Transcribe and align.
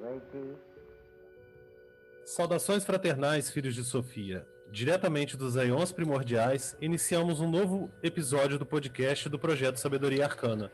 Ray. 0.00 0.22
Saudações 2.24 2.84
fraternais, 2.84 3.50
filhos 3.50 3.74
de 3.74 3.84
Sofia. 3.84 4.46
Diretamente 4.70 5.36
dos 5.36 5.56
Aeons 5.56 5.92
Primordiais, 5.92 6.76
iniciamos 6.80 7.40
um 7.40 7.50
novo 7.50 7.90
episódio 8.02 8.58
do 8.58 8.66
podcast 8.66 9.28
do 9.28 9.38
projeto 9.38 9.76
Sabedoria 9.76 10.24
Arcana, 10.24 10.72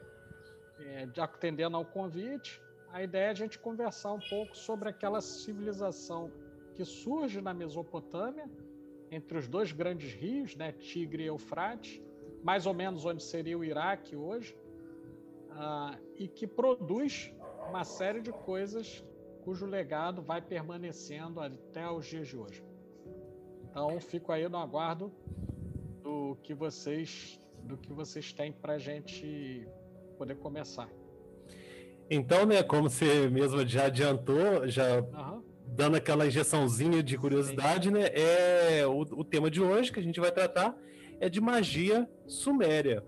é, 0.80 1.08
atendendo 1.18 1.76
ao 1.76 1.84
convite, 1.84 2.62
a 2.92 3.02
ideia 3.02 3.26
é 3.26 3.30
a 3.32 3.34
gente 3.34 3.58
conversar 3.58 4.14
um 4.14 4.20
pouco 4.20 4.56
sobre 4.56 4.90
aquela 4.90 5.22
civilização 5.22 6.32
que 6.76 6.86
surge 6.86 7.42
na 7.42 7.54
Mesopotâmia, 7.54 8.48
entre 9.12 9.40
os 9.40 9.48
dois 9.48 9.72
grandes 9.72 10.14
rios, 10.14 10.56
né, 10.56 10.72
Tigre 10.72 11.24
e 11.24 11.26
Eufrates, 11.26 12.00
mais 12.44 12.68
ou 12.68 12.76
menos 12.76 13.06
onde 13.06 13.24
seria 13.24 13.58
o 13.58 13.66
Iraque 13.66 14.16
hoje, 14.16 14.56
uh, 15.50 16.00
e 16.16 16.28
que 16.28 16.46
produz 16.46 17.34
uma 17.68 17.84
série 17.84 18.22
de 18.22 18.32
coisas 18.32 19.04
cujo 19.44 19.66
legado 19.66 20.22
vai 20.22 20.42
permanecendo 20.42 21.42
até 21.42 21.90
os 21.90 22.06
dias 22.06 22.28
de 22.28 22.38
hoje. 22.38 22.64
Então, 23.64 24.00
fico 24.00 24.32
aí 24.32 24.48
no 24.48 24.58
aguardo 24.58 25.12
do 26.04 26.38
que 26.44 26.54
vocês 26.54 27.39
do 27.64 27.78
que 27.78 27.92
vocês 27.94 28.34
têm 28.34 28.52
para 28.52 28.74
a 28.74 28.80
gente 28.80 29.68
poder 30.18 30.36
começar. 30.36 30.90
Então, 32.10 32.46
né, 32.46 32.64
como 32.64 32.90
você 32.90 33.30
mesmo 33.30 33.66
já 33.68 33.86
adiantou, 33.86 34.68
já 34.68 35.00
uhum. 35.00 35.44
dando 35.68 35.96
aquela 35.96 36.26
injeçãozinha 36.26 37.04
de 37.04 37.18
curiosidade, 37.18 37.90
Sim. 37.90 37.94
né, 37.94 38.10
é 38.14 38.88
o, 38.88 39.02
o, 39.02 39.24
tema 39.24 39.50
de 39.50 39.62
hoje 39.62 39.92
que 39.92 40.00
a 40.00 40.04
gente 40.04 40.20
vai 40.20 40.32
tratar 40.32 40.76
é 41.20 41.30
de 41.30 41.40
magia 41.40 42.10
suméria, 42.26 43.04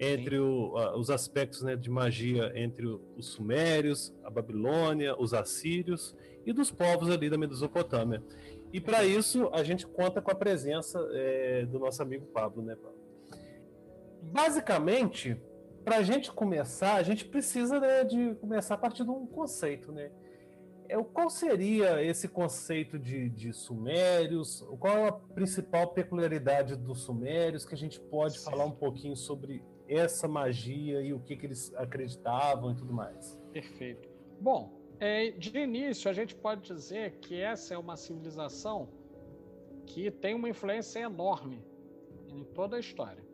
entre 0.00 0.38
o, 0.38 0.74
os 0.98 1.10
aspectos 1.10 1.62
né, 1.62 1.76
de 1.76 1.90
magia 1.90 2.50
entre 2.54 2.86
os 2.86 3.26
sumérios, 3.26 4.14
a 4.24 4.30
Babilônia, 4.30 5.14
os 5.18 5.34
assírios 5.34 6.14
e 6.44 6.52
dos 6.52 6.70
povos 6.70 7.10
ali 7.10 7.28
da 7.28 7.36
Mesopotâmia. 7.36 8.22
E 8.72 8.80
para 8.80 9.04
isso 9.04 9.48
a 9.52 9.62
gente 9.62 9.86
conta 9.86 10.20
com 10.20 10.30
a 10.30 10.34
presença 10.34 10.98
é, 11.12 11.66
do 11.66 11.78
nosso 11.78 12.02
amigo 12.02 12.26
Pablo, 12.26 12.62
né, 12.62 12.74
Pablo? 12.76 13.05
Basicamente, 14.32 15.40
para 15.84 15.96
a 15.98 16.02
gente 16.02 16.32
começar, 16.32 16.94
a 16.94 17.02
gente 17.02 17.24
precisa 17.24 17.78
né, 17.80 18.04
de 18.04 18.34
começar 18.36 18.74
a 18.74 18.78
partir 18.78 19.04
de 19.04 19.10
um 19.10 19.26
conceito, 19.26 19.92
né? 19.92 20.10
É, 20.88 20.96
qual 21.02 21.28
seria 21.28 22.02
esse 22.02 22.28
conceito 22.28 22.98
de, 22.98 23.28
de 23.28 23.52
sumérios? 23.52 24.60
Qual 24.78 25.06
a 25.06 25.12
principal 25.12 25.88
peculiaridade 25.88 26.76
dos 26.76 27.02
sumérios 27.02 27.64
que 27.64 27.74
a 27.74 27.78
gente 27.78 28.00
pode 28.00 28.38
falar 28.38 28.64
um 28.64 28.70
pouquinho 28.70 29.16
sobre 29.16 29.62
essa 29.88 30.28
magia 30.28 31.00
e 31.02 31.12
o 31.12 31.20
que, 31.20 31.36
que 31.36 31.46
eles 31.46 31.74
acreditavam 31.74 32.72
e 32.72 32.76
tudo 32.76 32.92
mais? 32.92 33.36
Perfeito. 33.52 34.08
Bom, 34.40 34.72
é, 35.00 35.30
de 35.30 35.56
início 35.58 36.10
a 36.10 36.12
gente 36.12 36.34
pode 36.34 36.62
dizer 36.62 37.18
que 37.18 37.40
essa 37.40 37.74
é 37.74 37.78
uma 37.78 37.96
civilização 37.96 38.88
que 39.86 40.10
tem 40.10 40.34
uma 40.34 40.48
influência 40.48 41.00
enorme 41.00 41.64
em 42.28 42.44
toda 42.44 42.76
a 42.76 42.80
história. 42.80 43.24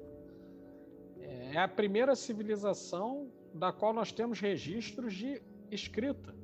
É 1.22 1.58
a 1.58 1.68
primeira 1.68 2.14
civilização 2.14 3.30
da 3.54 3.72
qual 3.72 3.92
nós 3.92 4.12
temos 4.12 4.40
registros 4.40 5.14
de 5.14 5.40
escrita. 5.70 6.34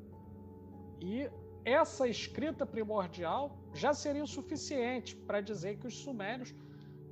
E 1.01 1.29
essa 1.65 2.07
escrita 2.09 2.65
primordial 2.65 3.59
já 3.75 3.93
seria 3.93 4.25
o 4.25 4.27
suficiente 4.27 5.15
para 5.17 5.41
dizer 5.41 5.79
que 5.79 5.87
os 5.87 5.99
sumérios 5.99 6.55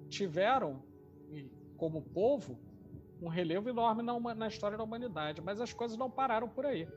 tiveram, 0.09 0.83
como 1.77 2.03
povo, 2.03 2.59
um 3.21 3.29
relevo 3.29 3.69
enorme 3.69 4.03
na, 4.03 4.19
na, 4.35 4.49
história 4.49 4.77
da 4.77 4.85
humanidade. 4.85 5.41
Mas 5.41 5.61
as 5.61 5.73
coisas 5.73 5.97
não 5.97 6.11
pararam 6.11 6.49
por 6.49 6.67
aí. 6.67 6.89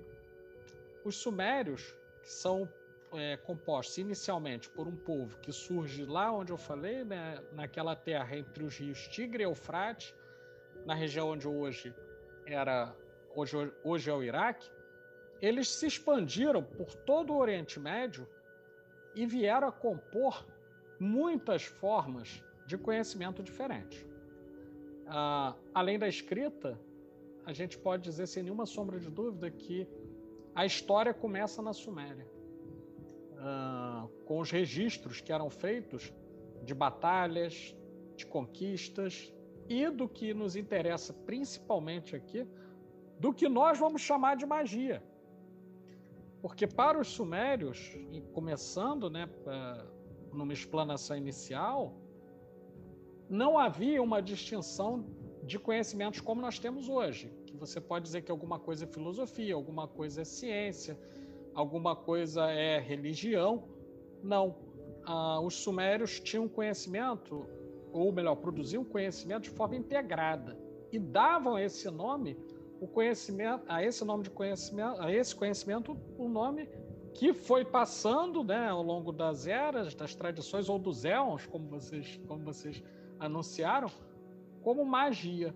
Os 1.03 1.16
sumérios, 1.16 1.84
que 2.22 2.31
são 2.31 2.68
é, 3.13 3.38
compostos 3.38 3.97
inicialmente 3.97 4.69
por 4.69 4.88
um 4.88 4.96
povo 4.96 5.38
que 5.40 5.52
surge 5.52 6.06
lá 6.06 6.31
onde 6.31 6.52
eu 6.52 6.58
falei, 6.58 7.03
né, 7.03 7.41
naquela 7.53 7.96
terra 7.96 8.38
entre 8.38 8.63
os 8.63 8.78
rios 8.78 9.08
Tigre 9.08 9.44
e 9.44 9.46
Eufrates, 9.46 10.13
na 10.85 10.94
região 10.94 11.29
onde 11.29 11.47
hoje 11.47 11.94
era 12.45 12.95
hoje, 13.35 13.56
hoje 13.84 14.09
é 14.09 14.13
o 14.13 14.23
Iraque, 14.23 14.69
eles 15.41 15.69
se 15.69 15.88
expandiram 15.88 16.63
por 16.63 16.94
todo 16.95 17.34
o 17.34 17.38
Oriente 17.38 17.79
Médio 17.79 18.28
e 19.16 19.25
vieram 19.25 19.67
a 19.67 19.72
compor 19.72 20.46
muitas 20.99 21.64
formas 21.64 22.43
de 22.66 22.78
conhecimento 22.78 23.41
diferentes. 23.41 24.05
Ah, 25.08 25.55
além 25.73 25.97
da 25.97 26.08
escrita, 26.08 26.79
a 27.46 27.53
gente 27.53 27.78
pode 27.78 28.03
dizer 28.03 28.28
sem 28.28 28.43
nenhuma 28.43 28.66
sombra 28.66 28.99
de 28.99 29.09
dúvida 29.09 29.49
que 29.49 29.87
a 30.53 30.66
história 30.66 31.14
começa 31.14 31.61
na 31.61 31.73
Suméria, 31.73 32.28
ah, 33.37 34.08
com 34.26 34.40
os 34.40 34.52
registros 34.52 35.22
que 35.22 35.31
eram 35.31 35.49
feitos 35.49 36.14
de 36.64 36.73
batalhas, 36.73 37.76
de 38.16 38.26
conquistas, 38.26 39.34
e 39.69 39.89
do 39.89 40.09
que 40.09 40.33
nos 40.33 40.55
interessa 40.55 41.13
principalmente 41.13 42.16
aqui, 42.16 42.45
do 43.19 43.31
que 43.31 43.47
nós 43.47 43.77
vamos 43.77 44.01
chamar 44.01 44.35
de 44.35 44.45
magia. 44.45 45.03
Porque 46.41 46.66
para 46.66 46.99
os 46.99 47.07
sumérios, 47.07 47.95
começando 48.33 49.09
né, 49.09 49.29
numa 50.33 50.53
explanação 50.53 51.16
inicial, 51.16 51.93
não 53.29 53.59
havia 53.59 54.01
uma 54.01 54.21
distinção 54.21 55.05
de 55.43 55.59
conhecimentos 55.59 56.19
como 56.21 56.41
nós 56.41 56.57
temos 56.57 56.89
hoje. 56.89 57.31
Que 57.45 57.55
você 57.55 57.79
pode 57.79 58.05
dizer 58.05 58.21
que 58.23 58.31
alguma 58.31 58.57
coisa 58.57 58.85
é 58.85 58.87
filosofia, 58.87 59.53
alguma 59.53 59.87
coisa 59.87 60.21
é 60.21 60.25
ciência, 60.25 60.97
alguma 61.53 61.95
coisa 61.95 62.49
é 62.49 62.79
religião. 62.79 63.63
Não. 64.23 64.55
Ah, 65.05 65.39
os 65.39 65.55
sumérios 65.55 66.19
tinham 66.19 66.47
conhecimento 66.47 67.45
ou 67.91 68.12
melhor, 68.12 68.36
produziam 68.36 68.84
conhecimento 68.84 69.44
de 69.44 69.50
forma 69.50 69.76
integrada 69.76 70.58
e 70.91 71.00
davam 71.00 71.56
a 71.56 71.64
esse 71.64 71.90
nome 71.90 72.38
o 72.80 72.88
conhecimento, 72.88 73.64
a 73.68 73.84
esse 73.84 74.06
nome 74.06 74.24
de 74.24 74.30
conhecimento, 74.30 75.02
a 75.02 75.12
esse 75.12 75.36
conhecimento 75.36 75.97
o 76.18 76.28
nome 76.30 76.70
que 77.14 77.34
foi 77.34 77.66
passando 77.66 78.44
né, 78.44 78.70
ao 78.70 78.82
longo 78.82 79.12
das 79.12 79.46
eras, 79.47 79.94
das 79.94 80.16
tradições, 80.16 80.70
ou 80.70 80.80
dos 80.80 81.03
éons, 81.03 81.46
como 81.46 81.68
vocês, 81.68 82.20
como 82.28 82.44
vocês 82.44 82.82
anunciaram, 83.20 83.90
como 84.62 84.86
magia. 84.86 85.53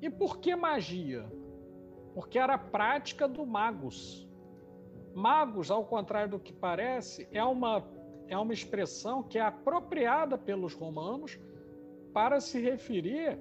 E 0.00 0.08
por 0.08 0.38
que 0.38 0.54
magia? 0.54 1.26
Porque 2.14 2.38
era 2.38 2.54
a 2.54 2.58
prática 2.58 3.26
do 3.26 3.44
magos. 3.44 4.28
Magos, 5.14 5.70
ao 5.70 5.84
contrário 5.84 6.30
do 6.30 6.38
que 6.38 6.52
parece, 6.52 7.28
é 7.32 7.42
uma, 7.42 7.84
é 8.28 8.36
uma 8.36 8.52
expressão 8.52 9.22
que 9.22 9.38
é 9.38 9.42
apropriada 9.42 10.38
pelos 10.38 10.74
romanos 10.74 11.38
para 12.12 12.40
se 12.40 12.60
referir 12.60 13.38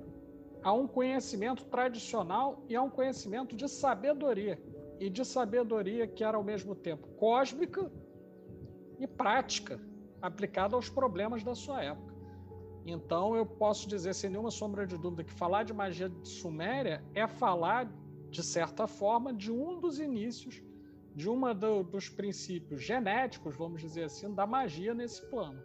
a 0.63 0.71
um 0.73 0.87
conhecimento 0.87 1.65
tradicional 1.65 2.63
e 2.67 2.75
a 2.75 2.81
um 2.81 2.89
conhecimento 2.89 3.55
de 3.55 3.67
sabedoria. 3.67 4.59
E 4.99 5.09
de 5.09 5.23
sabedoria 5.23 6.07
que 6.07 6.23
era 6.23 6.37
ao 6.37 6.43
mesmo 6.43 6.73
tempo 6.73 7.07
cósmica 7.17 7.91
e 8.99 9.05
prática, 9.05 9.79
aplicada 10.21 10.75
aos 10.75 10.89
problemas 10.89 11.43
da 11.43 11.53
sua 11.53 11.83
época. 11.83 12.15
Então, 12.85 13.35
eu 13.35 13.45
posso 13.45 13.87
dizer 13.87 14.15
sem 14.15 14.29
nenhuma 14.29 14.49
sombra 14.49 14.87
de 14.87 14.97
dúvida 14.97 15.23
que 15.23 15.31
falar 15.31 15.63
de 15.63 15.73
magia 15.73 16.09
de 16.09 16.27
suméria 16.27 17.03
é 17.13 17.27
falar, 17.27 17.91
de 18.29 18.41
certa 18.41 18.87
forma, 18.87 19.33
de 19.33 19.51
um 19.51 19.79
dos 19.79 19.99
inícios, 19.99 20.63
de 21.17 21.27
uma 21.27 21.51
do, 21.51 21.81
dos 21.81 22.07
princípios 22.09 22.83
genéticos, 22.83 23.55
vamos 23.55 23.81
dizer 23.81 24.03
assim, 24.03 24.31
da 24.35 24.45
magia 24.45 24.93
nesse 24.93 25.25
plano. 25.25 25.59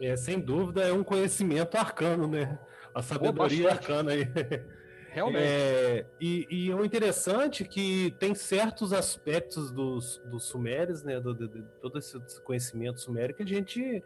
É, 0.00 0.16
sem 0.16 0.40
dúvida, 0.40 0.82
é 0.82 0.92
um 0.92 1.04
conhecimento 1.04 1.76
arcano, 1.76 2.26
né? 2.26 2.58
A 2.92 3.00
sabedoria 3.00 3.68
oh, 3.68 3.70
arcana 3.70 4.10
aí. 4.10 4.24
Realmente. 5.10 5.44
É, 5.44 6.06
e, 6.20 6.48
e, 6.50 6.74
o 6.74 6.84
interessante 6.84 7.62
é 7.62 7.66
que 7.66 8.12
tem 8.18 8.34
certos 8.34 8.92
aspectos 8.92 9.70
dos, 9.70 10.20
dos 10.24 10.42
sumérios, 10.42 11.04
né? 11.04 11.20
Do, 11.20 11.34
de, 11.34 11.62
todo 11.80 12.00
esse 12.00 12.18
conhecimento 12.42 13.00
sumério 13.00 13.36
que 13.36 13.44
a 13.44 13.46
gente 13.46 14.02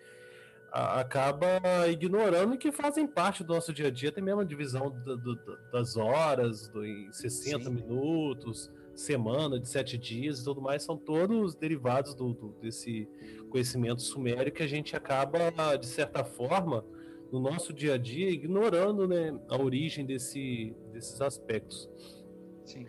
a, 0.70 1.00
acaba 1.00 1.48
ignorando 1.88 2.56
e 2.56 2.58
que 2.58 2.70
fazem 2.70 3.06
parte 3.06 3.42
do 3.42 3.54
nosso 3.54 3.72
dia 3.72 3.86
a 3.86 3.90
dia, 3.90 4.10
até 4.10 4.20
mesmo 4.20 4.42
a 4.42 4.44
divisão 4.44 4.90
do, 4.90 5.16
do, 5.16 5.58
das 5.72 5.96
horas, 5.96 6.68
do, 6.68 6.84
em 6.84 7.10
60 7.10 7.64
Sim. 7.64 7.70
minutos, 7.70 8.70
semana, 9.00 9.58
de 9.58 9.68
sete 9.68 9.96
dias 9.98 10.40
e 10.40 10.44
tudo 10.44 10.60
mais, 10.60 10.82
são 10.82 10.96
todos 10.96 11.54
derivados 11.54 12.14
do, 12.14 12.34
desse 12.60 13.08
conhecimento 13.50 14.02
sumério 14.02 14.52
que 14.52 14.62
a 14.62 14.66
gente 14.66 14.96
acaba, 14.96 15.76
de 15.76 15.86
certa 15.86 16.24
forma, 16.24 16.84
no 17.30 17.40
nosso 17.40 17.72
dia 17.72 17.94
a 17.94 17.98
dia, 17.98 18.30
ignorando 18.30 19.06
né, 19.06 19.38
a 19.48 19.60
origem 19.60 20.04
desse, 20.04 20.74
desses 20.92 21.20
aspectos. 21.20 21.88
Sim. 22.64 22.86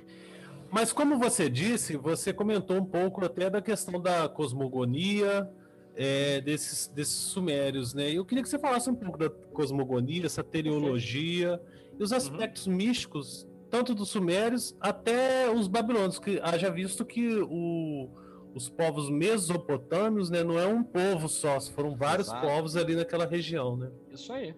Mas 0.70 0.92
como 0.92 1.18
você 1.18 1.50
disse, 1.50 1.96
você 1.96 2.34
comentou 2.34 2.78
um 2.78 2.86
pouco 2.86 3.24
até 3.24 3.50
da 3.50 3.62
questão 3.62 4.02
da 4.02 4.28
cosmogonia, 4.28 5.50
é, 5.96 6.42
desses, 6.42 6.88
desses 6.88 7.16
sumérios, 7.16 7.94
né? 7.94 8.12
Eu 8.12 8.24
queria 8.24 8.44
que 8.44 8.50
você 8.50 8.60
falasse 8.60 8.90
um 8.90 8.96
pouco 8.96 9.18
da 9.18 9.30
cosmogonia, 9.30 10.26
essa 10.26 10.44
teleologia 10.44 11.60
e 12.00 12.04
os 12.04 12.12
uhum. 12.12 12.18
aspectos 12.18 12.68
uhum. 12.68 12.76
místicos, 12.76 13.47
tanto 13.70 13.94
dos 13.94 14.10
sumérios 14.10 14.76
até 14.80 15.50
os 15.50 15.68
babilônios, 15.68 16.20
que 16.20 16.40
haja 16.42 16.70
visto 16.70 17.06
que 17.06 17.40
o, 17.42 18.10
os 18.54 18.70
povos 18.70 19.10
mesopotâmios, 19.10 20.30
né, 20.30 20.44
não 20.44 20.58
é 20.58 20.68
um 20.68 20.84
povo 20.84 21.28
só, 21.30 21.60
foram 21.62 21.96
vários 21.96 22.28
Exato. 22.28 22.46
povos 22.46 22.76
ali 22.76 22.96
naquela 22.96 23.26
região, 23.26 23.78
né? 23.78 23.92
Isso 24.10 24.32
aí. 24.34 24.56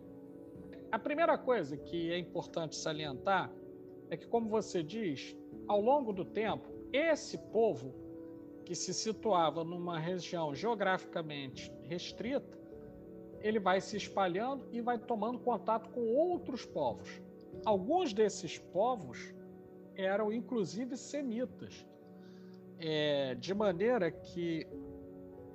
A 0.92 0.98
primeira 0.98 1.38
coisa 1.38 1.78
que 1.78 2.12
é 2.12 2.18
importante 2.18 2.76
salientar 2.76 3.52
é 4.10 4.18
que, 4.18 4.28
como 4.28 4.50
você 4.50 4.82
diz, 4.82 5.36
ao 5.68 5.80
longo 5.80 6.12
do 6.12 6.26
tempo, 6.26 6.68
esse 6.92 7.38
povo 7.38 7.94
que 8.66 8.74
se 8.74 8.94
situava 8.94 9.64
numa 9.64 10.00
região 10.00 10.54
geograficamente 10.54 11.72
restrita, 11.84 12.58
ele 13.42 13.60
vai 13.60 13.80
se 13.82 13.98
espalhando 13.98 14.68
e 14.72 14.82
vai 14.82 14.98
tomando 14.98 15.40
contato 15.40 15.90
com 15.90 16.02
outros 16.02 16.66
povos. 16.66 17.22
Alguns 17.66 18.14
desses 18.14 18.58
povos 18.58 19.34
eram 19.96 20.32
inclusive 20.32 20.96
semitas, 20.96 21.86
é, 22.80 23.36
de 23.36 23.54
maneira 23.54 24.10
que 24.10 24.66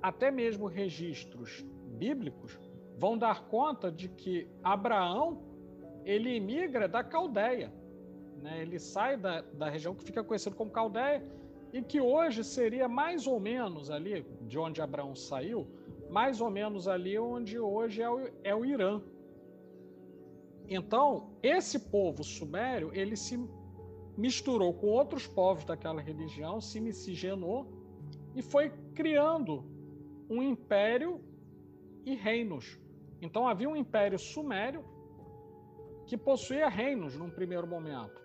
até 0.01 0.29
mesmo 0.29 0.67
registros 0.67 1.65
bíblicos 1.97 2.59
vão 2.97 3.17
dar 3.17 3.47
conta 3.47 3.91
de 3.91 4.07
que 4.07 4.47
Abraão 4.63 5.41
ele 6.03 6.35
imigra 6.35 6.87
da 6.87 7.03
Caldeia, 7.03 7.73
né? 8.41 8.61
ele 8.61 8.79
sai 8.79 9.17
da, 9.17 9.41
da 9.41 9.69
região 9.69 9.95
que 9.95 10.03
fica 10.03 10.23
conhecida 10.23 10.55
como 10.55 10.69
Caldeia 10.69 11.25
e 11.73 11.81
que 11.81 11.99
hoje 11.99 12.43
seria 12.43 12.87
mais 12.87 13.25
ou 13.25 13.39
menos 13.39 13.89
ali 13.89 14.25
de 14.41 14.59
onde 14.59 14.81
Abraão 14.81 15.15
saiu, 15.15 15.67
mais 16.09 16.39
ou 16.39 16.49
menos 16.49 16.87
ali 16.87 17.17
onde 17.17 17.59
hoje 17.59 18.01
é 18.01 18.09
o, 18.09 18.29
é 18.43 18.55
o 18.55 18.63
Irã. 18.63 19.01
Então, 20.67 21.37
esse 21.43 21.79
povo 21.79 22.23
sumério, 22.23 22.91
ele 22.93 23.15
se 23.15 23.37
misturou 24.17 24.73
com 24.73 24.87
outros 24.87 25.27
povos 25.27 25.65
daquela 25.65 26.01
religião, 26.01 26.61
se 26.61 26.79
miscigenou 26.79 27.67
e 28.35 28.41
foi 28.41 28.69
criando 28.93 29.63
um 30.29 30.41
império 30.41 31.21
e 32.05 32.15
reinos. 32.15 32.79
Então 33.21 33.47
havia 33.47 33.69
um 33.69 33.75
império 33.75 34.17
sumério 34.17 34.83
que 36.05 36.17
possuía 36.17 36.67
reinos 36.67 37.15
num 37.15 37.29
primeiro 37.29 37.65
momento, 37.65 38.21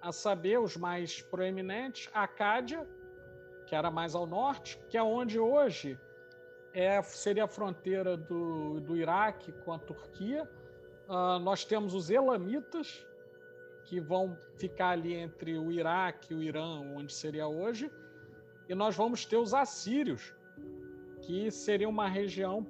a 0.00 0.12
saber, 0.12 0.58
os 0.58 0.76
mais 0.76 1.20
proeminentes, 1.22 2.08
Acádia, 2.12 2.86
que 3.66 3.74
era 3.74 3.90
mais 3.90 4.14
ao 4.14 4.26
norte, 4.26 4.78
que 4.88 4.96
é 4.96 5.02
onde 5.02 5.38
hoje 5.38 5.98
é, 6.72 7.02
seria 7.02 7.44
a 7.44 7.48
fronteira 7.48 8.16
do, 8.16 8.80
do 8.80 8.96
Iraque 8.96 9.52
com 9.64 9.72
a 9.72 9.78
Turquia. 9.78 10.48
Uh, 11.08 11.38
nós 11.40 11.64
temos 11.64 11.94
os 11.94 12.08
Elamitas, 12.10 13.06
que 13.84 14.00
vão 14.00 14.36
ficar 14.56 14.90
ali 14.90 15.14
entre 15.14 15.58
o 15.58 15.70
Iraque 15.70 16.32
e 16.32 16.36
o 16.36 16.42
Irã, 16.42 16.80
onde 16.96 17.12
seria 17.12 17.46
hoje, 17.46 17.90
e 18.68 18.74
nós 18.74 18.96
vamos 18.96 19.26
ter 19.26 19.36
os 19.36 19.52
assírios, 19.52 20.34
que 21.20 21.50
seria 21.50 21.88
uma 21.88 22.08
região 22.08 22.66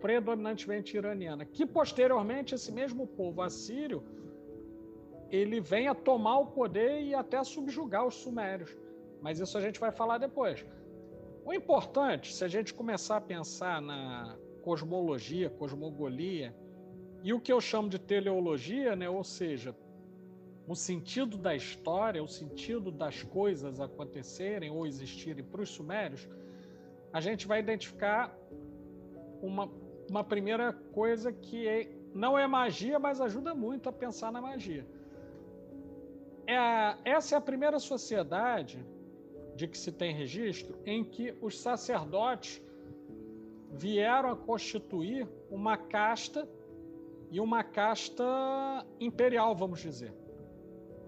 predominantemente 0.00 0.96
iraniana, 0.96 1.44
que 1.44 1.66
posteriormente 1.66 2.54
esse 2.54 2.72
mesmo 2.72 3.06
povo 3.06 3.42
assírio 3.42 4.02
ele 5.30 5.60
vem 5.60 5.88
a 5.88 5.94
tomar 5.94 6.38
o 6.38 6.46
poder 6.46 7.02
e 7.02 7.14
até 7.14 7.42
subjugar 7.42 8.06
os 8.06 8.14
sumérios. 8.14 8.76
Mas 9.20 9.40
isso 9.40 9.58
a 9.58 9.60
gente 9.60 9.80
vai 9.80 9.90
falar 9.90 10.18
depois. 10.18 10.64
O 11.44 11.52
importante, 11.52 12.32
se 12.32 12.44
a 12.44 12.48
gente 12.48 12.72
começar 12.72 13.16
a 13.16 13.20
pensar 13.20 13.80
na 13.82 14.36
cosmologia, 14.62 15.50
cosmogolia, 15.50 16.54
e 17.22 17.32
o 17.32 17.40
que 17.40 17.52
eu 17.52 17.60
chamo 17.60 17.88
de 17.88 17.98
teleologia, 17.98 18.94
né? 18.94 19.08
ou 19.08 19.24
seja, 19.24 19.74
o 20.66 20.74
sentido 20.74 21.36
da 21.36 21.54
história, 21.54 22.22
o 22.22 22.28
sentido 22.28 22.90
das 22.90 23.22
coisas 23.22 23.80
acontecerem 23.80 24.70
ou 24.70 24.86
existirem 24.86 25.44
para 25.44 25.62
os 25.62 25.68
sumérios, 25.68 26.28
a 27.12 27.20
gente 27.20 27.46
vai 27.46 27.60
identificar 27.60 28.36
uma, 29.40 29.70
uma 30.10 30.24
primeira 30.24 30.72
coisa 30.72 31.32
que 31.32 31.68
é, 31.68 31.88
não 32.12 32.38
é 32.38 32.46
magia, 32.46 32.98
mas 32.98 33.20
ajuda 33.20 33.54
muito 33.54 33.88
a 33.88 33.92
pensar 33.92 34.32
na 34.32 34.40
magia. 34.40 34.86
É, 36.46 36.96
essa 37.04 37.34
é 37.34 37.38
a 37.38 37.40
primeira 37.40 37.78
sociedade 37.78 38.84
de 39.54 39.66
que 39.66 39.78
se 39.78 39.90
tem 39.90 40.14
registro 40.14 40.78
em 40.84 41.02
que 41.04 41.34
os 41.40 41.58
sacerdotes 41.60 42.62
vieram 43.72 44.30
a 44.30 44.36
constituir 44.36 45.28
uma 45.50 45.76
casta 45.76 46.48
e 47.30 47.40
uma 47.40 47.64
casta 47.64 48.24
imperial, 49.00 49.54
vamos 49.54 49.80
dizer. 49.80 50.12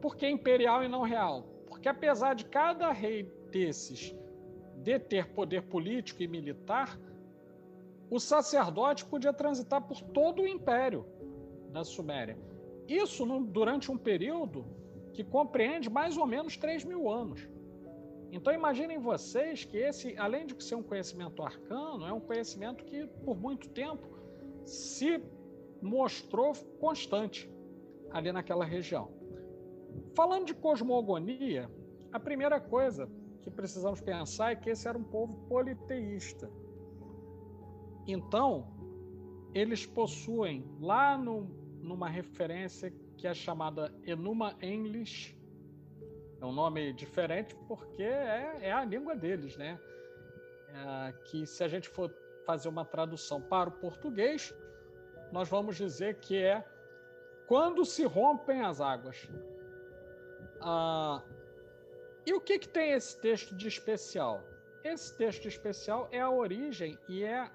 Por 0.01 0.17
que 0.17 0.29
imperial 0.29 0.83
e 0.85 0.89
não 0.89 1.03
real? 1.03 1.43
Porque 1.67 1.89
apesar 1.89 2.35
de 2.35 2.45
cada 2.45 2.91
rei 2.93 3.25
desses 3.51 4.15
deter 4.77 5.29
poder 5.33 5.63
político 5.63 6.23
e 6.23 6.29
militar, 6.29 6.99
o 8.11 8.19
sacerdote 8.19 9.05
podia 9.05 9.33
transitar 9.33 9.83
por 9.83 10.01
todo 10.01 10.43
o 10.43 10.49
império 10.49 11.05
da 11.71 11.85
Suméria. 11.85 12.39
Isso 12.87 13.27
durante 13.41 13.91
um 13.91 13.99
período 13.99 14.65
que 15.13 15.23
compreende 15.23 15.91
mais 15.91 16.17
ou 16.17 16.27
menos 16.27 16.57
3 16.57 16.85
mil 16.85 17.11
anos. 17.11 17.47
Então 18.31 18.53
imaginem 18.53 18.99
vocês 18.99 19.65
que 19.65 19.77
esse, 19.77 20.17
além 20.17 20.47
de 20.47 20.63
ser 20.63 20.75
um 20.75 20.83
conhecimento 20.83 21.43
arcano, 21.43 22.07
é 22.07 22.13
um 22.13 22.21
conhecimento 22.21 22.85
que 22.85 23.07
por 23.25 23.37
muito 23.37 23.69
tempo 23.71 24.07
se 24.65 25.19
mostrou 25.83 26.55
constante 26.81 27.51
ali 28.11 28.33
naquela 28.33 28.65
região. 28.65 29.13
Falando 30.15 30.47
de 30.47 30.55
cosmogonia, 30.55 31.71
a 32.13 32.19
primeira 32.19 32.61
coisa 32.61 33.09
que 33.43 33.51
precisamos 33.51 34.01
pensar 34.01 34.53
é 34.53 34.57
que 34.57 34.71
esse 34.71 34.89
era 34.89 34.97
um 34.97 35.05
povo 35.05 35.47
politeísta. 35.49 36.51
Então, 38.07 38.67
eles 39.55 39.87
possuem 39.87 40.65
lá 40.81 41.17
no, 41.17 41.45
numa 41.81 42.09
referência 42.09 42.93
que 43.17 43.27
é 43.27 43.35
chamada 43.35 43.95
Enuma 44.05 44.57
English, 44.63 45.37
é 46.41 46.47
um 46.47 46.53
nome 46.53 46.93
diferente 46.93 47.55
porque 47.67 48.03
é, 48.03 48.59
é 48.61 48.73
a 48.73 48.85
língua 48.85 49.17
deles, 49.17 49.57
né? 49.57 49.79
é, 50.69 51.13
que 51.25 51.47
se 51.47 51.63
a 51.65 51.69
gente 51.69 51.89
for 51.89 52.13
fazer 52.47 52.69
uma 52.69 52.85
tradução 52.85 53.41
para 53.41 53.69
o 53.69 53.73
português, 53.73 54.55
nós 55.33 55.49
vamos 55.49 55.77
dizer 55.77 56.17
que 56.17 56.37
é 56.37 56.65
quando 57.47 57.85
se 57.85 58.05
rompem 58.05 58.63
as 58.63 58.81
águas. 58.81 59.29
Ah, 60.61 61.23
e 62.27 62.33
o 62.33 62.41
que, 62.41 62.59
que 62.59 62.69
tem 62.69 62.93
esse 62.93 63.19
texto 63.21 63.57
de 63.57 63.69
especial? 63.69 64.43
Esse 64.85 65.17
texto 65.17 65.49
especial 65.49 66.09
é 66.13 66.21
a 66.21 66.31
origem 66.31 66.99
e 67.09 67.25
é 67.25 67.51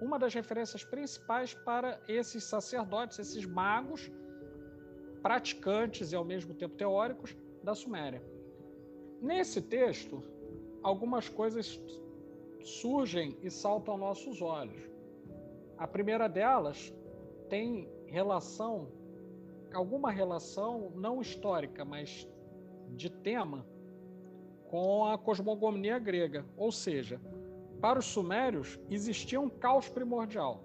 uma 0.00 0.18
das 0.18 0.34
referências 0.34 0.84
principais 0.84 1.54
para 1.54 2.00
esses 2.08 2.44
sacerdotes, 2.44 3.18
esses 3.18 3.44
magos, 3.44 4.10
praticantes 5.22 6.12
e 6.12 6.16
ao 6.16 6.24
mesmo 6.24 6.54
tempo 6.54 6.74
teóricos 6.76 7.36
da 7.62 7.74
Suméria. 7.74 8.22
Nesse 9.20 9.60
texto, 9.60 10.22
algumas 10.82 11.28
coisas 11.28 11.80
surgem 12.62 13.36
e 13.42 13.50
saltam 13.50 13.94
aos 13.94 14.00
nossos 14.00 14.40
olhos. 14.40 14.80
A 15.76 15.86
primeira 15.86 16.28
delas 16.28 16.92
tem 17.50 17.88
relação, 18.06 18.88
alguma 19.74 20.10
relação 20.10 20.92
não 20.94 21.20
histórica, 21.20 21.84
mas 21.84 22.26
de 22.96 23.10
tema, 23.10 23.66
com 24.68 25.04
a 25.04 25.18
cosmogonia 25.18 25.98
grega. 25.98 26.46
Ou 26.56 26.70
seja, 26.70 27.20
para 27.80 27.98
os 27.98 28.06
sumérios 28.06 28.78
existia 28.88 29.40
um 29.40 29.50
caos 29.50 29.88
primordial, 29.88 30.62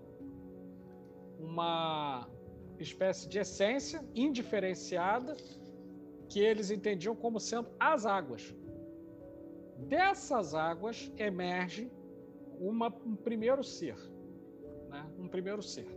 uma 1.40 2.30
espécie 2.80 3.28
de 3.28 3.40
essência 3.40 4.06
indiferenciada 4.14 5.36
que 6.30 6.40
eles 6.40 6.70
entendiam 6.70 7.16
como 7.16 7.40
sendo 7.40 7.70
as 7.80 8.06
águas. 8.06 8.56
Dessas 9.78 10.54
águas 10.54 11.12
emerge 11.18 11.92
uma, 12.60 12.94
um 13.06 13.16
primeiro 13.16 13.64
ser, 13.64 13.98
né? 14.90 15.06
um 15.18 15.28
primeiro 15.28 15.62
ser. 15.64 15.88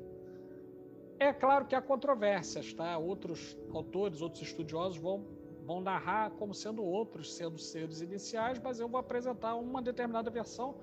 É 1.20 1.32
claro 1.32 1.66
que 1.66 1.75
há 1.75 1.82
controvérsias, 1.82 2.72
tá? 2.72 2.96
Outros 2.96 3.58
autores, 3.72 4.20
outros 4.20 4.42
estudiosos 4.42 4.98
vão, 4.98 5.25
vão 5.64 5.80
narrar 5.80 6.30
como 6.32 6.54
sendo 6.54 6.84
outros, 6.84 7.34
sendo 7.34 7.58
seres 7.58 8.00
iniciais, 8.00 8.60
mas 8.60 8.78
eu 8.78 8.88
vou 8.88 9.00
apresentar 9.00 9.56
uma 9.56 9.82
determinada 9.82 10.30
versão 10.30 10.78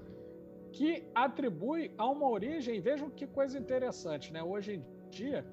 que 0.74 1.08
atribui 1.16 1.94
a 1.98 2.06
uma 2.10 2.30
origem. 2.30 2.82
Vejam 2.82 3.10
que 3.10 3.26
coisa 3.26 3.58
interessante, 3.58 4.34
né? 4.34 4.44
Hoje 4.44 4.74
em 4.74 5.10
dia 5.10 5.46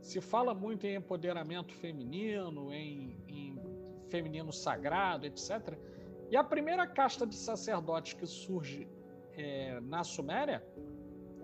se 0.00 0.20
fala 0.20 0.52
muito 0.52 0.84
em 0.84 0.96
empoderamento 0.96 1.72
feminino, 1.74 2.72
em, 2.72 3.16
em 3.28 3.58
feminino 4.10 4.52
sagrado, 4.52 5.26
etc. 5.26 5.78
E 6.28 6.36
a 6.36 6.42
primeira 6.42 6.86
casta 6.86 7.24
de 7.24 7.36
sacerdotes 7.36 8.14
que 8.14 8.26
surge 8.26 8.88
é, 9.36 9.80
na 9.80 10.02
Suméria, 10.02 10.64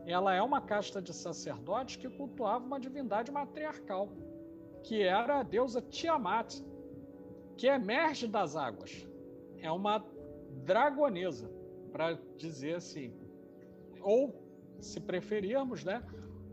ela 0.07 0.35
é 0.35 0.43
uma 0.43 0.61
casta 0.61 1.01
de 1.01 1.13
sacerdotes 1.13 1.97
que 1.97 2.09
cultuava 2.09 2.65
uma 2.65 2.81
divindade 2.81 3.31
matriarcal, 3.31 4.09
que 4.83 5.03
era 5.03 5.41
a 5.41 5.43
deusa 5.43 5.81
Tiamat, 5.83 6.61
que 7.57 7.67
emerge 7.67 8.27
das 8.27 8.57
águas. 8.57 9.07
É 9.59 9.71
uma 9.71 10.05
dragonesa, 10.65 11.51
para 11.93 12.19
dizer 12.37 12.77
assim. 12.77 13.13
Ou, 14.01 14.35
se 14.81 14.99
preferirmos, 15.01 15.85
né, 15.85 16.03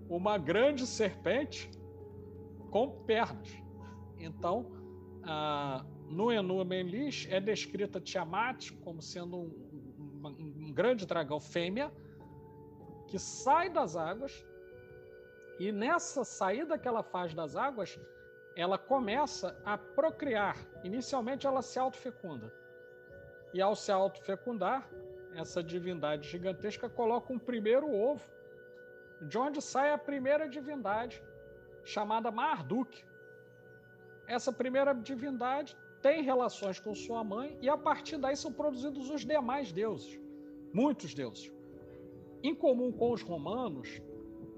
uma 0.10 0.38
grande 0.38 0.86
serpente 0.86 1.72
com 2.70 3.04
pernas. 3.06 3.50
Então, 4.20 4.72
no 6.10 6.32
Enu 6.32 6.63
Menlish 6.66 7.32
é 7.32 7.39
descrita 7.39 8.00
Tiamat 8.01 8.72
como 8.82 9.01
sendo 9.01 9.38
um, 9.38 10.22
um, 10.24 10.68
um 10.68 10.74
grande 10.74 11.06
dragão 11.06 11.39
fêmea 11.39 11.92
que 13.08 13.18
sai 13.18 13.70
das 13.70 13.96
águas 13.96 14.46
e 15.60 15.72
nessa 15.72 16.24
saída 16.24 16.78
que 16.78 16.88
ela 16.88 17.02
faz 17.02 17.34
das 17.34 17.56
águas, 17.56 18.00
ela 18.56 18.78
começa 18.78 19.60
a 19.66 19.78
procriar. 19.78 20.58
Inicialmente 20.84 21.48
ela 21.48 21.62
se 21.62 21.80
autofecunda. 21.80 22.54
E 23.54 23.62
ao 23.62 23.76
se 23.76 23.92
autofecundar, 23.92 24.88
essa 25.36 25.64
divindade 25.64 26.28
gigantesca 26.28 26.90
coloca 26.90 27.34
um 27.34 27.40
primeiro 27.40 27.92
ovo, 27.92 28.24
de 29.22 29.38
onde 29.38 29.62
sai 29.62 29.92
a 29.92 29.98
primeira 29.98 30.48
divindade, 30.48 31.24
chamada 31.84 32.30
Marduk. 32.30 33.04
Essa 34.28 34.52
primeira 34.52 34.94
divindade 34.94 35.76
tem 36.02 36.22
relações 36.22 36.80
com 36.80 36.94
sua 36.94 37.24
mãe 37.24 37.58
e 37.62 37.70
a 37.70 37.78
partir 37.78 38.18
daí 38.18 38.36
são 38.36 38.52
produzidos 38.54 39.10
os 39.10 39.26
demais 39.26 39.72
deuses, 39.72 40.20
muitos 40.74 41.14
deuses. 41.14 41.57
Em 42.48 42.56
comum 42.56 42.94
com 42.94 43.12
os 43.12 43.22
romanos, 43.22 44.01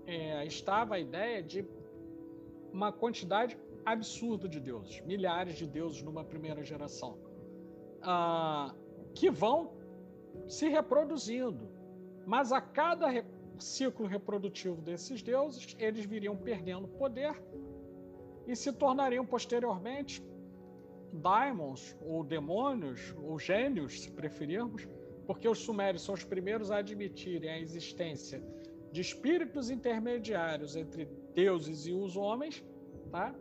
é, 0.05 0.45
estava 0.45 0.93
a 0.93 0.99
ideia 0.99 1.41
de 1.41 1.65
uma 2.71 2.91
quantidade 2.91 3.57
absurda 3.83 4.47
de 4.47 4.59
deuses, 4.59 5.01
milhares 5.01 5.55
de 5.55 5.65
deuses 5.65 6.03
numa 6.03 6.23
primeira 6.23 6.63
geração, 6.63 7.17
ah, 8.03 8.75
que 9.15 9.31
vão 9.31 9.73
se 10.47 10.69
reproduzindo. 10.69 11.67
Mas 12.27 12.51
a 12.51 12.61
cada 12.61 13.07
re 13.09 13.23
ciclo 13.57 14.05
reprodutivo 14.05 14.79
desses 14.83 15.23
deuses, 15.23 15.75
eles 15.79 16.05
viriam 16.05 16.37
perdendo 16.37 16.87
poder 16.87 17.33
e 18.45 18.55
se 18.55 18.71
tornariam 18.71 19.25
posteriormente 19.25 20.23
daimons, 21.11 21.97
ou 22.01 22.23
demônios, 22.23 23.15
ou 23.23 23.39
gênios, 23.39 24.01
se 24.01 24.11
preferirmos, 24.11 24.87
porque 25.29 25.47
os 25.47 25.59
sumérios 25.59 26.01
são 26.01 26.15
os 26.15 26.23
primeiros 26.23 26.71
a 26.71 26.77
admitirem 26.77 27.51
a 27.51 27.59
existência 27.59 28.41
de 28.91 28.99
espíritos 28.99 29.69
intermediários 29.69 30.75
entre 30.75 31.05
deuses 31.35 31.85
e 31.85 31.93
os 31.93 32.17
homens, 32.17 32.65
tá? 33.11 33.35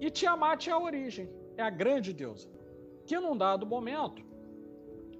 E 0.00 0.10
Tiamat 0.10 0.66
é 0.66 0.70
a 0.70 0.78
origem, 0.78 1.28
é 1.58 1.62
a 1.62 1.68
grande 1.68 2.14
deusa, 2.14 2.48
que 3.04 3.20
num 3.20 3.36
dado 3.36 3.66
momento, 3.66 4.24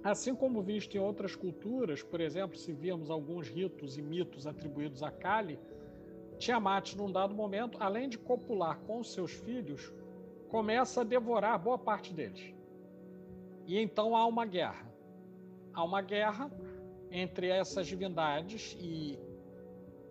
assim 0.03 0.33
como 0.33 0.63
visto 0.63 0.95
em 0.97 0.99
outras 0.99 1.35
culturas, 1.35 2.01
por 2.01 2.19
exemplo, 2.19 2.57
se 2.57 2.73
vimos 2.73 3.11
alguns 3.11 3.47
ritos 3.47 3.95
e 3.95 4.01
mitos 4.01 4.47
atribuídos 4.47 5.03
a 5.03 5.11
Kali, 5.11 5.59
Tiamat, 6.39 6.95
num 6.95 7.11
dado 7.11 7.35
momento, 7.35 7.77
além 7.79 8.09
de 8.09 8.17
copular 8.17 8.79
com 8.87 9.03
seus 9.03 9.33
filhos, 9.33 9.93
começa 10.47 11.01
a 11.01 11.03
devorar 11.03 11.61
boa 11.61 11.77
parte 11.77 12.11
deles. 12.11 12.55
E 13.67 13.77
então 13.77 14.15
há 14.17 14.25
uma 14.25 14.47
guerra. 14.47 14.88
Há 15.79 15.83
uma 15.83 16.01
guerra 16.01 16.51
entre 17.09 17.47
essas 17.47 17.87
divindades 17.87 18.75
e, 18.77 19.17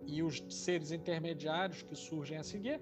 e 0.03 0.23
os 0.23 0.43
seres 0.49 0.91
intermediários 0.91 1.83
que 1.83 1.95
surgem 1.95 2.39
a 2.39 2.43
seguir 2.43 2.81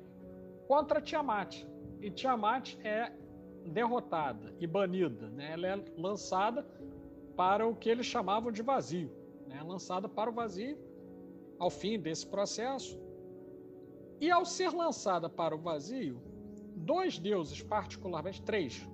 contra 0.69 1.01
Tiamat. 1.01 1.65
E 1.99 2.09
Tiamat 2.09 2.77
é 2.85 3.11
derrotada 3.65 4.55
e 4.57 4.65
banida. 4.65 5.27
Né? 5.31 5.51
Ela 5.51 5.67
é 5.67 5.83
lançada 5.97 6.65
para 7.35 7.67
o 7.67 7.75
que 7.75 7.89
eles 7.89 8.05
chamavam 8.05 8.53
de 8.53 8.61
vazio 8.61 9.11
né? 9.47 9.61
lançada 9.63 10.07
para 10.07 10.29
o 10.29 10.33
vazio 10.33 10.77
ao 11.59 11.69
fim 11.69 11.99
desse 11.99 12.25
processo. 12.25 12.97
E 14.21 14.31
ao 14.31 14.45
ser 14.45 14.71
lançada 14.71 15.29
para 15.29 15.53
o 15.53 15.59
vazio, 15.59 16.21
dois 16.73 17.19
deuses, 17.19 17.61
particularmente 17.61 18.41
três, 18.41 18.87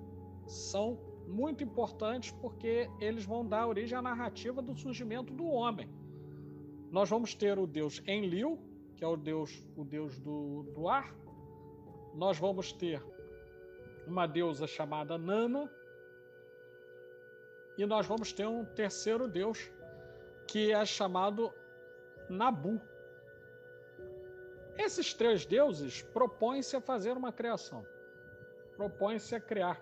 são 0.46 0.98
muito 1.26 1.64
importantes 1.64 2.30
porque 2.30 2.88
eles 3.00 3.24
vão 3.24 3.46
dar 3.46 3.66
origem 3.66 3.96
à 3.96 4.02
narrativa 4.02 4.60
do 4.62 4.76
surgimento 4.76 5.32
do 5.32 5.46
homem. 5.46 5.88
Nós 6.90 7.08
vamos 7.08 7.34
ter 7.34 7.58
o 7.58 7.66
deus 7.66 8.02
Enlil, 8.06 8.58
que 8.96 9.04
é 9.04 9.08
o 9.08 9.16
deus, 9.16 9.66
o 9.76 9.84
deus 9.84 10.18
do, 10.18 10.62
do 10.74 10.88
ar. 10.88 11.14
Nós 12.14 12.38
vamos 12.38 12.72
ter 12.72 13.02
uma 14.06 14.26
deusa 14.26 14.66
chamada 14.66 15.18
Nana. 15.18 15.70
E 17.76 17.84
nós 17.84 18.06
vamos 18.06 18.32
ter 18.32 18.46
um 18.46 18.64
terceiro 18.64 19.26
deus, 19.26 19.70
que 20.46 20.70
é 20.70 20.84
chamado 20.84 21.52
Nabu. 22.28 22.80
Esses 24.78 25.12
três 25.12 25.44
deuses 25.44 26.02
propõem-se 26.02 26.76
a 26.76 26.80
fazer 26.80 27.16
uma 27.16 27.32
criação, 27.32 27.84
propõem-se 28.76 29.34
a 29.34 29.40
criar 29.40 29.80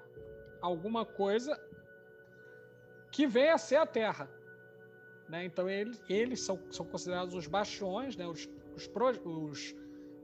alguma 0.62 1.04
coisa 1.04 1.60
que 3.10 3.26
venha 3.26 3.54
a 3.54 3.58
ser 3.58 3.76
a 3.76 3.86
Terra. 3.86 4.30
Né? 5.28 5.44
Então, 5.44 5.68
eles, 5.68 6.02
eles 6.08 6.40
são, 6.40 6.58
são 6.70 6.86
considerados 6.86 7.34
os 7.34 7.46
bastiões, 7.46 8.16
né? 8.16 8.26
os, 8.26 8.48
os, 8.74 8.90
os 9.24 9.74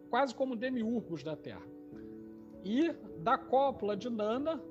quase 0.09 0.35
como 0.35 0.57
demiurgos 0.57 1.23
da 1.23 1.37
Terra. 1.37 1.67
E 2.65 2.93
da 3.19 3.37
cópula 3.37 3.97
de 3.97 4.09
Nana 4.09 4.63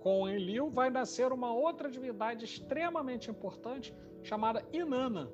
com 0.00 0.28
Enlil 0.28 0.70
vai 0.70 0.90
nascer 0.90 1.32
uma 1.32 1.52
outra 1.52 1.90
divindade 1.90 2.44
extremamente 2.44 3.30
importante 3.30 3.94
chamada 4.22 4.64
Inanna, 4.72 5.30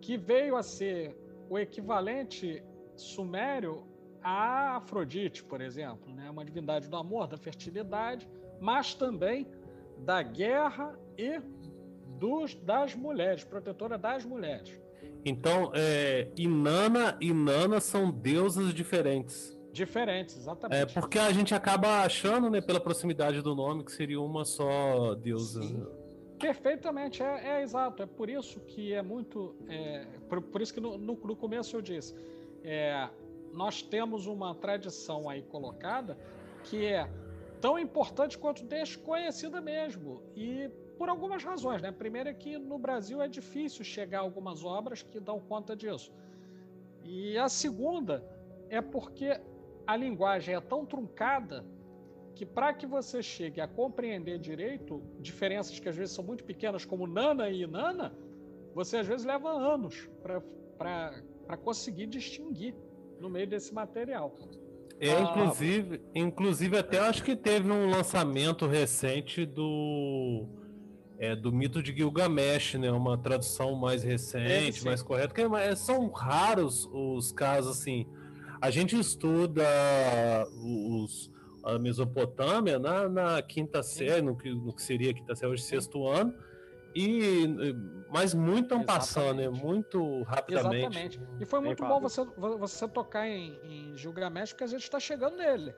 que 0.00 0.16
veio 0.16 0.56
a 0.56 0.62
ser 0.62 1.16
o 1.48 1.58
equivalente 1.58 2.62
sumério 2.96 3.86
a 4.28 4.76
Afrodite, 4.76 5.42
por 5.42 5.62
exemplo, 5.62 6.12
né? 6.14 6.28
uma 6.28 6.44
divindade 6.44 6.86
do 6.86 6.96
amor, 6.96 7.26
da 7.26 7.38
fertilidade, 7.38 8.28
mas 8.60 8.92
também 8.92 9.46
da 10.04 10.22
guerra 10.22 10.98
e 11.16 11.40
dos, 12.18 12.54
das 12.54 12.94
mulheres, 12.94 13.42
protetora 13.42 13.96
das 13.96 14.26
mulheres. 14.26 14.78
Então, 15.24 15.72
é, 15.74 16.28
Inanna 16.36 17.16
e 17.20 17.32
Nana 17.32 17.80
são 17.80 18.10
deusas 18.10 18.74
diferentes. 18.74 19.58
Diferentes, 19.72 20.36
exatamente. 20.36 20.78
É 20.78 20.84
porque 20.84 21.18
a 21.18 21.32
gente 21.32 21.54
acaba 21.54 22.02
achando, 22.02 22.50
né, 22.50 22.60
pela 22.60 22.80
proximidade 22.80 23.40
do 23.40 23.54
nome, 23.54 23.82
que 23.82 23.92
seria 23.92 24.20
uma 24.20 24.44
só 24.44 25.14
deusa. 25.14 25.62
Sim. 25.62 25.86
Perfeitamente, 26.38 27.22
é, 27.22 27.60
é, 27.60 27.62
exato. 27.62 28.02
É 28.02 28.06
por 28.06 28.28
isso 28.28 28.60
que 28.60 28.92
é 28.92 29.02
muito. 29.02 29.56
É, 29.68 30.06
por, 30.28 30.42
por, 30.42 30.60
isso 30.60 30.72
que 30.72 30.80
no, 30.80 30.98
no, 30.98 31.14
no 31.14 31.36
começo 31.36 31.74
eu 31.76 31.80
disse. 31.80 32.14
É, 32.62 33.08
nós 33.58 33.82
temos 33.82 34.26
uma 34.26 34.54
tradição 34.54 35.28
aí 35.28 35.42
colocada 35.42 36.16
que 36.62 36.86
é 36.86 37.10
tão 37.60 37.76
importante 37.76 38.38
quanto 38.38 38.64
desconhecida 38.64 39.60
mesmo. 39.60 40.22
E 40.36 40.70
por 40.96 41.08
algumas 41.08 41.42
razões, 41.42 41.82
né? 41.82 41.90
Primeiro 41.90 42.28
é 42.28 42.34
que 42.34 42.56
no 42.56 42.78
Brasil 42.78 43.20
é 43.20 43.26
difícil 43.26 43.84
chegar 43.84 44.20
a 44.20 44.22
algumas 44.22 44.64
obras 44.64 45.02
que 45.02 45.18
dão 45.18 45.40
conta 45.40 45.74
disso. 45.74 46.12
E 47.02 47.36
a 47.36 47.48
segunda 47.48 48.24
é 48.68 48.80
porque 48.80 49.40
a 49.84 49.96
linguagem 49.96 50.54
é 50.54 50.60
tão 50.60 50.86
truncada 50.86 51.66
que 52.36 52.46
para 52.46 52.72
que 52.72 52.86
você 52.86 53.20
chegue 53.20 53.60
a 53.60 53.66
compreender 53.66 54.38
direito 54.38 55.02
diferenças 55.18 55.80
que 55.80 55.88
às 55.88 55.96
vezes 55.96 56.14
são 56.14 56.24
muito 56.24 56.44
pequenas, 56.44 56.84
como 56.84 57.08
nana 57.08 57.50
e 57.50 57.66
nana, 57.66 58.16
você 58.72 58.98
às 58.98 59.06
vezes 59.08 59.26
leva 59.26 59.50
anos 59.50 60.08
para 60.22 61.56
conseguir 61.64 62.06
distinguir 62.06 62.72
no 63.20 63.28
meio 63.28 63.46
desse 63.46 63.72
material. 63.72 64.34
É, 65.00 65.12
ah, 65.12 65.20
inclusive, 65.20 66.00
inclusive 66.14 66.76
até 66.76 66.98
acho 66.98 67.22
que 67.22 67.36
teve 67.36 67.70
um 67.70 67.88
lançamento 67.88 68.66
recente 68.66 69.46
do 69.46 70.46
é, 71.18 71.36
do 71.36 71.52
mito 71.52 71.82
de 71.82 71.94
Gilgamesh, 71.94 72.74
né? 72.74 72.90
Uma 72.90 73.16
tradução 73.16 73.74
mais 73.74 74.02
recente, 74.02 74.84
mais 74.84 75.02
correta. 75.02 75.34
Que 75.34 75.42
é, 75.42 75.74
são 75.74 76.08
raros 76.08 76.88
os 76.92 77.32
casos 77.32 77.78
assim. 77.78 78.06
A 78.60 78.70
gente 78.70 78.98
estuda 78.98 79.64
os, 80.56 81.30
a 81.62 81.78
Mesopotâmia 81.78 82.78
na, 82.78 83.08
na 83.08 83.42
quinta 83.42 83.82
série, 83.82 84.22
no 84.22 84.36
que, 84.36 84.50
no 84.50 84.72
que 84.72 84.82
seria 84.82 85.14
quinta 85.14 85.34
série 85.36 85.52
hoje, 85.52 85.62
sexto 85.62 86.08
ano, 86.08 86.34
e 86.94 87.46
mas 88.10 88.34
muito 88.34 88.64
estão 88.64 88.82
passando, 88.82 89.36
né? 89.36 89.48
Muito 89.48 90.22
rapidamente. 90.22 90.84
Exatamente. 90.84 91.20
E 91.40 91.44
foi 91.44 91.60
muito 91.60 91.84
bom 91.84 92.00
você, 92.00 92.24
você 92.58 92.88
tocar 92.88 93.26
em, 93.26 93.58
em 93.62 93.96
Gilgamesh, 93.96 94.52
porque 94.52 94.64
a 94.64 94.68
gente 94.68 94.82
está 94.82 94.98
chegando 94.98 95.36
nele. 95.36 95.74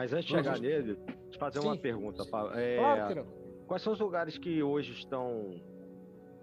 Mas 0.00 0.14
antes 0.14 0.28
de 0.28 0.34
chegar 0.34 0.56
uhum. 0.56 0.62
nele, 0.62 0.98
te 1.30 1.36
fazer 1.36 1.60
Sim. 1.60 1.66
uma 1.66 1.76
pergunta, 1.76 2.24
Paulo. 2.24 2.52
É, 2.54 2.78
claro, 2.78 3.26
quais 3.66 3.82
são 3.82 3.92
os 3.92 4.00
lugares 4.00 4.38
que 4.38 4.62
hoje 4.62 4.92
estão. 4.92 5.60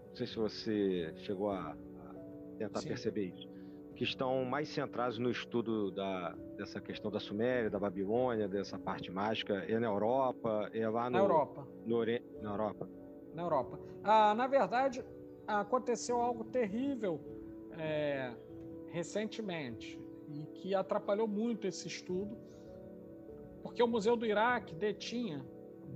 Não 0.10 0.16
sei 0.16 0.28
se 0.28 0.36
você 0.36 1.12
chegou 1.18 1.50
a, 1.50 1.72
a 1.72 2.56
tentar 2.60 2.82
Sim. 2.82 2.90
perceber 2.90 3.34
isso. 3.34 3.50
Que 3.96 4.04
estão 4.04 4.46
mais 4.46 4.70
centrados 4.70 5.18
no 5.18 5.32
estudo 5.32 5.90
da, 5.90 6.36
dessa 6.56 6.80
questão 6.80 7.10
da 7.10 7.20
Suméria, 7.20 7.68
da 7.68 7.80
Babilônia, 7.80 8.48
dessa 8.48 8.78
parte 8.78 9.10
mágica. 9.10 9.56
É 9.68 9.80
na 9.80 9.88
Europa? 9.88 10.70
É 10.72 10.88
lá 10.88 11.06
no, 11.10 11.18
na 11.18 11.20
Europa. 11.24 11.68
No, 11.84 12.06
na 12.06 12.52
Europa. 12.52 12.90
Na 13.34 13.42
Europa. 13.42 13.80
Ah, 14.04 14.36
na 14.36 14.46
verdade, 14.46 15.04
aconteceu 15.48 16.22
algo 16.22 16.44
terrível 16.44 17.20
é, 17.76 18.36
recentemente 18.92 20.00
e 20.28 20.46
que 20.46 20.76
atrapalhou 20.76 21.28
muito 21.28 21.66
esse 21.66 21.88
estudo 21.88 22.46
porque 23.68 23.84
o 23.84 23.88
Museu 23.88 24.16
do 24.16 24.26
Iraque 24.26 24.74
detinha 24.74 25.46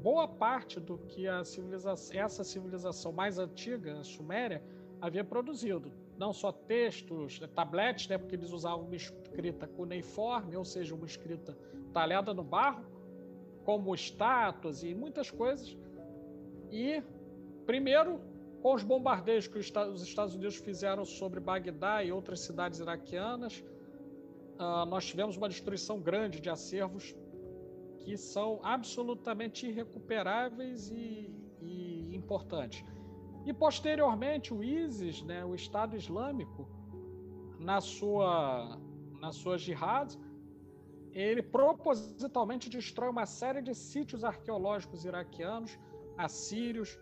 boa 0.03 0.27
parte 0.27 0.77
do 0.77 0.97
que 0.97 1.25
a 1.25 1.41
civilização, 1.45 2.19
essa 2.19 2.43
civilização 2.43 3.13
mais 3.13 3.39
antiga, 3.39 3.97
a 3.97 4.03
Suméria, 4.03 4.61
havia 4.99 5.23
produzido. 5.23 5.89
Não 6.17 6.33
só 6.33 6.51
textos, 6.51 7.39
né, 7.39 7.47
tabletes, 7.47 8.09
né, 8.09 8.17
porque 8.17 8.35
eles 8.35 8.51
usavam 8.51 8.85
uma 8.85 8.95
escrita 8.95 9.67
cuneiforme, 9.67 10.57
ou 10.57 10.65
seja, 10.65 10.93
uma 10.93 11.05
escrita 11.05 11.57
talhada 11.93 12.33
no 12.33 12.43
barro, 12.43 12.83
como 13.63 13.95
estátuas 13.95 14.83
e 14.83 14.93
muitas 14.93 15.31
coisas. 15.31 15.77
E, 16.69 17.01
primeiro, 17.65 18.19
com 18.61 18.73
os 18.73 18.83
bombardeios 18.83 19.47
que 19.47 19.57
os 19.57 19.65
Estados 20.03 20.35
Unidos 20.35 20.57
fizeram 20.57 21.05
sobre 21.05 21.39
Bagdá 21.39 22.03
e 22.03 22.11
outras 22.11 22.41
cidades 22.41 22.79
iraquianas, 22.79 23.63
uh, 24.59 24.85
nós 24.85 25.05
tivemos 25.05 25.37
uma 25.37 25.47
destruição 25.47 26.01
grande 26.01 26.41
de 26.41 26.49
acervos 26.49 27.15
que 28.03 28.17
são 28.17 28.59
absolutamente 28.63 29.67
irrecuperáveis 29.67 30.89
e, 30.89 31.29
e 31.61 32.15
importantes. 32.15 32.83
E 33.45 33.53
posteriormente 33.53 34.53
o 34.53 34.63
ISIS, 34.63 35.21
né, 35.23 35.43
o 35.43 35.55
Estado 35.55 35.95
Islâmico, 35.95 36.67
na 37.59 37.79
sua 37.79 38.79
na 39.19 39.31
sua 39.31 39.55
jihad, 39.55 40.17
ele 41.13 41.43
propositalmente 41.43 42.67
destrói 42.67 43.09
uma 43.09 43.27
série 43.27 43.61
de 43.61 43.75
sítios 43.75 44.23
arqueológicos 44.23 45.05
iraquianos, 45.05 45.77
assírios 46.17 46.97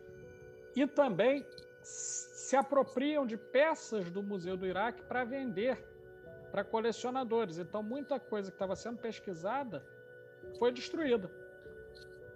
e 0.76 0.86
também 0.86 1.46
se 1.82 2.58
apropriam 2.58 3.26
de 3.26 3.38
peças 3.38 4.12
do 4.12 4.22
Museu 4.22 4.58
do 4.58 4.68
Iraque 4.68 5.02
para 5.04 5.24
vender 5.24 5.82
para 6.52 6.64
colecionadores. 6.64 7.58
Então 7.58 7.82
muita 7.82 8.20
coisa 8.20 8.50
que 8.52 8.56
estava 8.56 8.76
sendo 8.76 8.98
pesquisada 8.98 9.86
foi 10.58 10.72
destruída. 10.72 11.30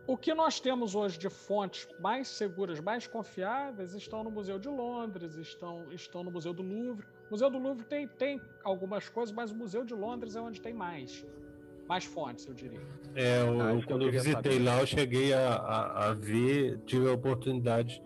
O 0.05 0.17
que 0.17 0.33
nós 0.33 0.59
temos 0.59 0.95
hoje 0.95 1.17
de 1.17 1.29
fontes 1.29 1.87
mais 1.99 2.27
seguras, 2.27 2.79
mais 2.81 3.07
confiáveis, 3.07 3.93
estão 3.93 4.21
no 4.21 4.29
Museu 4.29 4.59
de 4.59 4.67
Londres, 4.67 5.35
estão, 5.35 5.91
estão 5.93 6.23
no 6.23 6.31
Museu 6.31 6.53
do 6.53 6.61
Louvre. 6.61 7.05
O 7.27 7.31
Museu 7.31 7.49
do 7.49 7.57
Louvre 7.57 7.85
tem, 7.85 8.07
tem 8.07 8.41
algumas 8.65 9.07
coisas, 9.07 9.33
mas 9.33 9.51
o 9.51 9.55
Museu 9.55 9.85
de 9.85 9.93
Londres 9.93 10.35
é 10.35 10.41
onde 10.41 10.59
tem 10.59 10.73
mais. 10.73 11.25
Mais 11.87 12.03
fontes, 12.03 12.45
eu 12.45 12.53
diria. 12.53 12.81
É, 13.15 13.41
eu, 13.41 13.61
ah, 13.61 13.81
quando 13.87 14.05
eu 14.05 14.11
visitei 14.11 14.53
saber. 14.53 14.63
lá, 14.63 14.81
eu 14.81 14.85
cheguei 14.85 15.33
a, 15.33 15.53
a, 15.53 16.09
a, 16.09 16.13
ver, 16.13 16.79
tive 16.85 17.09
a 17.09 17.13
oportunidade 17.13 18.01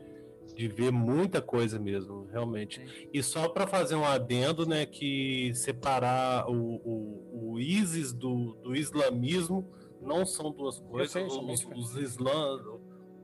de 0.55 0.67
ver 0.67 0.91
muita 0.91 1.41
coisa 1.41 1.79
mesmo, 1.79 2.27
realmente. 2.31 2.79
Sim. 2.79 3.07
E 3.11 3.23
só 3.23 3.49
para 3.49 3.65
fazer 3.65 3.95
um 3.95 4.05
adendo, 4.05 4.67
né, 4.67 4.85
que 4.85 5.51
separar 5.55 6.47
o, 6.49 6.75
o, 6.83 7.53
o 7.53 7.59
ISIS 7.59 8.13
do, 8.13 8.53
do 8.63 8.75
islamismo 8.75 9.67
não 10.01 10.25
são 10.25 10.51
duas 10.51 10.79
coisas. 10.79 11.11
Sei, 11.11 11.25
os, 11.25 11.65
os 11.75 11.95
Islã... 11.95 12.61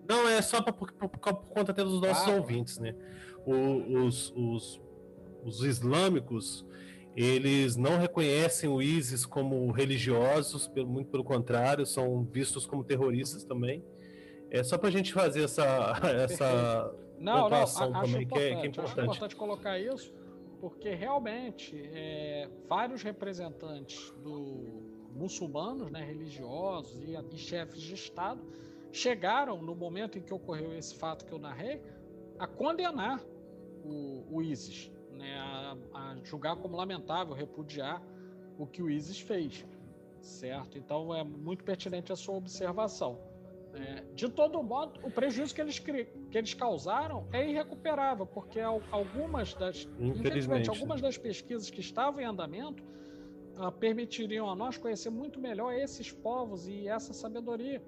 Não, 0.08 0.28
é 0.28 0.42
só 0.42 0.62
pra, 0.62 0.74
por, 0.74 0.92
por, 0.92 1.10
por 1.10 1.20
conta 1.20 1.72
até 1.72 1.84
dos 1.84 2.02
nossos 2.02 2.28
ah, 2.28 2.36
ouvintes, 2.36 2.78
né? 2.78 2.94
O, 3.46 4.06
os, 4.06 4.34
os, 4.36 4.82
os 5.44 5.64
islâmicos, 5.64 6.66
eles 7.16 7.78
não 7.78 7.98
reconhecem 7.98 8.70
o 8.70 8.82
ISIS 8.82 9.26
como 9.26 9.72
religiosos, 9.72 10.68
pelo, 10.68 10.88
muito 10.88 11.10
pelo 11.10 11.24
contrário, 11.24 11.86
são 11.86 12.24
vistos 12.24 12.66
como 12.66 12.84
terroristas 12.84 13.44
também. 13.44 13.84
É 14.50 14.64
só 14.64 14.78
para 14.78 14.90
a 14.90 14.92
gente 14.92 15.14
fazer 15.14 15.44
essa, 15.44 15.64
essa 16.24 16.94
não, 17.20 17.50
não, 17.50 17.58
acho 17.64 17.92
também, 17.92 18.28
que 18.28 18.38
é, 18.38 18.56
que 18.56 18.66
é 18.66 18.66
importante. 18.68 19.00
Acho 19.00 19.02
importante 19.02 19.36
colocar 19.36 19.80
isso, 19.80 20.14
porque 20.60 20.94
realmente 20.94 21.90
é, 21.94 22.50
vários 22.68 23.02
representantes 23.02 24.12
do, 24.22 24.93
muçulmanos, 25.16 25.92
né, 25.92 26.04
religiosos 26.04 27.02
e, 27.04 27.16
e 27.16 27.38
chefes 27.38 27.82
de 27.82 27.94
Estado, 27.94 28.42
chegaram, 28.92 29.62
no 29.62 29.76
momento 29.76 30.18
em 30.18 30.22
que 30.22 30.34
ocorreu 30.34 30.78
esse 30.78 30.96
fato 30.96 31.26
que 31.26 31.32
eu 31.32 31.40
narrei, 31.40 31.82
a 32.38 32.48
condenar 32.48 33.22
o, 33.84 34.26
o 34.30 34.42
ISIS, 34.42 34.92
né, 35.12 35.36
a, 35.36 35.78
a, 35.94 36.16
julgar 36.24 36.56
como 36.58 36.76
lamentável, 36.76 37.34
repudiar 37.34 38.02
o 38.58 38.68
que 38.68 38.82
o 38.82 38.90
ISIS 38.90 39.20
fez, 39.20 39.66
certo? 40.22 40.78
Então 40.78 41.14
é 41.14 41.24
muito 41.24 41.64
pertinente 41.64 42.12
a 42.12 42.16
sua 42.16 42.36
observação. 42.36 43.20
É, 43.74 44.04
de 44.14 44.30
todo 44.30 44.62
modo, 44.62 45.00
o 45.04 45.10
prejuízo 45.10 45.54
que 45.56 45.60
eles, 45.60 45.80
que 45.80 46.08
eles 46.32 46.54
causaram 46.54 47.28
é 47.34 47.50
irrecuperável, 47.50 48.26
porque 48.26 48.60
algumas 48.60 49.56
das, 49.56 49.88
infelizmente, 50.00 50.70
algumas 50.70 51.02
das 51.02 51.18
pesquisas 51.18 51.72
que 51.72 51.82
estavam 51.82 52.22
em 52.22 52.26
andamento 52.26 52.84
permitiriam 53.80 54.50
a 54.50 54.56
nós 54.56 54.78
conhecer 54.78 55.10
muito 55.10 55.40
melhor 55.40 55.74
esses 55.74 56.12
povos 56.12 56.68
e 56.68 56.88
essa 56.88 57.14
sabedoria. 57.14 57.84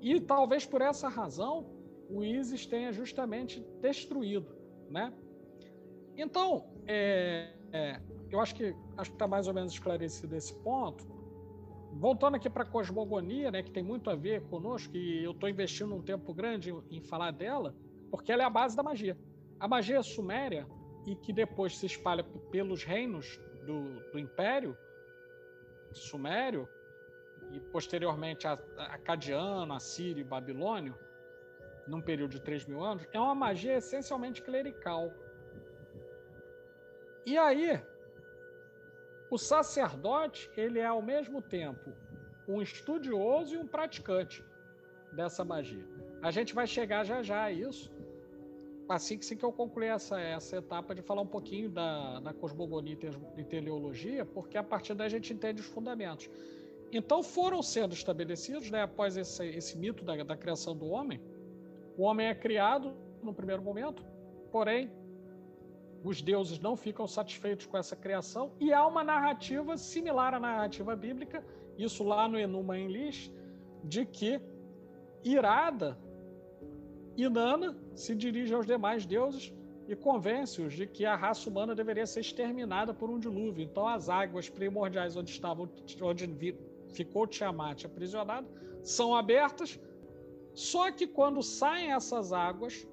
E 0.00 0.20
talvez 0.20 0.64
por 0.66 0.80
essa 0.80 1.08
razão 1.08 1.66
o 2.08 2.24
ISIS 2.24 2.66
tenha 2.66 2.92
justamente 2.92 3.60
destruído, 3.80 4.56
né? 4.88 5.12
Então, 6.16 6.64
é, 6.86 7.52
é, 7.72 8.00
eu 8.30 8.40
acho 8.40 8.54
que 8.54 8.74
acho 8.96 9.10
que 9.10 9.16
está 9.16 9.26
mais 9.26 9.46
ou 9.46 9.54
menos 9.54 9.72
esclarecido 9.72 10.34
esse 10.34 10.54
ponto. 10.54 11.06
Voltando 11.92 12.36
aqui 12.36 12.50
para 12.50 12.62
a 12.62 12.66
cosmogonia, 12.66 13.50
né, 13.50 13.62
que 13.62 13.70
tem 13.70 13.82
muito 13.82 14.10
a 14.10 14.14
ver 14.14 14.42
conosco, 14.48 14.96
e 14.96 15.24
eu 15.24 15.32
estou 15.32 15.48
investindo 15.48 15.94
um 15.94 16.02
tempo 16.02 16.34
grande 16.34 16.70
em, 16.70 16.98
em 16.98 17.00
falar 17.00 17.30
dela, 17.30 17.74
porque 18.10 18.30
ela 18.30 18.42
é 18.42 18.46
a 18.46 18.50
base 18.50 18.76
da 18.76 18.82
magia. 18.82 19.16
A 19.58 19.66
magia 19.66 20.02
suméria, 20.02 20.66
e 21.06 21.16
que 21.16 21.32
depois 21.32 21.78
se 21.78 21.86
espalha 21.86 22.22
pelos 22.50 22.84
reinos 22.84 23.40
do, 23.66 24.00
do 24.12 24.18
Império 24.18 24.76
Sumério, 25.92 26.68
e 27.52 27.60
posteriormente 27.60 28.46
acadiano, 28.46 29.72
assírio 29.72 30.20
e 30.20 30.24
babilônio, 30.24 30.94
num 31.86 32.00
período 32.00 32.32
de 32.32 32.40
3 32.40 32.66
mil 32.66 32.82
anos, 32.82 33.06
é 33.12 33.18
uma 33.18 33.34
magia 33.34 33.76
essencialmente 33.76 34.42
clerical. 34.42 35.12
E 37.24 37.36
aí, 37.38 37.82
o 39.30 39.38
sacerdote, 39.38 40.50
ele 40.56 40.78
é 40.78 40.86
ao 40.86 41.02
mesmo 41.02 41.40
tempo 41.40 41.92
um 42.46 42.60
estudioso 42.62 43.54
e 43.54 43.58
um 43.58 43.66
praticante 43.66 44.44
dessa 45.12 45.44
magia. 45.44 45.86
A 46.22 46.30
gente 46.30 46.54
vai 46.54 46.66
chegar 46.66 47.04
já 47.04 47.22
já 47.22 47.44
a 47.44 47.52
isso, 47.52 47.90
assim 48.88 49.18
que, 49.18 49.36
que 49.36 49.44
eu 49.44 49.52
concluir 49.52 49.88
essa, 49.88 50.18
essa 50.18 50.56
etapa 50.56 50.94
de 50.94 51.02
falar 51.02 51.22
um 51.22 51.26
pouquinho 51.26 51.68
da, 51.68 52.20
da 52.20 52.32
cosmogonia 52.32 52.96
e 53.36 53.44
teleologia, 53.44 54.24
porque 54.24 54.56
a 54.56 54.62
partir 54.64 54.94
daí 54.94 55.06
a 55.06 55.10
gente 55.10 55.32
entende 55.32 55.60
os 55.60 55.66
fundamentos. 55.66 56.30
Então 56.90 57.22
foram 57.22 57.62
sendo 57.62 57.92
estabelecidos, 57.92 58.70
né, 58.70 58.82
após 58.82 59.16
esse, 59.16 59.44
esse 59.46 59.76
mito 59.76 60.04
da, 60.04 60.16
da 60.24 60.36
criação 60.36 60.74
do 60.74 60.86
homem, 60.86 61.20
o 61.98 62.02
homem 62.02 62.28
é 62.28 62.34
criado 62.34 62.94
no 63.22 63.34
primeiro 63.34 63.62
momento, 63.62 64.02
porém 64.50 64.90
os 66.02 66.22
deuses 66.22 66.58
não 66.58 66.76
ficam 66.76 67.06
satisfeitos 67.06 67.66
com 67.66 67.76
essa 67.76 67.94
criação 67.94 68.52
e 68.58 68.72
há 68.72 68.86
uma 68.86 69.04
narrativa 69.04 69.76
similar 69.76 70.32
à 70.32 70.40
narrativa 70.40 70.96
bíblica, 70.96 71.44
isso 71.76 72.02
lá 72.04 72.26
no 72.26 72.38
Enuma 72.38 72.78
Elish, 72.78 73.30
de 73.84 74.06
que 74.06 74.40
irada 75.22 75.98
Inanna 77.16 77.76
se 77.98 78.14
dirige 78.14 78.54
aos 78.54 78.66
demais 78.66 79.04
deuses 79.04 79.52
e 79.88 79.96
convence-os 79.96 80.74
de 80.74 80.86
que 80.86 81.04
a 81.04 81.16
raça 81.16 81.48
humana 81.50 81.74
deveria 81.74 82.06
ser 82.06 82.20
exterminada 82.20 82.94
por 82.94 83.10
um 83.10 83.18
dilúvio. 83.18 83.64
Então, 83.64 83.88
as 83.88 84.08
águas 84.08 84.48
primordiais 84.48 85.16
onde 85.16 85.30
estavam, 85.30 85.68
onde 86.02 86.56
ficou 86.92 87.26
Tiamat 87.26 87.84
aprisionado, 87.84 88.46
são 88.82 89.14
abertas. 89.14 89.80
Só 90.54 90.90
que 90.92 91.06
quando 91.06 91.42
saem 91.42 91.92
essas 91.92 92.32
águas 92.32 92.86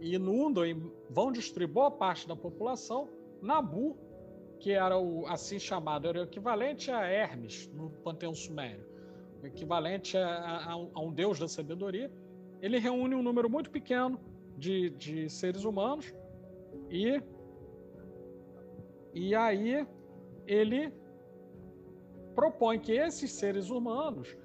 e 0.00 0.14
inundam 0.14 0.64
e 0.64 0.74
vão 1.10 1.30
destruir 1.30 1.68
boa 1.68 1.90
parte 1.90 2.26
da 2.26 2.36
população, 2.36 3.08
Nabu, 3.40 3.96
que 4.60 4.70
era 4.70 4.96
o 4.96 5.26
assim 5.26 5.58
chamado, 5.58 6.06
era 6.08 6.20
o 6.20 6.24
equivalente 6.24 6.90
a 6.90 7.04
Hermes 7.04 7.68
no 7.74 7.90
panteão 7.90 8.34
sumério, 8.34 8.86
o 9.42 9.46
equivalente 9.46 10.16
a, 10.16 10.28
a, 10.28 10.72
a 10.72 11.00
um 11.00 11.12
deus 11.12 11.38
da 11.38 11.48
sabedoria, 11.48 12.10
ele 12.62 12.78
reúne 12.78 13.16
um 13.16 13.22
número 13.22 13.50
muito 13.50 13.70
pequeno 13.70 14.20
de, 14.56 14.90
de 14.90 15.28
seres 15.28 15.64
humanos 15.64 16.14
e, 16.88 17.20
e 19.12 19.34
aí 19.34 19.84
ele 20.46 20.94
propõe 22.36 22.78
que 22.78 22.92
esses 22.92 23.32
seres 23.32 23.68
humanos 23.68 24.36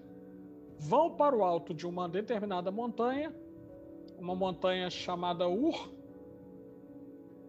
vão 0.80 1.16
para 1.16 1.38
o 1.38 1.44
alto 1.44 1.76
de 1.76 1.86
uma 1.86 2.10
determinada 2.10 2.72
montanha, 2.72 3.34
uma 4.18 4.36
montanha 4.36 4.90
chamada 4.90 5.48
Ur, 5.48 5.94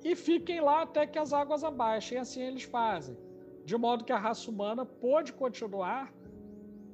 e 0.05 0.15
fiquem 0.15 0.61
lá 0.61 0.83
até 0.83 1.07
que 1.07 1.19
as 1.19 1.33
águas 1.33 1.65
abaixem. 1.65 2.19
E 2.19 2.21
assim 2.21 2.43
eles 2.43 2.63
fazem, 2.63 3.17
de 3.65 3.77
modo 3.77 4.05
que 4.05 4.13
a 4.13 4.19
raça 4.19 4.51
humana 4.51 4.85
pôde 4.85 5.33
continuar 5.33 6.13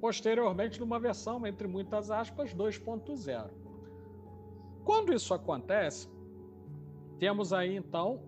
posteriormente 0.01 0.79
numa 0.79 1.01
versão, 1.01 1.45
entre 1.47 1.67
muitas 1.67 2.11
aspas, 2.11 2.55
2.0. 2.55 3.64
Quando 4.85 5.13
isso 5.13 5.33
acontece, 5.33 6.09
temos 7.19 7.53
aí 7.53 7.75
então 7.75 8.23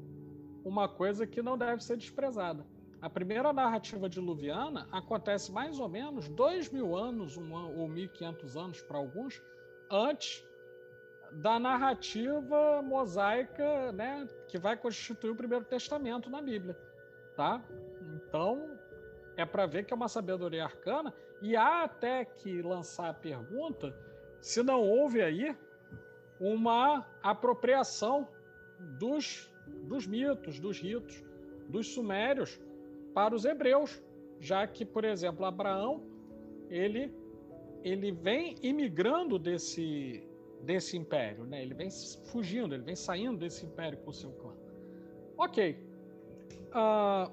uma 0.64 0.88
coisa 0.88 1.26
que 1.26 1.42
não 1.42 1.56
deve 1.56 1.84
ser 1.84 1.96
desprezada. 1.96 2.66
A 3.00 3.10
primeira 3.10 3.52
narrativa 3.52 4.08
diluviana 4.08 4.88
acontece 4.90 5.52
mais 5.52 5.78
ou 5.78 5.88
menos 5.88 6.28
dois 6.30 6.70
mil 6.70 6.96
anos 6.96 7.36
um, 7.36 7.52
ou 7.52 7.88
1.500 7.88 8.56
anos 8.56 8.82
para 8.82 8.96
alguns 8.96 9.40
antes 9.90 10.44
da 11.34 11.58
narrativa 11.58 12.80
mosaica, 12.82 13.92
né, 13.92 14.26
que 14.48 14.58
vai 14.58 14.76
constituir 14.76 15.30
o 15.30 15.36
Primeiro 15.36 15.64
Testamento 15.64 16.30
na 16.30 16.40
Bíblia, 16.40 16.76
tá? 17.36 17.62
Então 18.14 18.78
é 19.36 19.44
para 19.44 19.66
ver 19.66 19.84
que 19.84 19.92
é 19.92 19.96
uma 19.96 20.08
sabedoria 20.08 20.64
arcana 20.64 21.12
e 21.42 21.54
há 21.54 21.84
até 21.84 22.24
que 22.24 22.62
lançar 22.62 23.10
a 23.10 23.14
pergunta 23.14 23.94
se 24.40 24.62
não 24.62 24.80
houve 24.80 25.20
aí 25.20 25.54
uma 26.40 27.06
apropriação 27.22 28.28
dos, 28.98 29.50
dos 29.84 30.06
mitos, 30.06 30.58
dos 30.58 30.80
ritos, 30.80 31.24
dos 31.68 31.88
sumérios 31.88 32.60
para 33.14 33.34
os 33.34 33.44
hebreus, 33.44 34.02
já 34.38 34.66
que, 34.66 34.84
por 34.84 35.04
exemplo, 35.04 35.44
Abraão 35.44 36.02
ele 36.68 37.12
ele 37.82 38.10
vem 38.10 38.56
imigrando 38.62 39.38
desse 39.38 40.26
desse 40.62 40.96
império, 40.96 41.44
né? 41.44 41.62
Ele 41.62 41.74
vem 41.74 41.88
fugindo, 42.24 42.74
ele 42.74 42.82
vem 42.82 42.96
saindo 42.96 43.38
desse 43.38 43.64
império 43.64 43.98
com 43.98 44.10
o 44.10 44.12
seu 44.12 44.32
clã. 44.32 44.52
Ok. 45.38 45.78
Uh, 46.70 47.32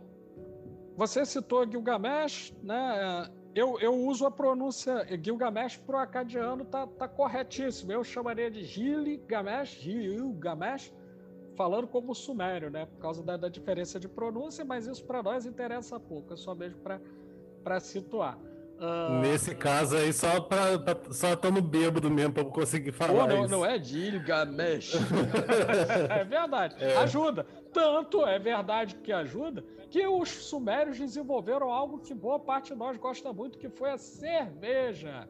você 0.96 1.26
citou 1.26 1.70
Gilgamesh, 1.70 2.54
né? 2.62 3.28
Eu, 3.56 3.80
eu 3.80 3.94
uso 3.94 4.26
a 4.26 4.32
pronúncia 4.32 5.08
Gilgamesh 5.22 5.78
pro 5.78 5.98
acadiano, 5.98 6.66
tá, 6.66 6.88
tá 6.88 7.08
corretíssimo. 7.08 7.92
Eu 7.92 8.04
chamaria 8.04 8.50
de 8.50 8.64
Gilgamesh, 8.64 9.80
Gilgamesh, 9.82 10.92
falando 11.56 11.88
como 11.88 12.16
sumério, 12.16 12.70
né? 12.70 12.86
Por 12.86 13.00
causa 13.00 13.24
da, 13.24 13.38
da 13.38 13.50
diferença 13.50 14.00
de 14.00 14.08
pronúncia, 14.08 14.66
mas 14.66 14.88
isso 14.88 15.06
para 15.06 15.22
nós 15.22 15.46
interessa 15.46 16.00
pouco, 16.00 16.34
é 16.34 16.36
só 16.36 16.56
mesmo 16.56 16.80
para 17.64 17.80
situar. 17.80 18.38
Uh... 18.80 19.22
Nesse 19.22 19.54
caso 19.54 19.96
aí, 19.96 20.12
só 20.12 20.42
para 20.42 20.80
só 21.12 21.34
estando 21.34 21.62
bêbado 21.62 22.10
mesmo 22.10 22.34
para 22.34 22.44
conseguir 22.46 22.92
falar. 22.92 23.28
Pô, 23.28 23.36
não, 23.36 23.48
não 23.48 23.66
é 23.66 23.82
Gilgamesh. 23.82 24.96
é 26.10 26.24
verdade, 26.24 26.76
é. 26.84 26.98
ajuda. 26.98 27.46
Tanto 27.74 28.26
é 28.26 28.38
verdade 28.38 28.96
que 28.96 29.12
ajuda 29.12 29.64
que 29.90 30.06
os 30.08 30.30
sumérios 30.30 30.98
desenvolveram 30.98 31.72
algo 31.72 32.00
que 32.00 32.14
boa 32.14 32.40
parte 32.40 32.74
de 32.74 32.76
nós 32.76 32.98
gosta 32.98 33.32
muito, 33.34 33.58
que 33.58 33.70
foi 33.70 33.92
a 33.92 33.98
cerveja. 33.98 35.30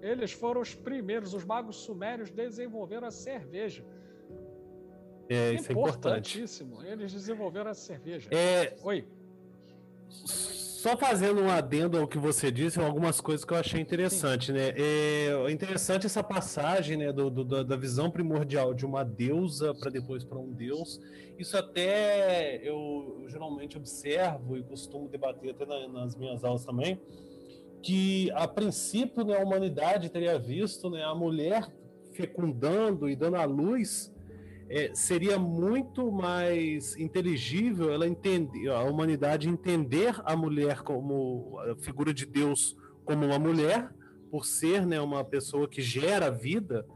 Eles 0.00 0.32
foram 0.32 0.60
os 0.60 0.74
primeiros, 0.74 1.34
os 1.34 1.44
magos 1.44 1.76
sumérios 1.76 2.30
desenvolveram 2.30 3.08
a 3.08 3.10
cerveja. 3.10 3.84
É, 5.28 5.52
isso 5.52 5.70
é 5.70 5.72
importante. 5.72 6.38
Eles 6.84 7.12
desenvolveram 7.12 7.70
a 7.70 7.74
cerveja. 7.74 8.30
É... 8.32 8.76
Oi. 8.82 9.06
Só 10.78 10.96
fazendo 10.96 11.40
um 11.40 11.50
adendo 11.50 11.98
ao 11.98 12.06
que 12.06 12.18
você 12.18 12.52
disse, 12.52 12.78
algumas 12.78 13.20
coisas 13.20 13.44
que 13.44 13.52
eu 13.52 13.58
achei 13.58 13.80
interessante, 13.80 14.46
Sim. 14.46 14.52
né? 14.52 14.74
É 14.76 15.50
interessante 15.50 16.06
essa 16.06 16.22
passagem, 16.22 16.96
né, 16.96 17.12
do, 17.12 17.28
do 17.28 17.64
da 17.64 17.74
visão 17.74 18.08
primordial 18.08 18.72
de 18.72 18.86
uma 18.86 19.02
deusa 19.02 19.74
para 19.74 19.90
depois 19.90 20.22
para 20.22 20.38
um 20.38 20.52
deus. 20.52 21.00
Isso 21.36 21.56
até 21.56 22.58
eu, 22.62 23.18
eu, 23.22 23.28
geralmente 23.28 23.76
observo 23.76 24.56
e 24.56 24.62
costumo 24.62 25.08
debater 25.08 25.50
até 25.50 25.66
na, 25.66 25.88
nas 25.88 26.14
minhas 26.14 26.44
aulas 26.44 26.64
também, 26.64 27.00
que 27.82 28.30
a 28.30 28.46
princípio, 28.46 29.24
né, 29.24 29.36
a 29.36 29.44
humanidade 29.44 30.08
teria 30.08 30.38
visto, 30.38 30.88
né, 30.88 31.02
a 31.02 31.12
mulher 31.12 31.66
fecundando 32.12 33.08
e 33.08 33.16
dando 33.16 33.34
à 33.34 33.44
luz 33.44 34.14
é, 34.68 34.94
seria 34.94 35.38
muito 35.38 36.10
mais 36.10 36.96
inteligível 36.96 37.92
ela 37.92 38.06
entender, 38.06 38.68
a 38.68 38.82
humanidade 38.82 39.48
entender 39.48 40.14
a 40.24 40.36
mulher 40.36 40.82
como 40.82 41.58
a 41.60 41.76
figura 41.76 42.12
de 42.12 42.26
Deus 42.26 42.76
como 43.04 43.24
uma 43.24 43.38
mulher, 43.38 43.90
por 44.30 44.44
ser 44.44 44.86
né, 44.86 45.00
uma 45.00 45.24
pessoa 45.24 45.66
que 45.66 45.80
gera 45.80 46.30
vida, 46.30 46.86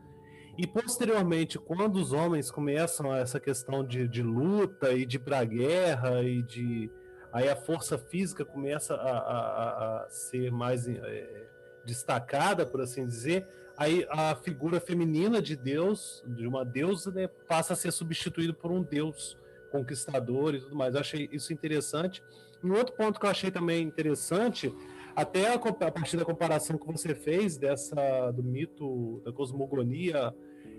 e 0.56 0.66
posteriormente, 0.66 1.58
quando 1.58 1.96
os 1.96 2.12
homens 2.12 2.50
começam 2.50 3.14
essa 3.14 3.40
questão 3.40 3.82
de, 3.82 4.06
de 4.06 4.22
luta 4.22 4.92
e 4.92 5.06
de 5.06 5.18
para 5.18 5.42
guerra 5.44 6.22
e 6.22 6.42
de 6.42 6.90
aí 7.32 7.48
a 7.48 7.56
força 7.56 7.96
física 7.96 8.44
começa 8.44 8.94
a, 8.94 9.18
a, 9.18 10.04
a 10.04 10.11
ser 10.11 10.52
mais 10.52 10.87
é, 10.87 11.46
destacada, 11.87 12.66
por 12.66 12.82
assim 12.82 13.06
dizer, 13.06 13.48
aí 13.82 14.06
a 14.10 14.34
figura 14.36 14.80
feminina 14.80 15.42
de 15.42 15.56
Deus, 15.56 16.22
de 16.26 16.46
uma 16.46 16.64
deusa, 16.64 17.10
né, 17.10 17.26
passa 17.48 17.72
a 17.72 17.76
ser 17.76 17.90
substituída 17.90 18.52
por 18.52 18.70
um 18.70 18.82
deus 18.82 19.36
conquistador 19.72 20.54
e 20.54 20.60
tudo 20.60 20.76
mais. 20.76 20.94
Eu 20.94 21.00
achei 21.00 21.28
isso 21.32 21.52
interessante. 21.52 22.22
Um 22.62 22.72
outro 22.74 22.94
ponto 22.94 23.18
que 23.18 23.26
eu 23.26 23.30
achei 23.30 23.50
também 23.50 23.82
interessante, 23.82 24.72
até 25.16 25.52
a, 25.52 25.54
a 25.54 25.90
partir 25.90 26.16
da 26.16 26.24
comparação 26.24 26.78
que 26.78 26.86
você 26.86 27.14
fez 27.14 27.56
dessa 27.56 28.30
do 28.30 28.42
mito 28.42 29.20
da 29.24 29.32
cosmogonia 29.32 30.32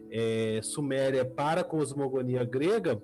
é, 0.10 0.62
suméria 0.64 1.26
para 1.26 1.62
a 1.62 1.64
cosmogonia 1.64 2.46
grega, 2.46 3.02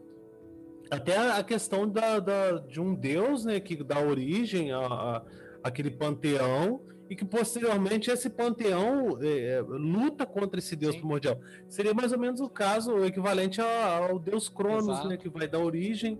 até 0.89 1.17
a 1.17 1.43
questão 1.43 1.87
da, 1.87 2.19
da, 2.19 2.51
de 2.53 2.79
um 2.79 2.95
deus 2.95 3.43
né, 3.43 3.59
que 3.59 3.83
dá 3.83 3.99
origem 3.99 4.71
a, 4.71 4.79
a 4.79 5.23
aquele 5.61 5.91
panteão 5.91 6.81
e 7.09 7.15
que 7.15 7.25
posteriormente 7.25 8.11
esse 8.11 8.29
panteão 8.29 9.17
é, 9.21 9.55
é, 9.55 9.61
luta 9.61 10.25
contra 10.25 10.59
esse 10.59 10.75
deus 10.75 10.93
Sim. 10.93 10.99
primordial. 10.99 11.39
Seria 11.67 11.93
mais 11.93 12.11
ou 12.11 12.19
menos 12.19 12.39
o 12.39 12.47
caso, 12.47 12.93
o 12.93 13.05
equivalente 13.05 13.59
ao, 13.59 14.11
ao 14.11 14.19
deus 14.19 14.47
Cronos, 14.47 15.03
né, 15.05 15.17
que 15.17 15.27
vai 15.27 15.47
dar 15.47 15.59
origem 15.59 16.19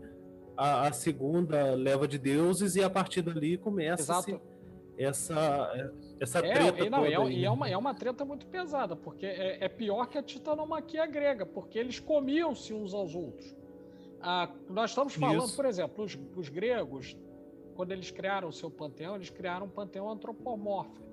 à, 0.58 0.88
à, 0.88 0.92
segunda 0.92 1.76
leva 1.76 2.08
de 2.08 2.18
deuses 2.18 2.76
e 2.76 2.84
a 2.84 2.90
partir 2.90 3.22
dali 3.22 3.58
começa 3.58 4.26
essa 4.98 5.92
essa 6.20 6.40
é, 6.40 6.52
treta 6.54 6.86
e, 6.86 6.90
não, 6.90 7.06
é, 7.06 7.16
aí, 7.16 7.46
é, 7.46 7.50
uma, 7.50 7.70
é 7.70 7.78
uma 7.78 7.94
treta 7.94 8.26
muito 8.26 8.46
pesada, 8.48 8.98
porque 8.98 9.26
é, 9.26 9.64
é 9.64 9.70
pior 9.70 10.06
que 10.08 10.18
a 10.18 10.24
titanomaquia 10.24 11.06
grega, 11.06 11.46
porque 11.46 11.80
eles 11.80 12.02
comiam-se 12.02 12.74
uns 12.74 12.94
aos 12.94 13.16
outros. 13.16 13.56
Ah, 14.22 14.52
nós 14.70 14.90
estamos 14.90 15.14
falando, 15.14 15.46
Isso. 15.46 15.56
por 15.56 15.66
exemplo, 15.66 16.04
os, 16.04 16.20
os 16.36 16.50
gregos 16.50 17.16
quando 17.80 17.94
eles 17.94 18.12
criaram 18.12 18.50
o 18.50 18.52
seu 18.52 18.70
panteão, 18.70 19.16
eles 19.16 19.30
criaram 19.30 19.66
um 19.66 19.70
panteão 19.70 20.10
antropomórfico, 20.10 21.08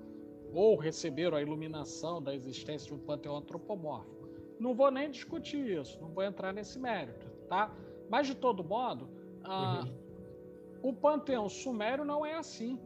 ou 0.53 0.75
receberam 0.75 1.37
a 1.37 1.41
iluminação 1.41 2.21
da 2.21 2.35
existência 2.35 2.89
de 2.89 2.93
um 2.93 2.99
panteão 2.99 3.37
antropomórfico. 3.37 4.27
Não 4.59 4.73
vou 4.73 4.91
nem 4.91 5.09
discutir 5.09 5.65
isso, 5.65 5.97
não 6.01 6.09
vou 6.09 6.25
entrar 6.25 6.51
nesse 6.51 6.77
mérito, 6.77 7.25
tá? 7.47 7.71
Mas 8.09 8.27
de 8.27 8.35
todo 8.35 8.65
modo, 8.65 9.07
ah, 9.45 9.85
uhum. 9.85 10.89
o 10.89 10.93
panteão 10.93 11.47
sumério 11.47 12.03
não 12.03 12.25
é 12.25 12.33
assim. 12.33 12.77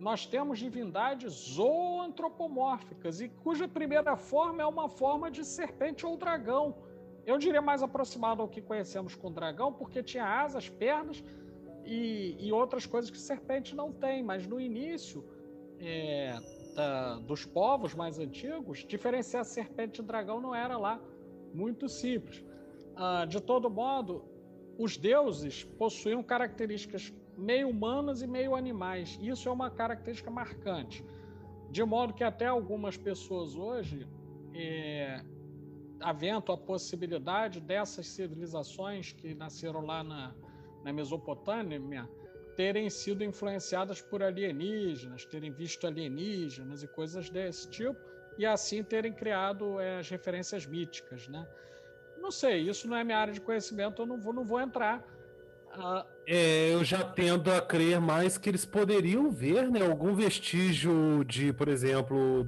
Nós 0.00 0.26
temos 0.26 0.58
divindades 0.58 1.32
zoantropomórficas 1.32 3.20
e 3.20 3.28
cuja 3.28 3.68
primeira 3.68 4.16
forma 4.16 4.62
é 4.62 4.66
uma 4.66 4.88
forma 4.88 5.30
de 5.30 5.44
serpente 5.44 6.04
ou 6.04 6.16
dragão. 6.16 6.74
Eu 7.24 7.38
diria 7.38 7.62
mais 7.62 7.84
aproximado 7.84 8.42
ao 8.42 8.48
que 8.48 8.60
conhecemos 8.60 9.14
com 9.14 9.30
dragão, 9.30 9.72
porque 9.72 10.02
tinha 10.02 10.26
asas, 10.26 10.68
pernas 10.68 11.22
e, 11.84 12.36
e 12.38 12.52
outras 12.52 12.86
coisas 12.86 13.10
que 13.10 13.18
serpente 13.18 13.74
não 13.74 13.92
tem. 13.92 14.22
Mas 14.22 14.46
no 14.46 14.60
início 14.60 15.24
é, 15.78 16.34
da, 16.74 17.18
dos 17.18 17.44
povos 17.44 17.94
mais 17.94 18.18
antigos, 18.18 18.84
diferenciar 18.86 19.44
serpente 19.44 20.00
e 20.00 20.04
dragão 20.04 20.40
não 20.40 20.54
era 20.54 20.76
lá 20.78 21.00
muito 21.52 21.88
simples. 21.88 22.44
Ah, 22.96 23.24
de 23.24 23.40
todo 23.40 23.70
modo, 23.70 24.24
os 24.78 24.96
deuses 24.96 25.64
possuíam 25.64 26.22
características 26.22 27.12
meio 27.36 27.68
humanas 27.68 28.22
e 28.22 28.26
meio 28.26 28.54
animais. 28.54 29.18
Isso 29.20 29.48
é 29.48 29.52
uma 29.52 29.70
característica 29.70 30.30
marcante. 30.30 31.04
De 31.70 31.82
modo 31.84 32.12
que 32.12 32.22
até 32.22 32.46
algumas 32.46 32.96
pessoas 32.96 33.56
hoje, 33.56 34.06
é, 34.54 35.22
havendo 36.00 36.52
a 36.52 36.56
possibilidade 36.56 37.60
dessas 37.60 38.06
civilizações 38.06 39.12
que 39.12 39.34
nasceram 39.34 39.80
lá 39.84 40.04
na, 40.04 40.34
na 40.84 40.92
Mesopotâmia 40.92 42.08
terem 42.56 42.90
sido 42.90 43.24
influenciadas 43.24 44.00
por 44.00 44.22
alienígenas, 44.22 45.24
terem 45.24 45.50
visto 45.50 45.86
alienígenas 45.86 46.82
e 46.82 46.86
coisas 46.86 47.30
desse 47.30 47.68
tipo, 47.68 47.98
e 48.38 48.44
assim 48.44 48.82
terem 48.82 49.12
criado 49.12 49.80
é, 49.80 49.98
as 49.98 50.08
referências 50.08 50.66
míticas, 50.66 51.28
né? 51.28 51.46
Não 52.18 52.30
sei, 52.30 52.60
isso 52.60 52.86
não 52.86 52.96
é 52.96 53.02
minha 53.02 53.18
área 53.18 53.32
de 53.32 53.40
conhecimento, 53.40 54.02
eu 54.02 54.06
não 54.06 54.20
vou, 54.20 54.32
não 54.32 54.44
vou 54.44 54.60
entrar. 54.60 55.02
Uh... 55.74 56.04
É, 56.26 56.72
eu 56.72 56.84
já 56.84 57.02
tendo 57.02 57.50
a 57.50 57.60
crer 57.60 58.00
mais 58.00 58.38
que 58.38 58.48
eles 58.48 58.64
poderiam 58.64 59.30
ver 59.30 59.68
né, 59.70 59.84
algum 59.84 60.14
vestígio 60.14 61.24
de, 61.24 61.52
por 61.52 61.68
exemplo, 61.68 62.46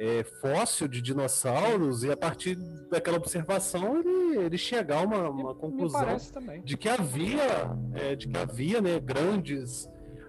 é, 0.00 0.24
fóssil 0.24 0.88
de 0.88 1.02
dinossauros 1.02 2.04
e 2.04 2.10
a 2.10 2.16
partir 2.16 2.56
daquela 2.90 3.18
observação 3.18 3.98
ele, 3.98 4.38
ele 4.38 4.56
chegar 4.56 4.96
a 4.96 5.02
uma, 5.02 5.28
uma 5.28 5.54
conclusão 5.54 6.16
de 6.64 6.74
que 6.78 6.88
havia 6.88 7.70
é, 7.92 8.16
de 8.16 8.26
que 8.26 8.38
havia 8.38 8.80
né, 8.80 8.98
grandes 8.98 9.86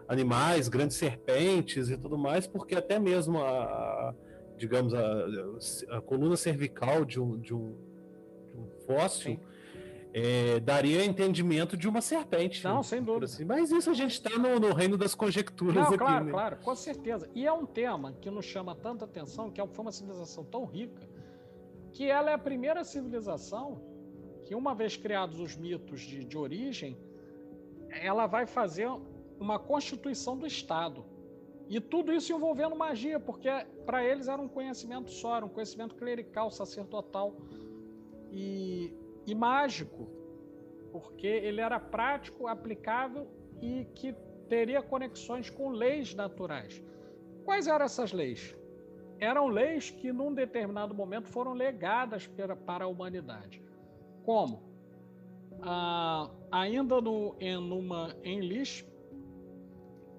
animais, 0.10 0.68
grandes 0.68 0.98
serpentes 0.98 1.90
e 1.90 1.96
tudo 1.98 2.18
mais, 2.18 2.46
porque 2.46 2.76
até 2.76 3.00
mesmo 3.00 3.42
a, 3.42 4.14
digamos 4.58 4.94
a, 4.94 5.26
a 5.92 6.02
coluna 6.02 6.36
cervical 6.36 7.06
de 7.06 7.18
um, 7.22 7.40
de 7.40 7.54
um, 7.54 7.74
de 8.52 8.58
um 8.60 8.70
fóssil 8.86 9.40
Sim 9.40 9.51
é, 10.14 10.60
daria 10.60 11.06
entendimento 11.06 11.78
de 11.78 11.88
uma 11.88 12.02
serpente. 12.02 12.64
Não, 12.64 12.84
sem 12.84 13.02
dúvida. 13.02 13.26
Assim. 13.26 13.46
Mas 13.46 13.72
isso 13.72 13.90
a 13.90 13.94
gente 13.94 14.12
está 14.12 14.38
no, 14.38 14.60
no, 14.60 14.74
reino 14.74 14.98
das 14.98 15.16
conjecturas 15.16 15.76
Não, 15.76 15.84
aqui. 15.84 15.98
Claro, 15.98 16.26
né? 16.26 16.32
claro, 16.32 16.58
com 16.58 16.76
certeza. 16.76 17.30
E 17.34 17.46
é 17.46 17.54
um 17.54 17.66
tema 17.66 18.14
que 18.14 18.30
nos 18.30 18.46
chama 18.46 18.76
tanta 18.76 19.06
atenção, 19.06 19.50
que 19.50 19.62
é 19.62 19.68
foi 19.68 19.86
uma 19.86 19.92
civilização 19.92 20.44
tão 20.44 20.66
rica, 20.66 21.08
que 21.94 22.10
ela 22.10 22.32
é 22.32 22.34
a 22.34 22.38
primeira 22.38 22.84
civilização 22.84 23.82
que, 24.46 24.56
uma 24.56 24.76
vez 24.76 24.98
criados 24.98 25.40
os 25.40 25.56
mitos 25.56 26.02
de, 26.02 26.26
de 26.26 26.38
origem, 26.38 26.98
ela 27.90 28.28
vai 28.28 28.46
fazer 28.46 28.90
uma 29.40 29.58
constituição 29.58 30.38
do 30.38 30.46
Estado. 30.46 31.06
E 31.70 31.80
tudo 31.80 32.12
isso 32.12 32.34
envolvendo 32.34 32.76
magia, 32.76 33.18
porque 33.18 33.48
para 33.86 34.04
eles 34.04 34.28
era 34.28 34.42
um 34.42 34.48
conhecimento 34.48 35.10
só, 35.10 35.38
era 35.38 35.46
um 35.46 35.50
conhecimento 35.50 35.96
clerical, 35.96 36.52
sacerdotal. 36.52 37.34
E 38.30 38.94
e 39.26 39.36
mágico, 39.36 40.10
porque 40.92 41.28
ele 41.28 41.62
era 41.62 41.80
prático, 41.80 42.48
aplicável 42.48 43.28
e 43.62 43.86
que 43.96 44.14
teria 44.50 44.82
conexões 44.82 45.50
com 45.50 45.70
leis 45.70 46.14
naturais. 46.14 46.84
Quais 47.46 47.68
eram 47.68 47.86
essas 47.86 48.12
leis? 48.12 48.56
Eram 49.20 49.48
leis 49.48 49.90
que, 49.92 50.12
num 50.12 50.34
determinado 50.34 50.94
momento, 50.94 51.28
foram 51.28 51.54
legadas 51.54 52.30
para 52.66 52.86
a 52.86 52.88
humanidade. 52.88 53.62
Como? 54.26 54.64
Ah, 55.62 56.30
ainda 56.52 57.00
no 57.00 57.36
Enuma 57.40 58.16
Enlil, 58.24 58.64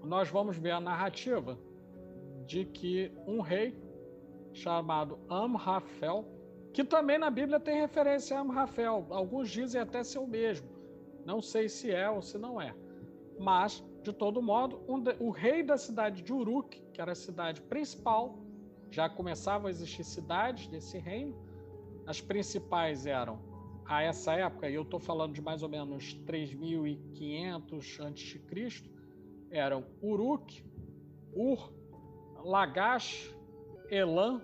nós 0.04 0.28
vamos 0.28 0.56
ver 0.56 0.70
a 0.70 0.80
narrativa 0.80 1.58
de 2.46 2.64
que 2.64 3.12
um 3.26 3.40
rei 3.40 3.76
chamado 4.52 5.18
Amrafel 5.28 6.24
que 6.72 6.82
também 6.82 7.18
na 7.18 7.30
Bíblia 7.30 7.60
tem 7.60 7.80
referência 7.80 8.36
a 8.36 8.40
Amrafel. 8.40 9.06
Alguns 9.10 9.50
dizem 9.50 9.80
até 9.80 10.02
ser 10.02 10.18
o 10.18 10.26
mesmo. 10.26 10.68
Não 11.24 11.42
sei 11.42 11.68
se 11.68 11.90
é 11.90 12.08
ou 12.08 12.22
se 12.22 12.38
não 12.38 12.60
é. 12.60 12.74
Mas, 13.38 13.84
de 14.02 14.12
todo 14.12 14.40
modo, 14.40 14.82
um 14.88 14.98
de, 14.98 15.14
o 15.20 15.30
rei 15.30 15.62
da 15.62 15.76
cidade 15.76 16.22
de 16.22 16.32
Uruk, 16.32 16.80
que 16.92 17.00
era 17.00 17.12
a 17.12 17.14
cidade 17.14 17.60
principal, 17.62 18.38
já 18.90 19.08
começavam 19.08 19.66
a 19.66 19.70
existir 19.70 20.04
cidades 20.04 20.66
desse 20.66 20.98
reino. 20.98 21.36
As 22.06 22.20
principais 22.20 23.06
eram, 23.06 23.38
a 23.84 24.02
essa 24.02 24.32
época, 24.32 24.68
e 24.68 24.74
eu 24.74 24.82
estou 24.82 24.98
falando 24.98 25.34
de 25.34 25.42
mais 25.42 25.62
ou 25.62 25.68
menos 25.68 26.16
3.500 26.26 28.00
a.C., 28.00 28.90
eram 29.50 29.84
Uruk, 30.02 30.64
Ur, 31.34 31.70
Lagash, 32.42 33.34
Elam, 33.90 34.40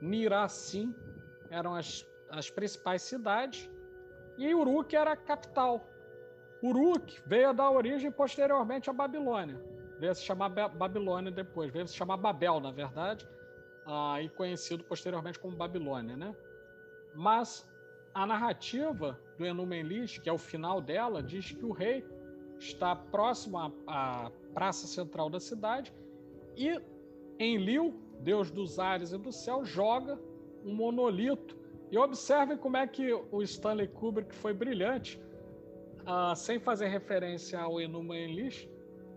Niracim 0.00 0.94
eram 1.50 1.74
as, 1.74 2.06
as 2.30 2.50
principais 2.50 3.02
cidades, 3.02 3.68
e 4.38 4.54
Uruk 4.54 4.94
era 4.94 5.12
a 5.12 5.16
capital. 5.16 5.84
Uruk 6.62 7.20
veio 7.26 7.50
a 7.50 7.52
dar 7.52 7.70
origem 7.70 8.10
posteriormente 8.10 8.88
à 8.88 8.92
Babilônia. 8.92 9.62
Veio 9.98 10.12
a 10.12 10.14
se 10.14 10.22
chamar 10.22 10.48
Babilônia 10.48 11.30
depois, 11.30 11.70
veio 11.70 11.84
a 11.84 11.88
se 11.88 11.94
chamar 11.94 12.16
Babel, 12.16 12.60
na 12.60 12.70
verdade, 12.70 13.28
ah, 13.86 14.22
e 14.22 14.28
conhecido 14.30 14.84
posteriormente 14.84 15.38
como 15.38 15.56
Babilônia, 15.56 16.16
né? 16.16 16.34
Mas 17.14 17.68
a 18.14 18.26
narrativa 18.26 19.20
do 19.36 19.44
Enuma 19.44 19.74
que 20.22 20.28
é 20.28 20.32
o 20.32 20.38
final 20.38 20.80
dela, 20.80 21.22
diz 21.22 21.52
que 21.52 21.64
o 21.64 21.72
rei 21.72 22.06
está 22.58 22.94
próximo 22.94 23.58
à, 23.58 23.72
à 23.86 24.30
praça 24.54 24.86
central 24.86 25.30
da 25.30 25.40
cidade 25.40 25.92
e 26.56 26.80
Enlil, 27.38 27.94
deus 28.20 28.50
dos 28.50 28.78
ares 28.78 29.12
e 29.12 29.18
do 29.18 29.32
céu, 29.32 29.64
joga 29.64 30.18
um 30.64 30.74
monolito. 30.74 31.56
E 31.90 31.98
observem 31.98 32.56
como 32.56 32.76
é 32.76 32.86
que 32.86 33.12
o 33.12 33.42
Stanley 33.42 33.88
Kubrick 33.88 34.34
foi 34.34 34.52
brilhante, 34.52 35.20
uh, 36.02 36.34
sem 36.36 36.58
fazer 36.58 36.88
referência 36.88 37.58
ao 37.58 37.80
Enuma 37.80 38.16
Elish, 38.16 38.68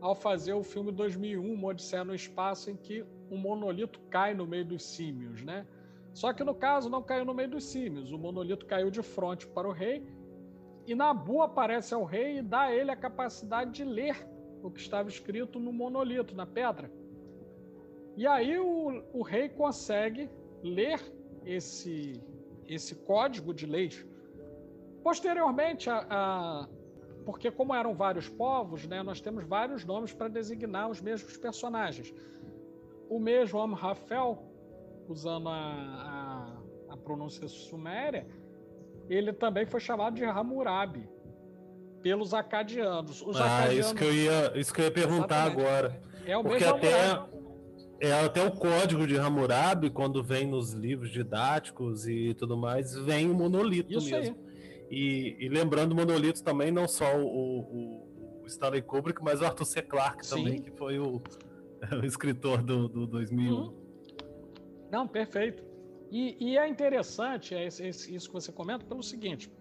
ao 0.01 0.15
fazer 0.15 0.53
o 0.53 0.63
filme 0.63 0.91
2001, 0.91 1.53
Uma 1.53 1.69
Odisseia 1.69 2.03
no 2.03 2.15
Espaço, 2.15 2.69
em 2.71 2.75
que 2.75 3.05
um 3.29 3.37
monolito 3.37 3.99
cai 4.09 4.33
no 4.33 4.45
meio 4.45 4.65
dos 4.65 4.83
símios, 4.83 5.43
né? 5.43 5.65
Só 6.13 6.33
que 6.33 6.43
no 6.43 6.53
caso 6.53 6.89
não 6.89 7.01
caiu 7.01 7.25
no 7.25 7.33
meio 7.33 7.49
dos 7.49 7.63
símios, 7.65 8.11
o 8.11 8.17
monolito 8.17 8.65
caiu 8.65 8.91
de 8.91 9.01
frente 9.01 9.47
para 9.47 9.67
o 9.67 9.71
rei, 9.71 10.05
e 10.85 10.93
Nabu 10.93 11.41
aparece 11.41 11.93
ao 11.93 12.03
rei 12.03 12.39
e 12.39 12.41
dá 12.41 12.63
a 12.63 12.75
ele 12.75 12.91
a 12.91 12.95
capacidade 12.95 13.71
de 13.71 13.83
ler 13.83 14.27
o 14.61 14.69
que 14.69 14.79
estava 14.79 15.09
escrito 15.09 15.59
no 15.59 15.71
monolito, 15.71 16.35
na 16.35 16.45
pedra. 16.45 16.91
E 18.15 18.27
aí 18.27 18.59
o, 18.59 19.03
o 19.13 19.23
rei 19.23 19.49
consegue 19.49 20.29
ler 20.61 20.99
esse, 21.45 22.21
esse 22.67 22.95
código 22.95 23.53
de 23.53 23.65
leis. 23.65 24.05
Posteriormente, 25.03 25.89
a, 25.89 26.05
a, 26.09 26.67
porque 27.25 27.51
como 27.51 27.73
eram 27.73 27.93
vários 27.93 28.29
povos, 28.29 28.85
né, 28.87 29.03
nós 29.03 29.21
temos 29.21 29.43
vários 29.45 29.83
nomes 29.83 30.13
para 30.13 30.27
designar 30.27 30.89
os 30.89 31.01
mesmos 31.01 31.35
personagens. 31.37 32.13
O 33.09 33.19
mesmo 33.19 33.59
Amrafel, 33.59 34.43
usando 35.07 35.49
a, 35.49 36.57
a, 36.89 36.93
a, 36.93 36.97
pronúncia 36.97 37.47
suméria, 37.47 38.25
ele 39.09 39.33
também 39.33 39.65
foi 39.65 39.79
chamado 39.79 40.15
de 40.15 40.23
Hammurabi 40.23 41.07
pelos 42.01 42.33
acadianos. 42.33 43.21
Os 43.21 43.39
ah, 43.39 43.45
acadianos... 43.45 43.85
isso 43.85 43.95
que 43.95 44.03
eu 44.03 44.13
ia, 44.13 44.53
isso 44.55 44.73
que 44.73 44.81
eu 44.81 44.85
ia 44.85 44.91
perguntar 44.91 45.47
Exatamente. 45.47 45.67
agora. 45.67 46.01
É 46.25 46.37
o 46.37 46.43
porque 46.43 46.63
mesmo 46.63 46.77
até 46.77 47.42
é 47.99 48.11
até 48.11 48.45
o 48.45 48.51
código 48.51 49.07
de 49.07 49.17
Hammurabi, 49.17 49.89
quando 49.89 50.23
vem 50.23 50.47
nos 50.47 50.73
livros 50.73 51.09
didáticos 51.11 52.07
e 52.07 52.33
tudo 52.33 52.57
mais, 52.57 52.93
vem 52.95 53.29
o 53.29 53.33
monolito 53.33 53.97
Isso 53.97 54.09
mesmo. 54.09 54.35
Aí. 54.35 54.53
E, 54.91 55.45
e 55.45 55.49
lembrando 55.49 55.95
monolito 55.95 56.43
também, 56.43 56.71
não 56.71 56.87
só 56.87 57.17
o, 57.17 57.25
o, 57.25 58.41
o 58.43 58.45
Stanley 58.45 58.81
Kubrick, 58.81 59.23
mas 59.23 59.41
o 59.41 59.45
Arthur 59.45 59.65
C. 59.65 59.81
Clarke 59.81 60.27
também, 60.27 60.61
que 60.61 60.71
foi 60.71 60.99
o, 60.99 61.21
o 62.01 62.05
escritor 62.05 62.61
do, 62.61 62.87
do 62.87 63.07
2001. 63.07 63.53
Uhum. 63.53 63.73
Não, 64.91 65.07
perfeito. 65.07 65.63
E, 66.11 66.37
e 66.39 66.57
é 66.57 66.67
interessante 66.67 67.55
é 67.55 67.67
isso 67.67 68.27
que 68.27 68.33
você 68.33 68.51
comenta 68.51 68.85
pelo 68.85 69.01
seguinte: 69.01 69.51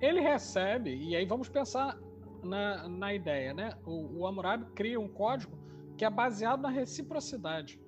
ele 0.00 0.20
recebe, 0.20 0.94
e 0.94 1.16
aí 1.16 1.26
vamos 1.26 1.48
pensar 1.48 1.98
na, 2.44 2.88
na 2.88 3.12
ideia, 3.12 3.52
né? 3.52 3.76
O, 3.84 4.20
o 4.20 4.26
Hammurabi 4.26 4.66
cria 4.72 5.00
um 5.00 5.08
código 5.08 5.58
que 5.96 6.04
é 6.04 6.10
baseado 6.10 6.60
na 6.60 6.68
reciprocidade. 6.68 7.80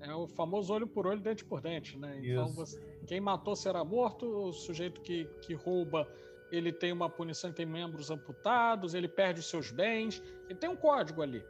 É 0.00 0.12
o 0.14 0.26
famoso 0.26 0.72
olho 0.72 0.86
por 0.86 1.06
olho, 1.06 1.20
dente 1.20 1.44
por 1.44 1.60
dente, 1.60 1.96
né? 1.96 2.20
Então, 2.22 2.48
você, 2.48 2.80
quem 3.06 3.20
matou 3.20 3.54
será 3.54 3.84
morto, 3.84 4.26
o 4.26 4.52
sujeito 4.52 5.00
que, 5.00 5.26
que 5.42 5.54
rouba, 5.54 6.08
ele 6.50 6.72
tem 6.72 6.92
uma 6.92 7.08
punição, 7.08 7.50
ele 7.50 7.56
tem 7.56 7.66
membros 7.66 8.10
amputados, 8.10 8.94
ele 8.94 9.06
perde 9.06 9.40
os 9.40 9.48
seus 9.48 9.70
bens, 9.70 10.22
ele 10.48 10.58
tem 10.58 10.68
um 10.68 10.76
código 10.76 11.22
ali. 11.22 11.44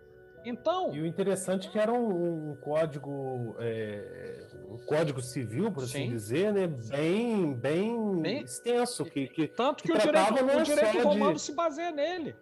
Então. 0.45 0.95
E 0.95 1.01
o 1.01 1.07
interessante 1.07 1.69
é 1.69 1.71
que 1.71 1.79
era 1.79 1.93
um, 1.93 2.51
um 2.51 2.57
código, 2.57 3.55
é, 3.59 4.49
um 4.69 4.77
código 4.85 5.23
civil, 5.23 5.71
por 5.73 5.85
assim 5.85 6.05
sim. 6.05 6.09
dizer, 6.11 6.53
né? 6.53 6.67
Bem, 6.67 7.55
bem, 7.55 8.21
bem 8.21 8.43
extenso, 8.43 9.05
que, 9.05 9.29
que 9.29 9.49
tanto 9.49 9.83
que, 9.83 9.93
que 9.93 9.97
o 9.97 10.01
direito, 10.01 10.45
o 10.45 10.63
direito 10.63 11.09
romano 11.09 11.35
de... 11.35 11.41
se 11.41 11.53
baseia 11.53 11.91
nele. 11.91 12.35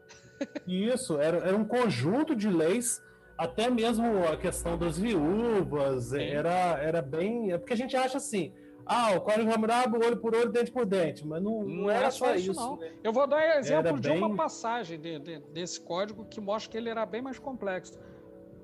Isso, 0.66 1.20
era, 1.20 1.36
era 1.38 1.56
um 1.56 1.64
conjunto 1.64 2.34
de 2.34 2.48
leis 2.48 3.02
até 3.40 3.70
mesmo 3.70 4.06
a 4.30 4.36
questão 4.36 4.76
das 4.76 4.98
viúvas 4.98 6.12
era, 6.12 6.78
era 6.78 7.00
bem. 7.00 7.52
É 7.52 7.56
porque 7.56 7.72
a 7.72 7.76
gente 7.76 7.96
acha 7.96 8.18
assim. 8.18 8.52
Ah, 8.84 9.12
o 9.16 9.20
Código 9.22 9.50
Hammurabi, 9.50 9.96
olho 9.96 10.18
por 10.18 10.34
olho, 10.34 10.50
dente 10.50 10.70
por 10.70 10.84
dente, 10.84 11.26
mas 11.26 11.42
não, 11.42 11.62
não, 11.62 11.68
não 11.68 11.90
era 11.90 12.10
só 12.10 12.34
isso. 12.34 12.52
Não. 12.52 12.76
Né? 12.76 12.92
Eu 13.02 13.14
vou 13.14 13.26
dar 13.26 13.58
exemplo 13.58 13.98
de 13.98 14.10
uma 14.10 14.36
passagem 14.36 15.00
de, 15.00 15.18
de, 15.20 15.38
desse 15.54 15.80
código 15.80 16.26
que 16.26 16.38
mostra 16.38 16.70
que 16.70 16.76
ele 16.76 16.90
era 16.90 17.06
bem 17.06 17.22
mais 17.22 17.38
complexo. 17.38 17.98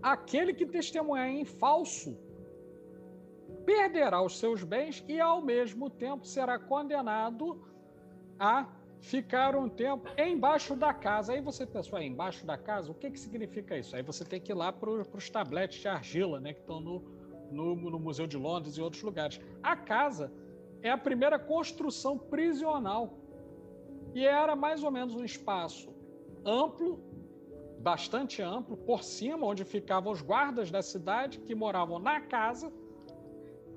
Aquele 0.03 0.53
que 0.53 0.67
testemunhar 0.67 1.29
em 1.29 1.45
falso 1.47 2.15
perderá 3.65 4.21
os 4.21 4.39
seus 4.39 4.63
bens 4.63 5.03
e, 5.09 5.19
ao 5.19 5.41
mesmo 5.41 5.89
tempo, 5.89 6.27
será 6.27 6.59
condenado 6.59 7.63
a 8.39 8.67
ficar 9.07 9.55
um 9.55 9.69
tempo 9.69 10.09
embaixo 10.19 10.75
da 10.75 10.93
casa. 10.93 11.33
Aí 11.33 11.41
você 11.41 11.65
pensou, 11.65 11.99
é, 11.99 12.05
embaixo 12.05 12.45
da 12.45 12.59
casa? 12.59 12.91
O 12.91 12.95
que, 12.95 13.11
que 13.11 13.21
significa 13.21 13.79
isso? 13.79 13.95
Aí 13.95 14.03
você 14.03 14.25
tem 14.25 14.41
que 14.41 14.51
ir 14.51 14.55
lá 14.55 14.73
para 14.73 14.91
os 14.91 15.31
tabletes 15.31 15.81
de 15.81 15.89
argila, 15.89 16.41
né, 16.41 16.53
que 16.53 16.61
estão 16.61 16.81
no, 16.81 17.05
no, 17.51 17.77
no, 17.77 18.01
Museu 18.01 18.27
de 18.27 18.37
Londres 18.37 18.77
e 18.77 18.83
outros 18.83 19.03
lugares. 19.03 19.41
A 19.63 19.77
casa 19.77 20.33
é 20.83 20.91
a 20.91 20.99
primeira 20.99 21.39
construção 21.39 22.19
prisional 22.19 23.17
e 24.13 24.27
era 24.27 24.57
mais 24.57 24.83
ou 24.83 24.91
menos 24.91 25.15
um 25.15 25.25
espaço 25.25 25.95
amplo, 26.45 27.01
bastante 27.79 28.43
amplo, 28.43 28.77
por 28.77 29.05
cima, 29.05 29.47
onde 29.47 29.65
ficavam 29.65 30.13
os 30.13 30.21
guardas 30.21 30.69
da 30.69 30.83
cidade 30.83 31.39
que 31.39 31.55
moravam 31.55 32.01
na 32.01 32.21
casa 32.21 32.73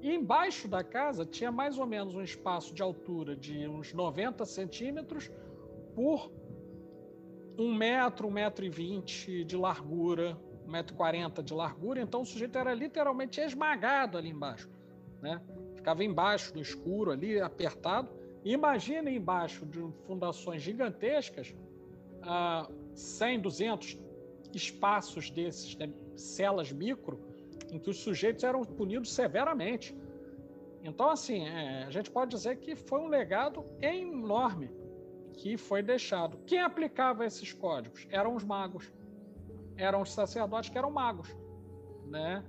e 0.01 0.13
embaixo 0.13 0.67
da 0.67 0.83
casa 0.83 1.25
tinha 1.25 1.51
mais 1.51 1.77
ou 1.77 1.85
menos 1.85 2.15
um 2.15 2.21
espaço 2.21 2.73
de 2.73 2.81
altura 2.81 3.35
de 3.35 3.67
uns 3.67 3.93
90 3.93 4.45
centímetros 4.45 5.29
por 5.93 6.31
um 7.57 7.73
metro, 7.73 8.27
um 8.27 8.31
metro 8.31 8.63
e 8.63 8.69
vinte 8.69 9.43
de 9.43 9.57
largura, 9.57 10.37
um 10.65 10.71
metro 10.71 10.93
e 10.93 10.97
quarenta 10.97 11.43
de 11.43 11.53
largura. 11.53 12.01
Então 12.01 12.21
o 12.21 12.25
sujeito 12.25 12.57
era 12.57 12.73
literalmente 12.73 13.41
esmagado 13.41 14.17
ali 14.17 14.29
embaixo, 14.29 14.69
né? 15.21 15.41
Ficava 15.75 16.03
embaixo 16.03 16.53
do 16.53 16.61
escuro 16.61 17.11
ali, 17.11 17.39
apertado. 17.39 18.09
Imagina 18.45 19.11
embaixo 19.11 19.65
de 19.65 19.85
fundações 20.05 20.61
gigantescas, 20.61 21.53
ah, 22.21 22.69
100, 22.93 23.41
200 23.41 23.99
espaços 24.53 25.29
desses, 25.29 25.75
né? 25.75 25.91
celas 26.15 26.71
micro, 26.71 27.19
em 27.71 27.79
que 27.79 27.89
os 27.89 27.99
sujeitos 27.99 28.43
eram 28.43 28.63
punidos 28.63 29.13
severamente. 29.13 29.95
Então, 30.83 31.09
assim, 31.09 31.47
é, 31.47 31.83
a 31.83 31.91
gente 31.91 32.09
pode 32.09 32.31
dizer 32.31 32.57
que 32.57 32.75
foi 32.75 32.99
um 32.99 33.07
legado 33.07 33.65
enorme 33.81 34.71
que 35.33 35.57
foi 35.57 35.81
deixado. 35.81 36.37
Quem 36.45 36.59
aplicava 36.59 37.25
esses 37.25 37.53
códigos? 37.53 38.07
Eram 38.09 38.35
os 38.35 38.43
magos. 38.43 38.91
Eram 39.77 40.01
os 40.01 40.11
sacerdotes 40.11 40.69
que 40.69 40.77
eram 40.77 40.91
magos, 40.91 41.29
né? 42.05 42.43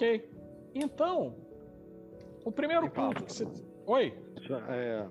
Ok. 0.00 0.30
Então, 0.74 1.34
o 2.42 2.50
primeiro 2.50 2.86
e 2.86 2.90
ponto 2.90 3.22
que 3.22 3.34
você. 3.34 3.46
Oi? 3.86 4.14
É, 4.70 5.06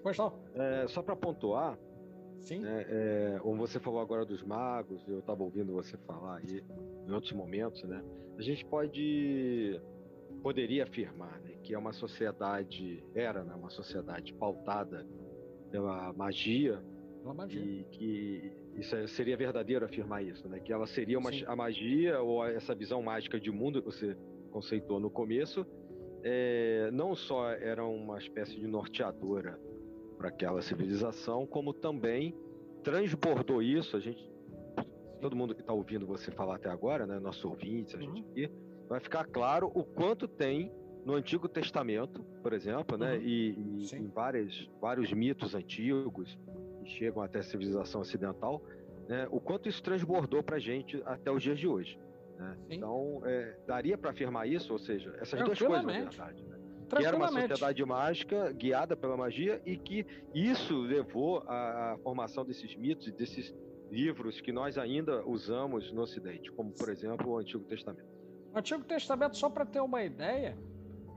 pois 0.00 0.16
não. 0.16 0.32
É, 0.54 0.86
só 0.86 1.02
para 1.02 1.16
pontuar. 1.16 1.76
Sim. 2.38 2.64
É, 2.64 2.86
é, 3.34 3.38
como 3.40 3.56
você 3.56 3.80
falou 3.80 4.00
agora 4.00 4.24
dos 4.24 4.44
magos, 4.44 5.02
eu 5.08 5.18
estava 5.18 5.42
ouvindo 5.42 5.72
você 5.72 5.96
falar 6.06 6.36
aí 6.36 6.64
em 7.04 7.12
outros 7.12 7.32
momentos, 7.32 7.82
né? 7.82 8.00
A 8.38 8.42
gente 8.42 8.64
pode 8.66 9.80
poderia 10.40 10.84
afirmar 10.84 11.40
né, 11.40 11.56
que 11.64 11.74
é 11.74 11.78
uma 11.78 11.92
sociedade 11.92 13.02
era 13.12 13.42
né, 13.42 13.52
uma 13.56 13.70
sociedade 13.70 14.32
pautada 14.34 15.04
pela 15.68 16.12
magia, 16.12 16.80
pela 17.22 17.34
magia. 17.34 17.60
e 17.60 17.82
que 17.90 18.52
isso 18.78 18.94
é, 18.94 19.06
seria 19.08 19.36
verdadeiro 19.36 19.84
afirmar 19.84 20.22
isso, 20.22 20.48
né? 20.48 20.60
Que 20.60 20.72
ela 20.72 20.86
seria 20.86 21.18
uma, 21.18 21.30
a 21.46 21.56
magia 21.56 22.20
ou 22.20 22.44
essa 22.46 22.74
visão 22.74 23.02
mágica 23.02 23.38
de 23.38 23.50
mundo 23.50 23.82
que 23.82 23.86
você 23.86 24.16
conceitou 24.50 25.00
no 25.00 25.10
começo, 25.10 25.66
é, 26.22 26.88
não 26.92 27.14
só 27.14 27.50
era 27.50 27.84
uma 27.84 28.18
espécie 28.18 28.58
de 28.58 28.66
norteadora 28.66 29.58
para 30.16 30.28
aquela 30.28 30.62
civilização, 30.62 31.46
como 31.46 31.72
também 31.72 32.34
transbordou 32.82 33.62
isso. 33.62 33.96
A 33.96 34.00
gente, 34.00 34.30
todo 35.20 35.34
mundo 35.34 35.54
que 35.54 35.60
está 35.60 35.72
ouvindo 35.72 36.06
você 36.06 36.30
falar 36.30 36.56
até 36.56 36.70
agora, 36.70 37.06
né? 37.06 37.18
Nossos 37.18 37.44
ouvintes, 37.44 37.94
a 37.96 37.98
gente 37.98 38.22
uhum. 38.22 38.28
aqui, 38.30 38.50
vai 38.88 39.00
ficar 39.00 39.24
claro 39.24 39.72
o 39.74 39.82
quanto 39.82 40.28
tem 40.28 40.72
no 41.04 41.14
Antigo 41.14 41.48
Testamento, 41.48 42.22
por 42.42 42.52
exemplo, 42.52 42.96
né? 42.96 43.16
Uhum. 43.16 43.22
E, 43.22 43.86
e 43.90 43.96
em 43.96 44.06
várias, 44.08 44.68
vários 44.80 45.12
mitos 45.12 45.54
antigos, 45.54 46.38
chegam 46.88 47.22
até 47.22 47.40
a 47.40 47.42
civilização 47.42 48.00
ocidental, 48.00 48.62
né, 49.08 49.26
o 49.30 49.40
quanto 49.40 49.68
isso 49.68 49.82
transbordou 49.82 50.42
para 50.42 50.56
a 50.56 50.60
gente 50.60 51.02
até 51.04 51.30
os 51.30 51.42
dias 51.42 51.58
de 51.58 51.66
hoje. 51.66 51.98
Né? 52.38 52.56
Então, 52.70 53.22
é, 53.24 53.56
daria 53.66 53.98
para 53.98 54.10
afirmar 54.10 54.48
isso, 54.48 54.72
ou 54.72 54.78
seja, 54.78 55.14
essas 55.20 55.42
duas 55.42 55.58
coisas, 55.58 55.84
na 55.84 55.92
verdade. 55.92 56.42
Né? 56.44 56.58
Que 56.96 57.04
era 57.04 57.16
uma 57.16 57.28
sociedade 57.28 57.84
mágica 57.84 58.50
guiada 58.52 58.96
pela 58.96 59.16
magia 59.16 59.60
e 59.66 59.76
que 59.76 60.06
isso 60.34 60.80
levou 60.80 61.42
à, 61.46 61.92
à 61.92 61.98
formação 61.98 62.44
desses 62.44 62.74
mitos 62.76 63.08
e 63.08 63.12
desses 63.12 63.54
livros 63.90 64.40
que 64.40 64.52
nós 64.52 64.78
ainda 64.78 65.26
usamos 65.26 65.92
no 65.92 66.02
Ocidente, 66.02 66.50
como, 66.52 66.72
por 66.72 66.88
exemplo, 66.88 67.32
o 67.32 67.38
Antigo 67.38 67.64
Testamento. 67.64 68.08
O 68.54 68.58
Antigo 68.58 68.84
Testamento, 68.84 69.36
só 69.36 69.50
para 69.50 69.66
ter 69.66 69.80
uma 69.80 70.02
ideia, 70.02 70.56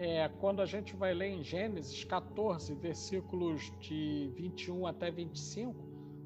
é, 0.01 0.27
quando 0.39 0.63
a 0.63 0.65
gente 0.65 0.95
vai 0.95 1.13
ler 1.13 1.27
em 1.27 1.43
Gênesis 1.43 2.03
14, 2.03 2.73
versículos 2.73 3.71
de 3.79 4.31
21 4.33 4.87
até 4.87 5.11
25, 5.11 5.75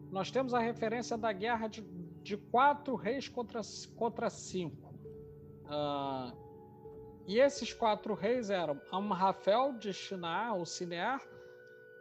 nós 0.09 0.31
temos 0.31 0.53
a 0.53 0.59
referência 0.59 1.17
da 1.17 1.33
guerra 1.33 1.67
de, 1.67 1.81
de 2.23 2.37
quatro 2.37 2.95
reis 2.95 3.27
contra, 3.27 3.59
contra 3.97 4.29
cinco. 4.29 4.95
Uh, 5.65 6.33
e 7.27 7.37
esses 7.37 7.73
quatro 7.73 8.13
reis 8.13 8.49
eram 8.49 8.79
Amrafel 8.93 9.73
de 9.73 9.91
Shinar, 9.91 10.55
ou 10.55 10.65
Cinear, 10.65 11.21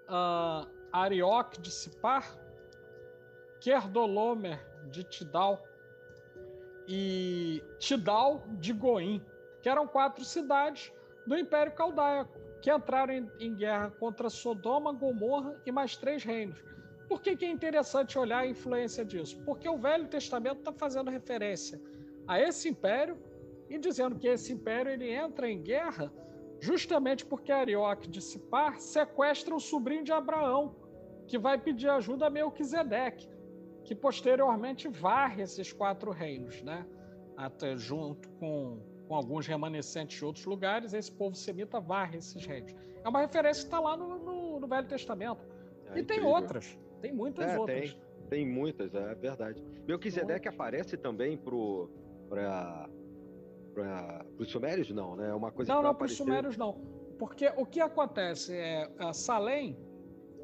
uh, 0.08 0.70
Arioque 0.92 1.60
de 1.60 1.72
Sipar, 1.72 2.38
Kerdolomer 3.60 4.64
de 4.92 5.02
Tidal 5.02 5.60
e 6.86 7.60
Tidal 7.80 8.44
de 8.60 8.72
Goim, 8.72 9.20
que 9.60 9.68
eram 9.68 9.88
quatro 9.88 10.24
cidades 10.24 10.92
do 11.26 11.36
Império 11.36 11.72
Caldaico, 11.74 12.38
que 12.60 12.72
entraram 12.72 13.14
em, 13.14 13.30
em 13.40 13.54
guerra 13.54 13.90
contra 13.98 14.30
Sodoma, 14.30 14.92
Gomorra 14.92 15.60
e 15.66 15.72
mais 15.72 15.96
três 15.96 16.24
reinos. 16.24 16.58
Por 17.08 17.20
que, 17.20 17.36
que 17.36 17.44
é 17.44 17.50
interessante 17.50 18.18
olhar 18.18 18.40
a 18.40 18.46
influência 18.46 19.04
disso? 19.04 19.38
Porque 19.44 19.68
o 19.68 19.78
Velho 19.78 20.08
Testamento 20.08 20.58
está 20.58 20.72
fazendo 20.72 21.10
referência 21.10 21.80
a 22.26 22.40
esse 22.40 22.68
império 22.68 23.18
e 23.68 23.78
dizendo 23.78 24.18
que 24.18 24.26
esse 24.26 24.52
império 24.52 24.90
ele 24.90 25.10
entra 25.10 25.48
em 25.50 25.62
guerra 25.62 26.12
justamente 26.60 27.26
porque 27.26 27.52
Arioque 27.52 28.08
de 28.08 28.22
Sipar 28.22 28.80
sequestra 28.80 29.54
o 29.54 29.60
sobrinho 29.60 30.02
de 30.02 30.12
Abraão, 30.12 30.74
que 31.26 31.38
vai 31.38 31.58
pedir 31.58 31.88
ajuda 31.88 32.26
a 32.26 32.30
Melquisedeque, 32.30 33.28
que 33.84 33.94
posteriormente 33.94 34.88
varre 34.88 35.42
esses 35.42 35.72
quatro 35.72 36.10
reinos, 36.10 36.62
né? 36.62 36.86
Até 37.36 37.76
junto 37.76 38.30
com, 38.38 38.80
com 39.14 39.18
alguns 39.18 39.46
remanescentes 39.46 40.18
de 40.18 40.24
outros 40.24 40.44
lugares, 40.44 40.92
esse 40.92 41.12
povo 41.12 41.36
semita 41.36 41.78
varre 41.78 42.18
esses 42.18 42.44
reinos. 42.44 42.74
É 43.04 43.08
uma 43.08 43.20
referência 43.20 43.62
que 43.62 43.68
está 43.68 43.78
lá 43.78 43.96
no, 43.96 44.18
no, 44.18 44.58
no, 44.58 44.66
Velho 44.66 44.88
Testamento. 44.88 45.40
É 45.86 45.98
e 45.98 46.02
incrível. 46.02 46.06
tem 46.06 46.24
outras, 46.24 46.78
tem 47.00 47.12
muitas 47.12 47.48
é, 47.48 47.56
outras. 47.56 47.92
Tem, 47.92 48.00
tem 48.28 48.44
muitas, 48.46 48.92
é 48.92 49.14
verdade. 49.14 49.64
Melquisedeque 49.86 50.48
aparece 50.48 50.96
também 50.96 51.36
para 51.36 51.54
os 54.36 54.50
sumérios 54.50 54.90
não, 54.90 55.14
né? 55.14 55.30
É 55.30 55.34
uma 55.34 55.52
coisa 55.52 55.72
não, 55.72 55.80
não 55.80 55.94
para 55.94 56.06
os 56.06 56.16
sumérios 56.16 56.56
não, 56.56 56.72
porque 57.16 57.52
o 57.56 57.64
que 57.64 57.80
acontece 57.80 58.52
é 58.52 58.90
Salém 59.12 59.78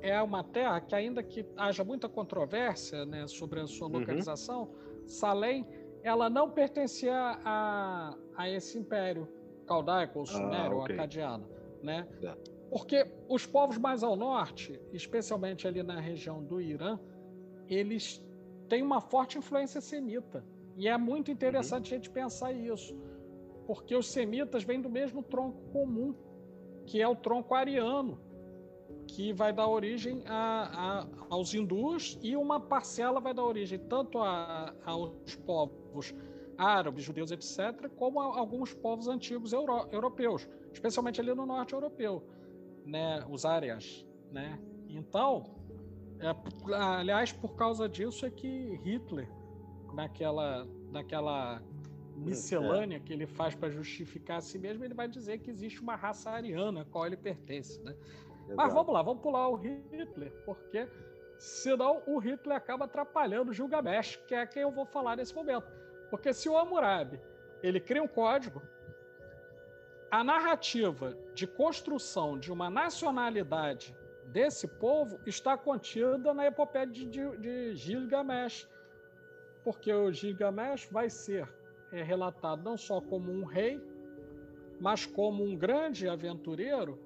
é 0.01 0.23
uma 0.23 0.45
terra 0.45 0.81
que 0.81 0.95
ainda 0.95 1.25
que 1.25 1.45
haja 1.57 1.83
muita 1.83 2.09
controvérsia, 2.09 3.05
né, 3.05 3.27
sobre 3.27 3.59
a 3.59 3.67
sua 3.67 3.89
uhum. 3.89 3.99
localização, 3.99 4.63
uhum. 4.63 5.09
Salém 5.09 5.67
ela 6.03 6.31
não 6.31 6.51
pertencia 6.51 7.15
a, 7.45 8.17
a 8.37 8.49
esse 8.49 8.79
império 8.79 9.29
caldaico 9.67 10.19
ou 10.19 10.27
sumério 10.27 10.79
ah, 10.79 10.83
okay. 10.83 10.97
ou 10.97 11.01
acadiano, 11.01 11.49
né? 11.83 12.09
É. 12.23 12.35
Porque 12.71 13.07
os 13.29 13.47
povos 13.47 13.79
mais 13.79 14.03
ao 14.03 14.15
norte, 14.17 14.81
especialmente 14.93 15.67
ali 15.67 15.83
na 15.83 16.01
região 16.01 16.43
do 16.43 16.61
Irã, 16.61 16.99
eles 17.69 18.25
têm 18.69 18.83
uma 18.83 19.01
forte 19.01 19.39
influência 19.39 19.81
semita. 19.81 20.45
E 20.77 20.89
é 20.89 20.97
muito 20.97 21.31
interessante 21.31 21.91
uhum. 21.91 21.97
a 21.97 21.99
gente 21.99 22.11
pensar 22.11 22.53
isso 22.53 22.97
porque 23.71 23.95
os 23.95 24.11
semitas 24.11 24.65
vêm 24.65 24.81
do 24.81 24.91
mesmo 24.91 25.23
tronco 25.23 25.61
comum, 25.71 26.13
que 26.87 27.01
é 27.01 27.07
o 27.07 27.15
tronco 27.15 27.55
ariano, 27.55 28.21
que 29.11 29.33
vai 29.33 29.53
dar 29.53 29.69
origem 29.69 30.23
a, 30.27 31.03
a, 31.03 31.07
aos 31.29 31.53
hindus 31.53 32.19
e 32.23 32.37
uma 32.37 32.61
parcela 32.61 33.21
vai 33.21 33.35
dar 33.35 33.45
origem 33.45 33.79
tanto 33.79 34.19
a, 34.19 34.75
aos 34.85 35.37
povos 35.47 36.15
árabes, 36.57 37.05
judeus, 37.05 37.31
etc., 37.31 37.89
como 37.97 38.21
a 38.21 38.39
alguns 38.39 38.75
povos 38.75 39.09
antigos 39.09 39.53
euro, 39.53 39.89
europeus, 39.91 40.49
especialmente 40.73 41.21
ali 41.21 41.35
no 41.35 41.47
norte 41.47 41.73
europeu, 41.73 42.23
né, 42.85 43.25
os 43.31 43.45
áreas, 43.45 44.07
né? 44.31 44.59
Então, 44.89 45.45
é, 46.19 46.35
aliás, 46.77 47.33
por 47.33 47.55
causa 47.57 47.89
disso 47.89 48.27
é 48.27 48.31
que 48.31 48.79
Hitler, 48.85 49.29
naquela, 49.95 50.67
naquela 50.91 51.63
miscelânea 52.15 52.97
é. 52.97 53.01
que 53.01 53.13
ele 53.13 53.27
faz 53.27 53.55
para 53.55 53.71
justificar 53.71 54.39
a 54.39 54.41
si 54.41 54.59
mesmo, 54.59 54.85
ele 54.85 54.95
vai 54.95 55.09
dizer 55.09 55.39
que 55.39 55.51
existe 55.51 55.81
uma 55.81 55.97
raça 55.97 56.31
ariana 56.31 56.83
a 56.83 56.85
qual 56.85 57.07
ele 57.07 57.17
pertence. 57.17 57.81
Né? 57.83 57.95
Mas 58.57 58.73
vamos 58.73 58.93
lá, 58.93 59.03
vamos 59.03 59.23
pular 59.23 59.49
o 59.49 59.57
Hitler, 59.57 60.33
porque 60.45 60.89
senão 61.39 62.03
o 62.07 62.19
Hitler 62.19 62.57
acaba 62.57 62.85
atrapalhando 62.85 63.53
Gilgamesh, 63.53 64.17
que 64.27 64.35
é 64.35 64.47
quem 64.47 64.63
eu 64.63 64.71
vou 64.71 64.85
falar 64.85 65.17
nesse 65.17 65.35
momento. 65.35 65.67
Porque 66.11 66.33
se 66.33 66.49
o 66.49 66.57
Hammurabi 66.57 67.21
ele 67.63 67.81
cria 67.81 68.03
um 68.03 68.09
código, 68.09 68.63
a 70.11 70.25
narrativa 70.25 71.17
de 71.35 71.47
construção 71.47 72.39
de 72.39 72.53
uma 72.53 72.69
nacionalidade 72.69 73.95
desse 74.27 74.67
povo 74.67 75.21
está 75.27 75.57
contida 75.57 76.35
na 76.35 76.47
epopeia 76.47 76.87
de, 76.87 77.07
de, 77.07 77.37
de 77.39 77.77
Gilgamesh, 77.77 78.69
porque 79.63 79.93
o 79.93 80.11
Gilgamesh 80.13 80.89
vai 80.91 81.09
ser 81.09 81.49
é 81.93 82.03
relatado 82.03 82.63
não 82.63 82.77
só 82.77 83.01
como 83.01 83.33
um 83.33 83.45
rei, 83.45 83.81
mas 84.81 85.05
como 85.05 85.45
um 85.45 85.57
grande 85.57 86.09
aventureiro 86.09 86.99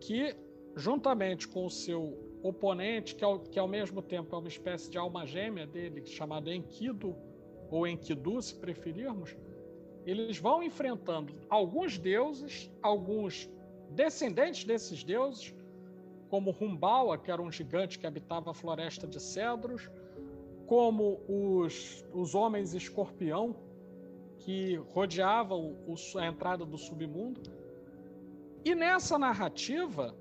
que, 0.00 0.34
juntamente 0.76 1.48
com 1.48 1.66
o 1.66 1.70
seu 1.70 2.18
oponente, 2.42 3.14
que 3.14 3.24
ao, 3.24 3.40
que 3.40 3.58
ao 3.58 3.68
mesmo 3.68 4.02
tempo 4.02 4.34
é 4.34 4.38
uma 4.38 4.48
espécie 4.48 4.90
de 4.90 4.98
alma 4.98 5.26
gêmea 5.26 5.66
dele, 5.66 6.04
chamado 6.06 6.52
Enkidu, 6.52 7.16
ou 7.70 7.86
Enkidu, 7.86 8.40
se 8.40 8.54
preferirmos, 8.54 9.36
eles 10.04 10.38
vão 10.38 10.62
enfrentando 10.62 11.34
alguns 11.50 11.98
deuses, 11.98 12.70
alguns 12.80 13.50
descendentes 13.90 14.64
desses 14.64 15.02
deuses, 15.02 15.52
como 16.28 16.50
Rumbawa, 16.50 17.18
que 17.18 17.30
era 17.30 17.42
um 17.42 17.50
gigante 17.50 17.98
que 17.98 18.06
habitava 18.06 18.50
a 18.50 18.54
floresta 18.54 19.06
de 19.06 19.20
cedros, 19.20 19.90
como 20.66 21.20
os, 21.28 22.04
os 22.12 22.34
homens 22.34 22.74
escorpião, 22.74 23.56
que 24.38 24.76
rodeavam 24.92 25.76
o, 25.86 25.94
a 26.18 26.26
entrada 26.26 26.64
do 26.64 26.78
submundo. 26.78 27.40
E 28.66 28.74
nessa 28.74 29.16
narrativa 29.16 30.12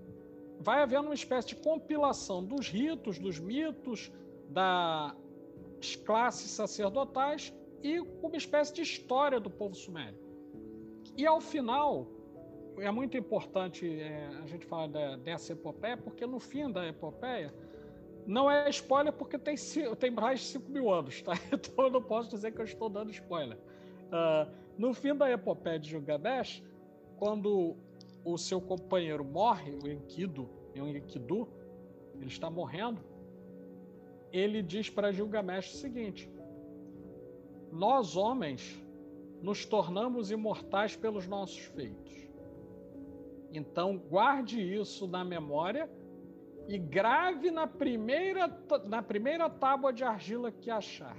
vai 0.59 0.79
havendo 0.79 1.05
uma 1.05 1.15
espécie 1.15 1.47
de 1.47 1.55
compilação 1.55 2.45
dos 2.45 2.69
ritos, 2.69 3.17
dos 3.17 3.39
mitos, 3.39 4.11
das 4.49 5.95
classes 6.05 6.51
sacerdotais 6.51 7.51
e 7.81 7.99
uma 7.99 8.37
espécie 8.37 8.71
de 8.71 8.83
história 8.83 9.39
do 9.39 9.49
povo 9.49 9.73
sumério. 9.73 10.19
E 11.17 11.25
ao 11.25 11.41
final, 11.41 12.07
é 12.77 12.91
muito 12.91 13.17
importante 13.17 13.89
é, 13.99 14.27
a 14.43 14.45
gente 14.45 14.63
falar 14.67 14.89
dessa 15.17 15.53
epopeia, 15.53 15.97
porque 15.97 16.27
no 16.27 16.39
fim 16.39 16.71
da 16.71 16.87
epopeia, 16.87 17.51
não 18.27 18.49
é 18.49 18.69
spoiler 18.69 19.11
porque 19.11 19.39
tem, 19.39 19.55
tem 19.97 20.11
mais 20.11 20.41
de 20.41 20.45
5 20.45 20.71
mil 20.71 20.93
anos, 20.93 21.19
tá? 21.19 21.33
Então 21.51 21.85
eu 21.85 21.89
não 21.89 22.03
posso 22.03 22.29
dizer 22.29 22.51
que 22.51 22.61
eu 22.61 22.65
estou 22.65 22.89
dando 22.89 23.09
spoiler. 23.09 23.57
Uh, 23.57 24.51
no 24.77 24.93
fim 24.93 25.15
da 25.15 25.31
epopeia 25.31 25.79
de 25.79 25.89
Gilgamesh, 25.89 26.61
quando 27.17 27.75
o 28.25 28.37
seu 28.37 28.59
companheiro 28.59 29.23
morre, 29.23 29.77
o 29.83 29.87
Enkidu, 29.87 30.49
o 30.75 30.87
Enkidu, 30.87 31.47
ele 32.15 32.27
está 32.27 32.49
morrendo, 32.49 32.99
ele 34.31 34.63
diz 34.63 34.89
para 34.89 35.11
Gilgamesh 35.11 35.73
o 35.73 35.77
seguinte: 35.77 36.29
Nós 37.71 38.17
homens 38.17 38.83
nos 39.41 39.63
tornamos 39.63 40.31
imortais 40.31 40.95
pelos 40.95 41.27
nossos 41.27 41.59
feitos. 41.59 42.27
Então 43.53 43.97
guarde 43.97 44.59
isso 44.59 45.07
na 45.07 45.23
memória 45.23 45.89
e 46.67 46.79
grave 46.79 47.51
na 47.51 47.67
primeira, 47.67 48.47
na 48.85 49.03
primeira 49.03 49.49
tábua 49.49 49.93
de 49.93 50.03
argila 50.03 50.51
que 50.51 50.71
achar. 50.71 51.15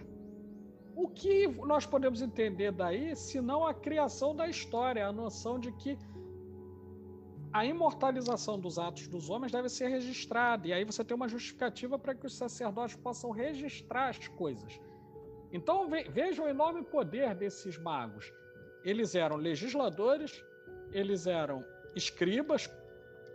O 0.95 1.09
que 1.09 1.47
nós 1.47 1.87
podemos 1.87 2.21
entender 2.21 2.73
daí, 2.73 3.15
se 3.15 3.41
não 3.41 3.65
a 3.65 3.73
criação 3.73 4.35
da 4.35 4.49
história, 4.49 5.07
a 5.07 5.13
noção 5.13 5.59
de 5.59 5.71
que 5.73 5.97
a 7.57 7.65
imortalização 7.65 8.61
dos 8.61 8.79
atos 8.79 9.09
dos 9.09 9.31
homens 9.31 9.51
deve 9.51 9.71
ser 9.71 9.89
registrada, 9.89 10.69
e 10.69 10.75
aí 10.75 10.85
você 10.85 11.03
tem 11.03 11.17
uma 11.17 11.27
justificativa 11.27 11.99
para 11.99 12.15
que 12.15 12.27
os 12.27 12.37
sacerdotes 12.37 12.97
possam 12.97 13.31
registrar 13.31 14.11
as 14.11 14.29
coisas. 14.29 14.79
Então 15.51 15.89
vejam 15.89 16.45
o 16.45 16.49
enorme 16.49 16.83
poder 16.83 17.35
desses 17.35 17.79
magos. 17.79 18.31
Eles 18.85 19.15
eram 19.15 19.37
legisladores, 19.37 20.45
eles 20.93 21.27
eram 21.27 21.65
escribas, 21.95 22.71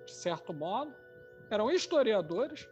de 0.05 0.13
certo 0.13 0.53
modo, 0.53 0.93
eram 1.49 1.71
historiadores 1.71 2.69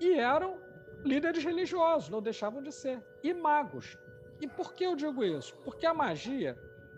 e 0.00 0.14
eram 0.14 0.56
líderes 1.04 1.42
religiosos, 1.42 2.08
não 2.08 2.22
deixavam 2.22 2.62
de 2.62 2.70
ser, 2.70 3.02
e 3.24 3.34
magos. 3.34 3.98
E 4.40 4.46
por 4.46 4.72
que 4.72 4.84
eu 4.84 4.94
digo 4.94 5.24
isso? 5.24 5.56
Porque 5.64 5.84
a 5.84 5.92
magia 5.92 6.56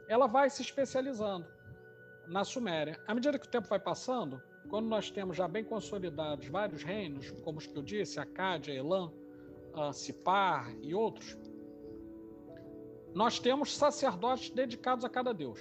ela 0.09 0.27
vai 0.27 0.51
se 0.51 0.61
especializando 0.61 1.56
na 2.29 2.45
Suméria. 2.45 3.01
À 3.07 3.15
medida 3.15 3.39
que 3.39 3.47
o 3.47 3.51
tempo 3.51 3.69
vai 3.69 3.79
passando, 3.79 4.41
quando 4.69 4.87
nós 4.87 5.11
temos 5.11 5.37
já 5.37 5.47
bem 5.47 5.65
consolidados 5.65 6.47
vários 6.49 6.83
reinos, 6.83 7.31
como 7.43 7.59
os 7.59 7.67
que 7.67 7.77
eu 7.77 7.83
disse, 7.83 8.19
Acádia, 8.19 8.73
Elam, 8.73 9.13
uh, 9.75 9.93
Sipar 9.93 10.75
e 10.83 10.95
outros, 10.95 11.37
nós 13.15 13.39
temos 13.39 13.77
sacerdotes 13.77 14.51
dedicados 14.51 15.05
a 15.05 15.09
cada 15.09 15.33
deus. 15.33 15.61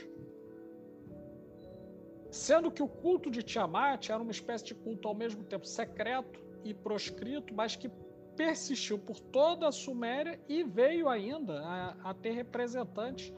Sendo 2.29 2.69
que 2.69 2.83
o 2.83 2.87
culto 2.87 3.31
de 3.31 3.41
Tiamat 3.41 4.09
era 4.09 4.21
uma 4.21 4.31
espécie 4.31 4.65
de 4.65 4.75
culto 4.75 5.07
ao 5.07 5.15
mesmo 5.15 5.43
tempo 5.43 5.65
secreto 5.65 6.43
e 6.65 6.73
proscrito, 6.73 7.53
mas 7.53 7.75
que 7.75 7.89
persistiu 8.35 8.99
por 8.99 9.19
toda 9.19 9.67
a 9.67 9.71
Suméria 9.71 10.37
e 10.49 10.63
veio 10.63 11.07
ainda 11.07 11.61
a, 11.61 12.09
a 12.09 12.13
ter 12.13 12.31
representantes 12.31 13.31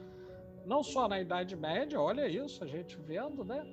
não 0.67 0.83
só 0.83 1.07
na 1.07 1.19
Idade 1.19 1.55
Média, 1.55 1.99
olha 1.99 2.27
isso, 2.27 2.63
a 2.63 2.67
gente 2.67 2.97
vendo, 2.97 3.43
né? 3.43 3.65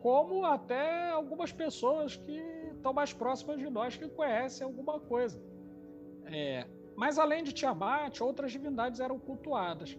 Como 0.00 0.44
até 0.44 1.10
algumas 1.10 1.52
pessoas 1.52 2.16
que 2.16 2.42
estão 2.74 2.92
mais 2.92 3.12
próximas 3.12 3.58
de 3.58 3.70
nós 3.70 3.96
que 3.96 4.08
conhecem 4.08 4.66
alguma 4.66 4.98
coisa. 4.98 5.40
É, 6.26 6.66
mas 6.96 7.18
além 7.18 7.44
de 7.44 7.52
Tiamat, 7.52 8.20
outras 8.20 8.50
divindades 8.50 8.98
eram 8.98 9.18
cultuadas. 9.18 9.96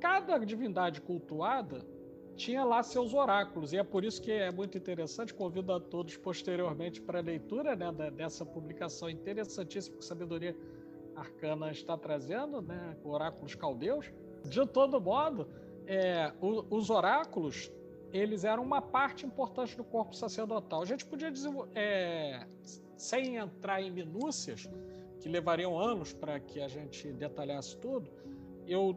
Cada 0.00 0.38
divindade 0.38 1.00
cultuada 1.00 1.86
tinha 2.34 2.64
lá 2.64 2.82
seus 2.82 3.14
oráculos, 3.14 3.72
e 3.72 3.78
é 3.78 3.84
por 3.84 4.04
isso 4.04 4.20
que 4.20 4.30
é 4.30 4.50
muito 4.50 4.76
interessante. 4.76 5.32
Convido 5.32 5.72
a 5.72 5.80
todos 5.80 6.16
posteriormente 6.16 7.00
para 7.00 7.20
a 7.20 7.22
leitura 7.22 7.74
né, 7.76 7.92
dessa 8.10 8.44
publicação 8.44 9.08
interessantíssima 9.08 9.96
que 9.96 10.04
Sabedoria 10.04 10.54
Arcana 11.14 11.70
está 11.70 11.96
trazendo, 11.96 12.60
né, 12.60 12.96
Oráculos 13.04 13.54
Caldeus. 13.54 14.12
De 14.44 14.66
todo 14.66 15.00
modo, 15.00 15.48
é, 15.86 16.32
o, 16.40 16.76
os 16.76 16.90
oráculos 16.90 17.70
eles 18.12 18.44
eram 18.44 18.62
uma 18.62 18.80
parte 18.80 19.26
importante 19.26 19.76
do 19.76 19.84
corpo 19.84 20.14
sacerdotal. 20.14 20.82
A 20.82 20.86
gente 20.86 21.04
podia 21.04 21.32
é, 21.74 22.46
sem 22.96 23.36
entrar 23.36 23.82
em 23.82 23.90
minúcias, 23.90 24.68
que 25.20 25.28
levariam 25.28 25.78
anos 25.78 26.12
para 26.12 26.38
que 26.38 26.60
a 26.60 26.68
gente 26.68 27.12
detalhasse 27.12 27.76
tudo, 27.78 28.10
eu 28.66 28.96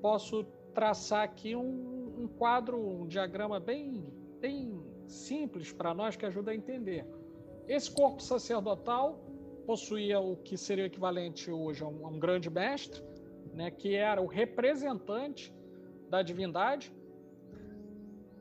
posso 0.00 0.44
traçar 0.74 1.22
aqui 1.22 1.56
um, 1.56 2.22
um 2.22 2.28
quadro, 2.28 2.78
um 2.78 3.06
diagrama 3.06 3.58
bem, 3.58 4.04
bem 4.40 4.80
simples 5.06 5.72
para 5.72 5.94
nós 5.94 6.16
que 6.16 6.26
ajuda 6.26 6.50
a 6.50 6.54
entender. 6.54 7.06
Esse 7.66 7.90
corpo 7.90 8.22
sacerdotal 8.22 9.18
possuía 9.66 10.20
o 10.20 10.36
que 10.36 10.56
seria 10.56 10.86
equivalente 10.86 11.50
hoje 11.50 11.82
a 11.82 11.86
um, 11.86 12.06
a 12.06 12.10
um 12.10 12.18
grande 12.18 12.48
mestre, 12.50 13.02
né, 13.52 13.70
que 13.70 13.94
era 13.94 14.20
o 14.20 14.26
representante 14.26 15.52
da 16.08 16.22
divindade, 16.22 16.92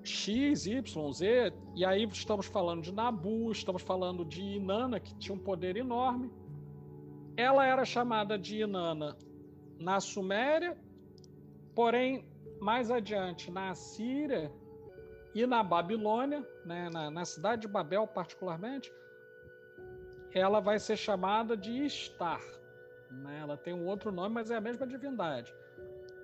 X, 0.03 0.65
Y, 0.65 1.13
Z, 1.13 1.53
e 1.75 1.85
aí 1.85 2.03
estamos 2.05 2.45
falando 2.45 2.81
de 2.81 2.93
Nabu, 2.93 3.51
estamos 3.51 3.81
falando 3.81 4.23
de 4.23 4.41
Inanna, 4.41 4.99
que 4.99 5.13
tinha 5.15 5.35
um 5.35 5.39
poder 5.39 5.75
enorme. 5.75 6.31
Ela 7.35 7.65
era 7.65 7.83
chamada 7.83 8.37
de 8.37 8.61
Inanna 8.61 9.17
na 9.77 9.99
Suméria, 9.99 10.77
porém, 11.75 12.25
mais 12.59 12.89
adiante, 12.89 13.51
na 13.51 13.71
Assíria 13.71 14.51
e 15.35 15.45
na 15.45 15.61
Babilônia, 15.61 16.47
né, 16.65 16.89
na, 16.89 17.11
na 17.11 17.25
cidade 17.25 17.63
de 17.63 17.67
Babel 17.67 18.07
particularmente, 18.07 18.91
ela 20.33 20.59
vai 20.59 20.79
ser 20.79 20.95
chamada 20.95 21.55
de 21.55 21.71
Istar. 21.85 22.41
Né? 23.11 23.39
Ela 23.41 23.57
tem 23.57 23.73
um 23.73 23.85
outro 23.85 24.11
nome, 24.11 24.35
mas 24.35 24.49
é 24.49 24.55
a 24.55 24.61
mesma 24.61 24.87
divindade 24.87 25.53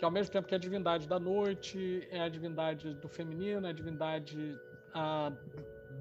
que 0.03 0.05
ao 0.05 0.11
mesmo 0.11 0.33
tempo 0.33 0.45
que 0.49 0.53
é 0.53 0.57
a 0.57 0.59
divindade 0.59 1.07
da 1.07 1.17
noite, 1.17 2.05
é 2.11 2.19
a 2.19 2.27
divindade 2.27 2.93
do 2.95 3.07
feminino, 3.07 3.65
é 3.65 3.69
a 3.69 3.73
divindade 3.73 4.59
ah, 4.93 5.31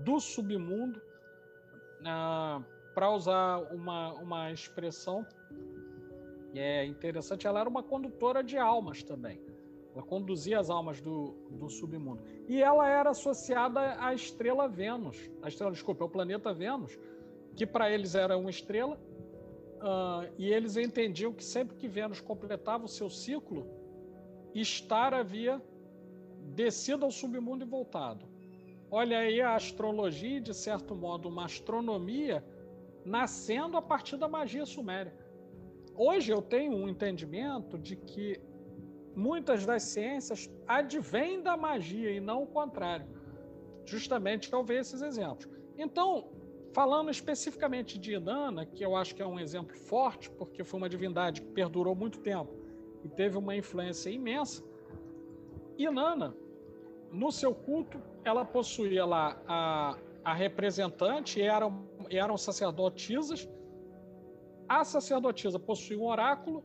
do 0.02 0.18
submundo, 0.18 1.00
ah, 2.04 2.60
para 2.96 3.08
usar 3.12 3.58
uma, 3.72 4.12
uma 4.14 4.50
expressão 4.50 5.24
é 6.52 6.84
interessante, 6.84 7.46
ela 7.46 7.60
era 7.60 7.68
uma 7.68 7.82
condutora 7.84 8.42
de 8.42 8.58
almas 8.58 9.04
também. 9.04 9.40
Ela 9.94 10.02
conduzia 10.02 10.58
as 10.58 10.68
almas 10.68 11.00
do, 11.00 11.36
do 11.52 11.68
submundo. 11.70 12.24
E 12.48 12.60
ela 12.60 12.88
era 12.88 13.10
associada 13.10 13.96
à 14.04 14.12
estrela 14.12 14.66
Vênus, 14.66 15.30
a 15.42 15.46
estrela, 15.46 15.70
desculpa, 15.70 16.02
ao 16.02 16.10
planeta 16.10 16.52
Vênus, 16.52 16.98
que 17.54 17.64
para 17.64 17.88
eles 17.88 18.16
era 18.16 18.36
uma 18.36 18.50
estrela, 18.50 18.98
uh, 19.76 20.28
e 20.36 20.52
eles 20.52 20.76
entendiam 20.76 21.32
que 21.32 21.44
sempre 21.44 21.76
que 21.76 21.86
Vênus 21.86 22.20
completava 22.20 22.84
o 22.84 22.88
seu 22.88 23.08
ciclo, 23.08 23.80
Estar 24.54 25.14
havia 25.14 25.60
descido 26.54 27.04
ao 27.04 27.10
submundo 27.10 27.64
e 27.64 27.68
voltado. 27.68 28.26
Olha 28.90 29.18
aí 29.18 29.40
a 29.40 29.54
astrologia, 29.54 30.40
de 30.40 30.52
certo 30.52 30.94
modo, 30.94 31.28
uma 31.28 31.46
astronomia 31.46 32.44
nascendo 33.04 33.76
a 33.76 33.82
partir 33.82 34.16
da 34.16 34.28
magia 34.28 34.66
suméria. 34.66 35.14
Hoje 35.94 36.30
eu 36.30 36.42
tenho 36.42 36.74
um 36.74 36.88
entendimento 36.88 37.78
de 37.78 37.96
que 37.96 38.38
muitas 39.16 39.64
das 39.64 39.82
ciências 39.84 40.50
advêm 40.66 41.42
da 41.42 41.56
magia 41.56 42.10
e 42.10 42.20
não 42.20 42.42
o 42.42 42.46
contrário, 42.46 43.06
justamente 43.86 44.54
ao 44.54 44.64
ver 44.64 44.80
esses 44.80 45.00
exemplos. 45.02 45.48
Então, 45.76 46.30
falando 46.74 47.10
especificamente 47.10 47.98
de 47.98 48.14
Inanna, 48.14 48.64
que 48.66 48.84
eu 48.84 48.94
acho 48.94 49.14
que 49.14 49.22
é 49.22 49.26
um 49.26 49.40
exemplo 49.40 49.76
forte, 49.76 50.30
porque 50.30 50.64
foi 50.64 50.78
uma 50.78 50.88
divindade 50.88 51.42
que 51.42 51.48
perdurou 51.48 51.94
muito 51.94 52.20
tempo 52.20 52.61
e 53.04 53.08
teve 53.08 53.36
uma 53.36 53.56
influência 53.56 54.10
imensa. 54.10 54.62
E 55.76 55.88
Nana, 55.90 56.34
no 57.10 57.30
seu 57.30 57.54
culto, 57.54 58.00
ela 58.24 58.44
possuía 58.44 59.04
lá 59.04 59.40
a, 59.46 59.98
a 60.24 60.32
representante, 60.32 61.40
eram, 61.40 61.86
eram 62.10 62.36
sacerdotisas. 62.36 63.48
A 64.68 64.84
sacerdotisa 64.84 65.58
possuía 65.58 65.98
um 65.98 66.06
oráculo, 66.06 66.64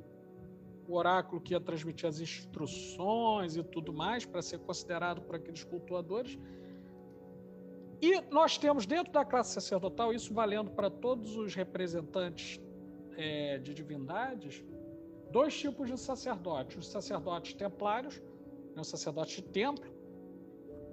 o 0.87 0.95
oráculo 0.95 1.41
que 1.41 1.53
ia 1.53 1.59
transmitir 1.59 2.07
as 2.07 2.19
instruções 2.19 3.57
e 3.57 3.63
tudo 3.63 3.91
mais, 3.91 4.25
para 4.25 4.41
ser 4.41 4.59
considerado 4.59 5.21
por 5.21 5.35
aqueles 5.35 5.63
cultuadores. 5.63 6.37
E 8.01 8.21
nós 8.29 8.57
temos 8.57 8.85
dentro 8.85 9.11
da 9.11 9.25
classe 9.25 9.53
sacerdotal, 9.53 10.13
isso 10.13 10.33
valendo 10.33 10.69
para 10.71 10.89
todos 10.89 11.35
os 11.35 11.55
representantes 11.55 12.61
é, 13.17 13.57
de 13.57 13.73
divindades, 13.73 14.63
dois 15.31 15.57
tipos 15.57 15.87
de 15.87 15.97
sacerdotes: 15.97 16.77
os 16.77 16.87
sacerdotes 16.87 17.53
templários, 17.53 18.21
né, 18.75 18.81
os 18.81 18.87
sacerdotes 18.87 19.35
de 19.37 19.43
templo, 19.43 19.89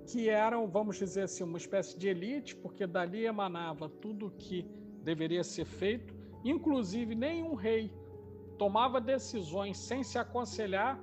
que 0.07 0.28
eram, 0.28 0.66
vamos 0.68 0.97
dizer 0.97 1.22
assim, 1.22 1.45
uma 1.45 1.59
espécie 1.59 1.99
de 1.99 2.09
elite, 2.09 2.55
porque 2.57 2.87
dali 2.87 3.24
emanava 3.24 3.89
tudo 3.89 4.26
o 4.26 4.30
que 4.30 4.62
deveria 5.03 5.43
ser 5.43 5.64
feito, 5.64 6.14
inclusive 6.45 7.14
nenhum 7.14 7.55
rei 7.55 7.93
tomava 8.59 9.01
decisões 9.01 9.78
sem 9.78 10.03
se 10.03 10.18
aconselhar 10.18 11.01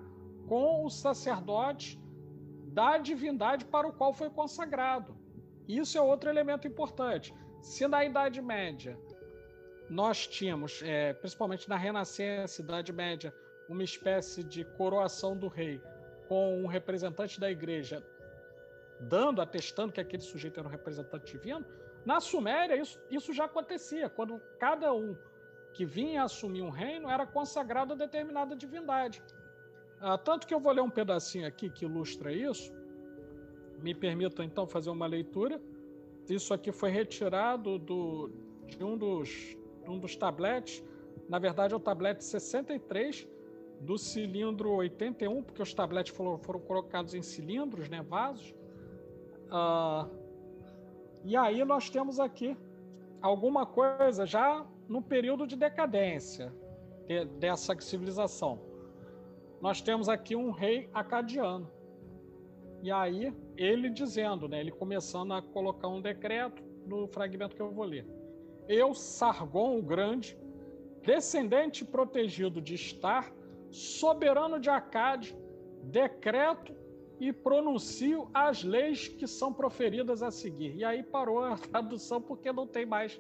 com 0.48 0.86
o 0.86 0.90
sacerdote 0.90 2.00
da 2.68 2.98
divindade 2.98 3.66
para 3.66 3.88
o 3.88 3.94
qual 3.94 4.14
foi 4.14 4.30
consagrado. 4.30 5.16
Isso 5.68 5.98
é 5.98 6.02
outro 6.02 6.30
elemento 6.30 6.68
importante. 6.68 7.34
Se 7.62 7.88
na 7.88 8.04
Idade 8.04 8.42
Média 8.42 8.98
nós 9.92 10.26
tínhamos, 10.26 10.82
é, 10.84 11.12
principalmente 11.12 11.68
na 11.68 11.76
Renascença, 11.76 12.62
Idade 12.62 12.94
Média, 12.94 13.34
uma 13.68 13.84
espécie 13.84 14.42
de 14.42 14.64
coroação 14.64 15.36
do 15.36 15.50
rei 15.50 15.82
com 16.30 16.64
um 16.64 16.66
representante 16.66 17.38
da 17.38 17.52
igreja 17.52 18.02
dando, 19.02 19.42
atestando 19.42 19.92
que 19.92 20.00
aquele 20.00 20.24
sujeito 20.24 20.58
era 20.62 20.68
um 20.68 20.72
representante 20.72 21.34
divino. 21.34 21.66
Na 22.06 22.22
Suméria, 22.22 22.78
isso, 22.78 22.98
isso 23.12 23.34
já 23.34 23.44
acontecia, 23.44 24.10
quando 24.10 24.42
cada 24.58 24.94
um 24.94 25.14
que 25.74 25.86
vinha 25.86 26.24
assumir 26.24 26.62
um 26.62 26.70
reino 26.70 27.10
era 27.10 27.28
consagrado 27.28 27.92
a 27.92 27.98
determinada 27.98 28.56
divindade. 28.56 29.22
Ah, 30.00 30.18
tanto 30.18 30.48
que 30.48 30.54
eu 30.54 30.60
vou 30.60 30.72
ler 30.72 30.82
um 30.82 30.90
pedacinho 30.90 31.46
aqui 31.46 31.70
que 31.70 31.84
ilustra 31.84 32.32
isso. 32.32 32.74
Me 33.80 33.94
permitam 33.94 34.46
então 34.46 34.66
fazer 34.66 34.90
uma 34.90 35.06
leitura. 35.06 35.62
Isso 36.30 36.54
aqui 36.54 36.72
foi 36.72 36.92
retirado 36.92 37.78
do, 37.78 38.32
de 38.68 38.82
um 38.84 38.98
dos 38.98 39.58
um 39.88 39.98
dos 40.00 40.16
tabletes, 40.16 40.84
na 41.28 41.40
verdade 41.40 41.74
é 41.74 41.78
o 41.78 41.80
tablete 41.80 42.24
63 42.24 43.28
do 43.80 43.98
cilindro 43.98 44.72
81, 44.72 45.44
porque 45.44 45.62
os 45.62 45.74
tabletes 45.74 46.16
foram, 46.16 46.38
foram 46.38 46.60
colocados 46.60 47.14
em 47.14 47.22
cilindros, 47.22 47.90
né, 47.90 48.02
vasos. 48.02 48.54
Uh, 49.48 50.10
e 51.24 51.36
aí 51.36 51.64
nós 51.66 51.90
temos 51.90 52.20
aqui 52.20 52.56
alguma 53.22 53.66
coisa 53.66 54.26
já 54.26 54.66
no 54.88 55.02
período 55.02 55.48
de 55.48 55.56
decadência 55.56 56.54
de, 57.08 57.26
dessa 57.26 57.80
civilização. 57.80 58.60
Nós 59.62 59.82
temos 59.82 60.10
aqui 60.10 60.36
um 60.36 60.52
rei 60.52 60.90
acadiano. 60.94 61.70
E 62.82 62.92
aí 62.92 63.34
ele 63.56 63.90
dizendo, 63.90 64.48
né, 64.48 64.60
ele 64.60 64.72
começando 64.72 65.34
a 65.34 65.42
colocar 65.42 65.88
um 65.88 66.02
decreto 66.02 66.64
no 66.86 67.08
fragmento 67.08 67.56
que 67.56 67.62
eu 67.62 67.72
vou 67.72 67.86
ler. 67.86 68.06
Eu, 68.68 68.94
Sargon 68.94 69.78
o 69.78 69.82
Grande, 69.82 70.38
descendente 71.04 71.84
protegido 71.84 72.62
de 72.62 72.78
Star, 72.78 73.34
soberano 73.70 74.60
de 74.60 74.70
Acade, 74.70 75.36
decreto 75.84 76.76
e 77.20 77.32
pronuncio 77.32 78.30
as 78.34 78.64
leis 78.64 79.08
que 79.08 79.28
são 79.28 79.54
proferidas 79.54 80.24
a 80.24 80.32
seguir. 80.32 80.76
E 80.76 80.84
aí 80.84 81.04
parou 81.04 81.44
a 81.44 81.58
tradução 81.70 82.22
porque 82.22 82.52
não 82.52 82.68
tem 82.68 82.86
mais, 82.86 83.20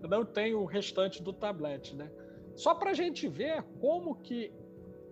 não 0.00 0.24
tem 0.24 0.54
o 0.54 0.64
restante 0.64 1.22
do 1.22 1.32
tablet, 1.32 1.94
né? 1.94 2.10
Só 2.56 2.74
para 2.74 2.90
a 2.90 2.94
gente 2.94 3.28
ver 3.28 3.62
como 3.80 4.16
que 4.16 4.52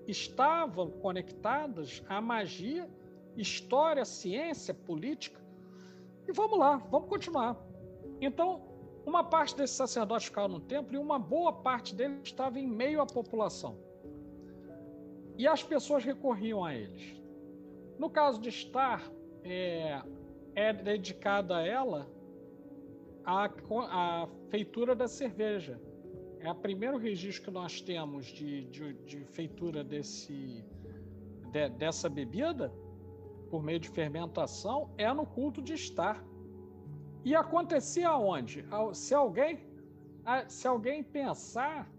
estavam 0.08 0.90
conectadas 0.90 2.02
a 2.08 2.20
magia, 2.20 2.88
história, 3.36 4.04
ciência, 4.04 4.74
política. 4.74 5.40
E 6.28 6.32
vamos 6.32 6.58
lá, 6.58 6.78
vamos 6.90 7.08
continuar. 7.08 7.56
Então, 8.20 8.75
uma 9.06 9.22
parte 9.22 9.56
desses 9.56 9.76
sacerdotes 9.76 10.26
ficava 10.26 10.48
no 10.48 10.60
templo 10.60 10.94
e 10.96 10.98
uma 10.98 11.18
boa 11.18 11.52
parte 11.52 11.94
deles 11.94 12.18
estava 12.24 12.58
em 12.58 12.66
meio 12.66 13.00
à 13.00 13.06
população. 13.06 13.78
E 15.38 15.46
as 15.46 15.62
pessoas 15.62 16.04
recorriam 16.04 16.64
a 16.64 16.74
eles. 16.74 17.14
No 17.98 18.10
caso 18.10 18.40
de 18.40 18.48
estar, 18.48 19.08
é, 19.44 20.02
é 20.54 20.72
dedicada 20.72 21.58
a 21.58 21.66
ela 21.66 22.10
a, 23.24 23.44
a 23.44 24.28
feitura 24.50 24.94
da 24.94 25.06
cerveja. 25.06 25.80
É 26.40 26.50
o 26.50 26.54
primeiro 26.54 26.96
registro 26.96 27.44
que 27.46 27.50
nós 27.50 27.80
temos 27.80 28.26
de, 28.26 28.64
de, 28.66 28.92
de 29.04 29.24
feitura 29.24 29.82
desse, 29.82 30.64
de, 31.50 31.68
dessa 31.70 32.08
bebida, 32.08 32.72
por 33.50 33.62
meio 33.62 33.78
de 33.78 33.88
fermentação, 33.88 34.90
é 34.98 35.12
no 35.12 35.26
culto 35.26 35.62
de 35.62 35.74
estar. 35.74 36.24
E 37.28 37.34
acontecia 37.34 38.16
onde? 38.16 38.64
Se 38.94 39.12
alguém, 39.12 39.58
se 40.46 40.68
alguém 40.68 41.02
pensar, 41.02 41.90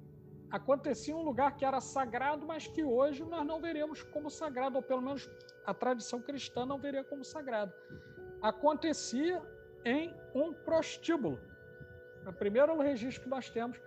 acontecia 0.49 1.13
em 1.13 1.17
um 1.17 1.21
lugar 1.21 1.57
que 1.57 1.65
era 1.65 1.81
sagrado, 1.81 2.45
mas 2.45 2.65
que 2.65 2.81
hoje 2.81 3.25
nós 3.25 3.45
não 3.45 3.59
veremos 3.59 4.01
como 4.03 4.29
sagrado, 4.29 4.77
ou 4.77 4.81
pelo 4.81 5.01
menos 5.01 5.29
a 5.65 5.73
tradição 5.73 6.21
cristã 6.21 6.65
não 6.65 6.79
veria 6.79 7.03
como 7.03 7.25
sagrado. 7.25 7.73
Acontecia 8.41 9.41
em 9.83 10.15
um 10.33 10.53
prostíbulo. 10.53 11.37
É 12.25 12.29
o 12.29 12.33
primeiro 12.33 12.79
registro 12.79 13.23
que 13.23 13.29
nós 13.29 13.49
temos, 13.49 13.77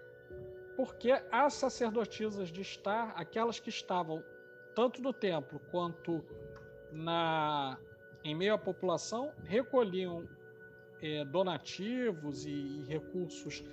porque 0.76 1.10
as 1.32 1.54
sacerdotisas 1.54 2.48
de 2.50 2.60
estar, 2.60 3.14
aquelas 3.16 3.58
que 3.58 3.70
estavam 3.70 4.22
tanto 4.74 5.00
no 5.00 5.14
templo 5.14 5.58
quanto 5.70 6.22
na 6.92 7.78
em 8.22 8.34
meio 8.34 8.52
à 8.52 8.58
população, 8.58 9.32
recolhiam 9.44 10.28
é, 11.02 11.24
donativos 11.24 12.44
e, 12.46 12.50
e, 12.50 12.84
recursos 12.86 13.64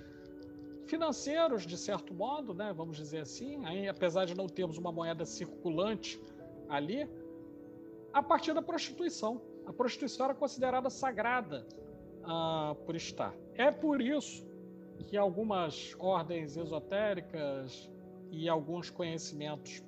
financeiros, 0.86 1.66
de 1.66 1.76
certo 1.76 2.14
modo, 2.14 2.54
né, 2.54 2.72
vamos 2.74 2.96
dizer 2.96 3.20
assim, 3.20 3.64
aí, 3.66 3.88
apesar 3.88 4.24
de 4.24 4.34
não 4.34 4.46
termos 4.46 4.78
uma 4.78 4.90
moeda 4.90 5.24
circulante 5.26 6.20
ali, 6.68 7.08
a 8.12 8.22
partir 8.22 8.54
da 8.54 8.62
prostituição. 8.62 9.40
A 9.66 9.72
prostituição 9.72 10.26
era 10.26 10.34
considerada 10.34 10.88
sagrada 10.88 11.66
uh, 12.22 12.74
por 12.86 12.96
estar. 12.96 13.34
É 13.54 13.70
por 13.70 14.00
isso 14.00 14.46
que 15.06 15.16
algumas 15.16 15.94
ordens 15.98 16.56
esotéricas 16.56 17.90
e 18.30 18.48
alguns 18.48 18.90
conhecimentos, 18.90 19.82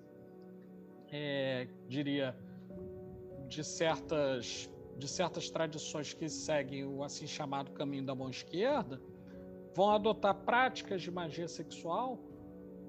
é, 1.11 1.67
diria, 1.89 2.37
de 3.49 3.65
certas, 3.65 4.71
de 5.01 5.09
certas 5.09 5.51
tradições 5.51 6.13
que 6.13 6.29
seguem 6.29 6.85
o 6.85 7.03
assim 7.03 7.27
chamado 7.27 7.73
caminho 7.73 8.05
da 8.05 8.15
mão 8.15 8.31
esquerda, 8.31 9.01
vão 9.75 9.91
adotar 9.91 10.35
práticas 10.45 11.03
de 11.03 11.11
magia 11.11 11.49
sexual 11.49 12.19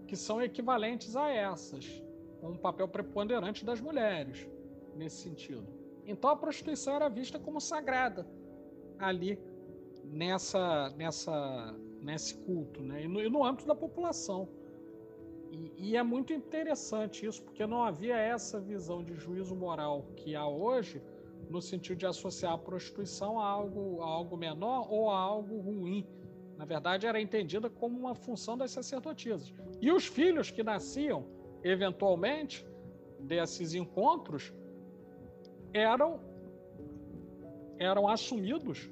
que 0.08 0.16
são 0.16 0.42
equivalentes 0.42 1.16
a 1.16 1.30
essas, 1.30 1.86
com 2.40 2.50
um 2.50 2.58
papel 2.58 2.88
preponderante 2.88 3.64
das 3.64 3.80
mulheres 3.80 4.48
nesse 4.96 5.22
sentido. 5.22 5.66
Então 6.06 6.30
a 6.30 6.36
prostituição 6.36 6.96
era 6.96 7.08
vista 7.08 7.40
como 7.40 7.62
sagrada 7.62 8.28
ali 9.00 9.40
nessa, 10.04 10.90
nessa, 10.98 11.76
nesse 12.02 12.36
culto, 12.36 12.84
né? 12.84 13.04
E 13.04 13.08
no, 13.08 13.22
e 13.22 13.30
no 13.30 13.44
âmbito 13.44 13.66
da 13.66 13.76
população. 13.76 14.50
E, 15.50 15.92
e, 15.92 15.98
é 15.98 16.04
muito 16.04 16.34
interessante 16.34 17.26
isso, 17.26 17.42
porque 17.44 17.66
não 17.68 17.84
havia 17.84 18.18
essa 18.18 18.60
visão 18.60 19.04
de 19.04 19.16
juízo 19.16 19.56
moral 19.56 20.06
que 20.16 20.34
há 20.34 20.48
hoje, 20.48 21.02
no 21.50 21.62
sentido 21.62 21.98
de 21.98 22.06
associar 22.06 22.54
a 22.54 22.58
prostituição 22.58 23.40
a 23.40 23.46
algo, 23.46 24.02
a 24.02 24.06
algo 24.06 24.38
menor 24.38 24.88
ou 24.90 25.10
a 25.10 25.18
algo 25.18 25.60
ruim. 25.60 26.08
Na 26.58 26.66
verdade, 26.66 27.08
era 27.08 27.20
entendida 27.20 27.70
como 27.70 27.98
uma 27.98 28.14
função 28.14 28.58
das 28.58 28.72
sacerdotisas. 28.72 29.54
E 29.82 29.92
os 29.92 30.06
filhos 30.06 30.52
que 30.52 30.64
nasciam, 30.64 31.26
eventualmente, 31.64 32.66
desses 33.20 33.74
encontros, 33.74 34.54
eram, 35.74 36.20
eram 37.80 38.08
assumidos 38.08 38.90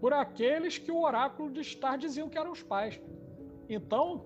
por 0.00 0.12
aqueles 0.12 0.78
que 0.78 0.90
o 0.90 1.02
oráculo 1.02 1.50
de 1.50 1.60
estar 1.60 1.98
diziam 1.98 2.28
que 2.28 2.38
eram 2.38 2.52
os 2.52 2.62
pais. 2.62 3.00
Então, 3.68 4.24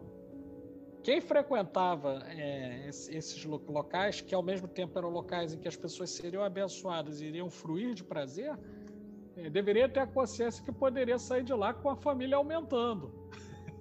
quem 1.04 1.20
frequentava 1.20 2.22
é, 2.28 2.88
esses 2.88 3.44
locais, 3.44 4.22
que 4.22 4.34
ao 4.34 4.42
mesmo 4.42 4.66
tempo 4.66 4.98
eram 4.98 5.10
locais 5.10 5.52
em 5.52 5.58
que 5.58 5.68
as 5.68 5.76
pessoas 5.76 6.10
seriam 6.10 6.42
abençoadas 6.42 7.20
e 7.20 7.26
iriam 7.26 7.50
fruir 7.50 7.92
de 7.92 8.02
prazer, 8.02 8.58
é, 9.36 9.50
deveria 9.50 9.86
ter 9.86 10.00
a 10.00 10.06
consciência 10.06 10.64
que 10.64 10.72
poderia 10.72 11.18
sair 11.18 11.44
de 11.44 11.52
lá 11.52 11.74
com 11.74 11.90
a 11.90 11.96
família 11.96 12.38
aumentando. 12.38 13.12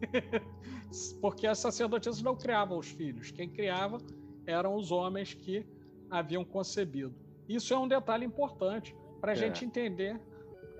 Porque 1.21 1.47
as 1.47 1.59
sacerdotisas 1.59 2.21
não 2.21 2.35
criavam 2.35 2.77
os 2.77 2.89
filhos, 2.89 3.31
quem 3.31 3.49
criava 3.49 3.99
eram 4.45 4.75
os 4.75 4.91
homens 4.91 5.33
que 5.33 5.65
haviam 6.11 6.43
concebido. 6.43 7.15
Isso 7.47 7.73
é 7.73 7.79
um 7.79 7.87
detalhe 7.87 8.25
importante 8.25 8.93
para 9.21 9.31
a 9.31 9.35
é. 9.35 9.37
gente 9.37 9.63
entender 9.63 10.19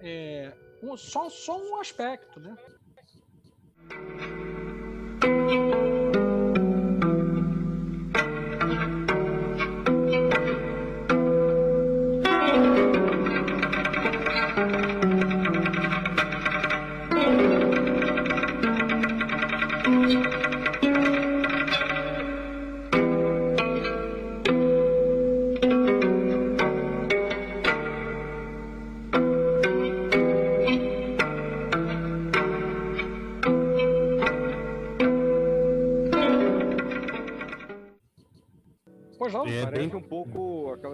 é, 0.02 0.54
um, 0.84 0.98
só, 0.98 1.30
só 1.30 1.58
um 1.58 1.80
aspecto, 1.80 2.41
né? 2.41 2.58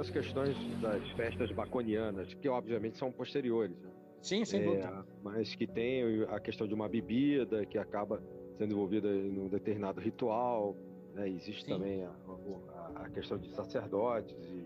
Questões 0.07 0.55
das 0.79 1.09
festas 1.13 1.51
baconianas, 1.51 2.31
que 2.35 2.47
obviamente 2.47 2.95
são 2.95 3.11
posteriores. 3.11 3.75
Né? 3.79 3.89
Sim, 4.21 4.45
sem 4.45 4.61
é, 4.61 4.65
dúvida. 4.65 5.05
Mas 5.23 5.55
que 5.55 5.65
tem 5.65 6.23
a 6.25 6.39
questão 6.39 6.67
de 6.67 6.75
uma 6.75 6.87
bebida 6.87 7.65
que 7.65 7.77
acaba 7.77 8.21
sendo 8.59 8.73
envolvida 8.73 9.07
em 9.07 9.39
um 9.39 9.47
determinado 9.47 9.99
ritual. 9.99 10.75
Né? 11.15 11.29
Existe 11.29 11.65
Sim. 11.65 11.71
também 11.71 12.03
a, 12.03 12.11
a, 12.11 13.05
a, 13.05 13.09
questão 13.09 13.37
de 13.37 13.49
sacerdotes, 13.49 14.37
e, 14.51 14.65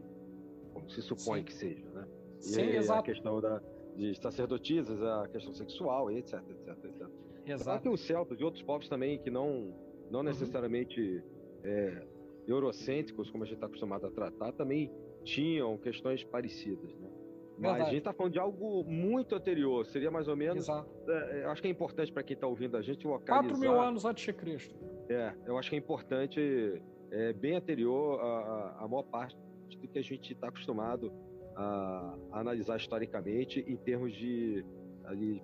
como 0.74 0.90
se 0.90 1.02
supõe 1.02 1.40
Sim. 1.40 1.46
que 1.46 1.54
seja. 1.54 1.86
Né? 1.94 2.08
E 2.40 2.44
Sim, 2.44 2.62
exato. 2.62 3.00
a 3.00 3.04
questão 3.04 3.40
da, 3.40 3.62
de 3.96 4.16
sacerdotisas, 4.20 5.02
a 5.02 5.28
questão 5.30 5.54
sexual, 5.54 6.12
etc, 6.12 6.42
etc, 6.50 6.86
etc. 6.86 7.08
Exato. 7.46 7.84
Tem 7.84 7.92
os 7.92 8.02
celtas 8.02 8.40
e 8.40 8.44
outros 8.44 8.64
povos 8.64 8.90
também 8.90 9.20
que 9.20 9.30
não, 9.30 9.74
não 10.10 10.20
uhum. 10.20 10.26
necessariamente 10.26 11.00
uhum. 11.00 11.22
é, 11.64 12.08
eurocêntricos, 12.48 13.30
como 13.30 13.44
a 13.44 13.48
gente 13.48 13.56
está 13.56 13.68
acostumado 13.68 14.08
a 14.08 14.12
tratar, 14.12 14.52
também 14.54 14.92
tinham 15.24 15.78
questões 15.78 16.24
parecidas, 16.24 16.94
né? 16.96 17.10
Mas 17.58 17.72
Verdade. 17.72 17.82
a 17.82 17.86
gente 17.86 18.00
está 18.00 18.14
falando 18.14 18.34
de 18.34 18.40
algo 18.40 18.84
muito 18.84 19.36
anterior, 19.36 19.86
seria 19.86 20.10
mais 20.10 20.28
ou 20.28 20.36
menos. 20.36 20.64
Exato. 20.64 20.90
É, 21.08 21.46
acho 21.46 21.62
que 21.62 21.68
é 21.68 21.72
importante 21.72 22.12
para 22.12 22.24
quem 22.24 22.34
está 22.34 22.48
ouvindo 22.48 22.76
a 22.76 22.82
gente 22.82 23.06
localizar. 23.06 23.44
4 23.48 23.58
mil 23.60 23.80
anos 23.80 24.06
antes 24.06 24.26
de 24.26 24.34
Cristo. 24.34 24.76
É, 25.08 25.34
eu 25.46 25.58
acho 25.58 25.70
que 25.70 25.76
é 25.76 25.80
importante, 25.80 26.82
é, 27.12 27.34
bem 27.34 27.56
anterior 27.56 28.20
à, 28.20 28.88
maior 28.90 29.04
parte 29.04 29.38
do 29.80 29.88
que 29.88 30.00
a 30.00 30.02
gente 30.02 30.34
está 30.34 30.48
acostumado 30.48 31.14
a, 31.56 32.18
a, 32.32 32.40
analisar 32.40 32.78
historicamente 32.78 33.60
em 33.68 33.76
termos 33.78 34.14
de 34.14 34.66
ali, 35.06 35.44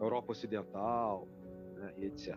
Europa 0.00 0.32
Ocidental 0.32 1.28
né, 1.76 1.94
e 1.98 2.06
etc. 2.06 2.36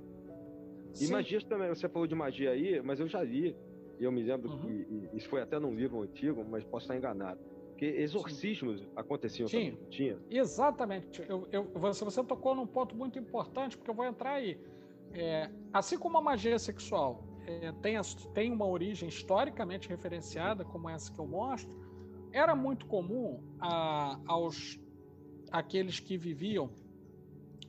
Sim. 0.93 1.05
E 1.05 1.11
magias 1.11 1.43
também, 1.43 1.69
você 1.69 1.89
falou 1.89 2.07
de 2.07 2.15
magia 2.15 2.51
aí, 2.51 2.81
mas 2.81 2.99
eu 2.99 3.07
já 3.07 3.23
li 3.23 3.55
e 3.99 4.03
eu 4.03 4.11
me 4.11 4.21
lembro 4.21 4.51
uhum. 4.51 4.59
que 4.59 5.09
isso 5.17 5.27
foi 5.27 5.41
até 5.41 5.59
num 5.59 5.73
livro 5.73 6.01
antigo, 6.01 6.45
mas 6.49 6.63
posso 6.63 6.85
estar 6.85 6.95
enganado. 6.95 7.39
Que 7.77 7.85
exorcismos 7.85 8.81
Sim. 8.81 8.87
aconteciam 8.95 9.47
Sim, 9.47 9.71
também, 9.71 9.89
tinha? 9.89 10.19
Exatamente. 10.29 11.23
Eu, 11.27 11.47
eu, 11.51 11.63
você, 11.75 12.03
você 12.03 12.23
tocou 12.23 12.55
num 12.55 12.65
ponto 12.65 12.95
muito 12.95 13.19
importante, 13.19 13.77
porque 13.77 13.89
eu 13.89 13.95
vou 13.95 14.05
entrar 14.05 14.33
aí. 14.33 14.59
É, 15.13 15.49
assim 15.71 15.97
como 15.97 16.17
a 16.17 16.21
magia 16.21 16.59
sexual 16.59 17.23
é, 17.45 17.71
tem, 17.81 17.95
tem 18.33 18.51
uma 18.51 18.65
origem 18.65 19.07
historicamente 19.07 19.87
referenciada, 19.87 20.65
como 20.65 20.89
essa 20.89 21.11
que 21.11 21.19
eu 21.19 21.27
mostro, 21.27 21.75
era 22.31 22.55
muito 22.55 22.85
comum 22.85 23.41
a, 23.59 24.19
aos 24.25 24.79
aqueles 25.51 25.99
que 25.99 26.17
viviam 26.17 26.69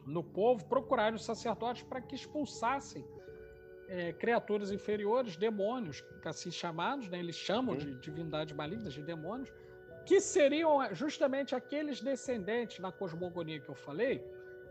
no 0.05 0.25
povo 0.25 0.65
procurarem 0.67 1.15
os 1.15 1.25
sacerdotes 1.25 1.83
para 1.83 2.01
que 2.01 2.15
expulsassem 2.15 3.05
é, 3.89 4.13
criaturas 4.13 4.71
inferiores, 4.71 5.37
demônios, 5.37 6.05
assim 6.25 6.51
chamados, 6.51 7.09
né? 7.09 7.19
eles 7.19 7.37
chamam 7.37 7.77
de 7.77 7.95
divindades 7.95 8.55
malignas, 8.55 8.93
de 8.93 9.03
demônios, 9.03 9.51
que 10.05 10.21
seriam 10.21 10.95
justamente 10.95 11.55
aqueles 11.55 12.01
descendentes 12.01 12.79
na 12.79 12.93
cosmogonia 12.93 13.61
que 13.61 13.69
eu 13.69 13.75
falei, 13.75 14.23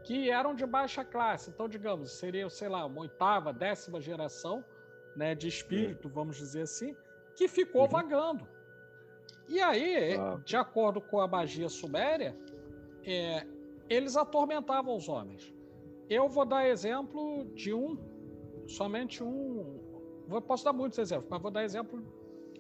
que 0.04 0.30
eram 0.30 0.56
de 0.56 0.66
baixa 0.66 1.04
classe. 1.04 1.50
Então, 1.50 1.68
digamos, 1.68 2.12
seria, 2.12 2.50
sei 2.50 2.70
lá, 2.70 2.86
uma 2.86 3.02
oitava, 3.02 3.52
décima 3.52 4.00
geração 4.00 4.64
né, 5.16 5.36
de 5.36 5.48
espírito, 5.48 6.08
vamos 6.08 6.38
dizer 6.38 6.62
assim, 6.62 6.96
que 7.36 7.48
ficou 7.48 7.84
uhum. 7.84 7.90
vagando. 7.90 8.48
E 9.48 9.62
aí, 9.62 10.16
ah. 10.16 10.40
de 10.44 10.56
acordo 10.56 11.02
com 11.02 11.20
a 11.20 11.28
magia 11.28 11.70
suméria, 11.70 12.36
é, 13.04 13.46
eles 13.90 14.16
atormentavam 14.16 14.96
os 14.96 15.08
homens. 15.08 15.54
Eu 16.10 16.30
vou 16.30 16.46
dar 16.46 16.68
exemplo 16.68 17.46
de 17.54 17.74
um, 17.74 17.98
somente 18.68 19.24
um. 19.24 19.80
Eu 20.30 20.42
posso 20.42 20.66
dar 20.66 20.74
muitos 20.74 21.00
exemplos, 21.00 21.28
mas 21.30 21.42
vou 21.42 21.52
dar 21.52 21.64
exemplo, 21.64 22.04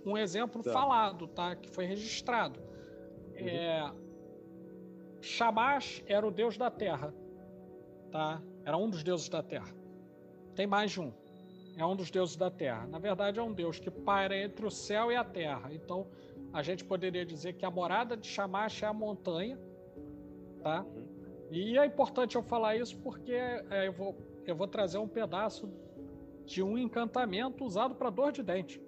um 0.05 0.18
exemplo 0.18 0.64
tá. 0.64 0.72
falado, 0.72 1.28
tá? 1.28 1.55
Que 1.55 1.70
foi 1.70 1.86
registrado. 1.86 2.60
Uhum. 2.60 3.47
É, 3.47 3.91
Shamash 5.22 6.03
era 6.08 6.26
o 6.26 6.32
deus 6.32 6.58
da 6.58 6.72
terra, 6.72 7.14
tá? 8.12 8.41
Era 8.64 8.78
um 8.78 8.89
dos 8.89 9.03
deuses 9.03 9.28
da 9.30 9.43
terra. 9.43 9.74
Tem 10.55 10.66
mais 10.66 10.91
de 10.91 11.01
um. 11.01 11.14
É 11.78 11.86
um 11.86 11.95
dos 11.95 12.10
deuses 12.10 12.36
da 12.36 12.49
terra. 12.49 12.88
Na 12.88 12.97
verdade, 12.97 13.39
é 13.39 13.43
um 13.43 13.53
deus 13.53 13.80
que 13.80 13.91
paira 13.91 14.36
entre 14.36 14.66
o 14.66 14.72
céu 14.72 15.12
e 15.12 15.16
a 15.16 15.24
terra. 15.24 15.72
Então, 15.72 16.08
a 16.51 16.64
gente 16.64 16.84
poderia 16.84 17.26
dizer 17.26 17.53
que 17.53 17.66
a 17.66 17.70
morada 17.70 18.18
de 18.18 18.26
Shamash 18.26 18.82
é 18.82 18.88
a 18.88 18.93
montanha, 18.93 19.60
tá? 20.64 20.84
Uhum. 20.84 21.08
E 21.51 21.78
é 21.78 21.86
importante 21.86 22.36
eu 22.36 22.43
falar 22.43 22.76
isso 22.76 22.97
porque 22.97 23.34
é, 23.34 23.88
eu, 23.88 23.93
vou, 23.93 24.18
eu 24.45 24.55
vou 24.55 24.68
trazer 24.68 24.97
um 24.97 25.08
pedaço 25.08 25.70
de 26.48 26.64
um 26.64 26.78
encantamento 26.78 27.64
usado 27.64 27.93
para 27.93 28.10
dor 28.10 28.32
de 28.32 28.41
dente. 28.41 28.82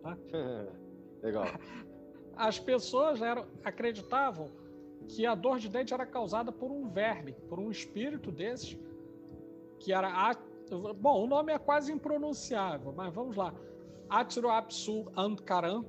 Tá? 0.00 0.16
Legal. 1.20 1.46
As 2.36 2.58
pessoas 2.58 3.20
eram, 3.20 3.46
acreditavam 3.64 4.50
que 5.08 5.26
a 5.26 5.34
dor 5.34 5.58
de 5.58 5.68
dente 5.68 5.92
era 5.92 6.06
causada 6.06 6.52
por 6.52 6.70
um 6.70 6.88
verme, 6.88 7.32
por 7.48 7.58
um 7.58 7.70
espírito 7.70 8.30
desses, 8.30 8.78
que 9.80 9.92
era. 9.92 10.08
A, 10.08 10.34
bom, 10.94 11.24
o 11.24 11.26
nome 11.26 11.52
é 11.52 11.58
quase 11.58 11.92
impronunciável, 11.92 12.92
mas 12.92 13.12
vamos 13.12 13.36
lá. 13.36 13.52
Atiroapsu 14.08 15.10
Ankaran 15.16 15.84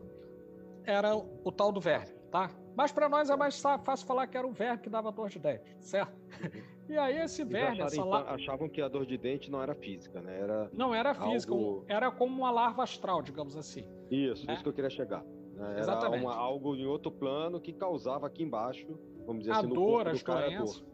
era 0.84 1.16
o 1.16 1.51
tal 1.51 1.72
do 1.72 1.80
verme, 1.80 2.14
tá? 2.32 2.49
Mas 2.76 2.91
para 2.91 3.07
nós 3.07 3.30
é 3.30 3.36
mais 3.36 3.59
fácil 3.59 4.05
falar 4.05 4.28
que 4.28 4.38
era 4.38 4.45
o 4.45 4.51
verme 4.51 4.80
que 4.80 4.89
dava 4.89 5.11
dor 5.11 5.30
de 5.30 5.39
dente, 5.39 5.76
certo? 5.80 6.13
E 6.88 6.95
aí 6.95 7.17
esse 7.17 7.43
verme... 7.43 7.82
Acharam, 7.82 7.93
então, 7.93 8.09
la... 8.09 8.34
achavam 8.36 8.69
que 8.69 8.80
a 8.80 8.88
dor 8.88 9.07
de 9.07 9.17
dente 9.17 9.49
não 9.49 9.59
era 9.59 9.73
física, 9.73 10.21
né? 10.21 10.39
Era 10.39 10.69
não 10.71 10.93
era 10.93 11.15
física, 11.15 11.51
algo... 11.51 11.84
era 11.88 12.11
como 12.11 12.38
uma 12.38 12.51
larva 12.51 12.84
astral, 12.84 13.23
digamos 13.23 13.57
assim. 13.57 13.84
Isso, 14.11 14.45
né? 14.45 14.53
isso 14.53 14.61
que 14.61 14.69
eu 14.69 14.73
queria 14.73 14.91
chegar. 14.91 15.23
Né? 15.55 15.71
Era 15.71 15.80
Exatamente. 15.80 16.23
Uma, 16.23 16.36
algo 16.36 16.76
em 16.76 16.86
outro 16.86 17.11
plano 17.11 17.59
que 17.59 17.73
causava 17.73 18.28
aqui 18.28 18.43
embaixo, 18.43 18.86
vamos 19.26 19.39
dizer 19.39 19.53
a 19.53 19.59
assim, 19.61 19.69
dor, 19.69 20.07
as 20.07 20.21
doenças. 20.21 20.86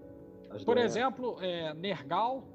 As 0.50 0.64
Por 0.64 0.76
doenças. 0.76 0.96
exemplo, 0.96 1.38
é, 1.42 1.74
Nergal 1.74 2.48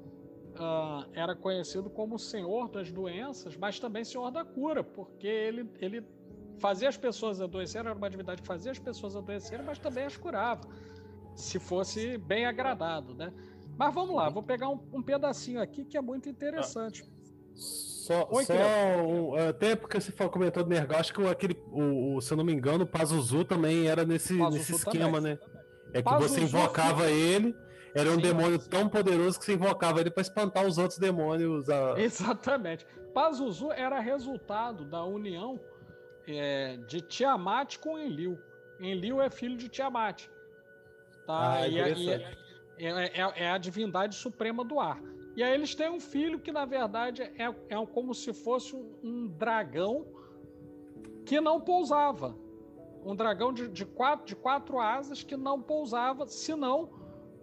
uh, 0.55 1.07
era 1.13 1.35
conhecido 1.35 1.89
como 1.89 2.17
Senhor 2.17 2.69
das 2.69 2.91
Doenças, 2.91 3.55
mas 3.55 3.79
também 3.79 4.03
Senhor 4.03 4.31
da 4.31 4.43
Cura, 4.43 4.83
porque 4.83 5.27
ele, 5.27 5.69
ele 5.79 6.03
fazia 6.59 6.89
as 6.89 6.97
pessoas 6.97 7.41
adoecerem, 7.41 7.89
era 7.89 7.97
uma 7.97 8.07
atividade 8.07 8.41
que 8.41 8.47
fazia 8.47 8.71
as 8.71 8.79
pessoas 8.79 9.15
adoecerem, 9.15 9.65
mas 9.65 9.79
também 9.79 10.05
as 10.05 10.17
curava, 10.17 10.61
se 11.35 11.59
fosse 11.59 12.17
bem 12.17 12.45
agradado, 12.45 13.13
né? 13.13 13.31
Mas 13.77 13.93
vamos 13.93 14.15
lá, 14.15 14.29
vou 14.29 14.41
pegar 14.41 14.69
um, 14.69 14.79
um 14.91 15.01
pedacinho 15.01 15.61
aqui 15.61 15.85
que 15.85 15.97
é 15.97 16.01
muito 16.01 16.27
interessante. 16.27 17.05
Só, 17.53 18.27
Oi, 18.31 18.45
só 18.45 18.53
um, 18.53 19.35
até 19.35 19.75
porque 19.75 19.99
você 19.99 20.11
comentou 20.29 20.63
do 20.63 20.69
Nergal, 20.69 20.99
acho 20.99 21.13
que 21.13 21.25
aquele, 21.27 21.61
o, 21.71 22.15
o, 22.15 22.21
se 22.21 22.31
eu 22.31 22.37
não 22.37 22.43
me 22.43 22.53
engano, 22.53 22.85
o 22.85 22.87
Pazuzu 22.87 23.43
também 23.43 23.87
era 23.87 24.05
nesse, 24.05 24.33
nesse 24.33 24.73
esquema, 24.73 25.17
também. 25.17 25.33
né? 25.33 25.39
É 25.93 26.01
que 26.01 26.09
Pazuzu 26.09 26.33
você 26.33 26.41
invocava 26.41 27.03
foi... 27.03 27.11
ele, 27.11 27.55
era 27.93 28.09
um 28.09 28.15
Sim, 28.15 28.21
demônio 28.21 28.59
tão 28.59 28.87
poderoso 28.87 29.37
que 29.37 29.45
você 29.45 29.53
invocava 29.53 29.99
ele 29.99 30.09
para 30.09 30.21
espantar 30.21 30.65
os 30.65 30.77
outros 30.77 30.99
demônios. 30.99 31.69
A... 31.69 31.99
Exatamente. 31.99 32.85
Pazuzu 33.13 33.71
era 33.71 33.99
resultado 33.99 34.85
da 34.85 35.03
união 35.03 35.59
é, 36.27 36.77
de 36.87 37.01
Tiamat 37.01 37.77
com 37.77 37.97
Enlil. 37.97 38.37
Enlil 38.79 39.21
é 39.21 39.29
filho 39.29 39.57
de 39.57 39.69
Tiamat. 39.69 40.27
Tá? 41.25 41.53
Ah, 41.53 41.67
e, 41.67 41.79
é, 41.79 41.91
é, 42.79 43.21
é, 43.21 43.43
é, 43.43 43.49
a 43.49 43.57
divindade 43.57 44.15
suprema 44.15 44.63
do 44.63 44.79
ar. 44.79 45.01
E 45.35 45.43
aí 45.43 45.53
eles 45.53 45.75
têm 45.75 45.89
um 45.89 45.99
filho 45.99 46.39
que, 46.39 46.51
na 46.51 46.65
verdade, 46.65 47.21
é, 47.21 47.45
é 47.69 47.85
como 47.93 48.13
se 48.13 48.33
fosse 48.33 48.75
um, 48.75 48.95
um 49.03 49.27
dragão 49.27 50.05
que 51.25 51.39
não 51.39 51.61
pousava. 51.61 52.35
Um 53.05 53.15
dragão 53.15 53.53
de, 53.53 53.67
de, 53.67 53.85
quatro, 53.85 54.25
de 54.25 54.35
quatro 54.35 54.79
asas 54.79 55.23
que 55.23 55.37
não 55.37 55.61
pousava, 55.61 56.27
senão 56.27 56.89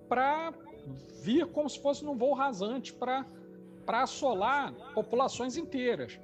para 0.09 0.53
vir 1.23 1.47
como 1.47 1.69
se 1.69 1.81
fosse 1.81 2.05
num 2.05 2.17
voo 2.17 2.35
rasante 2.35 2.93
para 2.93 3.25
assolar 3.87 4.75
populações 4.95 5.57
inteiras. 5.57 6.19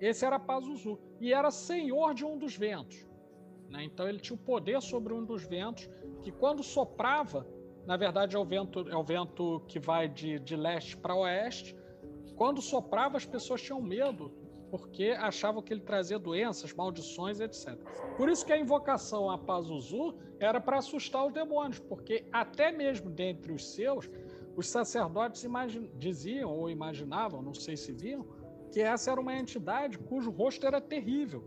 Esse 0.00 0.24
era 0.24 0.38
Pazuzu. 0.38 0.98
E 1.20 1.32
era 1.32 1.50
senhor 1.50 2.14
de 2.14 2.24
um 2.24 2.38
dos 2.38 2.56
ventos. 2.56 3.06
Né? 3.68 3.84
Então 3.84 4.08
ele 4.08 4.18
tinha 4.20 4.36
o 4.36 4.38
poder 4.38 4.80
sobre 4.80 5.12
um 5.12 5.24
dos 5.24 5.44
ventos, 5.44 5.88
que 6.22 6.30
quando 6.30 6.62
soprava, 6.62 7.46
na 7.86 7.96
verdade 7.96 8.36
é 8.36 8.38
o 8.38 8.44
vento, 8.44 8.88
é 8.88 8.96
o 8.96 9.02
vento 9.02 9.60
que 9.66 9.78
vai 9.78 10.08
de, 10.08 10.38
de 10.38 10.56
leste 10.56 10.96
para 10.96 11.14
oeste. 11.14 11.76
Quando 12.36 12.60
soprava, 12.60 13.16
as 13.16 13.26
pessoas 13.26 13.62
tinham 13.62 13.80
medo, 13.80 14.32
porque 14.70 15.10
achavam 15.10 15.62
que 15.62 15.72
ele 15.72 15.82
trazia 15.82 16.18
doenças, 16.18 16.72
maldições, 16.72 17.38
etc. 17.40 17.78
Por 18.16 18.28
isso 18.28 18.44
que 18.44 18.52
a 18.52 18.58
invocação 18.58 19.30
a 19.30 19.38
Pazuzu 19.38 20.14
era 20.40 20.60
para 20.60 20.78
assustar 20.78 21.24
os 21.26 21.32
demônios, 21.32 21.78
porque 21.78 22.26
até 22.32 22.72
mesmo 22.72 23.08
dentre 23.08 23.52
os 23.52 23.72
seus, 23.72 24.10
os 24.56 24.68
sacerdotes 24.68 25.46
diziam 25.96 26.50
ou 26.50 26.68
imaginavam, 26.68 27.40
não 27.42 27.54
sei 27.54 27.76
se 27.76 27.92
viam, 27.92 28.26
que 28.74 28.80
essa 28.80 29.12
era 29.12 29.20
uma 29.20 29.32
entidade 29.32 29.96
cujo 29.96 30.32
rosto 30.32 30.66
era 30.66 30.80
terrível, 30.80 31.44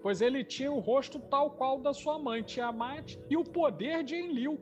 pois 0.00 0.22
ele 0.22 0.44
tinha 0.44 0.70
o 0.70 0.78
rosto 0.78 1.18
tal 1.18 1.50
qual 1.50 1.80
da 1.80 1.92
sua 1.92 2.16
mãe, 2.16 2.44
Tiamat, 2.44 3.18
e 3.28 3.36
o 3.36 3.42
poder 3.42 4.04
de 4.04 4.14
Enlil, 4.14 4.56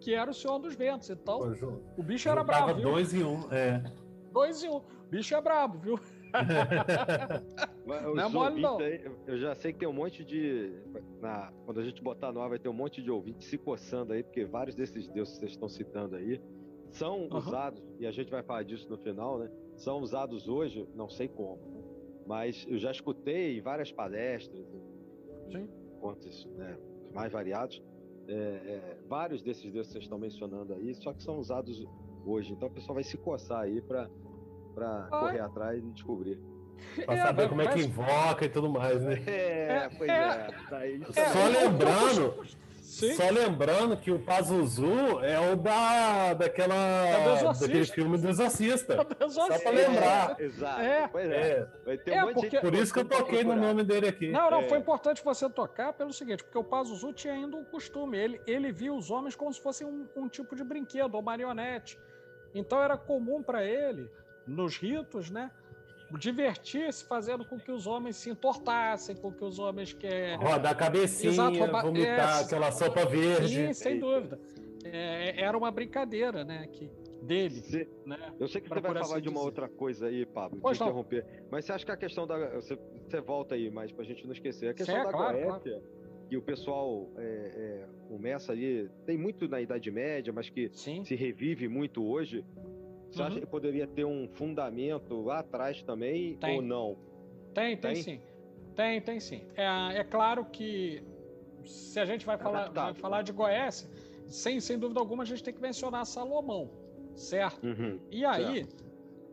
que 0.00 0.12
era 0.12 0.32
o 0.32 0.34
Senhor 0.34 0.58
dos 0.58 0.74
Ventos. 0.74 1.08
Então, 1.10 1.52
o 1.96 2.02
bicho 2.02 2.28
era 2.28 2.42
bravo. 2.42 2.74
Viu? 2.74 2.90
Dois 2.90 3.14
em 3.14 3.22
um, 3.22 3.52
é. 3.52 3.84
Dois 4.32 4.64
em 4.64 4.68
um. 4.68 4.78
O 4.78 5.08
bicho 5.08 5.32
é 5.32 5.40
brabo, 5.40 5.78
viu? 5.78 6.00
Mas, 7.86 8.02
não 8.02 8.20
é 8.20 8.28
mole, 8.28 8.60
não. 8.60 8.78
Aí, 8.78 9.00
eu 9.28 9.38
já 9.38 9.54
sei 9.54 9.72
que 9.72 9.78
tem 9.78 9.88
um 9.88 9.92
monte 9.92 10.24
de. 10.24 10.72
Na, 11.20 11.52
quando 11.64 11.78
a 11.78 11.84
gente 11.84 12.02
botar 12.02 12.32
no 12.32 12.40
ar, 12.40 12.48
vai 12.48 12.58
ter 12.58 12.68
um 12.68 12.74
monte 12.74 13.00
de 13.00 13.12
ouvintes 13.12 13.46
se 13.46 13.56
coçando 13.56 14.12
aí, 14.12 14.24
porque 14.24 14.44
vários 14.44 14.74
desses 14.74 15.06
deuses 15.06 15.34
que 15.34 15.40
vocês 15.40 15.52
estão 15.52 15.68
citando 15.68 16.16
aí 16.16 16.40
são 16.90 17.26
uhum. 17.26 17.36
usados, 17.36 17.82
e 17.98 18.06
a 18.06 18.10
gente 18.10 18.30
vai 18.30 18.42
falar 18.42 18.62
disso 18.62 18.88
no 18.88 18.98
final, 18.98 19.38
né? 19.38 19.50
são 19.76 20.00
usados 20.00 20.48
hoje, 20.48 20.88
não 20.94 21.08
sei 21.08 21.28
como, 21.28 21.60
né? 21.70 21.82
mas 22.26 22.66
eu 22.68 22.78
já 22.78 22.90
escutei 22.90 23.60
várias 23.60 23.92
palestras, 23.92 24.66
contos 26.00 26.46
né, 26.56 26.76
mais 27.12 27.32
variados, 27.32 27.82
é, 28.28 28.32
é, 28.32 28.98
vários 29.08 29.42
desses 29.42 29.70
deuses 29.72 29.88
que 29.88 29.92
vocês 29.94 30.04
estão 30.04 30.18
mencionando 30.18 30.74
aí, 30.74 30.94
só 30.94 31.12
que 31.12 31.22
são 31.22 31.38
usados 31.38 31.86
hoje. 32.24 32.52
Então 32.52 32.68
o 32.68 32.70
pessoal 32.70 32.94
vai 32.94 33.04
se 33.04 33.16
coçar 33.16 33.62
aí 33.62 33.80
para 33.80 34.08
correr 35.10 35.40
atrás 35.40 35.82
e 35.82 35.90
descobrir. 35.90 36.38
Pra 37.04 37.14
é, 37.14 37.22
saber 37.22 37.48
como 37.48 37.62
é 37.62 37.66
que 37.66 37.80
invoca 37.80 38.44
e 38.44 38.48
tudo 38.48 38.70
mais, 38.70 39.02
né? 39.02 39.20
É, 39.26 39.84
é 39.84 39.90
pois 39.96 40.10
é. 40.10 40.48
é. 41.16 41.28
Só 41.32 41.46
lembrando, 41.48 42.44
Sim. 42.88 43.14
Só 43.14 43.28
lembrando 43.28 43.98
que 43.98 44.10
o 44.10 44.18
Pazuzu 44.18 45.20
é 45.20 45.38
o 45.38 45.54
da, 45.56 46.32
daquela, 46.32 46.74
é 46.74 47.44
daquele 47.44 47.84
filme 47.84 48.16
do 48.16 48.30
Exorcista. 48.30 49.06
É 49.20 49.28
Só 49.28 49.46
pra 49.58 49.70
lembrar. 49.70 50.36
É, 50.40 50.42
exato. 50.42 50.80
É. 50.80 51.06
Pois 51.06 51.30
é. 51.30 51.68
é. 52.06 52.24
Um 52.24 52.32
porque... 52.32 52.58
Por 52.58 52.74
isso 52.74 52.92
que 52.92 53.00
eu 53.00 53.04
toquei 53.04 53.44
no 53.44 53.54
nome 53.54 53.84
dele 53.84 54.08
aqui. 54.08 54.30
Não, 54.30 54.50
não, 54.50 54.66
foi 54.66 54.78
importante 54.78 55.22
você 55.22 55.50
tocar 55.50 55.92
pelo 55.92 56.14
seguinte, 56.14 56.42
porque 56.42 56.56
o 56.56 56.64
Pazuzu 56.64 57.12
tinha 57.12 57.34
ainda 57.34 57.58
um 57.58 57.64
costume. 57.64 58.16
Ele, 58.16 58.40
ele 58.46 58.72
via 58.72 58.92
os 58.92 59.10
homens 59.10 59.36
como 59.36 59.52
se 59.52 59.60
fossem 59.60 59.86
um, 59.86 60.08
um 60.16 60.26
tipo 60.26 60.56
de 60.56 60.64
brinquedo 60.64 61.14
ou 61.14 61.20
marionete. 61.20 62.00
Então 62.54 62.82
era 62.82 62.96
comum 62.96 63.42
para 63.42 63.62
ele, 63.62 64.10
nos 64.46 64.78
ritos, 64.78 65.30
né? 65.30 65.50
Divertir-se 66.16 67.04
fazendo 67.04 67.44
com 67.44 67.58
que 67.58 67.70
os 67.70 67.86
homens 67.86 68.16
se 68.16 68.30
entortassem, 68.30 69.16
com 69.16 69.32
que 69.32 69.44
os 69.44 69.58
homens 69.58 69.92
que 69.92 70.08
rodar 70.36 70.72
a 70.72 70.74
cabecinha, 70.74 71.32
Exato, 71.32 71.58
roubar... 71.58 71.82
vomitar 71.84 72.40
é, 72.40 72.44
aquela 72.44 72.70
sopa 72.70 73.04
verde. 73.04 73.48
Sim, 73.48 73.72
sem 73.72 73.98
dúvida. 73.98 74.40
É, 74.84 75.42
era 75.42 75.58
uma 75.58 75.70
brincadeira, 75.70 76.44
né, 76.44 76.66
que 76.68 76.90
dele. 77.22 77.60
Você, 77.60 77.88
né, 78.06 78.32
eu 78.40 78.48
sei 78.48 78.60
que 78.60 78.68
você 78.68 78.80
vai 78.80 78.82
falar 78.82 79.00
assim 79.00 79.20
de 79.20 79.28
uma 79.28 79.34
dizer. 79.34 79.46
outra 79.46 79.68
coisa 79.68 80.06
aí, 80.06 80.24
Pablo, 80.24 80.58
pois 80.60 80.80
interromper. 80.80 81.24
Mas 81.50 81.64
você 81.64 81.72
acha 81.72 81.84
que 81.84 81.92
a 81.92 81.96
questão 81.96 82.26
da 82.26 82.54
você, 82.54 82.78
você 83.06 83.20
volta 83.20 83.54
aí, 83.54 83.70
mas 83.70 83.92
para 83.92 84.02
a 84.02 84.06
gente 84.06 84.24
não 84.24 84.32
esquecer 84.32 84.68
a 84.68 84.74
questão 84.74 84.94
Sim, 84.94 85.00
é, 85.00 85.04
da 85.04 85.10
claro, 85.10 85.38
Goécia, 85.38 85.72
claro. 85.72 85.82
que 86.28 86.36
o 86.36 86.42
pessoal 86.42 87.10
é, 87.16 87.22
é, 87.24 87.86
começa 88.08 88.52
ali, 88.52 88.88
tem 89.04 89.18
muito 89.18 89.46
na 89.46 89.60
Idade 89.60 89.90
Média, 89.90 90.32
mas 90.32 90.48
que 90.48 90.70
Sim. 90.72 91.04
se 91.04 91.14
revive 91.14 91.68
muito 91.68 92.04
hoje. 92.04 92.44
Você 93.10 93.20
uhum. 93.20 93.28
acha 93.28 93.40
que 93.40 93.46
poderia 93.46 93.86
ter 93.86 94.04
um 94.04 94.28
fundamento 94.28 95.22
lá 95.22 95.40
atrás 95.40 95.82
também 95.82 96.36
tem. 96.36 96.56
ou 96.56 96.62
não? 96.62 96.96
Tem, 97.54 97.76
tem, 97.76 97.94
tem, 97.94 98.02
sim. 98.02 98.20
Tem, 98.74 99.00
tem 99.00 99.20
sim. 99.20 99.42
É, 99.56 99.98
é 99.98 100.04
claro 100.04 100.44
que 100.44 101.02
se 101.64 101.98
a 101.98 102.04
gente 102.04 102.24
vai 102.24 102.38
falar, 102.38 102.70
vai 102.70 102.94
falar 102.94 103.22
de 103.22 103.32
Goécia, 103.32 103.88
sem, 104.26 104.60
sem 104.60 104.78
dúvida 104.78 105.00
alguma 105.00 105.22
a 105.22 105.26
gente 105.26 105.42
tem 105.42 105.54
que 105.54 105.60
mencionar 105.60 106.04
Salomão. 106.06 106.70
certo? 107.14 107.66
Uhum, 107.66 107.98
e 108.10 108.24
aí, 108.24 108.64
certo. 108.64 108.84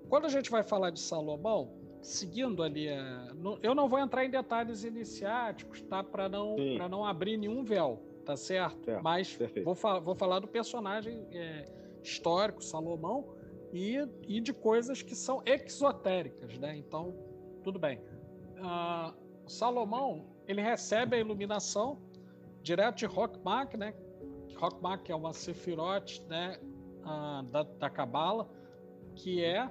quando 0.09 0.25
a 0.25 0.29
gente 0.29 0.49
vai 0.49 0.63
falar 0.63 0.89
de 0.89 0.99
Salomão, 0.99 1.71
seguindo 2.01 2.63
ali, 2.63 2.89
a, 2.89 3.27
eu 3.61 3.75
não 3.75 3.89
vou 3.89 3.99
entrar 3.99 4.25
em 4.25 4.29
detalhes 4.29 4.83
iniciáticos, 4.83 5.81
tá? 5.83 6.03
Para 6.03 6.29
não, 6.29 6.55
não 6.89 7.05
abrir 7.05 7.37
nenhum 7.37 7.63
véu, 7.63 8.01
tá 8.25 8.35
certo? 8.37 8.85
certo 8.85 9.03
Mas 9.03 9.37
vou, 9.63 9.75
vou 10.01 10.15
falar 10.15 10.39
do 10.39 10.47
personagem 10.47 11.27
é, 11.31 11.65
histórico, 12.03 12.63
Salomão, 12.63 13.34
e, 13.75 13.97
e 14.25 14.39
de 14.39 14.53
coisas 14.53 15.01
que 15.01 15.13
são 15.13 15.43
exotéricas, 15.45 16.57
né? 16.57 16.77
Então, 16.77 17.13
tudo 17.61 17.77
bem. 17.77 17.99
Uh, 18.57 19.13
Salomão, 19.45 20.25
ele 20.47 20.61
recebe 20.61 21.17
a 21.17 21.19
iluminação 21.19 21.99
direto 22.61 22.95
de 22.95 23.05
Rockmark, 23.05 23.73
né? 23.75 23.93
Rockmark 24.55 25.09
é 25.09 25.15
uma 25.15 25.33
Sephiroth, 25.33 26.21
né? 26.29 26.57
Uh, 27.01 27.43
da 27.77 27.89
Cabala, 27.89 28.49
que 29.13 29.43
é 29.43 29.69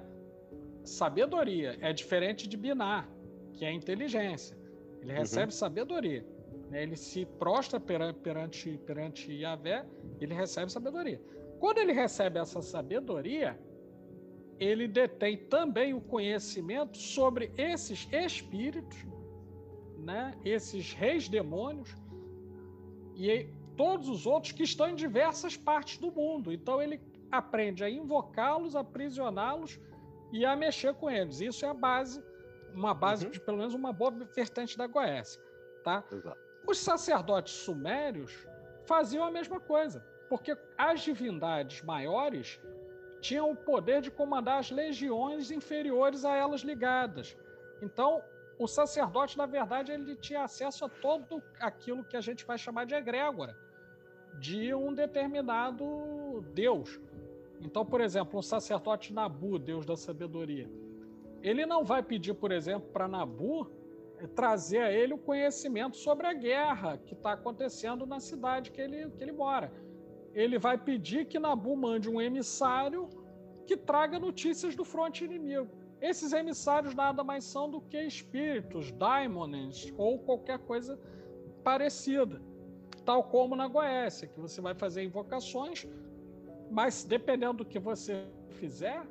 sabedoria. 0.83 1.75
É 1.81 1.91
diferente 1.91 2.47
de 2.47 2.55
Binar, 2.55 3.09
que 3.53 3.65
é 3.65 3.71
inteligência. 3.71 4.55
Ele 5.01 5.13
uhum. 5.13 5.17
recebe 5.17 5.51
sabedoria. 5.51 6.23
Né? 6.69 6.83
Ele 6.83 6.95
se 6.95 7.25
prostra 7.25 7.79
perante, 7.79 8.19
perante, 8.19 8.77
perante 8.85 9.33
Yahvé, 9.33 9.83
ele 10.21 10.35
recebe 10.35 10.71
sabedoria. 10.71 11.19
Quando 11.59 11.79
ele 11.79 11.91
recebe 11.91 12.37
essa 12.39 12.61
sabedoria, 12.61 13.59
ele 14.59 14.87
detém 14.87 15.37
também 15.37 15.93
o 15.93 16.01
conhecimento 16.01 16.97
sobre 16.97 17.51
esses 17.57 18.07
espíritos, 18.11 18.97
né? 19.97 20.37
esses 20.45 20.93
reis 20.93 21.27
demônios 21.27 21.95
e 23.15 23.49
todos 23.75 24.07
os 24.07 24.25
outros 24.25 24.53
que 24.53 24.63
estão 24.63 24.89
em 24.89 24.95
diversas 24.95 25.57
partes 25.57 25.97
do 25.97 26.11
mundo. 26.11 26.51
Então 26.51 26.81
ele 26.81 27.01
aprende 27.31 27.83
a 27.83 27.89
invocá-los, 27.89 28.75
aprisioná-los 28.75 29.79
e 30.31 30.45
a 30.45 30.55
mexer 30.55 30.93
com 30.95 31.09
eles. 31.09 31.41
Isso 31.41 31.65
é 31.65 31.69
a 31.69 31.73
base, 31.73 32.23
uma 32.73 32.93
base 32.93 33.25
uhum. 33.25 33.31
de 33.31 33.39
pelo 33.39 33.57
menos 33.57 33.73
uma 33.73 33.91
boa 33.91 34.11
vertente 34.11 34.77
da 34.77 34.87
Goécia, 34.87 35.41
tá? 35.83 36.03
Exato. 36.11 36.39
Os 36.67 36.77
sacerdotes 36.79 37.53
sumérios 37.53 38.47
faziam 38.85 39.23
a 39.23 39.31
mesma 39.31 39.59
coisa, 39.59 39.99
porque 40.29 40.57
as 40.77 41.01
divindades 41.01 41.81
maiores 41.81 42.59
tinham 43.25 43.49
o 43.51 43.55
poder 43.55 43.99
de 44.05 44.11
comandar 44.11 44.59
as 44.59 44.69
legiões 44.69 45.49
inferiores 45.49 46.23
a 46.23 46.33
elas 46.43 46.61
ligadas. 46.61 47.35
Então, 47.81 48.21
o 48.59 48.67
sacerdote, 48.67 49.35
na 49.35 49.47
verdade, 49.47 49.91
ele 49.91 50.15
tinha 50.15 50.43
acesso 50.43 50.85
a 50.85 50.89
todo 50.89 51.41
aquilo 51.59 52.03
que 52.03 52.15
a 52.15 52.21
gente 52.21 52.45
vai 52.45 52.57
chamar 52.57 52.85
de 52.85 52.93
egrégora, 52.93 53.57
de 54.39 54.73
um 54.75 54.93
determinado 54.93 55.85
Deus. 56.53 56.99
Então, 57.59 57.83
por 57.83 57.99
exemplo, 57.99 58.37
um 58.37 58.43
sacerdote 58.43 59.11
Nabu, 59.11 59.57
Deus 59.57 59.85
da 59.87 59.97
sabedoria, 59.97 60.69
ele 61.41 61.65
não 61.65 61.83
vai 61.83 62.03
pedir, 62.03 62.35
por 62.35 62.51
exemplo, 62.51 62.87
para 62.93 63.07
Nabu 63.07 63.67
eh, 64.19 64.27
trazer 64.27 64.81
a 64.81 64.91
ele 64.91 65.13
o 65.15 65.17
conhecimento 65.17 65.97
sobre 65.97 66.27
a 66.27 66.33
guerra 66.33 66.97
que 67.05 67.15
está 67.15 67.31
acontecendo 67.31 68.05
na 68.05 68.19
cidade 68.19 68.71
que 68.71 68.79
ele, 68.79 69.09
que 69.09 69.23
ele 69.23 69.31
mora. 69.31 69.71
Ele 70.35 70.59
vai 70.59 70.77
pedir 70.77 71.25
que 71.25 71.39
Nabu 71.39 71.75
mande 71.75 72.09
um 72.09 72.21
emissário 72.21 73.09
que 73.65 73.75
traga 73.75 74.19
notícias 74.19 74.75
do 74.75 74.85
fronte 74.85 75.25
inimigo. 75.25 75.69
Esses 75.99 76.33
emissários 76.33 76.93
nada 76.93 77.23
mais 77.23 77.43
são 77.45 77.71
do 77.71 77.81
que 77.81 77.99
espíritos, 77.99 78.91
daimons 78.91 79.91
ou 79.97 80.19
qualquer 80.19 80.59
coisa 80.59 80.99
parecida. 81.63 82.39
Tal 83.03 83.23
como 83.23 83.55
na 83.55 83.67
Goécia, 83.67 84.27
que 84.27 84.39
você 84.39 84.61
vai 84.61 84.75
fazer 84.75 85.03
invocações 85.03 85.87
mas 86.69 87.03
dependendo 87.03 87.59
do 87.59 87.65
que 87.65 87.79
você 87.79 88.25
fizer, 88.49 89.01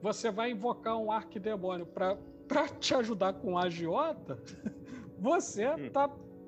você 0.00 0.30
vai 0.30 0.50
invocar 0.50 0.98
um 0.98 1.10
arquidemônio 1.10 1.86
para 1.86 2.68
te 2.78 2.94
ajudar 2.94 3.34
com 3.34 3.56
a 3.56 3.64
agiota, 3.64 4.38
você, 5.18 5.68
hum. 5.68 5.86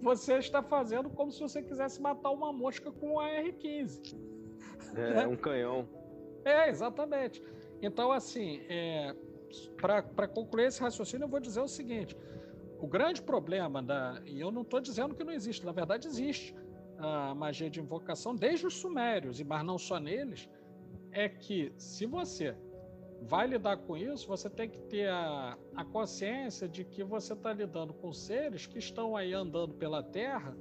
Você 0.07 0.35
está 0.39 0.63
fazendo 0.63 1.11
como 1.11 1.33
se 1.33 1.41
você 1.41 1.61
quisesse 1.61 2.01
matar 2.01 2.31
uma 2.31 2.53
mosca 2.53 2.93
com 2.93 3.15
um 3.15 3.21
AR-15. 3.21 4.17
É, 4.95 5.23
é, 5.23 5.27
um 5.27 5.37
canhão. 5.37 5.89
É, 6.45 6.69
exatamente. 6.69 7.43
Então, 7.83 8.13
assim, 8.13 8.61
é, 8.69 9.15
para 9.81 10.29
concluir 10.29 10.67
esse 10.67 10.81
raciocínio, 10.81 11.25
eu 11.25 11.29
vou 11.29 11.41
dizer 11.41 11.61
o 11.61 11.67
seguinte: 11.67 12.17
o 12.79 12.87
grande 12.87 13.21
problema 13.21 13.83
da. 13.83 14.23
E 14.25 14.41
eu 14.41 14.53
não 14.53 14.63
estou 14.63 14.81
dizendo 14.81 15.13
que 15.13 15.25
não 15.25 15.33
existe, 15.33 15.67
na 15.67 15.73
verdade 15.73 16.07
existe 16.07 16.55
a 16.99 17.35
magia 17.35 17.69
de 17.69 17.81
invocação 17.81 18.35
desde 18.35 18.65
os 18.65 18.75
sumérios, 18.75 19.41
e 19.41 19.45
mas 19.45 19.65
não 19.65 19.77
só 19.77 19.99
neles, 19.99 20.49
é 21.11 21.29
que 21.29 21.73
se 21.77 22.07
você 22.07 22.57
vai 23.27 23.47
lidar 23.47 23.77
com 23.79 23.97
isso, 23.97 24.27
você 24.29 24.49
tem 24.49 24.69
que 24.69 24.79
ter 24.83 25.09
a, 25.09 25.59
a 25.75 25.85
consciência 25.85 26.69
de 26.69 26.85
que 26.85 27.03
você 27.03 27.33
está 27.33 27.53
lidando 27.53 27.93
com 27.93 28.13
seres 28.13 28.67
que 28.67 28.79
estão 28.79 29.17
aí 29.17 29.33
andando 29.35 29.75
pela 29.75 30.03
Terra 30.03 30.57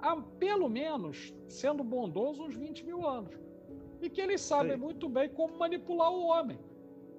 há 0.00 0.16
pelo 0.16 0.68
menos, 0.68 1.32
sendo 1.48 1.84
bondoso, 1.84 2.42
uns 2.42 2.56
20 2.56 2.84
mil 2.84 3.06
anos. 3.06 3.32
E 4.00 4.10
que 4.10 4.20
eles 4.20 4.40
sabem 4.40 4.72
Sim. 4.72 4.78
muito 4.78 5.08
bem 5.08 5.28
como 5.28 5.56
manipular 5.56 6.10
o 6.10 6.24
homem. 6.24 6.58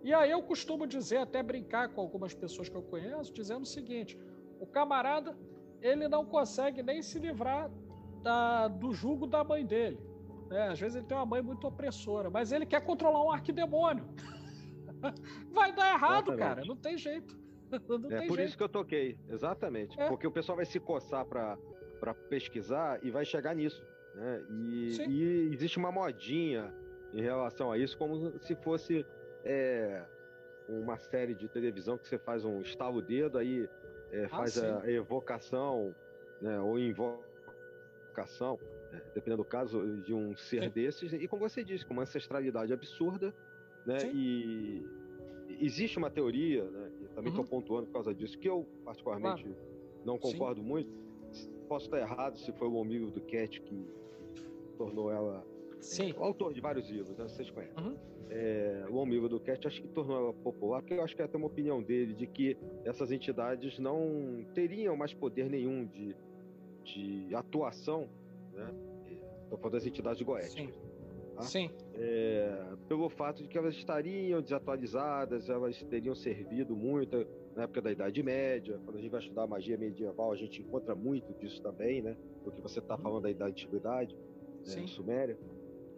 E 0.04 0.14
aí 0.14 0.32
eu 0.32 0.44
costumo 0.44 0.86
dizer, 0.86 1.20
até 1.20 1.42
brincar 1.42 1.88
com 1.94 2.02
algumas 2.02 2.34
pessoas 2.34 2.68
que 2.68 2.76
eu 2.76 2.84
conheço, 2.84 3.34
dizendo 3.34 3.64
o 3.64 3.66
seguinte: 3.66 4.20
o 4.60 4.68
camarada 4.68 5.38
ele 5.82 6.10
não 6.10 6.26
consegue 6.26 6.84
nem 6.84 7.02
se 7.02 7.18
livrar 7.20 7.72
da, 8.22 8.68
do 8.68 8.94
jugo 8.94 9.26
da 9.26 9.46
mãe 9.46 9.66
dele. 9.66 9.98
É, 10.54 10.68
às 10.68 10.80
vezes 10.80 10.96
ele 10.96 11.06
tem 11.06 11.18
uma 11.18 11.26
mãe 11.26 11.42
muito 11.42 11.66
opressora, 11.68 12.30
mas 12.30 12.52
ele 12.52 12.66
quer 12.66 12.82
controlar 12.82 13.24
um 13.24 13.32
arquidemônio. 13.32 14.06
Vai 15.52 15.74
dar 15.74 15.94
errado, 15.96 16.32
Exatamente. 16.32 16.38
cara. 16.38 16.66
Não 16.66 16.76
tem 16.76 16.98
jeito. 16.98 17.36
Não 17.90 18.12
é 18.12 18.20
tem 18.20 18.28
por 18.28 18.36
jeito. 18.36 18.48
isso 18.48 18.58
que 18.58 18.64
eu 18.64 18.70
toquei. 18.70 19.18
Exatamente. 19.28 20.00
É. 20.00 20.08
Porque 20.08 20.28
o 20.28 20.32
pessoal 20.32 20.56
vai 20.56 20.66
se 20.66 20.80
coçar 20.80 21.26
para 21.26 21.58
pesquisar 22.30 23.04
e 23.04 23.10
vai 23.10 23.26
chegar 23.26 23.56
nisso. 23.56 23.84
Né? 24.14 24.46
E, 24.52 24.98
e, 25.10 25.54
existe 25.54 25.78
uma 25.78 25.92
modinha 25.92 26.74
em 27.12 27.22
relação 27.22 27.72
a 27.72 27.78
isso, 27.78 27.98
como 27.98 28.40
se 28.40 28.56
fosse 28.56 29.06
é, 29.44 30.06
uma 30.70 30.98
série 30.98 31.34
de 31.34 31.48
televisão 31.48 31.98
que 31.98 32.08
você 32.08 32.18
faz 32.18 32.46
um 32.46 32.62
estalo 32.62 33.02
dedo, 33.02 33.38
aí 33.38 33.68
é, 34.12 34.26
ah, 34.26 34.30
faz 34.30 34.58
a 34.58 34.90
evocação, 34.90 35.96
né, 36.42 36.60
ou 36.60 36.78
invoca 36.78 37.28
invocação, 38.14 38.60
dependendo 39.14 39.44
do 39.44 39.48
caso, 39.48 39.98
de 40.02 40.14
um 40.14 40.36
ser 40.36 40.64
Sim. 40.64 40.70
desses, 40.70 41.14
e 41.14 41.28
como 41.28 41.48
você 41.48 41.64
disse, 41.64 41.86
com 41.86 41.94
uma 41.94 42.04
ancestralidade 42.04 42.74
absurda, 42.74 43.34
né? 43.86 44.00
Sim. 44.00 44.12
E 44.14 44.86
existe 45.60 45.98
uma 45.98 46.10
teoria, 46.10 46.64
né? 46.66 46.92
E 47.02 47.08
também 47.10 47.30
estou 47.30 47.44
uhum. 47.44 47.50
pontuando 47.50 47.88
por 47.88 47.94
causa 47.94 48.14
disso, 48.14 48.38
que 48.38 48.48
eu 48.48 48.68
particularmente 48.84 49.44
claro. 49.44 49.58
não 50.06 50.18
concordo 50.18 50.62
Sim. 50.62 50.68
muito. 50.68 50.92
Posso 51.68 51.86
estar 51.86 52.00
errado 52.00 52.38
se 52.38 52.52
foi 52.54 52.68
o 52.68 52.82
amigo 52.82 53.10
do 53.10 53.22
Cat 53.22 53.62
que 53.62 53.88
tornou 54.78 55.12
ela. 55.12 55.46
Sim. 55.80 56.12
É, 56.12 56.20
o 56.20 56.24
autor 56.24 56.54
de 56.54 56.62
vários 56.62 56.90
livros, 56.90 57.18
né? 57.18 57.28
Vocês 57.28 57.50
conhecem. 57.50 57.84
Uhum. 57.84 57.98
É, 58.30 58.86
o 58.90 59.02
amigo 59.02 59.28
do 59.28 59.40
Cat, 59.40 59.68
acho 59.68 59.82
que 59.82 59.88
tornou 59.90 60.18
ela 60.18 60.34
popular, 60.34 60.82
porque 60.82 60.94
eu 60.94 61.04
acho 61.04 61.16
que 61.16 61.22
é 61.22 61.26
até 61.26 61.38
uma 61.38 61.48
opinião 61.48 61.82
dele 61.82 62.14
de 62.14 62.26
que 62.26 62.58
essas 62.84 63.12
entidades 63.12 63.78
não 63.80 64.46
teriam 64.54 64.96
mais 64.96 65.14
poder 65.14 65.50
nenhum 65.50 65.86
de 65.86 66.16
de 66.84 67.34
atuação, 67.34 68.08
né? 68.54 68.74
Estou 69.44 69.58
falando 69.58 69.74
das 69.74 69.86
entidades 69.86 70.22
goéticas. 70.22 70.74
Sim. 70.74 70.94
Tá? 71.36 71.42
Sim. 71.44 71.70
É, 71.96 72.76
pelo 72.88 73.10
fato 73.10 73.42
de 73.42 73.50
que 73.50 73.58
elas 73.58 73.76
estariam 73.76 74.42
desatualizadas, 74.42 75.50
elas 75.50 75.82
teriam 75.84 76.16
servido 76.16 76.76
muito 76.76 77.26
na 77.56 77.64
época 77.64 77.82
da 77.82 77.92
Idade 77.92 78.22
Média. 78.22 78.80
Quando 78.84 78.98
a 78.98 79.02
gente 79.02 79.12
vai 79.12 79.22
estudar 79.22 79.48
magia 79.48 79.78
medieval, 79.78 80.32
a 80.32 80.36
gente 80.36 80.62
encontra 80.62 80.96
muito 80.96 81.34
disso 81.34 81.62
também, 81.62 82.02
né? 82.02 82.16
Porque 82.44 82.62
você 82.62 82.80
está 82.80 82.96
uhum. 82.96 83.02
falando 83.02 83.34
da 83.34 83.46
antiguidade, 83.46 84.16
né? 84.16 84.88
Suméria. 84.88 85.38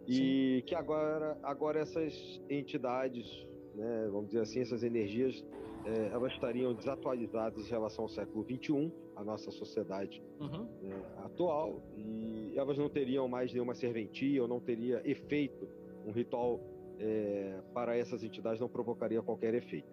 E 0.06 0.60
Sim. 0.60 0.66
que 0.66 0.74
agora, 0.74 1.36
agora 1.42 1.80
essas 1.80 2.40
entidades, 2.48 3.26
né, 3.74 4.08
vamos 4.10 4.28
dizer 4.28 4.40
assim, 4.40 4.60
essas 4.60 4.84
energias 4.84 5.44
é, 5.84 6.10
elas 6.12 6.32
estariam 6.32 6.72
desatualizadas 6.74 7.66
em 7.66 7.70
relação 7.70 8.04
ao 8.04 8.08
século 8.08 8.44
XXI, 8.44 8.92
a 9.16 9.24
nossa 9.24 9.50
sociedade 9.50 10.22
uhum. 10.38 10.68
né, 10.82 11.02
atual, 11.24 11.82
e 11.96 12.52
elas 12.54 12.76
não 12.76 12.88
teriam 12.88 13.26
mais 13.26 13.52
nenhuma 13.52 13.74
serventia, 13.74 14.42
ou 14.42 14.48
não 14.48 14.60
teria 14.60 15.00
efeito, 15.04 15.66
um 16.06 16.12
ritual 16.12 16.60
é, 17.00 17.58
para 17.72 17.96
essas 17.96 18.22
entidades 18.22 18.60
não 18.60 18.68
provocaria 18.68 19.22
qualquer 19.22 19.54
efeito. 19.54 19.88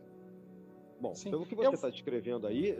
Bom, 0.99 1.15
Sim. 1.15 1.31
pelo 1.31 1.45
que 1.45 1.55
você 1.55 1.73
está 1.73 1.87
Eu... 1.87 1.91
descrevendo 1.91 2.45
aí, 2.47 2.77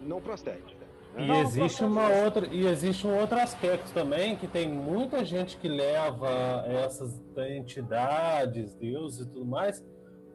não 0.00 0.20
procede. 0.20 0.76
Né? 0.76 0.86
E 1.18 1.30
existe 1.40 1.84
uma 1.84 2.08
outra 2.24 2.46
e 2.46 2.66
existe 2.66 3.06
um 3.06 3.18
outro 3.18 3.38
aspecto 3.38 3.92
também 3.92 4.36
que 4.36 4.46
tem 4.46 4.68
muita 4.68 5.24
gente 5.24 5.56
que 5.56 5.68
leva 5.68 6.64
essas 6.66 7.20
entidades, 7.36 8.74
deuses 8.74 9.26
e 9.26 9.30
tudo 9.30 9.44
mais 9.44 9.84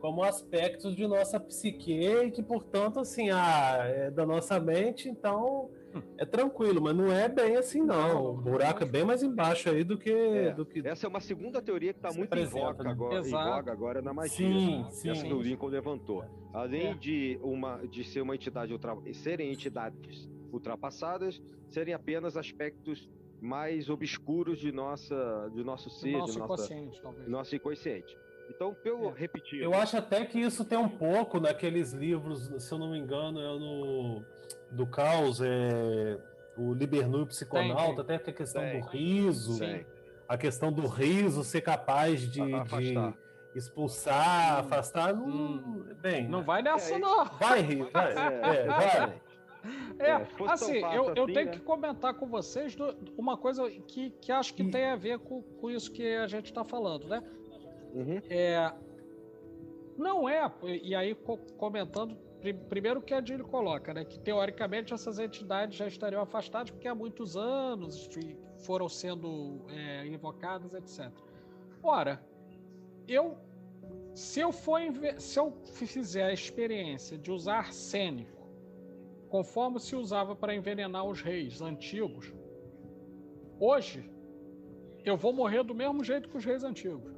como 0.05 0.23
aspectos 0.23 0.95
de 0.95 1.07
nossa 1.07 1.39
psique 1.39 1.91
e 1.91 2.29
que, 2.29 2.43
portanto, 2.43 2.99
assim, 2.99 3.31
ah, 3.31 3.77
é 3.87 4.11
da 4.11 4.23
nossa 4.23 4.59
mente, 4.59 5.09
então 5.09 5.71
é 6.15 6.23
tranquilo, 6.23 6.79
mas 6.79 6.95
não 6.95 7.11
é 7.11 7.27
bem 7.27 7.55
assim, 7.55 7.81
não. 7.81 8.33
O 8.33 8.37
buraco 8.37 8.83
é 8.83 8.85
bem 8.85 9.03
mais 9.03 9.23
embaixo 9.23 9.67
aí 9.67 9.83
do 9.83 9.97
que. 9.97 10.11
É, 10.11 10.53
do 10.53 10.63
que 10.63 10.87
essa 10.87 11.07
é 11.07 11.09
uma 11.09 11.19
segunda 11.19 11.59
teoria 11.59 11.91
que 11.91 11.97
está 11.97 12.13
muito 12.13 12.37
em 12.37 12.45
voga, 12.45 12.83
né? 12.83 12.91
agora, 12.91 13.27
em 13.27 13.31
voga 13.31 13.71
agora 13.71 14.01
na 14.03 14.13
magia. 14.13 14.47
Sim, 14.47 14.83
né? 14.83 14.91
sim. 14.91 15.09
Essa 15.09 15.25
que 15.25 15.33
o 15.33 15.41
Lincoln 15.41 15.69
levantou. 15.69 16.23
Além 16.53 16.89
é. 16.89 16.93
de, 16.93 17.39
uma, 17.41 17.77
de 17.87 18.03
ser 18.03 18.21
uma 18.21 18.35
entidade 18.35 18.71
ultra, 18.73 18.95
serem 19.11 19.51
entidades 19.51 20.29
ultrapassadas, 20.53 21.41
serem 21.67 21.95
apenas 21.95 22.37
aspectos 22.37 23.09
mais 23.41 23.89
obscuros 23.89 24.59
de 24.59 24.71
nossa 24.71 25.49
de 25.51 25.63
nosso 25.63 25.89
ser, 25.89 26.11
nosso 26.11 26.33
de 26.33 26.39
nossa, 26.39 26.63
inconsciente, 26.63 27.01
talvez. 27.01 27.27
nosso 27.27 27.55
inconsciente. 27.55 28.24
Então, 28.49 28.73
pelo 28.73 29.09
é. 29.09 29.13
repetir. 29.15 29.61
Eu 29.61 29.73
acho 29.73 29.97
até 29.97 30.25
que 30.25 30.39
isso 30.39 30.63
tem 30.63 30.77
um 30.77 30.89
pouco 30.89 31.39
naqueles 31.39 31.93
livros, 31.93 32.51
se 32.63 32.71
eu 32.71 32.77
não 32.77 32.91
me 32.91 32.99
engano, 32.99 33.39
é 33.39 33.59
no 33.59 34.23
do 34.71 34.85
Caos, 34.85 35.41
é 35.41 36.17
o 36.57 36.73
Libernu 36.73 37.19
e 37.19 37.21
o 37.23 37.27
Psiconauta, 37.27 38.03
tem, 38.03 38.05
tem. 38.05 38.15
até 38.15 38.31
a 38.31 38.33
questão 38.33 38.61
tem. 38.61 38.81
do 38.81 38.87
riso, 38.87 39.53
Sim. 39.53 39.85
a 40.27 40.37
questão 40.37 40.71
do 40.71 40.87
riso 40.87 41.43
ser 41.43 41.61
capaz 41.61 42.21
de, 42.21 42.41
de 42.41 43.13
expulsar, 43.55 44.57
hum. 44.57 44.59
afastar, 44.59 45.13
não, 45.13 45.27
hum. 45.27 45.85
bem. 46.01 46.27
Não 46.27 46.43
vai 46.43 46.61
nessa, 46.61 46.95
é, 46.95 46.99
não. 46.99 47.25
Vai 47.25 47.61
rir, 47.61 47.89
vai. 47.91 48.13
É, 48.13 48.15
é, 48.15 48.65
vai. 48.65 49.21
É, 49.97 50.09
é 50.09 50.27
assim, 50.47 50.77
eu, 50.77 51.13
eu 51.15 51.23
assim, 51.23 51.33
tenho 51.33 51.45
né? 51.47 51.51
que 51.51 51.59
comentar 51.59 52.13
com 52.13 52.27
vocês 52.27 52.75
do, 52.75 52.95
uma 53.17 53.35
coisa 53.35 53.67
que, 53.87 54.11
que 54.21 54.31
acho 54.31 54.53
que 54.53 54.61
e... 54.61 54.69
tem 54.69 54.85
a 54.85 54.95
ver 54.95 55.19
com, 55.19 55.41
com 55.41 55.71
isso 55.71 55.91
que 55.91 56.15
a 56.15 56.27
gente 56.27 56.45
está 56.45 56.63
falando, 56.63 57.07
né? 57.07 57.23
Uhum. 57.95 58.21
É, 58.29 58.73
não 59.97 60.27
é, 60.27 60.51
e 60.83 60.93
aí 60.93 61.15
comentando, 61.57 62.17
primeiro 62.67 63.01
que 63.01 63.13
a 63.13 63.21
Dilly 63.21 63.43
coloca, 63.43 63.93
né? 63.93 64.03
Que 64.03 64.19
teoricamente 64.19 64.93
essas 64.93 65.17
entidades 65.17 65.77
já 65.77 65.87
estariam 65.87 66.21
afastadas 66.21 66.69
porque 66.69 66.87
há 66.87 66.93
muitos 66.93 67.37
anos 67.37 68.09
foram 68.65 68.89
sendo 68.89 69.65
é, 69.69 70.05
invocadas, 70.05 70.73
etc. 70.73 71.09
Ora, 71.81 72.21
eu 73.07 73.37
se 74.13 74.39
eu 74.41 74.51
for 74.51 74.79
se 75.17 75.39
eu 75.39 75.53
fizer 75.65 76.25
a 76.25 76.33
experiência 76.33 77.17
de 77.17 77.31
usar 77.31 77.59
arsênico 77.59 78.49
conforme 79.29 79.79
se 79.79 79.95
usava 79.95 80.35
para 80.35 80.55
envenenar 80.55 81.05
os 81.05 81.21
reis 81.21 81.61
antigos, 81.61 82.33
hoje 83.59 84.09
eu 85.05 85.15
vou 85.15 85.31
morrer 85.31 85.63
do 85.63 85.75
mesmo 85.75 86.03
jeito 86.03 86.27
que 86.29 86.37
os 86.37 86.43
reis 86.43 86.63
antigos. 86.63 87.14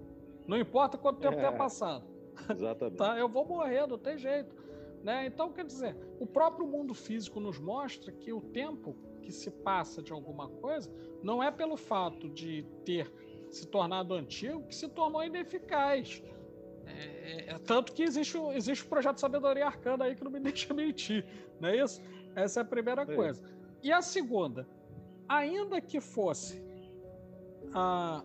Não 0.48 0.58
importa 0.58 0.98
quanto 0.98 1.20
tempo 1.20 1.36
é, 1.36 1.38
tenha 1.38 1.52
passado. 1.52 2.06
Exatamente. 2.50 2.98
tá? 2.98 3.18
Eu 3.18 3.28
vou 3.28 3.45
morrer, 3.45 3.86
não 3.86 3.98
tem 3.98 4.18
jeito. 4.18 4.56
Né? 5.04 5.26
Então, 5.26 5.52
quer 5.52 5.66
dizer, 5.66 5.95
o 6.20 6.26
próprio 6.26 6.66
mundo 6.66 6.93
físico 6.93 7.39
nos 7.39 7.60
mostra 7.60 8.12
que 8.12 8.32
o 8.34 8.41
tempo 8.41 8.95
que 9.22 9.32
se 9.32 9.52
passa 9.52 10.02
de 10.02 10.12
alguma 10.12 10.48
coisa 10.48 10.91
não 11.22 11.43
é 11.43 11.52
pelo 11.52 11.78
fato 11.78 12.30
de 12.30 12.64
ter 12.86 13.12
se 13.50 13.68
tornado 13.68 14.14
antigo 14.14 14.64
que 14.64 14.76
se 14.76 14.88
tornou 14.88 15.24
ineficaz. 15.24 16.24
É, 16.86 16.91
é, 16.91 17.50
é, 17.50 17.60
tanto 17.60 17.91
que 17.91 18.04
existe, 18.04 18.38
existe 18.54 18.86
o 18.86 18.88
projeto 18.88 19.16
de 19.16 19.22
sabedoria 19.22 19.66
arcana 19.66 20.06
aí 20.06 20.16
que 20.16 20.24
não 20.24 20.32
me 20.32 20.39
deixa 20.41 20.74
mentir, 20.74 21.26
não 21.60 21.70
é 21.70 21.84
isso? 21.84 22.02
Essa 22.36 22.62
é 22.62 22.64
a 22.64 22.66
primeira 22.66 23.02
é. 23.02 23.06
coisa. 23.06 23.41
E 23.84 23.91
a 23.91 24.02
segunda, 24.02 24.68
ainda 25.28 25.82
que 25.82 26.00
fosse 26.00 26.64
a 27.74 28.24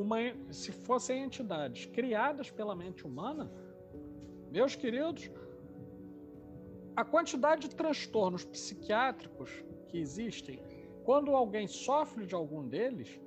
uma, 0.00 0.18
se 0.50 0.70
fossem 0.70 1.24
entidades 1.24 1.86
criadas 1.86 2.50
pela 2.50 2.74
mente 2.82 3.04
humana, 3.04 3.50
meus 4.50 4.76
queridos, 4.76 5.28
a 6.94 7.04
quantidade 7.04 7.68
de 7.68 7.74
transtornos 7.74 8.44
psiquiátricos 8.44 9.50
que 9.88 9.98
existem, 9.98 10.62
quando 11.04 11.34
alguém 11.34 11.66
sofre 11.66 12.24
de 12.26 12.34
algum 12.34 12.62
deles, 12.68 13.20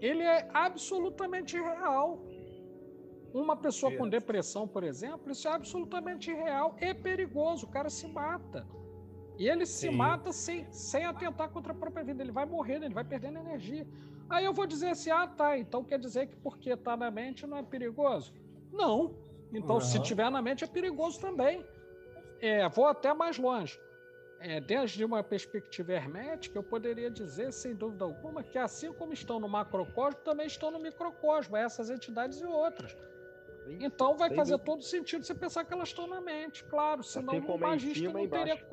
ele 0.00 0.22
é 0.22 0.48
absolutamente 0.52 1.56
real. 1.56 2.20
Uma 3.32 3.56
pessoa 3.56 3.94
com 3.96 4.08
depressão, 4.08 4.66
por 4.66 4.82
exemplo, 4.82 5.30
isso 5.30 5.46
é 5.46 5.52
absolutamente 5.52 6.32
real 6.32 6.76
e 6.80 6.92
perigoso. 6.94 7.66
O 7.66 7.70
cara 7.70 7.90
se 7.90 8.08
mata. 8.08 8.66
E 9.38 9.48
ele 9.48 9.66
Sim. 9.66 9.90
se 9.90 9.90
mata 9.90 10.32
sem, 10.32 10.66
sem 10.72 11.04
atentar 11.04 11.50
contra 11.50 11.72
a 11.72 11.76
própria 11.76 12.02
vida. 12.02 12.22
Ele 12.22 12.32
vai 12.32 12.46
morrendo, 12.46 12.86
ele 12.86 12.94
vai 12.94 13.04
perdendo 13.04 13.38
energia. 13.38 13.86
Aí 14.28 14.44
eu 14.44 14.52
vou 14.52 14.66
dizer 14.66 14.90
assim: 14.90 15.10
ah, 15.10 15.26
tá, 15.26 15.58
então 15.58 15.82
quer 15.82 15.98
dizer 15.98 16.26
que 16.26 16.36
porque 16.36 16.70
está 16.70 16.96
na 16.96 17.10
mente 17.10 17.46
não 17.46 17.56
é 17.56 17.62
perigoso? 17.62 18.32
Não. 18.72 19.14
Então, 19.52 19.76
uhum. 19.76 19.80
se 19.80 20.00
tiver 20.02 20.30
na 20.30 20.42
mente, 20.42 20.64
é 20.64 20.66
perigoso 20.66 21.18
também. 21.20 21.64
É, 22.40 22.68
vou 22.68 22.86
até 22.86 23.12
mais 23.14 23.38
longe. 23.38 23.80
É, 24.40 24.60
desde 24.60 25.04
uma 25.04 25.22
perspectiva 25.22 25.92
hermética, 25.92 26.56
eu 26.56 26.62
poderia 26.62 27.10
dizer, 27.10 27.52
sem 27.52 27.74
dúvida 27.74 28.04
alguma, 28.04 28.42
que 28.42 28.56
assim 28.56 28.92
como 28.92 29.12
estão 29.12 29.40
no 29.40 29.48
macrocosmo, 29.48 30.20
também 30.20 30.46
estão 30.46 30.70
no 30.70 30.78
microcosmo, 30.78 31.56
essas 31.56 31.90
entidades 31.90 32.40
e 32.40 32.44
outras. 32.44 32.96
Então 33.80 34.16
vai 34.16 34.32
fazer 34.34 34.58
todo 34.58 34.82
sentido 34.82 35.24
você 35.24 35.34
pensar 35.34 35.64
que 35.64 35.74
elas 35.74 35.88
estão 35.88 36.06
na 36.06 36.20
mente, 36.20 36.64
claro, 36.64 37.02
senão 37.02 37.36
assim 37.36 37.46
o 37.46 37.58
magista 37.58 38.12
não 38.12 38.28
teria. 38.28 38.66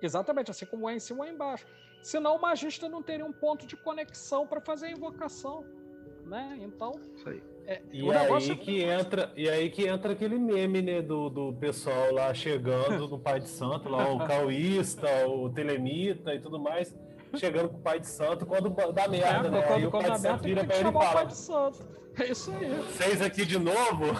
Exatamente, 0.00 0.50
assim 0.50 0.66
como 0.66 0.88
é 0.88 0.94
em 0.94 1.00
cima 1.00 1.20
ou 1.20 1.24
é 1.26 1.30
embaixo. 1.32 1.66
Senão 2.02 2.36
o 2.36 2.40
magista 2.40 2.88
não 2.88 3.02
teria 3.02 3.24
um 3.24 3.32
ponto 3.32 3.66
de 3.66 3.76
conexão 3.76 4.46
para 4.46 4.60
fazer 4.60 4.86
a 4.86 4.90
invocação. 4.90 5.64
Né? 6.26 6.58
Então. 6.60 6.92
Isso 7.16 7.28
aí. 7.28 7.42
É, 7.64 7.80
e, 7.92 8.10
aí 8.10 8.50
é... 8.50 8.56
que 8.56 8.82
entra, 8.82 9.32
e 9.36 9.48
aí 9.48 9.70
que 9.70 9.86
entra 9.86 10.12
aquele 10.12 10.36
meme 10.36 10.82
né, 10.82 11.00
do, 11.00 11.30
do 11.30 11.52
pessoal 11.52 12.12
lá 12.12 12.34
chegando 12.34 13.06
no 13.06 13.18
Pai 13.18 13.38
de 13.38 13.48
Santo, 13.48 13.88
lá, 13.88 14.12
o 14.12 14.26
cauísta, 14.26 15.06
o 15.28 15.48
telemita 15.48 16.34
e 16.34 16.40
tudo 16.40 16.58
mais, 16.58 16.92
chegando 17.36 17.68
com 17.68 17.76
o 17.76 17.82
Pai 17.82 18.00
de 18.00 18.08
Santo 18.08 18.44
quando 18.44 18.68
dá 18.92 19.06
merda, 19.06 19.46
é, 19.46 19.50
né? 19.50 19.62
Quando, 19.62 19.76
aí 19.76 19.86
o 19.86 19.90
Pai 19.92 20.10
de 20.10 20.20
Santo 20.20 20.42
vira 20.42 20.64
pra 20.64 20.76
ele 20.76 20.88
e 20.88 20.92
fala. 20.92 21.28
É 22.18 22.30
isso 22.30 22.52
aí. 22.52 22.68
Vocês 22.74 23.22
aqui 23.22 23.46
de 23.46 23.58
novo? 23.58 24.04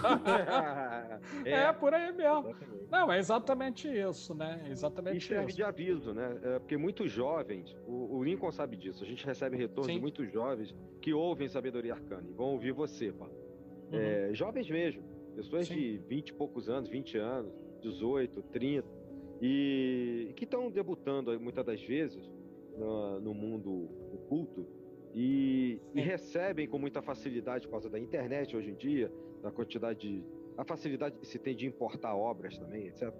é, 1.44 1.50
é, 1.50 1.72
por 1.72 1.94
aí 1.94 2.12
mesmo. 2.12 2.50
Exatamente. 2.50 2.90
Não, 2.90 3.12
é 3.12 3.18
exatamente 3.18 3.88
isso, 3.88 4.34
né? 4.34 4.64
Exatamente 4.70 5.18
isso. 5.18 5.28
serve 5.28 5.52
de 5.52 5.62
aviso, 5.62 6.12
né? 6.12 6.38
É, 6.42 6.58
porque 6.58 6.76
muitos 6.76 7.10
jovens, 7.10 7.76
o, 7.86 8.16
o, 8.16 8.24
Lincoln 8.24 8.52
sabe 8.52 8.76
disso, 8.76 9.02
a 9.04 9.06
gente 9.06 9.24
recebe 9.24 9.56
retorno 9.56 9.90
Sim. 9.90 9.96
de 9.96 10.00
muitos 10.00 10.30
jovens 10.30 10.74
que 11.00 11.12
ouvem 11.12 11.48
sabedoria 11.48 11.94
arcana 11.94 12.28
e 12.28 12.32
vão 12.32 12.52
ouvir 12.52 12.72
você, 12.72 13.12
Paulo. 13.12 13.34
Uhum. 13.90 13.98
É, 13.98 14.34
jovens 14.34 14.68
mesmo, 14.68 15.02
pessoas 15.34 15.66
Sim. 15.66 15.74
de 15.74 15.98
20 16.08 16.28
e 16.28 16.32
poucos 16.34 16.68
anos, 16.68 16.88
20 16.88 17.18
anos, 17.18 17.52
18, 17.80 18.42
30, 18.42 18.86
e 19.40 20.32
que 20.36 20.44
estão 20.44 20.70
debutando 20.70 21.38
muitas 21.40 21.64
das 21.64 21.82
vezes 21.82 22.30
no, 22.76 23.20
no 23.20 23.34
mundo 23.34 23.88
oculto 24.14 24.66
e, 25.14 25.80
e, 25.94 26.00
recebem 26.00 26.66
com 26.66 26.78
muita 26.78 27.02
facilidade 27.02 27.66
por 27.66 27.72
causa 27.72 27.90
da 27.90 27.98
internet 27.98 28.56
hoje 28.56 28.70
em 28.70 28.74
dia, 28.74 29.12
da 29.42 29.50
quantidade 29.50 30.00
de. 30.00 30.24
A 30.57 30.64
facilidade 30.64 31.18
que 31.18 31.26
se 31.26 31.38
tem 31.38 31.55
de 31.55 31.66
importar 31.66 32.14
obras 32.14 32.59
também, 32.59 32.88
etc. 32.88 33.12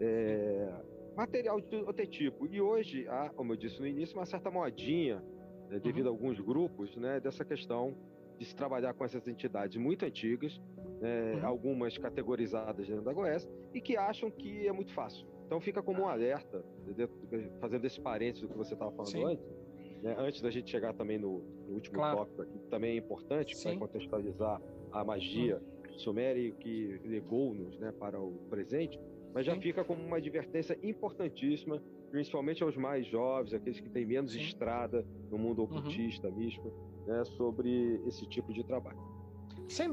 É, 0.00 0.72
material 1.16 1.60
de 1.60 1.66
todo 1.66 2.06
tipo. 2.06 2.46
E 2.46 2.60
hoje 2.60 3.06
há, 3.08 3.30
como 3.30 3.52
eu 3.52 3.56
disse 3.56 3.80
no 3.80 3.86
início, 3.86 4.16
uma 4.16 4.26
certa 4.26 4.50
modinha, 4.50 5.22
né, 5.68 5.78
devido 5.78 6.06
uhum. 6.06 6.12
a 6.12 6.14
alguns 6.14 6.40
grupos, 6.40 6.96
né, 6.96 7.20
dessa 7.20 7.44
questão 7.44 7.94
de 8.38 8.44
se 8.44 8.56
trabalhar 8.56 8.94
com 8.94 9.04
essas 9.04 9.26
entidades 9.28 9.76
muito 9.76 10.04
antigas, 10.04 10.60
né, 11.00 11.34
uhum. 11.34 11.46
algumas 11.46 11.96
categorizadas 11.98 12.86
dentro 12.88 13.04
da 13.04 13.12
GOES, 13.12 13.48
e 13.72 13.80
que 13.80 13.96
acham 13.96 14.30
que 14.30 14.66
é 14.66 14.72
muito 14.72 14.92
fácil. 14.92 15.26
Então 15.46 15.60
fica 15.60 15.82
como 15.82 16.02
um 16.02 16.08
alerta, 16.08 16.64
fazendo 17.60 17.84
esse 17.84 18.00
parênteses 18.00 18.42
do 18.42 18.48
que 18.48 18.56
você 18.56 18.72
estava 18.72 18.90
falando 18.92 19.12
Sim. 19.12 19.24
antes, 19.24 19.46
né, 20.02 20.16
antes 20.18 20.40
da 20.40 20.50
gente 20.50 20.70
chegar 20.70 20.94
também 20.94 21.18
no, 21.18 21.40
no 21.68 21.74
último 21.74 21.96
claro. 21.96 22.18
tópico 22.18 22.44
que 22.46 22.58
também 22.70 22.92
é 22.92 22.96
importante 22.96 23.54
para 23.62 23.76
contextualizar 23.76 24.60
a 24.90 25.04
magia 25.04 25.58
hum. 25.58 25.71
Suméria 25.98 26.50
que 26.52 27.00
legou-nos 27.04 27.78
né, 27.78 27.92
para 27.92 28.20
o 28.20 28.32
presente, 28.50 28.98
mas 29.34 29.46
já 29.46 29.54
Sim. 29.54 29.60
fica 29.60 29.84
como 29.84 30.02
uma 30.04 30.18
advertência 30.18 30.78
importantíssima, 30.82 31.82
principalmente 32.10 32.62
aos 32.62 32.76
mais 32.76 33.06
jovens, 33.06 33.54
aqueles 33.54 33.80
que 33.80 33.88
têm 33.88 34.04
menos 34.04 34.32
Sim. 34.32 34.40
estrada 34.40 35.06
no 35.30 35.38
mundo 35.38 35.60
uhum. 35.60 35.78
ocultista, 35.78 36.28
uhum. 36.28 36.36
místico, 36.36 36.72
né, 37.06 37.24
sobre 37.24 38.00
esse 38.06 38.26
tipo 38.26 38.52
de 38.52 38.62
trabalho. 38.64 38.98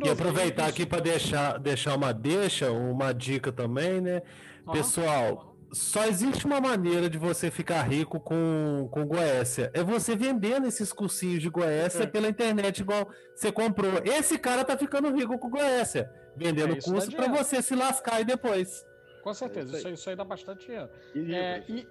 E 0.05 0.09
aproveitar 0.09 0.67
aqui 0.67 0.85
para 0.85 0.99
deixar, 0.99 1.57
deixar 1.57 1.95
uma 1.95 2.11
deixa, 2.11 2.71
uma 2.71 3.13
dica 3.13 3.51
também, 3.51 4.01
né? 4.01 4.21
Uhum. 4.67 4.73
Pessoal, 4.73 5.48
só 5.71 6.05
existe 6.05 6.45
uma 6.45 6.59
maneira 6.59 7.09
de 7.09 7.17
você 7.17 7.51
ficar 7.51 7.83
rico 7.83 8.19
com, 8.19 8.87
com 8.91 9.05
Goécia. 9.05 9.69
É 9.73 9.83
você 9.83 10.15
vendendo 10.15 10.67
esses 10.67 10.91
cursinhos 10.91 11.41
de 11.41 11.49
Goécia 11.49 12.03
é. 12.03 12.07
pela 12.07 12.27
internet, 12.27 12.79
igual 12.79 13.09
você 13.35 13.51
comprou. 13.51 14.01
Esse 14.03 14.37
cara 14.37 14.65
tá 14.65 14.77
ficando 14.77 15.15
rico 15.15 15.37
com 15.37 15.49
Goécia. 15.49 16.11
Vendendo 16.35 16.73
é, 16.75 16.81
curso 16.81 17.11
para 17.11 17.27
você 17.27 17.61
se 17.61 17.75
lascar 17.75 18.15
aí 18.15 18.25
depois. 18.25 18.85
Com 19.23 19.33
certeza, 19.33 19.75
é 19.75 19.77
isso, 19.77 19.87
aí. 19.87 19.93
isso, 19.93 20.09
aí 20.09 20.15
dá 20.15 20.23
bastante 20.23 20.65
dinheiro. 20.65 20.89
E, 21.13 21.35
é, 21.35 21.63
e, 21.67 21.87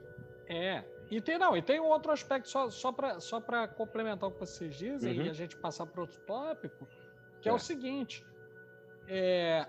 é, 0.49 0.85
e 1.11 1.20
tem, 1.20 1.39
não, 1.39 1.57
e 1.57 1.62
tem 1.62 1.79
um 1.81 1.87
outro 1.87 2.11
aspecto, 2.11 2.49
só, 2.49 2.70
só 2.70 2.91
para 2.91 3.20
só 3.20 3.41
complementar 3.76 4.29
o 4.29 4.33
que 4.33 4.41
vocês 4.41 4.74
dizem 4.74 5.18
uhum. 5.18 5.26
e 5.26 5.31
a 5.31 5.33
gente 5.33 5.57
passar 5.57 5.87
para 5.87 6.01
outro 6.01 6.18
tópico, 6.20 6.89
que 7.41 7.49
é, 7.49 7.53
o 7.53 7.59
seguinte: 7.59 8.24
é, 9.07 9.66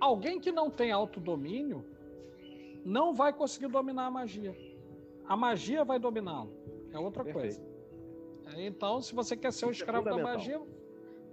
alguém 0.00 0.40
que 0.40 0.50
não 0.50 0.70
tem 0.70 0.90
autodomínio 0.90 1.93
não 2.84 3.14
vai 3.14 3.32
conseguir 3.32 3.68
dominar 3.68 4.06
a 4.06 4.10
magia. 4.10 4.54
a 5.26 5.36
magia 5.36 5.84
vai 5.84 5.98
dominá-lo. 5.98 6.52
É 6.92 6.98
outra 6.98 7.24
Perfeito. 7.24 7.58
coisa. 7.58 7.74
Então, 8.58 9.00
se 9.00 9.14
você 9.14 9.36
quer 9.36 9.52
ser 9.52 9.64
o 9.64 9.68
um 9.68 9.70
é 9.70 9.74
escravo 9.74 10.08
é 10.08 10.12
da 10.12 10.22
magia, 10.22 10.60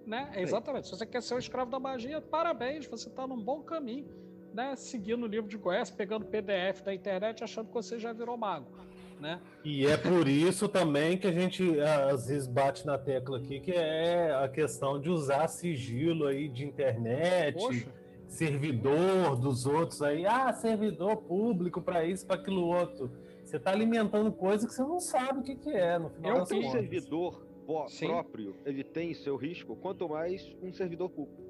né? 0.05 0.31
Exatamente. 0.37 0.87
Se 0.87 0.95
você 0.97 1.05
quer 1.05 1.21
ser 1.21 1.33
o 1.33 1.37
um 1.37 1.39
escravo 1.39 1.69
da 1.69 1.79
magia, 1.79 2.21
parabéns, 2.21 2.87
você 2.87 3.09
está 3.09 3.27
num 3.27 3.39
bom 3.39 3.61
caminho, 3.61 4.07
né? 4.53 4.75
Seguindo 4.75 5.23
o 5.23 5.27
livro 5.27 5.49
de 5.49 5.57
Goiás, 5.57 5.91
pegando 5.91 6.25
PDF 6.25 6.81
da 6.83 6.93
internet, 6.93 7.43
achando 7.43 7.67
que 7.67 7.73
você 7.73 7.99
já 7.99 8.13
virou 8.13 8.37
mago. 8.37 8.81
Né? 9.19 9.39
E 9.63 9.85
é 9.85 9.97
por 9.97 10.27
isso 10.27 10.67
também 10.67 11.15
que 11.15 11.27
a 11.27 11.31
gente 11.31 11.79
às 11.79 12.25
vezes 12.25 12.47
bate 12.47 12.87
na 12.87 12.97
tecla 12.97 13.37
aqui, 13.37 13.59
que 13.59 13.71
é 13.71 14.33
a 14.33 14.49
questão 14.49 14.99
de 14.99 15.11
usar 15.11 15.47
sigilo 15.47 16.25
aí 16.25 16.49
de 16.49 16.65
internet, 16.65 17.53
Poxa. 17.53 18.00
Servidor 18.31 19.35
dos 19.35 19.65
outros 19.65 20.01
aí, 20.01 20.25
ah, 20.25 20.51
servidor 20.53 21.17
público 21.17 21.81
para 21.81 22.05
isso, 22.05 22.25
para 22.25 22.37
aquilo 22.37 22.65
outro. 22.65 23.11
Você 23.43 23.57
está 23.57 23.71
alimentando 23.71 24.31
coisa 24.31 24.65
que 24.65 24.73
você 24.73 24.81
não 24.81 25.01
sabe 25.01 25.39
o 25.39 25.43
que, 25.43 25.55
que 25.55 25.69
é. 25.69 25.99
No 25.99 26.09
final 26.09 26.37
é 26.37 26.41
um 26.41 26.45
servidor 26.45 27.45
Sim. 27.89 28.07
próprio, 28.07 28.55
ele 28.65 28.83
tem 28.85 29.13
seu 29.13 29.35
risco, 29.35 29.75
quanto 29.75 30.07
mais 30.07 30.49
um 30.63 30.71
servidor 30.71 31.09
público. 31.09 31.41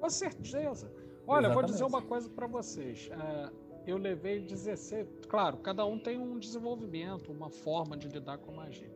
Com 0.00 0.08
certeza. 0.08 0.90
Olha, 1.26 1.46
Exatamente. 1.46 1.54
vou 1.54 1.62
dizer 1.62 1.84
uma 1.84 2.02
coisa 2.02 2.28
para 2.30 2.46
vocês. 2.46 3.10
É, 3.12 3.50
eu 3.86 3.98
levei 3.98 4.40
16. 4.40 5.06
Claro, 5.28 5.58
cada 5.58 5.84
um 5.84 5.98
tem 5.98 6.18
um 6.18 6.38
desenvolvimento, 6.38 7.30
uma 7.30 7.50
forma 7.50 7.98
de 7.98 8.08
lidar 8.08 8.38
com 8.38 8.52
a 8.52 8.54
magia. 8.64 8.90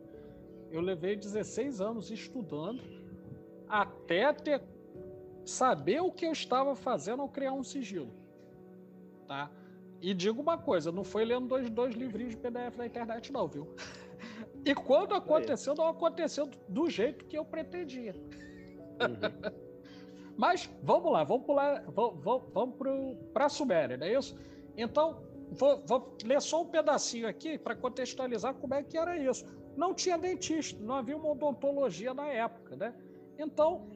Eu 0.71 0.81
levei 0.81 1.15
16 1.15 1.79
anos 1.79 2.09
estudando 2.09 2.81
até 3.67 4.33
ter 4.33 4.61
saber 5.45 6.01
o 6.01 6.11
que 6.11 6.25
eu 6.25 6.31
estava 6.31 6.75
fazendo 6.75 7.21
ao 7.21 7.29
criar 7.29 7.53
um 7.53 7.63
sigilo. 7.63 8.13
Tá? 9.27 9.51
E 10.01 10.13
digo 10.13 10.41
uma 10.41 10.57
coisa, 10.57 10.91
não 10.91 11.03
foi 11.03 11.25
lendo 11.25 11.47
dois, 11.47 11.69
dois 11.69 11.93
livrinhos 11.93 12.31
de 12.31 12.37
PDF 12.37 12.77
na 12.77 12.85
internet, 12.85 13.31
não, 13.31 13.47
viu? 13.47 13.75
E 14.65 14.73
quando 14.73 15.13
aconteceu, 15.13 15.75
não 15.75 15.87
aconteceu 15.87 16.49
do 16.67 16.89
jeito 16.89 17.25
que 17.25 17.37
eu 17.37 17.45
pretendia. 17.45 18.13
Uhum. 18.99 19.59
Mas 20.37 20.69
vamos 20.81 21.11
lá, 21.11 21.23
vamos 21.25 21.45
pular, 21.45 21.83
vamos, 21.91 22.23
vamos, 22.53 22.75
para 23.33 23.45
a 23.45 23.49
Suméria, 23.49 23.97
não 23.97 24.07
é 24.07 24.13
isso? 24.13 24.37
Então, 24.77 25.21
vou, 25.51 25.83
vou 25.85 26.15
ler 26.23 26.41
só 26.41 26.61
um 26.61 26.65
pedacinho 26.65 27.27
aqui 27.27 27.57
para 27.57 27.75
contextualizar 27.75 28.53
como 28.53 28.73
é 28.73 28.81
que 28.81 28.97
era 28.97 29.17
isso. 29.17 29.45
Não 29.75 29.93
tinha 29.93 30.17
dentista, 30.17 30.81
não 30.81 30.95
havia 30.95 31.17
uma 31.17 31.31
odontologia 31.31 32.13
na 32.13 32.27
época, 32.27 32.77
né? 32.77 32.93
Então, 33.37 33.89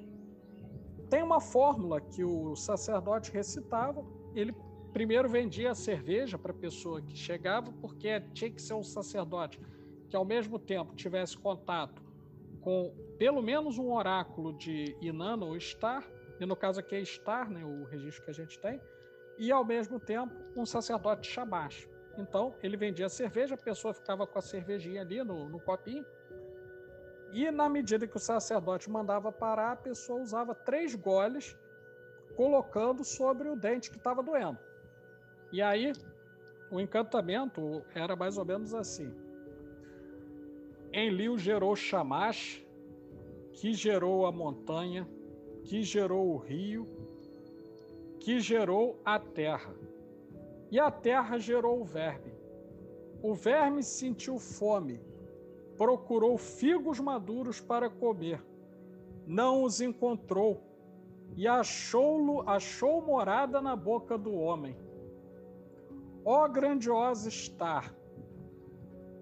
tem 1.10 1.24
uma 1.24 1.40
fórmula 1.40 2.02
que 2.02 2.24
o 2.24 2.56
sacerdote 2.56 3.32
recitava, 3.32 4.06
ele 4.36 4.54
primeiro 4.92 5.28
vendia 5.28 5.72
a 5.72 5.76
cerveja 5.76 6.38
para 6.38 6.52
a 6.52 6.56
pessoa 6.56 7.02
que 7.02 7.16
chegava, 7.16 7.72
porque 7.82 8.22
tinha 8.34 8.52
que 8.52 8.62
ser 8.62 8.76
um 8.76 8.84
sacerdote 8.84 9.60
que 10.10 10.16
ao 10.16 10.24
mesmo 10.24 10.60
tempo 10.60 10.96
tivesse 10.96 11.38
contato 11.38 12.02
com 12.62 12.94
pelo 13.18 13.42
menos 13.42 13.78
um 13.78 13.92
oráculo 13.92 14.54
de 14.54 14.96
Inanna 15.02 15.46
ou 15.46 15.60
Star, 15.60 16.08
e 16.40 16.46
no 16.46 16.56
caso 16.56 16.80
aqui 16.80 16.96
é 16.96 17.04
Star, 17.04 17.50
né, 17.50 17.64
o 17.66 17.84
registro 17.86 18.24
que 18.24 18.32
a 18.32 18.34
gente 18.34 18.60
tem, 18.60 18.80
e 19.38 19.52
ao 19.52 19.66
mesmo 19.66 20.00
tempo 20.00 20.34
um 20.56 20.66
sacerdote 20.66 21.28
Shamash. 21.28 21.88
Então 22.18 22.54
ele 22.62 22.78
vendia 22.78 23.10
cerveja, 23.10 23.56
a 23.56 23.58
pessoa 23.58 23.94
ficava 23.94 24.28
com 24.28 24.38
a 24.38 24.42
cervejinha 24.42 25.02
ali 25.02 25.24
no, 25.24 25.50
no 25.50 25.60
copinho, 25.60 26.06
e 27.34 27.50
na 27.50 27.68
medida 27.68 28.08
que 28.08 28.16
o 28.16 28.20
sacerdote 28.20 28.90
mandava 28.90 29.32
parar, 29.32 29.72
a 29.72 29.76
pessoa 29.76 30.22
usava 30.22 30.54
três 30.54 30.94
goles, 30.94 31.58
colocando 32.36 33.04
sobre 33.04 33.50
o 33.50 33.56
dente 33.56 33.90
que 33.90 33.98
estava 33.98 34.22
doendo. 34.22 34.60
E 35.52 35.62
aí, 35.62 35.94
o 36.72 36.80
encantamento 36.80 37.84
era 37.94 38.16
mais 38.16 38.38
ou 38.38 38.46
menos 38.46 38.74
assim. 38.74 39.12
Enlil 40.92 41.38
gerou 41.38 41.76
Shamash, 41.76 42.64
que 43.52 43.74
gerou 43.74 44.28
a 44.28 44.32
montanha, 44.32 45.08
que 45.64 45.82
gerou 45.82 46.34
o 46.34 46.38
rio, 46.38 46.88
que 48.20 48.40
gerou 48.40 49.00
a 49.04 49.20
terra. 49.20 49.74
E 50.70 50.80
a 50.80 50.92
terra 50.92 51.40
gerou 51.40 51.82
o 51.82 51.84
verme. 51.84 52.34
O 53.22 53.34
verme 53.34 53.82
sentiu 53.82 54.38
fome, 54.38 55.00
procurou 55.78 56.38
figos 56.38 57.00
maduros 57.00 57.60
para 57.60 57.90
comer. 57.90 58.44
Não 59.26 59.64
os 59.64 59.82
encontrou 59.82 60.62
e 61.36 61.48
achou, 61.48 62.44
achou 62.48 63.02
morada 63.02 63.62
na 63.62 63.76
boca 63.76 64.18
do 64.18 64.34
homem. 64.34 64.76
Ó 66.26 66.48
grandiosa 66.48 67.28
estar, 67.28 67.94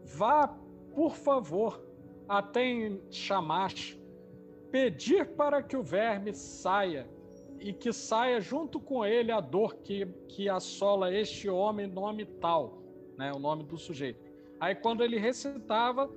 vá, 0.05 0.47
por 0.93 1.15
favor, 1.15 1.83
até 2.27 2.63
em 2.63 3.01
Chamash, 3.09 3.97
pedir 4.69 5.35
para 5.35 5.63
que 5.63 5.75
o 5.75 5.83
verme 5.83 6.33
saia 6.33 7.09
e 7.59 7.73
que 7.73 7.91
saia 7.91 8.39
junto 8.39 8.79
com 8.79 9.05
ele 9.05 9.31
a 9.31 9.39
dor 9.39 9.75
que, 9.75 10.05
que 10.27 10.49
assola 10.49 11.13
este 11.13 11.49
homem, 11.49 11.87
nome 11.87 12.25
tal, 12.25 12.81
né, 13.17 13.31
o 13.31 13.39
nome 13.39 13.63
do 13.63 13.77
sujeito. 13.77 14.31
Aí, 14.59 14.75
quando 14.75 15.03
ele 15.03 15.17
recitava 15.17 16.09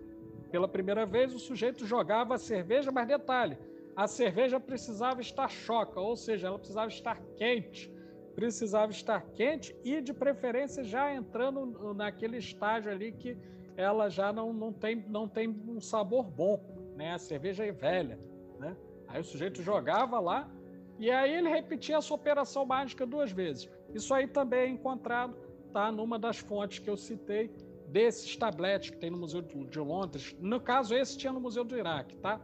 pela 0.55 0.69
primeira 0.69 1.05
vez, 1.05 1.35
o 1.35 1.39
sujeito 1.41 1.85
jogava 1.85 2.37
a 2.37 2.39
cerveja, 2.39 2.93
mas 2.93 3.09
detalhe, 3.09 3.59
a 3.97 4.07
cerveja 4.07 4.61
precisava 4.61 5.21
estar 5.21 5.51
choca, 5.51 5.99
ou 5.99 6.17
seja, 6.17 6.47
ela 6.47 6.57
precisava 6.57 6.87
estar 6.87 7.21
quente 7.37 7.93
precisava 8.37 8.91
estar 8.93 9.21
quente 9.33 9.77
e, 9.85 10.01
de 10.01 10.13
preferência, 10.13 10.85
já 10.85 11.13
entrando 11.13 11.95
naquele 11.95 12.37
estágio 12.37 12.91
ali 12.91 13.13
que 13.13 13.37
ela 13.77 14.09
já 14.09 14.33
não, 14.33 14.53
não, 14.53 14.73
tem, 14.73 15.05
não 15.09 15.29
tem 15.29 15.49
um 15.49 15.81
sabor 15.81 16.25
bom, 16.25 16.93
né? 16.97 17.15
A 17.15 17.19
cerveja 17.19 17.65
é 17.65 17.73
velha, 17.73 18.19
né? 18.59 18.77
Aí 19.09 19.21
o 19.21 19.25
sujeito 19.25 19.63
jogava 19.63 20.19
lá 20.19 20.51
e 20.99 21.11
aí 21.11 21.33
ele 21.33 21.49
repetia 21.49 21.97
essa 21.97 22.13
operação 22.13 22.67
mágica 22.67 23.07
duas 23.07 23.31
vezes. 23.31 23.71
Isso 23.93 24.13
aí 24.13 24.27
também 24.27 24.61
é 24.61 24.69
encontrado, 24.69 25.37
tá? 25.73 25.93
Numa 25.93 26.19
das 26.19 26.39
fontes 26.39 26.81
que 26.81 26.91
eu 26.91 26.97
citei 26.97 27.53
desses 27.95 28.35
tabletes 28.37 28.91
que 28.91 28.97
tem 28.97 29.09
no 29.09 29.17
Museu 29.17 29.41
de 29.41 29.79
Londres. 29.79 30.35
No 30.41 30.61
caso, 30.61 30.97
esse 30.97 31.17
tinha 31.17 31.33
no 31.33 31.39
Museu 31.39 31.63
do 31.63 31.79
Iraque, 31.79 32.17
tá? 32.17 32.41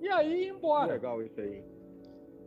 E 0.00 0.08
aí, 0.08 0.50
embora. 0.50 0.92
Legal 0.92 1.20
isso 1.20 1.40
aí. 1.40 1.64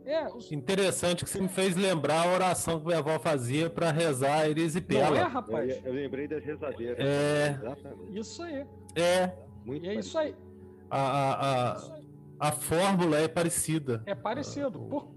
É, 0.06 0.26
os... 0.28 0.50
Interessante 0.50 1.24
que 1.24 1.30
você 1.30 1.38
me 1.38 1.48
fez 1.48 1.76
lembrar 1.76 2.26
a 2.26 2.32
oração 2.32 2.80
que 2.80 2.86
minha 2.86 3.00
avó 3.00 3.18
fazia 3.18 3.68
para 3.68 3.90
rezar 3.90 4.48
erisipela. 4.48 5.10
Não 5.10 5.16
é, 5.16 5.22
rapaz? 5.24 5.70
Eu, 5.70 5.82
eu 5.84 5.92
lembrei 5.92 6.26
das 6.26 6.42
rezadeiras. 6.42 6.98
É. 6.98 7.58
Isso 8.08 8.42
aí. 8.42 8.66
É. 8.94 9.32
Muito 9.62 9.84
e 9.84 9.88
é 9.90 9.94
isso 9.96 10.16
aí. 10.16 10.34
A, 10.88 11.00
a, 11.00 11.72
a, 11.72 11.98
a, 12.48 12.52
fórmula 12.52 13.18
é 13.18 13.28
parecida. 13.28 14.02
É 14.06 14.14
parecido. 14.14 14.78
A, 14.78 14.88
Por... 14.88 15.14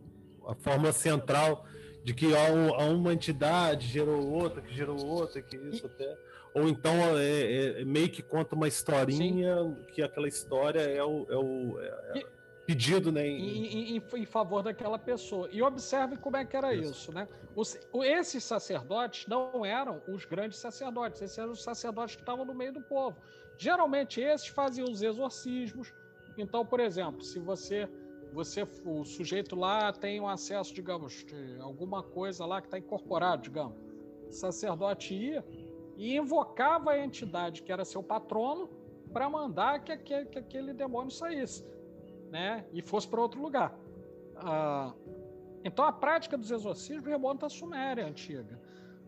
a 0.48 0.56
fórmula 0.56 0.92
central 0.92 1.64
de 2.04 2.14
que 2.14 2.36
há, 2.36 2.84
uma 2.86 3.14
entidade 3.14 3.88
gerou 3.88 4.30
outra, 4.30 4.62
que 4.62 4.74
gerou 4.74 5.06
outra, 5.06 5.42
que 5.42 5.56
isso 5.56 5.86
e... 5.86 5.90
até. 5.90 6.29
Ou 6.54 6.68
então 6.68 6.94
é, 7.18 7.82
é, 7.82 7.86
meio 7.86 8.10
que 8.10 8.22
conta 8.22 8.56
uma 8.56 8.68
historinha, 8.68 9.64
Sim. 9.64 9.78
que 9.94 10.02
aquela 10.02 10.28
história 10.28 10.82
é 10.82 11.04
o. 11.04 11.26
É 11.30 11.38
o 11.38 11.80
é, 11.80 12.20
e 12.20 12.40
pedido, 12.70 13.12
né? 13.12 13.28
Em... 13.28 13.66
Em, 13.66 13.98
em, 13.98 14.04
em... 14.16 14.26
favor 14.26 14.62
daquela 14.62 15.00
pessoa. 15.00 15.50
E 15.52 15.60
observe 15.60 16.18
como 16.18 16.38
é 16.38 16.46
que 16.46 16.56
era 16.56 16.72
isso, 16.72 16.92
isso 16.92 17.12
né? 17.12 17.28
Os, 17.56 17.80
esses 18.04 18.44
sacerdotes 18.44 19.26
não 19.26 19.66
eram 19.66 20.02
os 20.08 20.24
grandes 20.24 20.60
sacerdotes, 20.60 21.20
esses 21.20 21.38
eram 21.40 21.52
os 21.52 21.64
sacerdotes 21.64 22.16
que 22.16 22.22
estavam 22.22 22.46
no 22.46 22.54
meio 22.54 22.72
do 22.72 22.82
povo. 22.82 23.18
Geralmente 23.58 24.22
esses 24.22 24.48
faziam 24.48 24.86
os 24.88 25.02
exorcismos. 25.02 25.92
Então, 26.38 26.64
por 26.64 26.80
exemplo, 26.80 27.24
se 27.24 27.40
você 27.40 27.90
você 28.32 28.68
o 28.86 29.04
sujeito 29.04 29.56
lá 29.56 29.92
tem 29.92 30.22
um 30.22 30.28
acesso, 30.28 30.72
digamos, 30.72 31.26
de 31.26 31.60
alguma 31.60 32.04
coisa 32.04 32.46
lá 32.46 32.62
que 32.62 32.68
está 32.68 32.78
incorporado, 32.78 33.42
digamos. 33.42 33.76
O 34.28 34.32
sacerdote 34.32 35.16
ia 35.16 35.44
e 36.00 36.16
invocava 36.16 36.92
a 36.92 36.98
entidade 36.98 37.62
que 37.62 37.74
era 37.74 37.84
seu 37.84 38.02
patrono 38.02 38.70
para 39.12 39.30
mandar 39.30 39.84
que 39.84 39.92
aquele, 39.92 40.26
que 40.28 40.40
aquele 40.40 40.74
demônio 40.74 41.12
saísse 41.12 41.68
né, 42.32 42.66
e 42.72 42.82
fosse 42.82 43.06
para 43.06 43.20
outro 43.20 43.42
lugar. 43.42 43.78
Ah, 44.38 44.94
então 45.62 45.84
a 45.84 45.92
prática 45.92 46.38
dos 46.38 46.52
exorcismos 46.52 47.06
remonta 47.06 47.48
à 47.48 47.50
Suméria 47.50 48.08
antiga. 48.08 48.58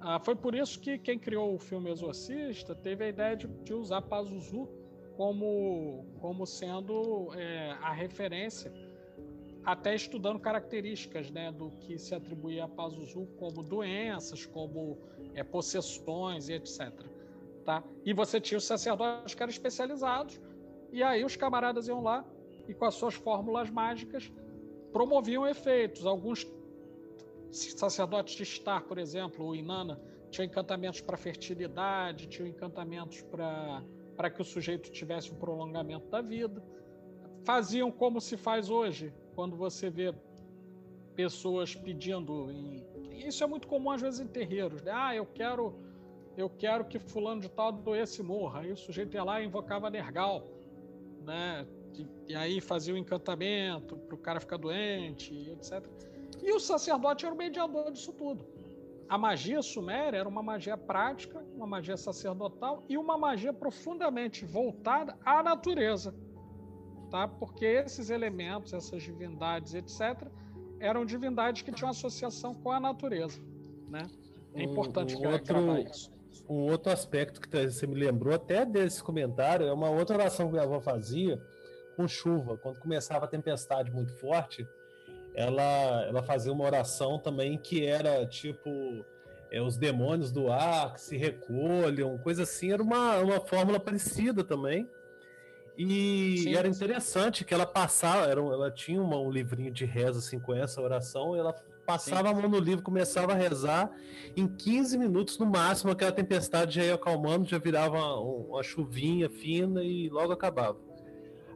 Ah, 0.01 0.19
foi 0.19 0.35
por 0.35 0.53
isso 0.53 0.81
que 0.81 0.97
quem 0.97 1.17
criou 1.17 1.55
o 1.55 1.57
filme 1.57 1.89
Exorcista 1.89 2.75
teve 2.75 3.05
a 3.05 3.07
ideia 3.07 3.37
de, 3.37 3.47
de 3.47 3.73
usar 3.73 4.01
Pazuzu 4.01 4.67
como, 5.15 6.05
como 6.19 6.45
sendo 6.45 7.33
é, 7.35 7.71
a 7.81 7.93
referência, 7.93 8.69
até 9.63 9.93
estudando 9.93 10.39
características 10.39 11.29
né, 11.29 11.51
do 11.51 11.71
que 11.71 11.97
se 11.97 12.15
atribuía 12.15 12.65
a 12.65 12.67
Pazuzu 12.67 13.27
como 13.37 13.63
doenças, 13.63 14.45
como 14.45 14.97
é, 15.35 15.43
possessões 15.43 16.49
e 16.49 16.53
etc. 16.53 16.91
Tá? 17.63 17.83
E 18.03 18.13
você 18.13 18.41
tinha 18.41 18.57
os 18.57 18.65
sacerdotes 18.65 19.35
que 19.35 19.43
eram 19.43 19.51
especializados, 19.51 20.41
e 20.91 21.03
aí 21.03 21.23
os 21.23 21.35
camaradas 21.35 21.87
iam 21.87 22.01
lá 22.01 22.25
e 22.67 22.73
com 22.73 22.85
as 22.85 22.95
suas 22.95 23.13
fórmulas 23.13 23.69
mágicas 23.69 24.31
promoviam 24.91 25.47
efeitos. 25.47 26.05
Alguns 26.05 26.47
sacerdotes 27.51 28.35
de 28.35 28.45
Star, 28.45 28.83
por 28.83 28.97
exemplo, 28.97 29.45
o 29.45 29.55
Inanna, 29.55 29.99
tinha 30.29 30.45
encantamentos 30.45 31.01
para 31.01 31.17
fertilidade, 31.17 32.27
tinha 32.27 32.47
encantamentos 32.47 33.21
para 33.23 34.29
que 34.29 34.41
o 34.41 34.45
sujeito 34.45 34.89
tivesse 34.91 35.31
um 35.31 35.35
prolongamento 35.35 36.07
da 36.09 36.21
vida. 36.21 36.63
Faziam 37.43 37.91
como 37.91 38.21
se 38.21 38.37
faz 38.37 38.69
hoje, 38.69 39.13
quando 39.41 39.57
você 39.57 39.89
vê 39.89 40.13
pessoas 41.15 41.73
pedindo. 41.73 42.51
Em... 42.51 42.85
Isso 43.27 43.43
é 43.43 43.47
muito 43.47 43.67
comum 43.67 43.89
às 43.89 43.99
vezes 43.99 44.19
em 44.19 44.27
terreiros. 44.27 44.83
Né? 44.83 44.91
Ah, 44.93 45.15
eu 45.15 45.25
quero, 45.25 45.73
eu 46.37 46.47
quero 46.47 46.85
que 46.85 46.99
fulano 46.99 47.41
de 47.41 47.49
tal 47.49 47.71
doesse 47.71 48.21
morra. 48.21 48.59
Aí 48.59 48.71
o 48.71 48.77
sujeito 48.77 49.15
ia 49.15 49.23
lá 49.23 49.41
e 49.41 49.47
invocava 49.47 49.89
Nergal, 49.89 50.47
né? 51.25 51.65
E, 51.95 52.05
e 52.27 52.35
aí 52.35 52.61
fazia 52.61 52.93
o 52.93 52.97
um 52.97 52.99
encantamento 52.99 53.97
para 53.97 54.13
o 54.13 54.17
cara 54.19 54.39
ficar 54.39 54.57
doente, 54.57 55.33
etc. 55.49 55.87
E 56.39 56.53
o 56.53 56.59
sacerdote 56.59 57.25
era 57.25 57.33
o 57.33 57.37
mediador 57.37 57.91
disso 57.91 58.13
tudo. 58.13 58.45
A 59.09 59.17
magia 59.17 59.63
suméria 59.63 60.19
era 60.19 60.29
uma 60.29 60.43
magia 60.43 60.77
prática, 60.77 61.43
uma 61.55 61.65
magia 61.65 61.97
sacerdotal 61.97 62.83
e 62.87 62.95
uma 62.95 63.17
magia 63.17 63.51
profundamente 63.51 64.45
voltada 64.45 65.17
à 65.25 65.41
natureza. 65.41 66.13
Tá? 67.11 67.27
Porque 67.27 67.65
esses 67.65 68.09
elementos, 68.09 68.71
essas 68.71 69.03
divindades, 69.03 69.73
etc., 69.73 70.29
eram 70.79 71.05
divindades 71.05 71.61
que 71.61 71.71
tinham 71.71 71.89
associação 71.89 72.55
com 72.55 72.71
a 72.71 72.79
natureza. 72.79 73.41
Né? 73.89 74.07
É 74.55 74.63
importante 74.63 75.15
um, 75.17 75.29
outro, 75.29 75.77
isso. 75.79 76.11
Um 76.49 76.71
outro 76.71 76.89
aspecto 76.91 77.41
que 77.41 77.69
você 77.69 77.85
me 77.85 77.95
lembrou 77.95 78.33
até 78.33 78.65
desse 78.65 79.03
comentário 79.03 79.67
é 79.67 79.73
uma 79.73 79.89
outra 79.89 80.15
oração 80.15 80.47
que 80.47 80.53
minha 80.53 80.63
avó 80.63 80.79
fazia 80.79 81.39
com 81.97 82.07
chuva. 82.07 82.57
Quando 82.57 82.79
começava 82.79 83.25
a 83.25 83.27
tempestade 83.27 83.91
muito 83.91 84.13
forte, 84.13 84.65
ela, 85.35 86.05
ela 86.07 86.23
fazia 86.23 86.53
uma 86.53 86.63
oração 86.63 87.19
também 87.19 87.57
que 87.57 87.85
era 87.85 88.25
tipo 88.25 88.69
é, 89.51 89.61
os 89.61 89.77
demônios 89.77 90.31
do 90.31 90.49
ar 90.49 90.93
que 90.93 91.01
se 91.01 91.17
recolham, 91.17 92.17
coisa 92.19 92.43
assim, 92.43 92.71
era 92.71 92.81
uma, 92.81 93.17
uma 93.19 93.41
fórmula 93.41 93.81
parecida 93.81 94.45
também. 94.45 94.89
E 95.77 96.37
sim, 96.43 96.55
era 96.55 96.67
interessante 96.67 97.45
que 97.45 97.53
ela 97.53 97.65
passava, 97.65 98.27
era, 98.27 98.39
ela 98.39 98.71
tinha 98.71 99.01
uma, 99.01 99.17
um 99.17 99.31
livrinho 99.31 99.71
de 99.71 99.85
reza 99.85 100.19
assim 100.19 100.39
com 100.39 100.53
essa 100.53 100.81
oração, 100.81 101.35
e 101.35 101.39
ela 101.39 101.53
passava 101.85 102.29
sim. 102.29 102.35
a 102.35 102.41
mão 102.41 102.49
no 102.49 102.59
livro, 102.59 102.83
começava 102.83 103.33
a 103.33 103.35
rezar, 103.35 103.91
em 104.35 104.47
15 104.47 104.97
minutos 104.97 105.37
no 105.37 105.45
máximo 105.45 105.91
aquela 105.91 106.11
tempestade 106.11 106.75
já 106.75 106.83
ia 106.83 106.95
acalmando, 106.95 107.45
já 107.45 107.57
virava 107.57 107.97
uma, 107.97 108.19
uma 108.19 108.63
chuvinha 108.63 109.29
fina 109.29 109.83
e 109.83 110.09
logo 110.09 110.31
acabava. 110.31 110.77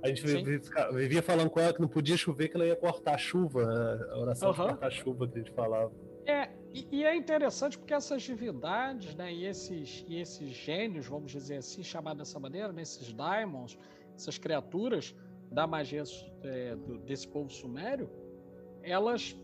A 0.03 0.07
gente 0.07 0.21
vivia, 0.21 0.61
vivia, 0.91 1.23
falando 1.23 1.49
com 1.49 1.59
ela 1.59 1.73
que 1.73 1.81
não 1.81 1.87
podia 1.87 2.15
chover, 2.15 2.49
que 2.49 2.55
ela 2.55 2.65
ia 2.65 2.75
cortar 2.75 3.15
a 3.15 3.17
chuva, 3.17 3.63
a 4.11 4.19
oração 4.19 4.49
uhum. 4.49 4.53
de 4.53 4.61
cortar 4.61 4.87
a 4.87 4.91
chuva 4.91 5.27
que 5.27 5.35
a 5.35 5.37
gente 5.39 5.51
falava. 5.51 5.91
É, 6.27 6.49
e, 6.73 6.87
e, 6.91 7.03
é 7.03 7.15
interessante 7.15 7.77
porque 7.77 7.93
essas 7.93 8.21
divindades, 8.21 9.15
né, 9.15 9.33
e 9.33 9.45
esses, 9.45 10.03
e 10.07 10.19
esses 10.19 10.49
gênios, 10.49 11.07
vamos 11.07 11.31
dizer 11.31 11.57
assim, 11.57 11.83
chamados 11.83 12.19
dessa 12.19 12.39
maneira, 12.39 12.71
né, 12.71 12.81
esses 12.81 13.13
daimons, 13.13 13.77
essas 14.15 14.37
criaturas 14.37 15.15
da 15.51 15.67
magia 15.67 16.03
é, 16.43 16.75
do, 16.75 16.97
desse 16.99 17.27
povo 17.27 17.49
sumério, 17.49 18.09
elas 18.81 19.35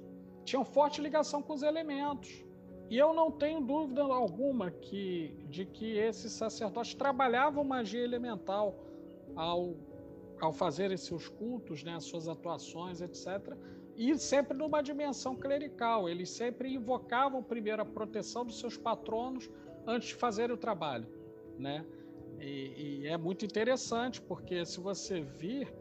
tinham 0.43 0.65
forte 0.65 1.01
ligação 1.01 1.41
com 1.41 1.53
os 1.53 1.63
elementos. 1.63 2.43
E 2.89 2.97
eu 2.97 3.13
não 3.13 3.31
tenho 3.31 3.61
dúvida 3.61 4.01
alguma 4.01 4.69
que, 4.69 5.33
de 5.47 5.65
que 5.65 5.97
esses 5.97 6.31
sacerdotes 6.33 6.93
trabalhavam 6.93 7.63
magia 7.63 8.03
elemental 8.03 8.75
ao 9.35 9.75
ao 10.41 10.51
fazerem 10.51 10.97
seus 10.97 11.27
cultos, 11.27 11.83
né, 11.83 11.95
as 11.95 12.03
suas 12.03 12.27
atuações, 12.27 12.99
etc. 12.99 13.55
E 13.95 14.17
sempre 14.17 14.57
numa 14.57 14.81
dimensão 14.81 15.35
clerical. 15.35 16.09
Eles 16.09 16.31
sempre 16.31 16.73
invocavam 16.73 17.43
primeiro 17.43 17.83
a 17.83 17.85
proteção 17.85 18.43
dos 18.43 18.59
seus 18.59 18.75
patronos 18.75 19.49
antes 19.85 20.09
de 20.09 20.15
fazer 20.15 20.51
o 20.51 20.57
trabalho, 20.57 21.07
né? 21.57 21.85
E, 22.39 23.01
e 23.03 23.07
é 23.07 23.17
muito 23.17 23.45
interessante 23.45 24.21
porque 24.21 24.65
se 24.65 24.79
você 24.79 25.21
vir 25.21 25.73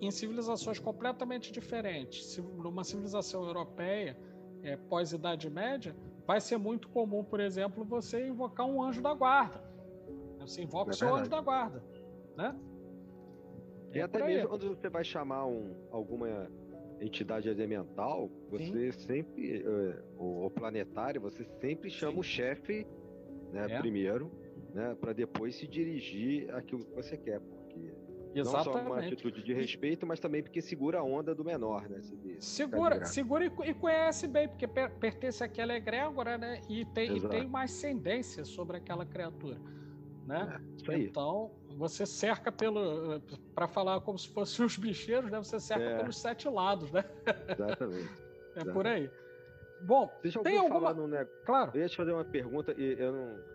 em 0.00 0.10
civilizações 0.10 0.78
completamente 0.78 1.52
diferentes, 1.52 2.36
numa 2.38 2.84
civilização 2.84 3.44
europeia 3.44 4.16
é, 4.62 4.76
pós-idade 4.76 5.48
média, 5.50 5.94
vai 6.26 6.40
ser 6.40 6.56
muito 6.56 6.88
comum, 6.88 7.22
por 7.22 7.40
exemplo, 7.40 7.84
você 7.84 8.26
invocar 8.26 8.66
um 8.66 8.82
anjo 8.82 9.02
da 9.02 9.14
guarda. 9.14 9.62
Você 10.40 10.62
invoca 10.62 10.90
é 10.90 10.94
o 10.94 10.96
seu 10.96 11.14
anjo 11.14 11.30
da 11.30 11.40
guarda, 11.40 11.82
né? 12.36 12.54
E 13.92 14.00
até 14.00 14.24
mesmo 14.24 14.48
quando 14.48 14.68
você 14.68 14.88
vai 14.88 15.04
chamar 15.04 15.46
um, 15.46 15.72
alguma 15.90 16.50
entidade 17.00 17.48
elemental, 17.48 18.28
você 18.50 18.92
Sim. 18.92 19.06
sempre, 19.06 19.62
uh, 19.62 20.02
o, 20.18 20.46
o, 20.46 20.50
planetário, 20.50 21.20
você 21.20 21.44
sempre 21.60 21.90
chama 21.90 22.14
Sim. 22.14 22.18
o 22.18 22.22
chefe 22.22 22.86
né, 23.52 23.66
é. 23.70 23.78
primeiro, 23.78 24.30
né, 24.74 24.96
para 25.00 25.12
depois 25.12 25.54
se 25.54 25.66
dirigir 25.66 26.52
àquilo 26.52 26.84
que 26.84 26.94
você 26.94 27.16
quer, 27.16 27.40
porque 27.40 27.94
Exatamente. 28.34 28.66
não 28.66 28.72
só 28.72 28.80
uma 28.80 28.98
atitude 28.98 29.42
de 29.42 29.54
respeito, 29.54 30.04
mas 30.04 30.18
também 30.18 30.42
porque 30.42 30.60
segura 30.60 30.98
a 30.98 31.02
onda 31.02 31.32
do 31.32 31.44
menor, 31.44 31.88
né? 31.88 32.00
segura, 32.40 33.04
segura 33.04 33.44
e, 33.44 33.70
e, 33.70 33.74
conhece 33.74 34.26
bem, 34.26 34.48
porque 34.48 34.66
per, 34.66 34.90
pertence 34.96 35.42
àquela 35.44 35.74
egrégora, 35.74 36.36
né? 36.36 36.60
E 36.68 36.84
tem, 36.86 37.16
e 37.16 37.28
tem 37.28 37.46
uma 37.46 37.62
ascendência 37.62 38.44
sobre 38.44 38.76
aquela 38.76 39.06
criatura, 39.06 39.56
né? 40.26 40.60
É. 40.88 40.98
Então, 40.98 41.52
você 41.76 42.04
cerca 42.04 42.50
pelo. 42.50 43.20
Para 43.54 43.68
falar 43.68 44.00
como 44.00 44.18
se 44.18 44.28
fossem 44.28 44.66
os 44.66 44.76
bicheiros, 44.76 45.30
né? 45.30 45.38
Você 45.38 45.60
cerca 45.60 45.84
é. 45.84 45.98
pelos 45.98 46.20
sete 46.20 46.48
lados, 46.48 46.90
né? 46.90 47.04
Exatamente. 47.48 48.08
é 48.56 48.60
Exatamente. 48.60 48.72
por 48.72 48.86
aí. 48.86 49.10
Bom, 49.82 50.10
Deixa 50.22 50.42
tem 50.42 50.56
alguma... 50.56 50.80
falar 50.80 50.94
no 50.94 51.06
negócio. 51.06 51.44
Claro. 51.44 51.70
Eu 51.74 51.82
ia 51.82 51.88
te 51.88 51.96
fazer 51.96 52.12
uma 52.12 52.24
pergunta 52.24 52.74
e 52.76 52.96
eu 52.98 53.12
não. 53.12 53.53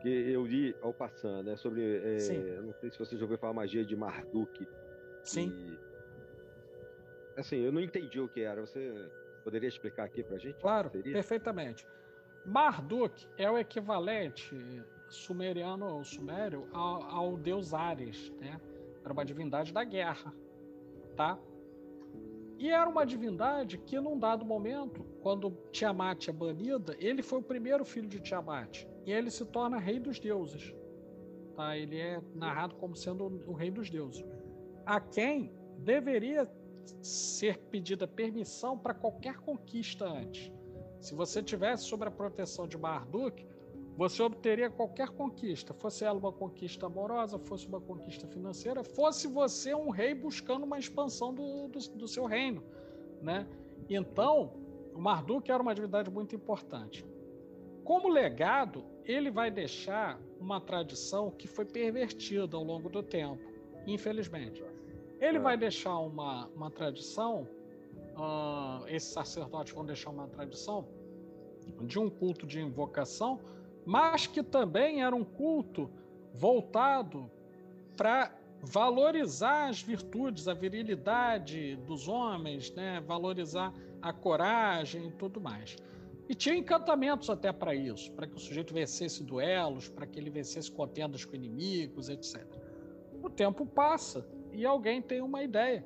Que 0.00 0.08
eu 0.08 0.46
li 0.46 0.76
ao 0.80 0.92
passando, 0.92 1.44
né? 1.44 1.56
Sobre. 1.56 1.82
É, 1.82 2.60
não 2.60 2.72
sei 2.74 2.90
se 2.90 2.98
você 2.98 3.16
já 3.16 3.22
ouviu 3.22 3.38
falar 3.38 3.52
magia 3.52 3.84
de 3.84 3.96
Marduk. 3.96 4.66
Sim. 5.24 5.52
E, 7.36 7.40
assim, 7.40 7.56
eu 7.56 7.72
não 7.72 7.80
entendi 7.80 8.20
o 8.20 8.28
que 8.28 8.42
era. 8.42 8.60
Você 8.60 9.10
poderia 9.42 9.68
explicar 9.68 10.04
aqui 10.04 10.22
pra 10.22 10.38
gente? 10.38 10.58
Claro, 10.60 10.90
perfeitamente. 10.90 11.86
Marduk 12.44 13.26
é 13.36 13.50
o 13.50 13.58
equivalente 13.58 14.56
sumeriano 15.08 15.86
ou 15.86 16.04
sumério 16.04 16.68
ao, 16.72 17.02
ao 17.02 17.36
deus 17.36 17.74
Ares, 17.74 18.32
né? 18.40 18.60
Era 19.04 19.12
uma 19.12 19.24
divindade 19.24 19.72
da 19.72 19.84
guerra, 19.84 20.34
tá? 21.16 21.38
E 22.58 22.70
era 22.70 22.88
uma 22.88 23.06
divindade 23.06 23.78
que, 23.78 24.00
num 24.00 24.18
dado 24.18 24.44
momento, 24.44 25.04
quando 25.22 25.50
Tiamat 25.70 26.28
é 26.28 26.32
banida, 26.32 26.96
ele 26.98 27.22
foi 27.22 27.38
o 27.38 27.42
primeiro 27.42 27.84
filho 27.84 28.08
de 28.08 28.18
Tiamat. 28.18 28.84
E 29.08 29.10
ele 29.10 29.30
se 29.30 29.42
torna 29.46 29.78
rei 29.78 29.98
dos 29.98 30.20
deuses. 30.20 30.74
Tá? 31.56 31.74
Ele 31.74 31.98
é 31.98 32.20
narrado 32.34 32.74
como 32.74 32.94
sendo 32.94 33.42
o 33.46 33.54
rei 33.54 33.70
dos 33.70 33.88
deuses. 33.88 34.22
A 34.84 35.00
quem 35.00 35.50
deveria 35.78 36.46
ser 37.00 37.56
pedida 37.70 38.06
permissão 38.06 38.76
para 38.76 38.92
qualquer 38.92 39.38
conquista 39.38 40.04
antes. 40.04 40.52
Se 41.00 41.14
você 41.14 41.42
tivesse 41.42 41.84
sob 41.84 42.04
a 42.04 42.10
proteção 42.10 42.68
de 42.68 42.76
Marduk, 42.76 43.46
você 43.96 44.22
obteria 44.22 44.68
qualquer 44.68 45.08
conquista, 45.08 45.72
fosse 45.72 46.04
ela 46.04 46.18
uma 46.18 46.32
conquista 46.32 46.84
amorosa, 46.84 47.38
fosse 47.38 47.66
uma 47.66 47.80
conquista 47.80 48.26
financeira, 48.26 48.84
fosse 48.84 49.26
você 49.26 49.74
um 49.74 49.88
rei 49.88 50.12
buscando 50.12 50.64
uma 50.64 50.78
expansão 50.78 51.32
do, 51.32 51.68
do, 51.68 51.78
do 51.96 52.06
seu 52.06 52.26
reino, 52.26 52.62
né? 53.22 53.48
Então, 53.88 54.52
o 54.94 55.00
Marduk 55.00 55.50
era 55.50 55.62
uma 55.62 55.74
divindade 55.74 56.10
muito 56.10 56.36
importante. 56.36 57.06
Como 57.82 58.06
legado, 58.06 58.84
ele 59.08 59.30
vai 59.30 59.50
deixar 59.50 60.20
uma 60.38 60.60
tradição 60.60 61.30
que 61.30 61.48
foi 61.48 61.64
pervertida 61.64 62.56
ao 62.56 62.62
longo 62.62 62.88
do 62.88 63.02
tempo, 63.02 63.42
infelizmente. 63.86 64.62
Ele 65.20 65.38
é. 65.38 65.40
vai 65.40 65.56
deixar 65.56 65.98
uma, 65.98 66.46
uma 66.48 66.70
tradição, 66.70 67.48
uh, 68.14 68.86
esses 68.86 69.10
sacerdotes 69.10 69.72
vão 69.72 69.84
deixar 69.84 70.10
uma 70.10 70.28
tradição 70.28 70.86
de 71.80 71.98
um 71.98 72.08
culto 72.08 72.46
de 72.46 72.60
invocação 72.60 73.40
mas 73.88 74.26
que 74.26 74.42
também 74.42 75.02
era 75.02 75.16
um 75.16 75.24
culto 75.24 75.90
voltado 76.34 77.30
para 77.96 78.30
valorizar 78.60 79.70
as 79.70 79.80
virtudes, 79.80 80.46
a 80.46 80.52
virilidade 80.52 81.74
dos 81.86 82.06
homens, 82.06 82.70
né? 82.74 83.00
valorizar 83.00 83.72
a 84.02 84.12
coragem 84.12 85.06
e 85.06 85.10
tudo 85.12 85.40
mais. 85.40 85.74
E 86.28 86.34
tinha 86.34 86.56
encantamentos 86.56 87.30
até 87.30 87.52
para 87.52 87.74
isso, 87.74 88.12
para 88.12 88.26
que 88.26 88.36
o 88.36 88.38
sujeito 88.38 88.74
vencesse 88.74 89.24
duelos, 89.24 89.88
para 89.88 90.06
que 90.06 90.18
ele 90.18 90.30
vencesse 90.30 90.70
contendas 90.70 91.24
com 91.24 91.34
inimigos, 91.34 92.08
etc. 92.08 92.44
O 93.22 93.30
tempo 93.30 93.64
passa 93.64 94.26
e 94.52 94.66
alguém 94.66 95.00
tem 95.00 95.22
uma 95.22 95.42
ideia 95.42 95.84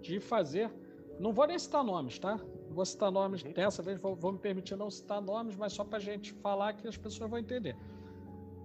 de 0.00 0.20
fazer. 0.20 0.72
Não 1.18 1.32
vou 1.32 1.46
nem 1.46 1.58
citar 1.58 1.82
nomes, 1.82 2.18
tá? 2.18 2.40
vou 2.72 2.84
citar 2.84 3.10
nomes 3.10 3.42
uhum. 3.42 3.52
dessa 3.52 3.82
vez, 3.82 3.98
vou, 3.98 4.16
vou, 4.16 4.32
me 4.32 4.38
permitir 4.38 4.76
não 4.76 4.90
citar 4.90 5.20
nomes, 5.20 5.56
mas 5.56 5.72
só 5.72 5.84
para 5.84 5.98
a 5.98 6.00
gente 6.00 6.32
falar 6.34 6.72
que 6.72 6.88
as 6.88 6.96
pessoas 6.96 7.30
vão 7.30 7.38
entender. 7.38 7.76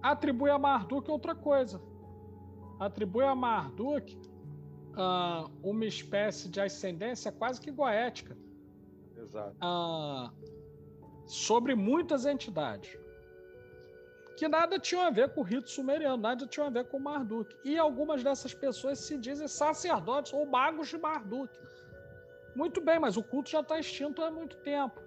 Atribui 0.02 0.50
a 0.50 0.58
Marduk 0.58 1.10
outra 1.10 1.34
coisa. 1.34 1.80
Atribui 2.80 3.24
a 3.24 3.34
Marduk 3.34 4.16
uh, 4.94 5.50
uma 5.62 5.84
espécie 5.84 6.48
de 6.48 6.60
ascendência 6.60 7.30
quase 7.30 7.60
que 7.60 7.70
goética. 7.70 8.36
Exato. 9.16 9.56
Uh, 9.56 10.32
sobre 11.28 11.74
muitas 11.74 12.26
entidades 12.26 12.98
que 14.38 14.46
nada 14.46 14.78
tinham 14.78 15.02
a 15.02 15.10
ver 15.10 15.30
com 15.30 15.40
o 15.40 15.42
rito 15.42 15.68
sumeriano, 15.68 16.16
nada 16.16 16.46
tinha 16.46 16.66
a 16.66 16.70
ver 16.70 16.84
com 16.84 17.00
Marduk. 17.00 17.52
E 17.64 17.76
algumas 17.76 18.22
dessas 18.22 18.54
pessoas 18.54 19.00
se 19.00 19.18
dizem 19.18 19.48
sacerdotes 19.48 20.32
ou 20.32 20.46
magos 20.46 20.90
de 20.90 20.96
Marduk. 20.96 21.50
Muito 22.54 22.80
bem, 22.80 23.00
mas 23.00 23.16
o 23.16 23.22
culto 23.22 23.50
já 23.50 23.58
está 23.58 23.80
extinto 23.80 24.22
há 24.22 24.30
muito 24.30 24.56
tempo. 24.58 25.00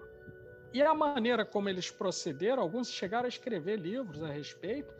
E 0.73 0.81
a 0.81 0.93
maneira 0.93 1.45
como 1.45 1.69
eles 1.69 1.89
procederam, 1.89 2.61
alguns 2.61 2.91
chegaram 2.91 3.23
a 3.23 3.29
escrever 3.29 3.79
livros 3.79 4.21
a 4.21 4.27
respeito, 4.27 4.93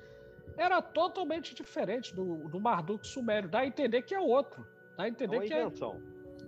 era 0.55 0.81
totalmente 0.81 1.53
diferente 1.53 2.15
do, 2.15 2.47
do 2.47 2.57
Marduk 2.57 3.05
sumério. 3.05 3.49
Dá 3.49 3.59
a 3.59 3.65
entender 3.65 4.01
que 4.01 4.15
é 4.15 4.19
outro. 4.19 4.65
Dá 4.95 5.03
a 5.03 5.07
entender 5.09 5.35
é 5.35 5.39
uma 5.39 5.45
que 5.45 5.53
é 5.53 5.61
invenção. 5.61 6.01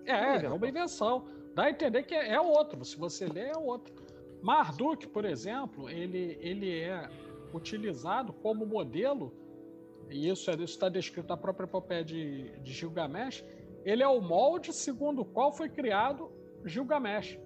é. 0.05 0.11
É, 0.11 0.45
é 0.45 0.49
uma 0.49 0.67
invenção. 0.69 1.27
Dá 1.53 1.63
a 1.63 1.69
entender 1.69 2.03
que 2.03 2.15
é, 2.15 2.31
é 2.31 2.39
outro. 2.39 2.83
Se 2.85 2.95
você 2.95 3.25
ler, 3.25 3.47
é 3.47 3.57
outro. 3.57 3.93
Marduk, 4.43 5.07
por 5.07 5.23
exemplo, 5.23 5.89
ele, 5.89 6.37
ele 6.41 6.69
é 6.69 7.09
utilizado 7.53 8.33
como 8.33 8.65
modelo, 8.65 9.33
e 10.09 10.27
isso 10.27 10.51
é, 10.51 10.55
está 10.55 10.89
descrito 10.89 11.29
na 11.29 11.37
própria 11.37 11.63
epopeia 11.63 12.03
de, 12.03 12.51
de 12.59 12.73
Gilgamesh, 12.73 13.43
ele 13.85 14.03
é 14.03 14.07
o 14.07 14.19
molde 14.19 14.73
segundo 14.73 15.21
o 15.21 15.25
qual 15.25 15.53
foi 15.53 15.69
criado 15.69 16.29
Gilgamesh, 16.65 17.39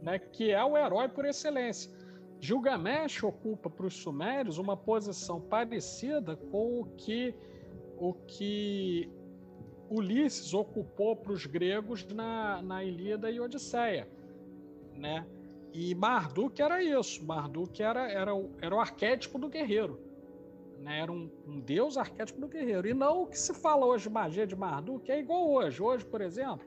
né, 0.00 0.20
que 0.20 0.52
é 0.52 0.64
o 0.64 0.78
herói 0.78 1.08
por 1.08 1.24
excelência. 1.24 1.90
Gilgamesh 2.38 3.24
ocupa 3.24 3.68
para 3.68 3.86
os 3.86 3.94
sumérios 3.94 4.56
uma 4.56 4.76
posição 4.76 5.40
parecida 5.40 6.36
com 6.36 6.80
o 6.80 6.84
que 6.96 7.34
o 7.98 8.12
que 8.12 9.10
Ulisses 9.90 10.54
ocupou 10.54 11.16
para 11.16 11.32
os 11.32 11.44
gregos 11.44 12.06
na, 12.06 12.62
na 12.62 12.84
Ilíada 12.84 13.30
e 13.30 13.40
Odisseia, 13.40 14.06
né? 14.94 15.26
E 15.78 15.94
Marduk 15.94 16.62
era 16.62 16.82
isso. 16.82 17.22
Marduk 17.22 17.82
era, 17.82 18.10
era, 18.10 18.34
o, 18.34 18.50
era 18.62 18.74
o 18.74 18.80
arquétipo 18.80 19.38
do 19.38 19.46
guerreiro. 19.46 20.00
Né? 20.78 21.00
Era 21.00 21.12
um, 21.12 21.30
um, 21.46 21.60
deus 21.60 21.98
arquétipo 21.98 22.40
do 22.40 22.48
guerreiro. 22.48 22.88
E 22.88 22.94
não 22.94 23.24
o 23.24 23.26
que 23.26 23.38
se 23.38 23.52
fala 23.52 23.84
hoje 23.84 24.04
de 24.04 24.10
magia 24.10 24.46
de 24.46 24.56
Marduk, 24.56 25.12
é 25.12 25.18
igual 25.18 25.50
hoje. 25.50 25.82
Hoje, 25.82 26.02
por 26.06 26.22
exemplo, 26.22 26.66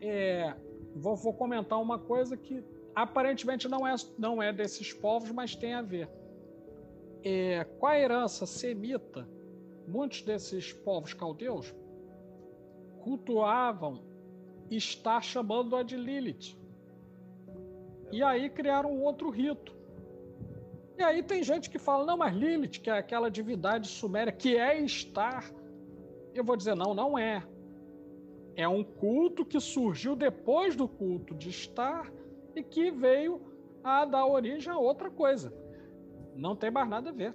é, 0.00 0.56
vou, 0.96 1.14
vou 1.14 1.34
comentar 1.34 1.78
uma 1.78 1.98
coisa 1.98 2.34
que 2.34 2.64
aparentemente 2.94 3.68
não 3.68 3.86
é, 3.86 3.94
não 4.18 4.42
é 4.42 4.54
desses 4.54 4.90
povos, 4.90 5.30
mas 5.30 5.54
tem 5.54 5.74
a 5.74 5.82
ver. 5.82 6.08
É, 7.22 7.64
com 7.78 7.86
a 7.86 7.98
herança 7.98 8.46
semita, 8.46 9.28
muitos 9.86 10.22
desses 10.22 10.72
povos 10.72 11.12
caldeus 11.12 11.74
cultuavam 13.02 14.02
estar 14.70 15.22
chamando-a 15.22 15.82
de 15.82 15.98
Lilith. 15.98 16.63
E 18.14 18.22
aí 18.22 18.48
criaram 18.48 18.92
um 18.92 19.02
outro 19.02 19.28
rito. 19.28 19.74
E 20.96 21.02
aí 21.02 21.20
tem 21.20 21.42
gente 21.42 21.68
que 21.68 21.80
fala, 21.80 22.06
não, 22.06 22.16
mas 22.16 22.32
Lilith, 22.32 22.80
que 22.80 22.88
é 22.88 22.96
aquela 22.96 23.28
divindade 23.28 23.88
suméria, 23.88 24.32
que 24.32 24.56
é 24.56 24.80
estar. 24.80 25.50
Eu 26.32 26.44
vou 26.44 26.56
dizer, 26.56 26.76
não, 26.76 26.94
não 26.94 27.18
é. 27.18 27.42
É 28.54 28.68
um 28.68 28.84
culto 28.84 29.44
que 29.44 29.58
surgiu 29.58 30.14
depois 30.14 30.76
do 30.76 30.86
culto 30.86 31.34
de 31.34 31.50
estar 31.50 32.08
e 32.54 32.62
que 32.62 32.92
veio 32.92 33.42
a 33.82 34.04
dar 34.04 34.24
origem 34.26 34.72
a 34.72 34.78
outra 34.78 35.10
coisa. 35.10 35.52
Não 36.36 36.54
tem 36.54 36.70
mais 36.70 36.88
nada 36.88 37.10
a 37.10 37.12
ver. 37.12 37.34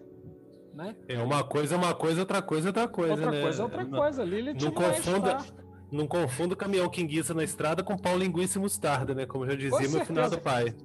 Né? 0.74 0.96
É 1.10 1.22
uma 1.22 1.44
coisa, 1.44 1.76
uma 1.76 1.94
coisa, 1.94 2.22
outra 2.22 2.42
coisa, 2.42 2.70
outra 2.70 2.88
coisa. 2.88 3.12
Outra 3.12 3.32
né? 3.32 3.42
coisa, 3.42 3.64
outra 3.64 3.86
coisa. 3.86 4.24
Lilith 4.24 4.64
não, 4.64 4.72
não 4.72 4.82
é 4.82 4.94
confunda, 4.94 5.32
é 5.32 5.69
não 5.92 6.08
confunda 6.08 6.56
caminhão 6.56 6.90
que 6.90 7.02
enguiça 7.02 7.34
na 7.34 7.44
estrada 7.44 7.84
com 7.84 7.98
pau 7.98 8.18
linguiça 8.18 8.58
e 8.58 8.62
mostarda, 8.62 9.14
né? 9.14 9.26
Como 9.26 9.46
já 9.46 9.56
dizia 9.56 9.90
meu 9.90 10.06
finado 10.06 10.40
pai. 10.40 10.76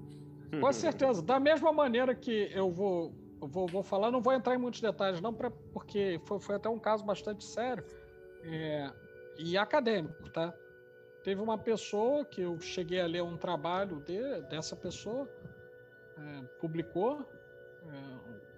Com 0.61 0.73
certeza. 0.73 1.23
Da 1.23 1.39
mesma 1.39 1.73
maneira 1.73 2.15
que 2.15 2.51
eu 2.55 2.71
vou, 2.71 3.13
vou, 3.41 3.67
vou 3.67 3.83
falar, 3.83 4.11
não 4.11 4.21
vou 4.21 4.33
entrar 4.33 4.55
em 4.55 4.59
muitos 4.59 4.81
detalhes, 4.81 5.21
não, 5.21 5.33
pra, 5.33 5.51
porque 5.51 6.21
foi, 6.25 6.41
foi 6.41 6.55
até 6.57 6.69
um 6.69 6.79
caso 6.79 7.05
bastante 7.05 7.45
sério 7.45 7.85
é, 8.43 8.91
e 9.39 9.57
acadêmico, 9.57 10.31
tá? 10.31 10.55
Teve 11.23 11.41
uma 11.41 11.57
pessoa 11.57 12.25
que 12.25 12.43
eu 12.43 12.61
cheguei 12.61 13.01
a 13.01 13.07
ler 13.07 13.23
um 13.23 13.37
trabalho 13.37 14.01
de, 14.01 14.43
dessa 14.43 14.77
pessoa, 14.77 15.29
é, 16.19 16.43
publicou, 16.61 17.25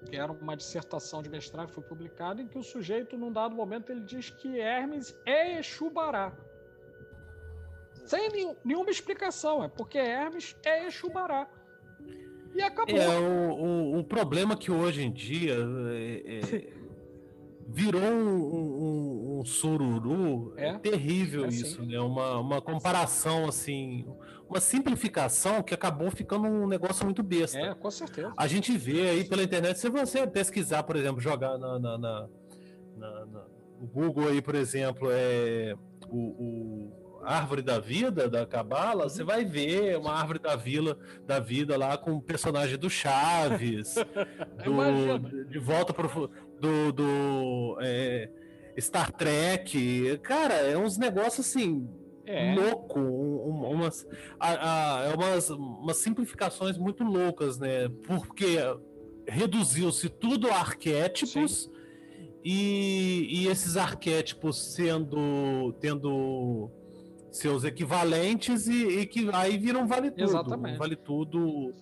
que 0.06 0.16
era 0.16 0.32
uma 0.32 0.56
dissertação 0.56 1.22
de 1.22 1.28
mestrado, 1.28 1.70
foi 1.70 1.82
publicado, 1.82 2.40
em 2.40 2.46
que 2.46 2.58
o 2.58 2.62
sujeito, 2.62 3.18
num 3.18 3.32
dado 3.32 3.54
momento, 3.54 3.90
ele 3.90 4.00
diz 4.00 4.30
que 4.30 4.58
Hermes 4.58 5.16
é 5.26 5.58
Exubará. 5.58 6.32
Sem 8.04 8.30
nenhuma 8.64 8.90
explicação, 8.90 9.64
é 9.64 9.68
porque 9.68 9.98
Hermes 9.98 10.56
é 10.64 10.86
Exubará. 10.86 11.48
E 12.54 12.62
acabou. 12.62 12.96
É, 12.96 13.18
o, 13.18 13.52
o, 13.52 13.98
o 13.98 14.04
problema 14.04 14.56
que 14.56 14.70
hoje 14.70 15.02
em 15.02 15.12
dia 15.12 15.56
é, 15.92 16.40
é, 16.40 16.72
virou 17.68 18.00
um, 18.00 18.75
um, 19.40 19.44
sururu. 19.44 20.54
É, 20.56 20.68
é 20.68 20.78
terrível 20.78 21.44
é 21.44 21.48
isso, 21.48 21.82
né? 21.84 21.98
Uma, 22.00 22.38
uma 22.38 22.60
comparação 22.60 23.48
assim, 23.48 24.06
uma 24.48 24.60
simplificação 24.60 25.62
que 25.62 25.74
acabou 25.74 26.10
ficando 26.10 26.46
um 26.46 26.66
negócio 26.66 27.04
muito 27.04 27.22
besta. 27.22 27.58
É, 27.58 27.74
com 27.74 27.90
certeza. 27.90 28.32
A 28.36 28.46
gente 28.46 28.76
vê 28.76 29.08
aí 29.08 29.24
pela 29.24 29.42
internet, 29.42 29.78
se 29.78 29.88
você 29.88 30.26
pesquisar, 30.26 30.82
por 30.82 30.96
exemplo, 30.96 31.20
jogar 31.20 31.58
na, 31.58 31.78
na, 31.78 31.98
na, 31.98 32.28
na 32.96 33.46
no 33.80 33.86
Google 33.86 34.28
aí, 34.28 34.40
por 34.40 34.54
exemplo, 34.54 35.08
é 35.10 35.74
o, 36.08 36.18
o 36.18 37.06
árvore 37.22 37.60
da 37.60 37.78
vida 37.78 38.28
da 38.28 38.46
Cabala, 38.46 39.04
uhum. 39.04 39.08
você 39.08 39.24
vai 39.24 39.44
ver 39.44 39.98
uma 39.98 40.12
árvore 40.12 40.38
da 40.38 40.54
vila 40.54 40.96
da 41.26 41.40
vida 41.40 41.76
lá 41.76 41.98
com 41.98 42.12
o 42.12 42.22
personagem 42.22 42.78
do 42.78 42.88
Chaves, 42.88 43.96
do, 44.64 45.44
de 45.44 45.58
volta 45.58 45.92
pro 45.92 46.30
do, 46.60 46.92
do 46.92 47.78
é, 47.80 48.30
Star 48.78 49.12
Trek, 49.12 50.18
cara, 50.22 50.54
é 50.54 50.76
uns 50.76 50.98
negócios 50.98 51.46
assim 51.46 51.88
é. 52.26 52.54
louco, 52.54 52.98
um, 52.98 53.70
umas, 53.70 54.06
a, 54.38 55.00
a, 55.00 55.04
é 55.04 55.14
umas, 55.14 55.50
umas 55.50 55.96
simplificações 55.98 56.76
muito 56.76 57.04
loucas, 57.04 57.58
né? 57.58 57.88
Porque 58.04 58.58
reduziu-se 59.28 60.08
tudo 60.08 60.48
a 60.48 60.56
arquétipos. 60.56 61.70
E, 62.48 63.26
e, 63.28 63.48
esses 63.48 63.76
arquétipos 63.76 64.72
sendo 64.74 65.72
tendo 65.80 66.70
seus 67.32 67.64
equivalentes 67.64 68.68
e, 68.68 69.00
e, 69.00 69.06
que 69.06 69.28
aí 69.32 69.58
viram 69.58 69.84
vale 69.88 70.12
tudo. 70.12 70.22
Exatamente. 70.22 70.78
Vale 70.78 70.94
tudo 70.94 71.74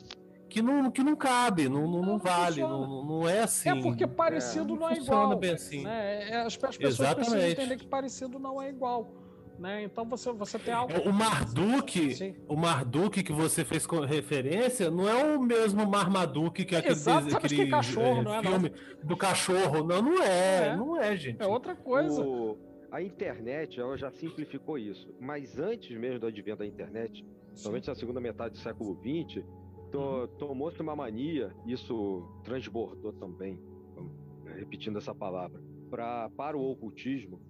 que 0.55 0.63
não, 0.63 0.89
que 0.89 1.03
não 1.03 1.17
cabe, 1.17 1.69
não, 1.69 1.91
não, 1.91 2.01
não 2.01 2.17
vale, 2.17 2.61
não, 2.61 3.05
não 3.05 3.29
é 3.29 3.41
assim. 3.41 3.71
É 3.71 3.83
porque 3.83 4.07
parecido 4.07 4.77
é, 4.77 4.79
não, 4.79 4.89
é 4.89 4.95
igual. 4.95 5.37
Bem 5.37 5.51
assim. 5.51 5.83
Né? 5.83 6.31
É, 6.31 6.37
as, 6.43 6.47
as 6.47 6.57
pessoas 6.57 7.01
Exatamente. 7.01 7.31
precisam 7.31 7.51
entender 7.51 7.77
que 7.77 7.87
parecido 7.89 8.39
não 8.39 8.63
é 8.63 8.69
igual. 8.69 9.13
Né? 9.59 9.83
Então 9.83 10.05
você, 10.05 10.31
você 10.33 10.57
tem 10.57 10.73
algo. 10.73 10.93
O 11.09 11.13
Marduk, 11.13 12.37
o 12.47 12.57
Marduk 12.57 13.21
que 13.25 13.33
você 13.33 13.65
fez 13.65 13.85
referência, 14.07 14.93
não 14.93 15.09
é 15.09 15.37
o 15.37 15.43
mesmo 15.43 15.85
Marmaduke 15.87 16.65
que 16.65 16.77
é 16.77 16.79
aquele, 16.79 17.01
aquele 17.35 17.65
que 17.65 17.71
cachorro, 17.71 18.21
é, 18.21 18.23
não 18.23 18.35
é, 18.35 18.43
filme 18.43 18.69
não. 18.71 19.09
do 19.09 19.17
cachorro. 19.17 19.85
Não, 19.85 20.03
não 20.03 20.23
é, 20.23 20.69
é, 20.69 20.77
não 20.77 21.01
é, 21.01 21.17
gente. 21.17 21.43
É 21.43 21.47
outra 21.49 21.75
coisa. 21.75 22.25
O 22.25 22.57
a 22.95 23.03
internet 23.03 23.81
ela 23.81 23.99
já 23.99 24.09
simplificou 24.09 24.79
isso, 24.79 25.13
mas 25.21 25.59
antes 25.59 25.99
mesmo 25.99 26.21
do 26.21 26.29
advento 26.29 26.59
da 26.59 26.67
internet, 26.67 27.27
somente 27.53 27.89
na 27.89 27.95
segunda 27.97 28.21
metade 28.21 28.55
do 28.55 28.61
século 28.61 28.97
XX, 29.03 29.45
to, 29.95 30.27
tomou-se 30.39 30.81
uma 30.83 30.97
mania, 30.97 31.55
isso 31.65 32.29
transbordou 32.43 33.13
também, 33.13 33.61
repetindo 34.57 34.99
essa 34.99 35.15
palavra, 35.15 35.63
pra, 35.89 36.29
para 36.31 36.57
o 36.57 36.73
ocultismo, 36.73 37.41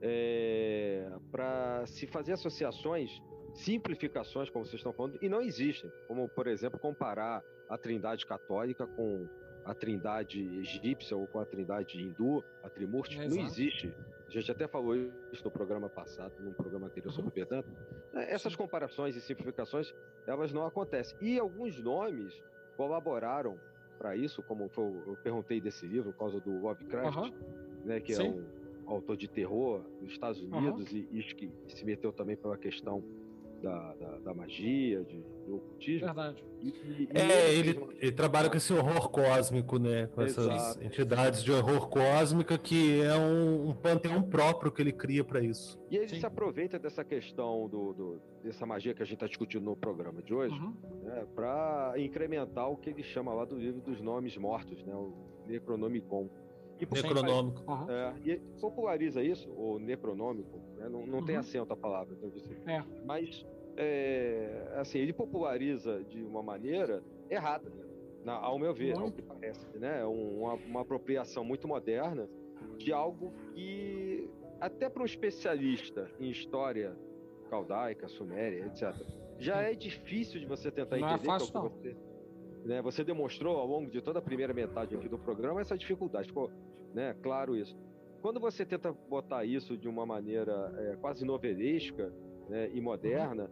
é, 0.00 1.10
para 1.30 1.86
se 1.86 2.06
fazer 2.06 2.32
associações, 2.32 3.10
simplificações, 3.54 4.50
como 4.50 4.66
vocês 4.66 4.78
estão 4.78 4.92
falando, 4.92 5.18
e 5.22 5.28
não 5.28 5.40
existem, 5.40 5.90
como, 6.06 6.28
por 6.28 6.46
exemplo, 6.46 6.78
comparar 6.78 7.42
a 7.68 7.78
trindade 7.78 8.26
católica 8.26 8.86
com 8.86 9.26
a 9.64 9.74
trindade 9.74 10.40
egípcia 10.58 11.16
ou 11.16 11.26
com 11.26 11.40
a 11.40 11.46
trindade 11.46 11.98
hindu, 11.98 12.44
a 12.62 12.70
Trimurti, 12.70 13.18
é, 13.18 13.28
não 13.28 13.38
existe 13.38 13.92
a 14.28 14.40
gente 14.40 14.50
até 14.50 14.68
falou 14.68 14.94
isso 15.32 15.44
no 15.44 15.50
programa 15.50 15.88
passado, 15.88 16.32
num 16.40 16.52
programa 16.52 16.86
anterior 16.86 17.10
sobre 17.12 17.30
o 17.30 17.34
Vedanta. 17.34 17.68
É, 18.12 18.34
essas 18.34 18.54
comparações 18.54 19.16
e 19.16 19.20
simplificações, 19.20 19.94
elas 20.26 20.52
não 20.52 20.66
acontecem. 20.66 21.16
E 21.20 21.38
alguns 21.38 21.82
nomes 21.82 22.34
colaboraram 22.76 23.58
para 23.98 24.14
isso, 24.16 24.42
como 24.42 24.68
foi, 24.68 24.84
eu 24.84 25.16
perguntei 25.22 25.60
desse 25.60 25.86
livro, 25.86 26.12
por 26.12 26.18
causa 26.18 26.40
do 26.40 26.60
Lovecraft, 26.60 27.16
uhum. 27.16 27.32
né, 27.84 28.00
que 28.00 28.12
é 28.12 28.16
Sim. 28.16 28.44
é 28.86 28.90
um 28.90 28.94
autor 28.94 29.16
de 29.16 29.28
terror 29.28 29.82
dos 30.00 30.12
Estados 30.12 30.40
Unidos 30.40 30.92
uhum. 30.92 31.06
e, 31.10 31.20
e 31.20 31.22
que 31.34 31.50
se 31.66 31.84
meteu 31.84 32.12
também 32.12 32.36
pela 32.36 32.56
questão 32.56 33.02
da, 33.62 33.94
da, 33.94 34.18
da 34.18 34.34
magia, 34.34 35.02
de, 35.04 35.20
do 35.46 35.56
ocultismo. 35.56 36.06
Verdade. 36.06 36.44
E, 36.60 36.68
e, 36.68 37.08
é, 37.14 37.54
ele, 37.54 37.70
ele, 37.70 37.96
ele, 38.00 38.12
trabalha 38.12 38.50
com 38.50 38.56
esse 38.56 38.72
horror 38.72 39.08
cósmico, 39.10 39.78
né? 39.78 40.06
Com 40.08 40.22
Exato. 40.22 40.50
essas 40.50 40.82
entidades 40.82 41.42
de 41.42 41.52
horror 41.52 41.88
cósmica, 41.88 42.58
que 42.58 43.00
é 43.02 43.14
um, 43.16 43.70
um 43.70 43.74
panteão 43.74 44.22
próprio 44.22 44.70
que 44.72 44.82
ele 44.82 44.92
cria 44.92 45.24
para 45.24 45.40
isso. 45.40 45.80
E 45.90 45.96
ele 45.96 46.08
Sim. 46.08 46.20
se 46.20 46.26
aproveita 46.26 46.78
dessa 46.78 47.04
questão 47.04 47.68
do, 47.68 47.92
do, 47.92 48.22
dessa 48.42 48.66
magia 48.66 48.94
que 48.94 49.02
a 49.02 49.06
gente 49.06 49.14
está 49.14 49.26
discutindo 49.26 49.64
no 49.64 49.76
programa 49.76 50.22
de 50.22 50.34
hoje, 50.34 50.54
uhum. 50.54 50.74
né, 51.02 51.26
para 51.34 51.94
incrementar 51.96 52.70
o 52.70 52.76
que 52.76 52.90
ele 52.90 53.02
chama 53.02 53.32
lá 53.32 53.44
do 53.44 53.56
livro 53.56 53.80
dos 53.80 54.00
nomes 54.00 54.36
mortos, 54.36 54.84
né? 54.84 54.94
O 54.94 55.12
Necronomicon. 55.46 56.28
E 56.80 56.86
Necronômico. 56.94 57.62
Uhum. 57.70 57.90
É, 57.90 58.14
e 58.24 58.36
populariza 58.60 59.22
isso, 59.22 59.50
o 59.50 59.80
necronômico, 59.80 60.60
né? 60.78 60.88
não, 60.88 61.06
não 61.06 61.18
uhum. 61.18 61.24
tem 61.24 61.36
acento 61.36 61.72
a 61.72 61.76
palavra, 61.76 62.14
então, 62.14 62.32
é. 62.66 62.82
mas 63.04 63.44
é, 63.76 64.72
assim, 64.76 64.98
ele 64.98 65.12
populariza 65.12 66.02
de 66.04 66.22
uma 66.22 66.42
maneira 66.42 67.02
errada, 67.30 67.70
né? 67.70 67.84
Na, 68.24 68.34
ao 68.34 68.58
meu 68.58 68.74
ver, 68.74 68.96
ao 68.96 69.12
que 69.12 69.22
parece, 69.22 69.78
né? 69.78 70.04
Uma, 70.04 70.54
uma 70.54 70.80
apropriação 70.80 71.44
muito 71.44 71.68
moderna 71.68 72.28
de 72.76 72.92
algo 72.92 73.32
que 73.54 74.28
até 74.60 74.88
para 74.88 75.02
um 75.02 75.06
especialista 75.06 76.10
em 76.18 76.28
história 76.28 76.96
caldaica, 77.48 78.08
suméria, 78.08 78.66
etc. 78.66 78.94
Já 79.38 79.62
é 79.62 79.74
difícil 79.74 80.40
de 80.40 80.46
você 80.46 80.70
tentar 80.70 80.98
não 80.98 81.08
é 81.08 81.14
entender. 81.14 81.28
É 81.28 81.30
fácil, 81.30 81.54
não. 81.54 81.68
Você, 81.68 81.96
né, 82.64 82.82
você 82.82 83.04
demonstrou 83.04 83.56
ao 83.56 83.66
longo 83.66 83.90
de 83.90 84.02
toda 84.02 84.18
a 84.18 84.22
primeira 84.22 84.52
metade 84.52 84.94
aqui 84.94 85.08
do 85.08 85.18
programa 85.18 85.60
essa 85.60 85.78
dificuldade. 85.78 86.28
Ficou 86.28 86.50
né, 86.92 87.14
claro 87.22 87.56
isso. 87.56 87.76
Quando 88.20 88.40
você 88.40 88.64
tenta 88.64 88.92
botar 89.08 89.44
isso 89.44 89.76
de 89.76 89.88
uma 89.88 90.04
maneira 90.04 90.72
é, 90.78 90.96
quase 90.96 91.24
novelesca 91.24 92.12
né, 92.48 92.70
e 92.72 92.80
moderna, 92.80 93.50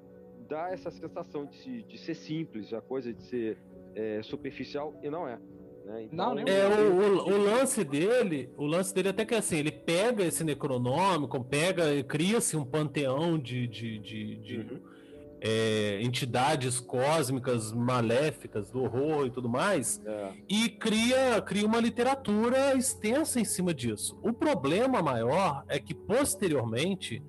dá 0.49 0.71
essa 0.71 0.91
sensação 0.91 1.47
de, 1.47 1.83
de 1.83 1.99
ser 1.99 2.15
simples, 2.15 2.73
a 2.73 2.81
coisa 2.81 3.13
de 3.13 3.23
ser 3.23 3.59
é, 3.95 4.23
superficial, 4.23 4.95
e 5.03 5.11
não 5.11 5.29
é. 5.29 5.39
Né? 5.85 6.09
Então, 6.11 6.35
não, 6.35 6.43
é 6.43 6.67
o, 6.67 6.93
o, 6.93 7.35
o, 7.35 7.39
lance 7.39 7.85
dele, 7.85 8.51
o 8.57 8.67
lance 8.67 8.93
dele 8.93 9.11
até 9.11 9.25
que 9.25 9.35
é 9.35 9.39
assim, 9.39 9.59
ele 9.59 9.71
pega 9.71 10.25
esse 10.25 10.43
necronômico, 10.43 11.43
pega, 11.45 12.03
cria-se 12.03 12.57
um 12.57 12.65
panteão 12.65 13.39
de, 13.39 13.69
de, 13.69 13.99
de, 13.99 14.37
de 14.37 14.57
uhum. 14.59 14.81
É, 15.41 16.01
entidades 16.03 16.81
cósmicas 16.81 17.73
maléficas 17.73 18.71
do 18.71 18.83
horror 18.83 19.27
e 19.27 19.31
tudo 19.31 19.49
mais, 19.49 20.01
é. 20.05 20.33
e 20.49 20.69
cria, 20.69 21.41
cria 21.43 21.67
uma 21.67 21.81
literatura 21.81 22.75
extensa 22.75 23.41
em 23.41 23.45
cima 23.45 23.75
disso. 23.75 24.19
O 24.23 24.33
problema 24.33 25.03
maior 25.03 25.65
é 25.69 25.79
que 25.79 25.95
posteriormente 25.95 27.23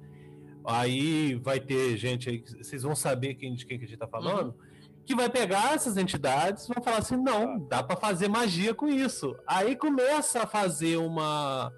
aí 0.66 1.36
vai 1.36 1.60
ter 1.60 1.96
gente 1.98 2.30
aí, 2.30 2.44
vocês 2.62 2.84
vão 2.84 2.96
saber 2.96 3.36
quem, 3.36 3.56
de 3.56 3.66
quem 3.66 3.78
que 3.78 3.86
a 3.86 3.88
gente 3.88 3.96
está 3.96 4.08
falando. 4.08 4.50
Uhum 4.50 4.68
que 5.08 5.16
vai 5.16 5.30
pegar 5.30 5.74
essas 5.74 5.96
entidades 5.96 6.66
e 6.66 6.74
vão 6.74 6.84
falar 6.84 6.98
assim: 6.98 7.16
não, 7.16 7.58
dá 7.58 7.82
para 7.82 7.96
fazer 7.96 8.28
magia 8.28 8.74
com 8.74 8.90
isso. 8.90 9.36
Aí 9.48 9.74
começa 9.74 10.44
a 10.44 10.46
fazer 10.46 10.98
uma, 10.98 11.72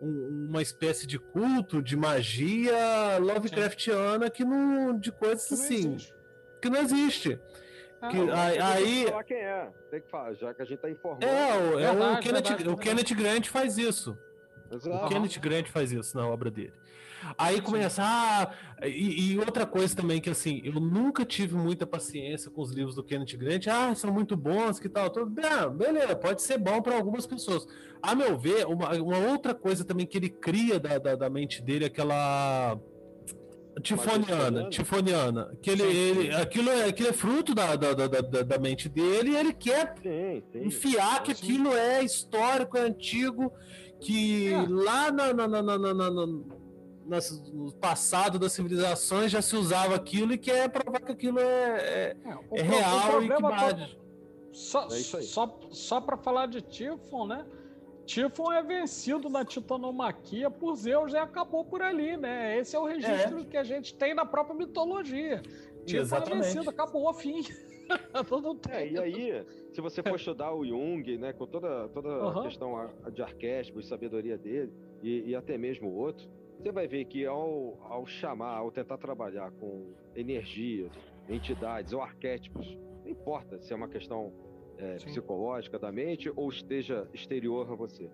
uma 0.00 0.60
espécie 0.60 1.06
de 1.06 1.18
culto 1.18 1.82
de 1.82 1.96
magia 1.96 3.18
Lovecraftiana 3.18 4.30
que 4.30 4.44
não, 4.44 4.98
de 4.98 5.10
coisas 5.10 5.46
que 5.46 5.54
assim, 5.54 5.94
existe. 5.94 6.14
que 6.60 6.68
não 6.68 6.80
existe. 6.80 7.40
Ah, 8.00 8.08
que, 8.08 8.30
aí, 8.30 8.58
aí 8.58 9.04
falar 9.06 9.24
quem 9.24 9.36
é, 9.38 9.70
tem 9.90 10.00
que 10.00 10.10
falar, 10.10 10.34
já 10.34 10.52
que 10.52 10.62
a 10.62 10.64
gente 10.64 10.78
tá 10.78 10.90
informando. 10.90 11.24
É, 11.24 11.56
o, 11.56 11.78
é 11.78 11.86
verdade, 11.86 12.18
o, 12.18 12.22
Kenneth, 12.22 12.42
verdade, 12.42 12.68
o 12.68 12.76
Kenneth 12.76 13.14
Grant 13.14 13.46
faz 13.48 13.78
isso. 13.78 14.16
Exato. 14.70 15.06
O 15.06 15.08
Kenneth 15.08 15.40
Grant 15.40 15.68
faz 15.68 15.92
isso 15.92 16.16
na 16.16 16.26
obra 16.28 16.50
dele. 16.50 16.72
Aí 17.38 17.60
começa, 17.60 18.02
ah, 18.04 18.52
e, 18.84 19.32
e, 19.32 19.38
outra 19.38 19.66
coisa 19.66 19.94
também 19.94 20.20
que 20.20 20.30
assim, 20.30 20.60
eu 20.64 20.74
nunca 20.74 21.24
tive 21.24 21.54
muita 21.54 21.86
paciência 21.86 22.50
com 22.50 22.62
os 22.62 22.70
livros 22.70 22.94
do 22.94 23.02
Kenneth 23.02 23.36
Grant, 23.36 23.66
ah, 23.68 23.94
são 23.94 24.12
muito 24.12 24.36
bons, 24.36 24.78
que 24.78 24.88
tal, 24.88 25.10
tudo, 25.10 25.32
ah, 25.44 25.68
beleza, 25.68 26.14
pode 26.16 26.42
ser 26.42 26.58
bom 26.58 26.80
para 26.82 26.96
algumas 26.96 27.26
pessoas. 27.26 27.66
A 28.02 28.14
meu 28.14 28.38
ver, 28.38 28.66
uma, 28.66 28.90
uma, 28.94 29.18
outra 29.30 29.54
coisa 29.54 29.84
também 29.84 30.06
que 30.06 30.16
ele 30.16 30.28
cria 30.28 30.78
da, 30.78 30.98
da, 30.98 31.14
da 31.16 31.30
mente 31.30 31.62
dele, 31.62 31.86
aquela 31.86 32.78
tifoniana, 33.82 34.68
tifoniana, 34.70 35.52
que 35.60 35.70
ele, 35.70 35.82
ele, 35.82 36.34
aquilo, 36.34 36.70
é, 36.70 36.84
aquilo 36.84 37.08
é 37.08 37.12
fruto 37.12 37.54
da, 37.54 37.76
da, 37.76 37.92
da, 37.92 38.06
da, 38.42 38.58
mente 38.58 38.88
dele 38.88 39.30
e 39.30 39.36
ele 39.36 39.52
quer 39.52 39.94
sim, 40.02 40.42
sim, 40.52 40.66
enfiar 40.66 41.22
que 41.22 41.32
aquilo 41.32 41.74
é 41.74 42.02
histórico, 42.02 42.78
é 42.78 42.82
antigo, 42.82 43.52
que 44.00 44.52
é. 44.52 44.66
lá 44.68 45.10
na, 45.10 45.32
na, 45.32 45.48
na, 45.48 45.62
na, 45.62 45.78
na, 45.78 46.10
na 46.10 46.26
no 47.52 47.72
passado 47.72 48.38
das 48.38 48.52
civilizações 48.52 49.30
já 49.30 49.40
se 49.40 49.56
usava 49.56 49.94
aquilo 49.94 50.32
e 50.32 50.38
quer 50.38 50.68
provar 50.68 51.00
que 51.00 51.12
aquilo 51.12 51.38
é, 51.38 51.44
é, 51.44 52.16
é, 52.24 52.58
é 52.58 52.62
real 52.62 53.22
e 53.22 53.28
que 53.28 53.42
bate. 53.42 53.98
Só, 54.52 54.86
é 54.86 54.90
só, 54.90 55.58
só 55.70 56.00
para 56.00 56.16
falar 56.16 56.46
de 56.46 56.62
Tifon, 56.62 57.26
né? 57.26 57.46
Tifon 58.06 58.52
é 58.52 58.62
vencido 58.62 59.28
na 59.28 59.44
titanomaquia 59.44 60.50
por 60.50 60.74
Zeus 60.76 61.12
e 61.12 61.16
acabou 61.16 61.64
por 61.64 61.82
ali, 61.82 62.16
né? 62.16 62.58
Esse 62.58 62.74
é 62.74 62.78
o 62.78 62.84
registro 62.84 63.40
é. 63.40 63.44
que 63.44 63.56
a 63.56 63.64
gente 63.64 63.94
tem 63.94 64.14
na 64.14 64.24
própria 64.24 64.56
mitologia. 64.56 65.42
Tifon 65.84 66.16
é 66.16 66.20
vencido, 66.20 66.70
acabou, 66.70 67.12
fim. 67.12 67.42
é, 68.70 68.88
e 68.88 68.98
aí, 68.98 69.46
se 69.72 69.80
você 69.80 70.02
for 70.02 70.16
estudar 70.16 70.52
o 70.52 70.64
Jung, 70.64 71.18
né, 71.18 71.32
com 71.32 71.46
toda, 71.46 71.88
toda 71.90 72.08
uhum. 72.08 72.40
a 72.40 72.42
questão 72.42 72.90
de 73.12 73.22
arquétipos, 73.22 73.86
sabedoria 73.86 74.36
dele, 74.36 74.72
e, 75.02 75.30
e 75.30 75.34
até 75.36 75.56
mesmo 75.56 75.88
o 75.88 75.94
outro, 75.94 76.28
você 76.58 76.72
vai 76.72 76.86
ver 76.86 77.04
que 77.04 77.24
ao, 77.26 77.78
ao 77.82 78.06
chamar, 78.06 78.56
ao 78.56 78.70
tentar 78.70 78.98
trabalhar 78.98 79.50
com 79.52 79.92
energias, 80.14 80.92
entidades 81.28 81.92
ou 81.92 82.00
arquétipos, 82.00 82.66
não 83.04 83.10
importa 83.10 83.58
se 83.60 83.72
é 83.72 83.76
uma 83.76 83.88
questão 83.88 84.32
é, 84.78 84.96
psicológica 84.96 85.78
da 85.78 85.92
mente 85.92 86.30
ou 86.34 86.48
esteja 86.48 87.08
exterior 87.12 87.70
a 87.70 87.74
você, 87.74 88.10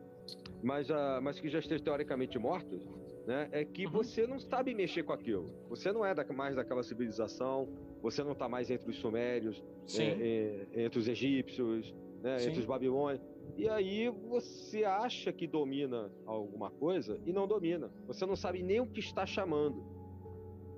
mas, 0.62 0.90
uh, 0.90 1.20
mas 1.20 1.40
que 1.40 1.48
já 1.48 1.58
esteja 1.58 1.82
teoricamente 1.82 2.38
morto, 2.38 2.78
né, 3.26 3.48
é 3.52 3.64
que 3.64 3.86
uhum. 3.86 3.92
você 3.92 4.26
não 4.26 4.38
sabe 4.38 4.74
mexer 4.74 5.02
com 5.02 5.12
aquilo. 5.12 5.46
Você 5.68 5.92
não 5.92 6.04
é 6.04 6.14
da, 6.14 6.24
mais 6.32 6.56
daquela 6.56 6.82
civilização, 6.82 7.68
você 8.00 8.22
não 8.22 8.32
está 8.32 8.48
mais 8.48 8.70
entre 8.70 8.90
os 8.90 8.96
sumérios, 8.96 9.62
é, 9.98 10.66
é, 10.74 10.84
entre 10.84 10.98
os 10.98 11.08
egípcios, 11.08 11.94
né, 12.20 12.36
entre 12.44 12.60
os 12.60 12.66
babilônios. 12.66 13.20
E 13.56 13.68
aí 13.68 14.08
você 14.08 14.84
acha 14.84 15.32
que 15.32 15.46
domina 15.46 16.10
alguma 16.26 16.70
coisa 16.70 17.20
e 17.26 17.32
não 17.32 17.46
domina. 17.46 17.90
Você 18.06 18.24
não 18.24 18.34
sabe 18.34 18.62
nem 18.62 18.80
o 18.80 18.86
que 18.86 19.00
está 19.00 19.26
chamando. 19.26 19.84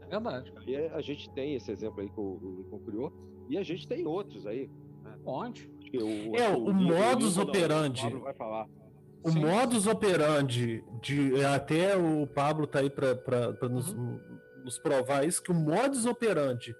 É 0.02 0.08
verdade. 0.08 0.52
E 0.66 0.76
a 0.76 1.00
gente 1.00 1.30
tem 1.30 1.54
esse 1.54 1.70
exemplo 1.70 2.00
aí 2.00 2.08
que 2.08 2.20
o 2.20 2.56
Lincoln 2.58 2.80
criou, 2.80 3.12
e 3.48 3.56
a 3.56 3.62
gente 3.62 3.86
tem 3.86 4.06
outros 4.06 4.46
aí. 4.46 4.68
Né? 5.02 5.18
Onde? 5.24 5.70
O, 5.94 6.36
é, 6.36 6.50
o, 6.50 6.64
o 6.64 6.74
modus 6.74 7.38
operandi. 7.38 8.06
O 8.06 8.20
vai 8.20 8.34
falar. 8.34 8.68
O 9.22 9.30
Sim. 9.30 9.40
modus 9.40 9.86
operandi 9.86 10.84
de 11.00 11.42
até 11.44 11.96
o 11.96 12.26
Pablo 12.26 12.66
tá 12.66 12.80
aí 12.80 12.90
para 12.90 13.68
nos, 13.70 13.92
uhum. 13.92 14.20
nos 14.64 14.78
provar 14.78 15.24
isso 15.24 15.42
que 15.42 15.50
o 15.50 15.54
modus 15.54 16.04
operandi 16.04 16.76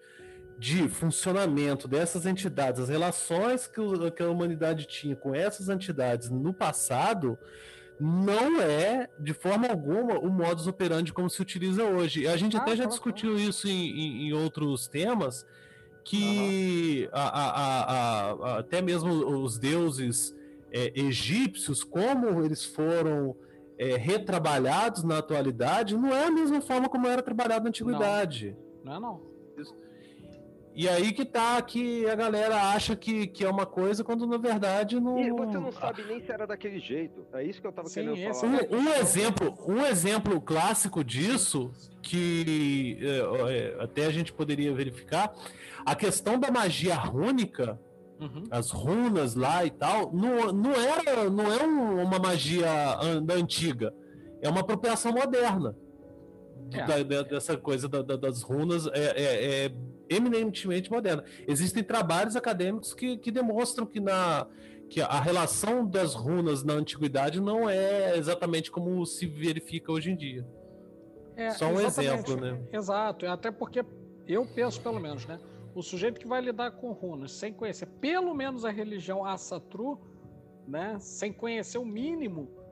de 0.58 0.88
funcionamento 0.88 1.88
dessas 1.88 2.26
entidades, 2.26 2.80
as 2.80 2.88
relações 2.88 3.66
que, 3.66 3.80
o, 3.80 4.10
que 4.10 4.22
a 4.22 4.30
humanidade 4.30 4.86
tinha 4.86 5.16
com 5.16 5.34
essas 5.34 5.68
entidades 5.68 6.30
no 6.30 6.52
passado, 6.52 7.38
não 7.98 8.60
é, 8.60 9.08
de 9.18 9.32
forma 9.32 9.68
alguma, 9.68 10.18
o 10.18 10.30
modus 10.30 10.66
operandi 10.66 11.12
como 11.12 11.28
se 11.28 11.40
utiliza 11.40 11.84
hoje. 11.84 12.26
A 12.26 12.36
gente 12.36 12.56
ah, 12.56 12.60
até 12.60 12.76
já 12.76 12.84
discutiu 12.84 13.38
isso 13.38 13.68
em, 13.68 13.90
em, 13.90 14.28
em, 14.28 14.32
outros 14.32 14.86
temas, 14.86 15.46
que 16.04 17.08
uhum. 17.12 17.18
a, 17.18 17.28
a, 17.40 18.54
a, 18.54 18.58
até 18.58 18.82
mesmo 18.82 19.10
os 19.10 19.58
deuses 19.58 20.34
é, 20.72 20.92
egípcios, 20.94 21.82
como 21.82 22.44
eles 22.44 22.64
foram 22.64 23.36
é, 23.78 23.96
retrabalhados 23.96 25.02
na 25.02 25.18
atualidade, 25.18 25.96
não 25.96 26.12
é 26.14 26.26
a 26.26 26.30
mesma 26.30 26.60
forma 26.60 26.88
como 26.88 27.06
era 27.06 27.22
trabalhado 27.22 27.64
na 27.64 27.68
antiguidade. 27.68 28.56
Não, 28.84 28.92
não 28.92 28.96
é 28.96 29.00
não. 29.00 29.33
E 30.74 30.88
aí 30.88 31.12
que 31.12 31.24
tá 31.24 31.62
que 31.62 32.04
a 32.10 32.16
galera 32.16 32.72
acha 32.72 32.96
que, 32.96 33.28
que 33.28 33.44
é 33.44 33.48
uma 33.48 33.64
coisa, 33.64 34.02
quando 34.02 34.26
na 34.26 34.36
verdade 34.36 34.98
não. 34.98 35.20
E 35.20 35.30
você 35.30 35.56
não 35.56 35.70
sabe 35.70 36.02
nem 36.02 36.20
se 36.20 36.32
era 36.32 36.48
daquele 36.48 36.80
jeito. 36.80 37.24
É 37.32 37.44
isso 37.44 37.60
que 37.60 37.66
eu 37.66 37.72
tava 37.72 37.88
Sim, 37.88 38.12
querendo 38.12 38.34
falar. 38.34 38.52
Um, 38.52 38.76
um, 38.76 38.92
exemplo, 38.94 39.54
um 39.68 39.86
exemplo 39.86 40.40
clássico 40.40 41.04
disso, 41.04 41.70
que 42.02 42.98
é, 43.00 43.76
é, 43.78 43.84
até 43.84 44.06
a 44.06 44.10
gente 44.10 44.32
poderia 44.32 44.74
verificar, 44.74 45.32
a 45.86 45.94
questão 45.94 46.40
da 46.40 46.50
magia 46.50 46.96
rúnica, 46.96 47.78
uhum. 48.20 48.42
as 48.50 48.72
runas 48.72 49.36
lá 49.36 49.64
e 49.64 49.70
tal, 49.70 50.12
não, 50.12 50.52
não, 50.52 50.72
era, 50.72 51.30
não 51.30 51.52
é 51.52 51.64
um, 51.64 52.02
uma 52.02 52.18
magia 52.18 52.66
da 53.22 53.34
antiga, 53.34 53.94
é 54.42 54.48
uma 54.48 54.62
apropriação 54.62 55.12
moderna. 55.12 55.76
É. 56.72 57.04
Da, 57.04 57.22
dessa 57.22 57.56
coisa 57.56 57.88
da, 57.88 58.02
da, 58.02 58.16
das 58.16 58.42
runas 58.42 58.86
é, 58.88 59.00
é, 59.16 59.66
é 59.66 59.72
eminentemente 60.08 60.90
moderna. 60.90 61.24
Existem 61.46 61.82
trabalhos 61.82 62.36
acadêmicos 62.36 62.94
que, 62.94 63.16
que 63.16 63.30
demonstram 63.30 63.86
que, 63.86 64.00
na, 64.00 64.46
que 64.88 65.00
a 65.00 65.20
relação 65.20 65.86
das 65.86 66.14
runas 66.14 66.62
na 66.62 66.74
antiguidade 66.74 67.40
não 67.40 67.68
é 67.68 68.16
exatamente 68.16 68.70
como 68.70 69.04
se 69.06 69.26
verifica 69.26 69.92
hoje 69.92 70.10
em 70.10 70.16
dia. 70.16 70.46
É, 71.36 71.50
Só 71.50 71.66
um 71.66 71.80
exemplo, 71.80 72.36
né? 72.36 72.60
Exato, 72.72 73.26
até 73.26 73.50
porque 73.50 73.84
eu 74.26 74.46
penso 74.46 74.80
pelo 74.80 75.00
menos, 75.00 75.26
né? 75.26 75.38
O 75.74 75.82
sujeito 75.82 76.20
que 76.20 76.28
vai 76.28 76.40
lidar 76.40 76.70
com 76.70 76.92
runas 76.92 77.32
sem 77.32 77.52
conhecer 77.52 77.86
pelo 78.00 78.32
menos 78.32 78.64
a 78.64 78.70
religião 78.70 79.24
Asatru, 79.24 79.98
né? 80.66 80.96
Sem 81.00 81.32
conhecer 81.32 81.78
o 81.78 81.84
mínimo 81.84 82.63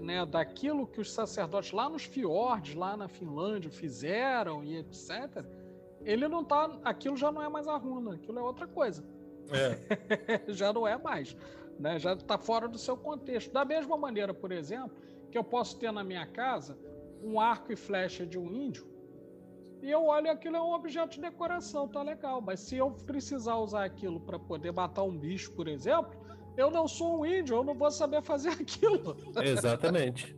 né, 0.00 0.24
daquilo 0.24 0.86
que 0.86 1.00
os 1.00 1.12
sacerdotes 1.12 1.72
lá 1.72 1.88
nos 1.88 2.04
fiordes, 2.04 2.74
lá 2.74 2.96
na 2.96 3.08
Finlândia, 3.08 3.70
fizeram 3.70 4.62
e 4.64 4.76
etc., 4.76 5.44
ele 6.04 6.28
não 6.28 6.44
tá. 6.44 6.78
Aquilo 6.84 7.16
já 7.16 7.30
não 7.30 7.42
é 7.42 7.48
mais 7.48 7.66
a 7.66 7.76
runa, 7.76 8.14
aquilo 8.14 8.38
é 8.38 8.42
outra 8.42 8.66
coisa. 8.66 9.04
É. 9.50 10.40
já 10.52 10.72
não 10.72 10.86
é 10.86 10.96
mais. 10.96 11.36
Né? 11.78 11.98
Já 11.98 12.12
está 12.12 12.38
fora 12.38 12.68
do 12.68 12.78
seu 12.78 12.96
contexto. 12.96 13.52
Da 13.52 13.64
mesma 13.64 13.96
maneira, 13.96 14.32
por 14.32 14.52
exemplo, 14.52 14.96
que 15.30 15.36
eu 15.36 15.44
posso 15.44 15.78
ter 15.78 15.92
na 15.92 16.04
minha 16.04 16.26
casa 16.26 16.78
um 17.22 17.40
arco 17.40 17.72
e 17.72 17.76
flecha 17.76 18.24
de 18.24 18.38
um 18.38 18.52
índio 18.52 18.88
e 19.80 19.90
eu 19.90 20.06
olho 20.06 20.30
aquilo 20.30 20.56
é 20.56 20.60
um 20.60 20.72
objeto 20.72 21.12
de 21.12 21.20
decoração, 21.20 21.86
tá 21.86 22.02
legal. 22.02 22.40
Mas 22.40 22.60
se 22.60 22.76
eu 22.76 22.90
precisar 22.90 23.56
usar 23.56 23.84
aquilo 23.84 24.20
para 24.20 24.38
poder 24.38 24.72
matar 24.72 25.04
um 25.04 25.16
bicho, 25.16 25.52
por 25.52 25.68
exemplo, 25.68 26.17
eu 26.58 26.70
não 26.70 26.88
sou 26.88 27.20
um 27.20 27.24
índio, 27.24 27.56
eu 27.56 27.64
não 27.64 27.74
vou 27.74 27.90
saber 27.90 28.20
fazer 28.20 28.50
aquilo. 28.60 29.16
Exatamente. 29.42 30.36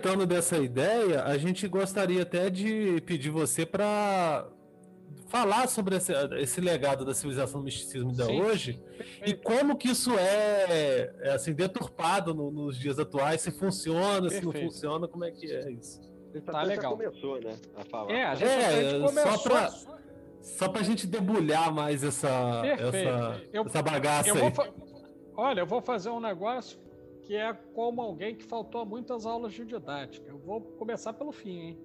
Aproveitando 0.00 0.26
dessa 0.26 0.56
ideia, 0.56 1.24
a 1.24 1.36
gente 1.36 1.68
gostaria 1.68 2.22
até 2.22 2.48
de 2.48 3.00
pedir 3.02 3.28
você 3.30 3.66
para 3.66 4.48
falar 5.28 5.68
sobre 5.68 5.96
esse, 5.96 6.12
esse, 6.40 6.60
legado 6.60 7.04
da 7.04 7.14
civilização 7.14 7.60
do 7.60 7.64
misticismo 7.64 8.12
da 8.12 8.26
hoje 8.26 8.82
e 9.24 9.34
como 9.34 9.76
que 9.76 9.88
isso 9.88 10.12
é, 10.18 11.12
é 11.20 11.32
assim 11.32 11.52
deturpado 11.52 12.34
no, 12.34 12.50
nos 12.50 12.76
dias 12.78 12.98
atuais, 12.98 13.40
se 13.40 13.52
funciona, 13.52 14.22
Perfeito. 14.22 14.40
se 14.40 14.44
não 14.44 14.52
funciona, 14.52 15.06
como 15.06 15.24
é 15.24 15.30
que 15.30 15.52
é 15.52 15.70
isso? 15.70 16.00
Tá 16.46 16.62
legal. 16.62 16.96
começou, 16.96 17.40
né, 17.40 17.56
a 17.76 17.84
falar. 17.84 18.12
É, 18.12 18.24
a 18.24 18.34
gente, 18.34 18.48
é, 18.48 18.66
a 18.66 18.82
gente 18.82 19.06
começou... 19.06 19.32
só 19.32 19.48
para 19.48 20.00
só 20.40 20.68
pra 20.68 20.82
gente 20.82 21.06
debulhar 21.06 21.72
mais 21.72 22.02
essa 22.02 22.62
essa, 22.64 23.42
eu, 23.52 23.66
essa 23.66 23.82
bagaça 23.82 24.30
eu 24.30 24.36
aí. 24.36 24.52
Olha, 25.36 25.60
eu 25.60 25.66
vou 25.66 25.82
fazer 25.82 26.10
um 26.10 26.20
negócio 26.20 26.78
que 27.30 27.36
é 27.36 27.54
como 27.54 28.02
alguém 28.02 28.34
que 28.34 28.42
faltou 28.42 28.80
a 28.80 28.84
muitas 28.84 29.24
aulas 29.24 29.52
de 29.52 29.64
didática. 29.64 30.28
Eu 30.28 30.36
vou 30.36 30.60
começar 30.60 31.12
pelo 31.12 31.30
fim, 31.30 31.60
hein? 31.60 31.78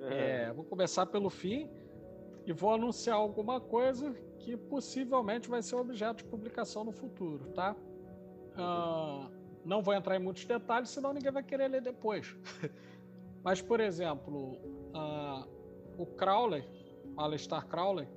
É. 0.00 0.44
É, 0.44 0.52
vou 0.54 0.64
começar 0.64 1.04
pelo 1.04 1.28
fim 1.28 1.68
e 2.46 2.54
vou 2.54 2.72
anunciar 2.72 3.16
alguma 3.16 3.60
coisa 3.60 4.14
que 4.38 4.56
possivelmente 4.56 5.46
vai 5.46 5.60
ser 5.60 5.74
objeto 5.74 6.24
de 6.24 6.24
publicação 6.24 6.84
no 6.84 6.90
futuro, 6.90 7.52
tá? 7.52 7.76
Uh, 8.56 9.30
não 9.62 9.82
vou 9.82 9.92
entrar 9.92 10.16
em 10.16 10.20
muitos 10.20 10.46
detalhes, 10.46 10.88
senão 10.88 11.12
ninguém 11.12 11.30
vai 11.30 11.42
querer 11.42 11.68
ler 11.68 11.82
depois. 11.82 12.34
Mas, 13.44 13.60
por 13.60 13.78
exemplo, 13.78 14.54
uh, 14.96 15.46
o 15.98 16.06
Crowley, 16.06 16.64
Aleister 17.18 17.66
Crowley, 17.66 18.08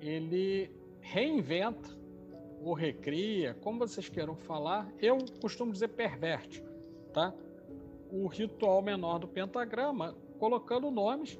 ele 0.00 0.74
reinventa 1.02 1.90
ou 2.66 2.74
recria, 2.74 3.54
como 3.62 3.78
vocês 3.78 4.08
queiram 4.08 4.34
falar, 4.34 4.92
eu 4.98 5.18
costumo 5.40 5.72
dizer 5.72 5.86
perverte, 5.86 6.64
tá? 7.12 7.32
O 8.10 8.26
ritual 8.26 8.82
menor 8.82 9.20
do 9.20 9.28
pentagrama, 9.28 10.16
colocando 10.40 10.90
nomes 10.90 11.38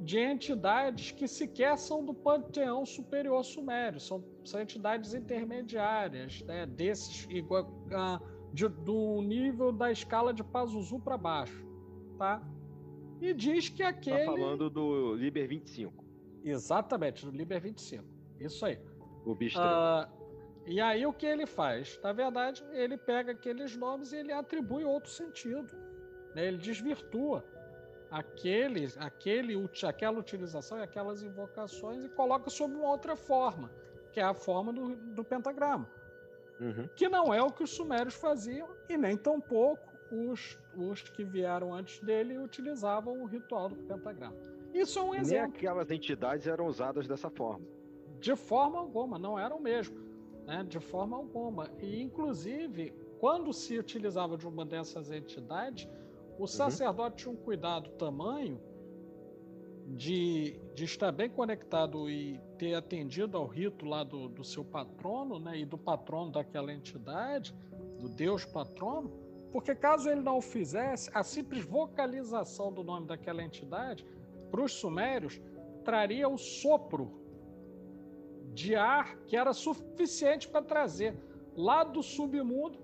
de 0.00 0.18
entidades 0.18 1.12
que 1.12 1.28
sequer 1.28 1.78
são 1.78 2.04
do 2.04 2.12
panteão 2.12 2.84
superior 2.84 3.44
sumério, 3.44 4.00
são, 4.00 4.24
são 4.44 4.60
entidades 4.60 5.14
intermediárias, 5.14 6.42
né, 6.42 6.66
desses 6.66 7.24
igual, 7.30 7.62
uh, 7.62 8.52
de, 8.52 8.66
do 8.66 9.22
nível 9.22 9.70
da 9.70 9.92
escala 9.92 10.34
de 10.34 10.42
Pazuzu 10.42 10.98
para 10.98 11.16
baixo, 11.16 11.64
tá? 12.18 12.42
E 13.20 13.32
diz 13.32 13.68
que 13.68 13.84
tá 13.84 13.90
aquele. 13.90 14.24
Tá 14.24 14.32
falando 14.32 14.68
do 14.68 15.14
Liber 15.14 15.48
25. 15.48 16.04
Exatamente, 16.42 17.24
do 17.24 17.30
Liber 17.30 17.60
25. 17.60 18.04
Isso 18.40 18.66
aí. 18.66 18.76
O 19.24 19.36
bicho. 19.36 19.58
E 20.68 20.80
aí 20.80 21.06
o 21.06 21.12
que 21.12 21.24
ele 21.24 21.46
faz? 21.46 21.98
Na 22.02 22.12
verdade, 22.12 22.64
ele 22.72 22.96
pega 22.96 23.32
aqueles 23.32 23.74
nomes 23.76 24.12
e 24.12 24.16
ele 24.16 24.32
atribui 24.32 24.84
outro 24.84 25.10
sentido. 25.10 25.74
Né? 26.34 26.46
Ele 26.46 26.58
desvirtua 26.58 27.42
aquele, 28.10 28.86
aquele, 28.98 29.54
aquela 29.86 30.18
utilização 30.18 30.78
e 30.78 30.82
aquelas 30.82 31.22
invocações 31.22 32.04
e 32.04 32.08
coloca 32.10 32.50
sob 32.50 32.74
uma 32.74 32.90
outra 32.90 33.16
forma, 33.16 33.70
que 34.12 34.20
é 34.20 34.22
a 34.24 34.34
forma 34.34 34.72
do, 34.72 34.94
do 34.94 35.24
pentagrama. 35.24 35.88
Uhum. 36.60 36.88
Que 36.94 37.08
não 37.08 37.32
é 37.32 37.42
o 37.42 37.50
que 37.50 37.62
os 37.62 37.70
sumérios 37.70 38.14
faziam 38.14 38.68
e 38.88 38.96
nem 38.96 39.16
tampouco 39.16 39.88
os, 40.10 40.58
os 40.76 41.02
que 41.02 41.24
vieram 41.24 41.72
antes 41.72 42.00
dele 42.00 42.36
utilizavam 42.38 43.22
o 43.22 43.26
ritual 43.26 43.68
do 43.68 43.76
pentagrama. 43.76 44.36
Isso 44.74 44.98
é 44.98 45.02
um 45.02 45.14
exemplo. 45.14 45.46
Nem 45.46 45.56
aquelas 45.56 45.90
entidades 45.90 46.46
eram 46.46 46.66
usadas 46.66 47.06
dessa 47.06 47.30
forma. 47.30 47.64
De 48.18 48.34
forma 48.34 48.78
alguma, 48.78 49.18
não 49.18 49.38
eram 49.38 49.60
mesmo 49.60 50.07
né, 50.48 50.64
de 50.66 50.80
forma 50.80 51.14
alguma. 51.14 51.70
E, 51.78 52.02
inclusive, 52.02 52.94
quando 53.20 53.52
se 53.52 53.78
utilizava 53.78 54.38
de 54.38 54.48
uma 54.48 54.64
dessas 54.64 55.10
entidades, 55.10 55.86
o 56.38 56.40
uhum. 56.40 56.46
sacerdote 56.46 57.16
tinha 57.18 57.34
um 57.34 57.36
cuidado 57.36 57.90
tamanho 57.90 58.58
de, 59.88 60.58
de 60.74 60.84
estar 60.84 61.12
bem 61.12 61.28
conectado 61.28 62.08
e 62.08 62.40
ter 62.56 62.74
atendido 62.74 63.36
ao 63.36 63.46
rito 63.46 63.84
lá 63.84 64.02
do, 64.02 64.26
do 64.28 64.42
seu 64.42 64.64
patrono, 64.64 65.38
né, 65.38 65.58
e 65.58 65.66
do 65.66 65.76
patrono 65.76 66.32
daquela 66.32 66.72
entidade, 66.72 67.54
do 68.00 68.08
Deus 68.08 68.46
patrono, 68.46 69.10
porque 69.52 69.74
caso 69.74 70.08
ele 70.08 70.22
não 70.22 70.38
o 70.38 70.42
fizesse, 70.42 71.10
a 71.12 71.22
simples 71.22 71.62
vocalização 71.62 72.72
do 72.72 72.82
nome 72.82 73.06
daquela 73.06 73.42
entidade, 73.42 74.02
para 74.50 74.62
os 74.62 74.72
sumérios, 74.72 75.38
traria 75.84 76.26
o 76.26 76.38
sopro 76.38 77.27
de 78.58 78.74
ar 78.74 79.16
que 79.26 79.36
era 79.36 79.52
suficiente 79.52 80.48
para 80.48 80.62
trazer 80.62 81.14
lá 81.56 81.84
do 81.84 82.02
submundo 82.02 82.76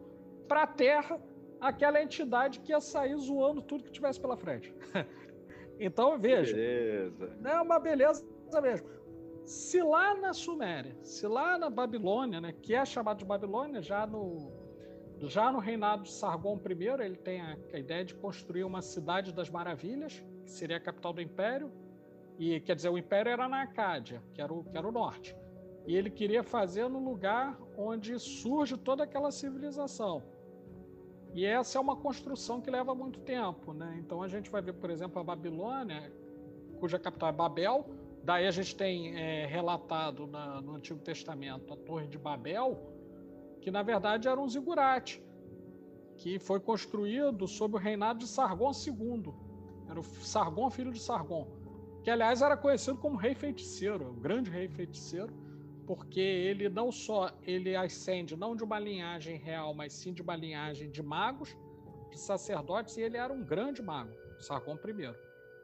para 0.47 0.63
a 0.63 0.67
Terra 0.67 1.21
aquela 1.61 2.01
entidade 2.01 2.61
que 2.61 2.71
ia 2.71 2.81
sair 2.81 3.17
zoando 3.17 3.61
tudo 3.61 3.83
que 3.83 3.91
tivesse 3.91 4.21
pela 4.21 4.37
frente. 4.37 4.73
então, 5.81 6.17
veja. 6.17 6.55
Beleza. 6.55 7.39
É 7.45 7.61
uma 7.61 7.81
beleza 7.81 8.25
mesmo. 8.63 8.89
Se 9.45 9.83
lá 9.83 10.15
na 10.15 10.33
Suméria, 10.33 10.97
se 11.03 11.27
lá 11.27 11.59
na 11.59 11.69
Babilônia, 11.69 12.41
né, 12.41 12.55
que 12.63 12.73
é 12.73 12.85
chamado 12.85 13.19
de 13.19 13.25
Babilônia, 13.25 13.83
já 13.83 14.07
no, 14.07 14.53
já 15.23 15.51
no 15.51 15.59
reinado 15.59 16.05
de 16.05 16.13
Sargon 16.13 16.57
I, 16.57 17.03
ele 17.03 17.17
tem 17.17 17.41
a, 17.41 17.59
a 17.73 17.79
ideia 17.79 18.05
de 18.05 18.15
construir 18.15 18.65
uma 18.65 18.81
cidade 18.81 19.33
das 19.33 19.51
maravilhas, 19.51 20.25
que 20.45 20.51
seria 20.51 20.77
a 20.77 20.81
capital 20.81 21.13
do 21.13 21.21
império, 21.21 21.71
e 22.39 22.61
quer 22.61 22.77
dizer, 22.77 22.91
o 22.91 22.97
império 22.97 23.31
era 23.31 23.49
na 23.49 23.63
Acádia, 23.63 24.23
que 24.33 24.41
era 24.41 24.53
o, 24.53 24.65
que 24.65 24.79
era 24.79 24.87
o 24.87 24.93
norte. 24.93 25.37
E 25.87 25.95
ele 25.95 26.11
queria 26.11 26.43
fazer 26.43 26.89
no 26.89 26.99
lugar 26.99 27.59
onde 27.77 28.19
surge 28.19 28.77
toda 28.77 29.05
aquela 29.05 29.31
civilização. 29.31 30.23
E 31.35 31.45
essa 31.45 31.79
é 31.79 31.81
uma 31.81 31.97
construção 31.97 32.61
que 32.61 32.71
leva 32.71 32.95
muito 32.95 33.21
tempo, 33.21 33.73
né? 33.73 33.97
Então 33.99 34.23
a 34.23 34.29
gente 34.29 34.51
vai 34.51 34.63
ver, 34.63 34.75
por 34.75 34.89
exemplo, 34.89 35.21
a 35.21 35.25
Babilônia, 35.25 36.13
cuja 36.79 36.99
capital 36.99 37.29
é 37.29 37.33
Babel. 37.33 37.87
Daí 38.23 38.47
a 38.47 38.51
gente 38.51 38.75
tem 38.75 39.15
é, 39.17 39.45
relatado 39.45 40.27
na, 40.27 40.63
no 40.63 40.77
Antigo 40.77 41.01
Testamento 41.01 41.75
a 41.75 41.77
Torre 41.77 42.07
de 42.07 42.17
Babel, 42.17 42.81
que 43.61 43.71
na 43.71 43.83
verdade 43.83 44.29
era 44.29 44.41
um 44.41 44.49
zigurate, 44.49 45.23
que 46.17 46.39
foi 46.39 46.61
construído 46.61 47.47
sob 47.47 47.75
o 47.75 47.79
reinado 47.79 48.21
de 48.21 48.29
Sargon 48.29 48.71
II. 48.71 49.35
Era 49.91 50.01
o 50.01 50.05
Sargon, 50.05 50.71
filho 50.71 50.93
de 50.93 51.01
Sargon, 51.01 51.47
que 52.03 52.11
aliás 52.11 52.41
era 52.41 52.57
conhecido 52.57 52.97
como 52.97 53.19
rei 53.19 53.35
feiticeiro, 53.35 54.09
o 54.09 54.15
grande 54.15 54.51
rei 54.51 54.69
feiticeiro 54.69 55.44
porque 55.87 56.21
ele 56.21 56.69
não 56.69 56.91
só 56.91 57.31
ele 57.43 57.77
ascende 57.77 58.37
não 58.37 58.57
de 58.57 58.65
uma 58.65 58.79
linhagem 58.79 59.37
real, 59.37 59.75
mas 59.75 59.93
sim 59.93 60.13
de 60.13 60.23
uma 60.23 60.37
linhagem 60.37 60.91
de 60.91 61.03
magos, 61.03 61.57
de 62.11 62.19
sacerdotes, 62.19 62.97
e 62.97 63.03
ele 63.03 63.17
era 63.17 63.33
um 63.33 63.43
grande 63.43 63.83
mago, 63.83 64.13
Sargon 64.39 64.77
I. 64.77 65.15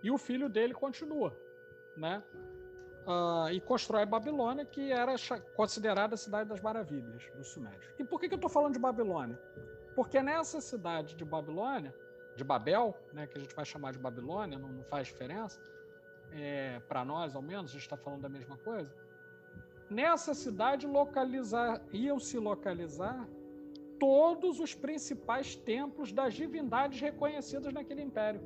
e 0.02 0.10
o 0.10 0.18
filho 0.18 0.48
dele 0.48 0.74
continua, 0.74 1.36
né? 1.96 2.22
Uh, 3.06 3.50
e 3.50 3.60
constrói 3.60 4.04
Babilônia, 4.04 4.64
que 4.64 4.92
era 4.92 5.14
considerada 5.56 6.14
a 6.14 6.18
cidade 6.18 6.48
das 6.48 6.60
maravilhas 6.60 7.22
dos 7.34 7.48
Sumérios. 7.48 7.84
E 7.98 8.04
por 8.04 8.20
que, 8.20 8.28
que 8.28 8.34
eu 8.34 8.36
estou 8.36 8.50
falando 8.50 8.74
de 8.74 8.78
Babilônia? 8.78 9.40
Porque 9.94 10.22
nessa 10.22 10.60
cidade 10.60 11.14
de 11.14 11.24
Babilônia, 11.24 11.94
de 12.36 12.44
Babel, 12.44 12.94
né, 13.12 13.26
que 13.26 13.38
a 13.38 13.40
gente 13.40 13.54
vai 13.54 13.64
chamar 13.64 13.92
de 13.92 13.98
Babilônia, 13.98 14.58
não, 14.58 14.68
não 14.68 14.84
faz 14.84 15.08
diferença, 15.08 15.60
é, 16.32 16.80
para 16.88 17.04
nós 17.04 17.34
ao 17.34 17.42
menos, 17.42 17.70
a 17.70 17.74
gente 17.74 17.82
está 17.82 17.96
falando 17.96 18.22
da 18.22 18.28
mesma 18.28 18.56
coisa. 18.58 18.94
Nessa 19.90 20.32
cidade 20.34 20.86
localizar, 20.86 21.82
iam 21.92 22.20
se 22.20 22.38
localizar 22.38 23.28
todos 23.98 24.60
os 24.60 24.72
principais 24.72 25.56
templos 25.56 26.12
das 26.12 26.32
divindades 26.32 27.00
reconhecidas 27.00 27.74
naquele 27.74 28.02
império. 28.02 28.40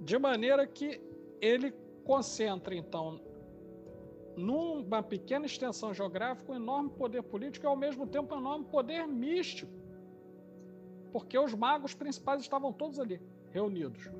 De 0.00 0.18
maneira 0.18 0.66
que 0.66 1.00
ele 1.40 1.72
concentra, 2.04 2.74
então, 2.74 3.20
numa 4.36 5.00
pequena 5.00 5.46
extensão 5.46 5.94
geográfica, 5.94 6.50
um 6.50 6.56
enorme 6.56 6.90
poder 6.90 7.22
político 7.22 7.64
e, 7.64 7.68
ao 7.68 7.76
mesmo 7.76 8.04
tempo, 8.06 8.34
um 8.34 8.38
enorme 8.38 8.64
poder 8.64 9.06
místico. 9.06 9.72
Porque 11.12 11.38
os 11.38 11.54
magos 11.54 11.94
principais 11.94 12.40
estavam 12.40 12.72
todos 12.72 12.98
ali, 12.98 13.20
reunidos. 13.50 14.10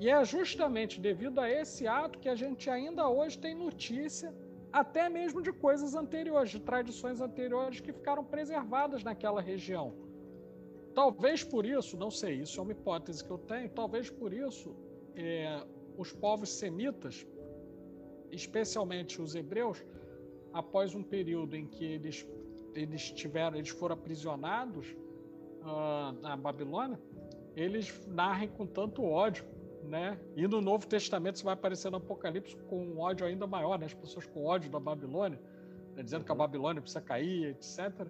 E 0.00 0.08
é 0.08 0.24
justamente 0.24 1.00
devido 1.00 1.38
a 1.38 1.48
esse 1.48 1.86
ato 1.86 2.18
que 2.18 2.28
a 2.28 2.34
gente 2.34 2.68
ainda 2.68 3.08
hoje 3.08 3.38
tem 3.38 3.54
notícia, 3.54 4.34
até 4.72 5.08
mesmo 5.08 5.42
de 5.42 5.52
coisas 5.52 5.94
anteriores, 5.94 6.50
de 6.50 6.60
tradições 6.60 7.20
anteriores 7.20 7.80
que 7.80 7.92
ficaram 7.92 8.24
preservadas 8.24 9.02
naquela 9.02 9.40
região. 9.40 9.94
Talvez 10.94 11.42
por 11.44 11.64
isso, 11.64 11.96
não 11.96 12.10
sei, 12.10 12.40
isso 12.40 12.58
é 12.58 12.62
uma 12.62 12.72
hipótese 12.72 13.24
que 13.24 13.30
eu 13.30 13.38
tenho, 13.38 13.68
talvez 13.70 14.10
por 14.10 14.32
isso 14.32 14.74
é, 15.14 15.64
os 15.96 16.12
povos 16.12 16.50
semitas, 16.50 17.26
especialmente 18.30 19.20
os 19.20 19.34
hebreus, 19.34 19.84
após 20.52 20.94
um 20.94 21.02
período 21.02 21.56
em 21.56 21.66
que 21.66 21.84
eles 21.84 22.26
eles 22.74 23.10
tiveram, 23.10 23.56
eles 23.56 23.70
foram 23.70 23.94
aprisionados 23.94 24.86
uh, 25.60 26.12
na 26.20 26.36
Babilônia, 26.36 27.00
eles 27.56 28.06
narram 28.06 28.48
com 28.48 28.66
tanto 28.66 29.02
ódio, 29.02 29.44
né? 29.84 30.18
E 30.36 30.46
no 30.46 30.60
Novo 30.60 30.86
Testamento 30.86 31.36
isso 31.36 31.44
vai 31.44 31.54
aparecer 31.54 31.90
no 31.90 31.96
Apocalipse 31.96 32.56
com 32.68 32.82
um 32.82 33.00
ódio 33.00 33.26
ainda 33.26 33.46
maior, 33.46 33.78
né? 33.78 33.86
As 33.86 33.94
pessoas 33.94 34.26
com 34.26 34.44
ódio 34.44 34.70
da 34.70 34.80
Babilônia, 34.80 35.40
né? 35.94 36.02
dizendo 36.02 36.24
que 36.24 36.32
a 36.32 36.34
Babilônia 36.34 36.80
precisa 36.80 37.00
cair, 37.00 37.48
etc. 37.50 38.06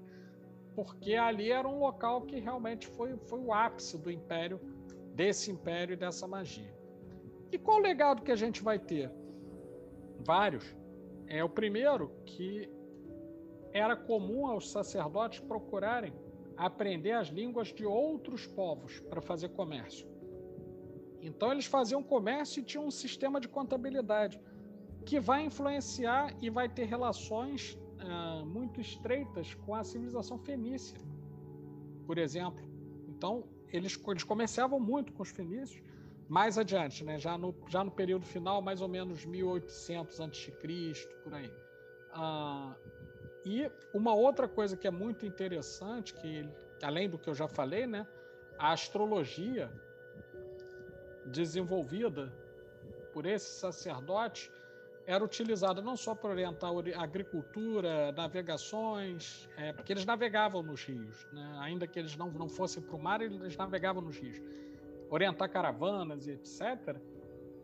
Porque 0.74 1.14
ali 1.14 1.50
era 1.50 1.68
um 1.68 1.78
local 1.78 2.22
que 2.22 2.38
realmente 2.38 2.86
foi, 2.86 3.16
foi 3.16 3.40
o 3.40 3.52
ápice 3.52 3.98
do 3.98 4.10
império, 4.10 4.60
desse 5.14 5.50
império 5.50 5.94
e 5.94 5.96
dessa 5.96 6.26
magia. 6.26 6.74
E 7.52 7.58
qual 7.58 7.78
o 7.78 7.82
legado 7.82 8.22
que 8.22 8.30
a 8.30 8.36
gente 8.36 8.62
vai 8.62 8.78
ter? 8.78 9.10
Vários. 10.20 10.76
É 11.26 11.42
o 11.42 11.48
primeiro 11.48 12.12
que 12.24 12.68
era 13.72 13.96
comum 13.96 14.46
aos 14.46 14.70
sacerdotes 14.70 15.40
procurarem 15.40 16.12
aprender 16.56 17.12
as 17.12 17.28
línguas 17.28 17.68
de 17.72 17.86
outros 17.86 18.46
povos 18.46 19.00
para 19.00 19.20
fazer 19.20 19.50
comércio. 19.50 20.09
Então 21.22 21.52
eles 21.52 21.66
faziam 21.66 22.02
comércio 22.02 22.60
e 22.60 22.64
tinham 22.64 22.86
um 22.86 22.90
sistema 22.90 23.40
de 23.40 23.48
contabilidade 23.48 24.40
que 25.04 25.20
vai 25.20 25.44
influenciar 25.44 26.34
e 26.40 26.50
vai 26.50 26.68
ter 26.68 26.84
relações 26.84 27.78
uh, 28.00 28.44
muito 28.46 28.80
estreitas 28.80 29.54
com 29.54 29.74
a 29.74 29.84
civilização 29.84 30.38
fenícia, 30.38 30.98
por 32.06 32.18
exemplo. 32.18 32.62
Então 33.08 33.44
eles, 33.72 33.98
eles 34.08 34.24
comerciavam 34.24 34.80
muito 34.80 35.12
com 35.12 35.22
os 35.22 35.30
fenícios 35.30 35.82
mais 36.28 36.56
adiante, 36.56 37.02
né? 37.02 37.18
já, 37.18 37.36
no, 37.36 37.54
já 37.68 37.82
no 37.82 37.90
período 37.90 38.24
final, 38.24 38.62
mais 38.62 38.80
ou 38.80 38.88
menos 38.88 39.24
1800 39.24 40.20
a.C., 40.20 40.52
por 41.24 41.34
aí. 41.34 41.52
Ah, 42.12 42.76
e 43.44 43.68
uma 43.92 44.14
outra 44.14 44.46
coisa 44.46 44.76
que 44.76 44.86
é 44.86 44.90
muito 44.90 45.26
interessante, 45.26 46.14
que 46.14 46.48
além 46.82 47.08
do 47.08 47.18
que 47.18 47.28
eu 47.28 47.34
já 47.34 47.48
falei, 47.48 47.86
né? 47.86 48.06
a 48.56 48.72
astrologia 48.72 49.72
desenvolvida 51.26 52.32
por 53.12 53.26
esse 53.26 53.50
sacerdote 53.58 54.50
era 55.06 55.24
utilizada 55.24 55.82
não 55.82 55.96
só 55.96 56.14
para 56.14 56.30
orientar 56.30 56.70
agricultura, 56.96 58.12
navegações, 58.12 59.48
é, 59.56 59.72
porque 59.72 59.92
eles 59.92 60.04
navegavam 60.04 60.62
nos 60.62 60.84
rios, 60.84 61.26
né? 61.32 61.56
ainda 61.60 61.86
que 61.86 61.98
eles 61.98 62.16
não, 62.16 62.30
não 62.30 62.48
fossem 62.48 62.82
para 62.82 62.94
o 62.94 63.02
mar, 63.02 63.20
eles 63.20 63.56
navegavam 63.56 64.02
nos 64.02 64.16
rios 64.16 64.40
orientar 65.10 65.50
caravanas 65.50 66.26
e 66.26 66.32
etc., 66.32 66.96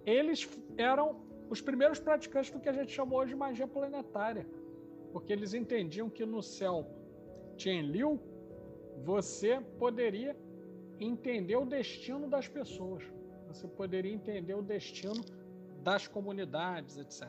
eles 0.05 0.49
eram 0.77 1.21
os 1.49 1.61
primeiros 1.61 1.99
praticantes 1.99 2.51
do 2.51 2.61
que 2.61 2.69
a 2.69 2.73
gente 2.73 2.93
chamou 2.93 3.25
de 3.25 3.35
magia 3.35 3.67
planetária, 3.67 4.47
porque 5.13 5.33
eles 5.33 5.55
entendiam 5.55 6.11
que 6.11 6.27
no 6.27 6.43
céu 6.43 6.87
Liu 7.65 8.21
você 9.05 9.61
poderia 9.79 10.37
entender 10.99 11.57
o 11.57 11.65
destino 11.65 12.29
das 12.29 12.49
pessoas, 12.49 13.03
você 13.47 13.67
poderia 13.67 14.13
entender 14.13 14.55
o 14.55 14.63
destino 14.63 15.25
das 15.83 16.07
comunidades, 16.07 16.97
etc. 16.99 17.29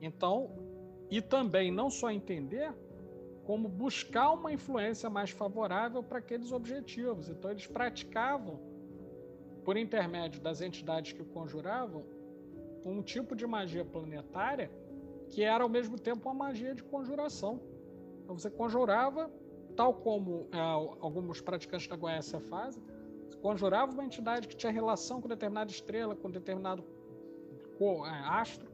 Então, 0.00 0.50
e 1.10 1.20
também 1.20 1.70
não 1.70 1.90
só 1.90 2.10
entender, 2.10 2.72
como 3.44 3.68
buscar 3.68 4.32
uma 4.32 4.52
influência 4.52 5.08
mais 5.08 5.30
favorável 5.30 6.02
para 6.02 6.18
aqueles 6.18 6.52
objetivos. 6.52 7.28
Então, 7.28 7.50
eles 7.50 7.66
praticavam 7.66 8.60
por 9.64 9.76
intermédio 9.76 10.40
das 10.40 10.60
entidades 10.60 11.12
que 11.12 11.24
conjuravam, 11.24 12.04
um 12.84 13.02
tipo 13.02 13.34
de 13.34 13.46
magia 13.46 13.84
planetária 13.84 14.70
que 15.28 15.42
era 15.42 15.64
ao 15.64 15.70
mesmo 15.70 15.98
tempo 15.98 16.28
uma 16.28 16.34
magia 16.34 16.74
de 16.74 16.82
conjuração. 16.82 17.60
Então 18.22 18.38
você 18.38 18.50
conjurava, 18.50 19.30
tal 19.76 19.94
como 19.94 20.48
é, 20.52 20.58
alguns 20.58 21.40
praticantes 21.40 21.86
da 21.88 21.96
Goécia 21.96 22.40
fazem, 22.40 22.82
conjurava 23.46 23.92
uma 23.92 24.04
entidade 24.04 24.48
que 24.48 24.56
tinha 24.56 24.72
relação 24.72 25.20
com 25.20 25.28
determinada 25.28 25.70
estrela, 25.70 26.16
com 26.16 26.30
determinado 26.30 26.84
é, 27.80 28.10
astro, 28.40 28.66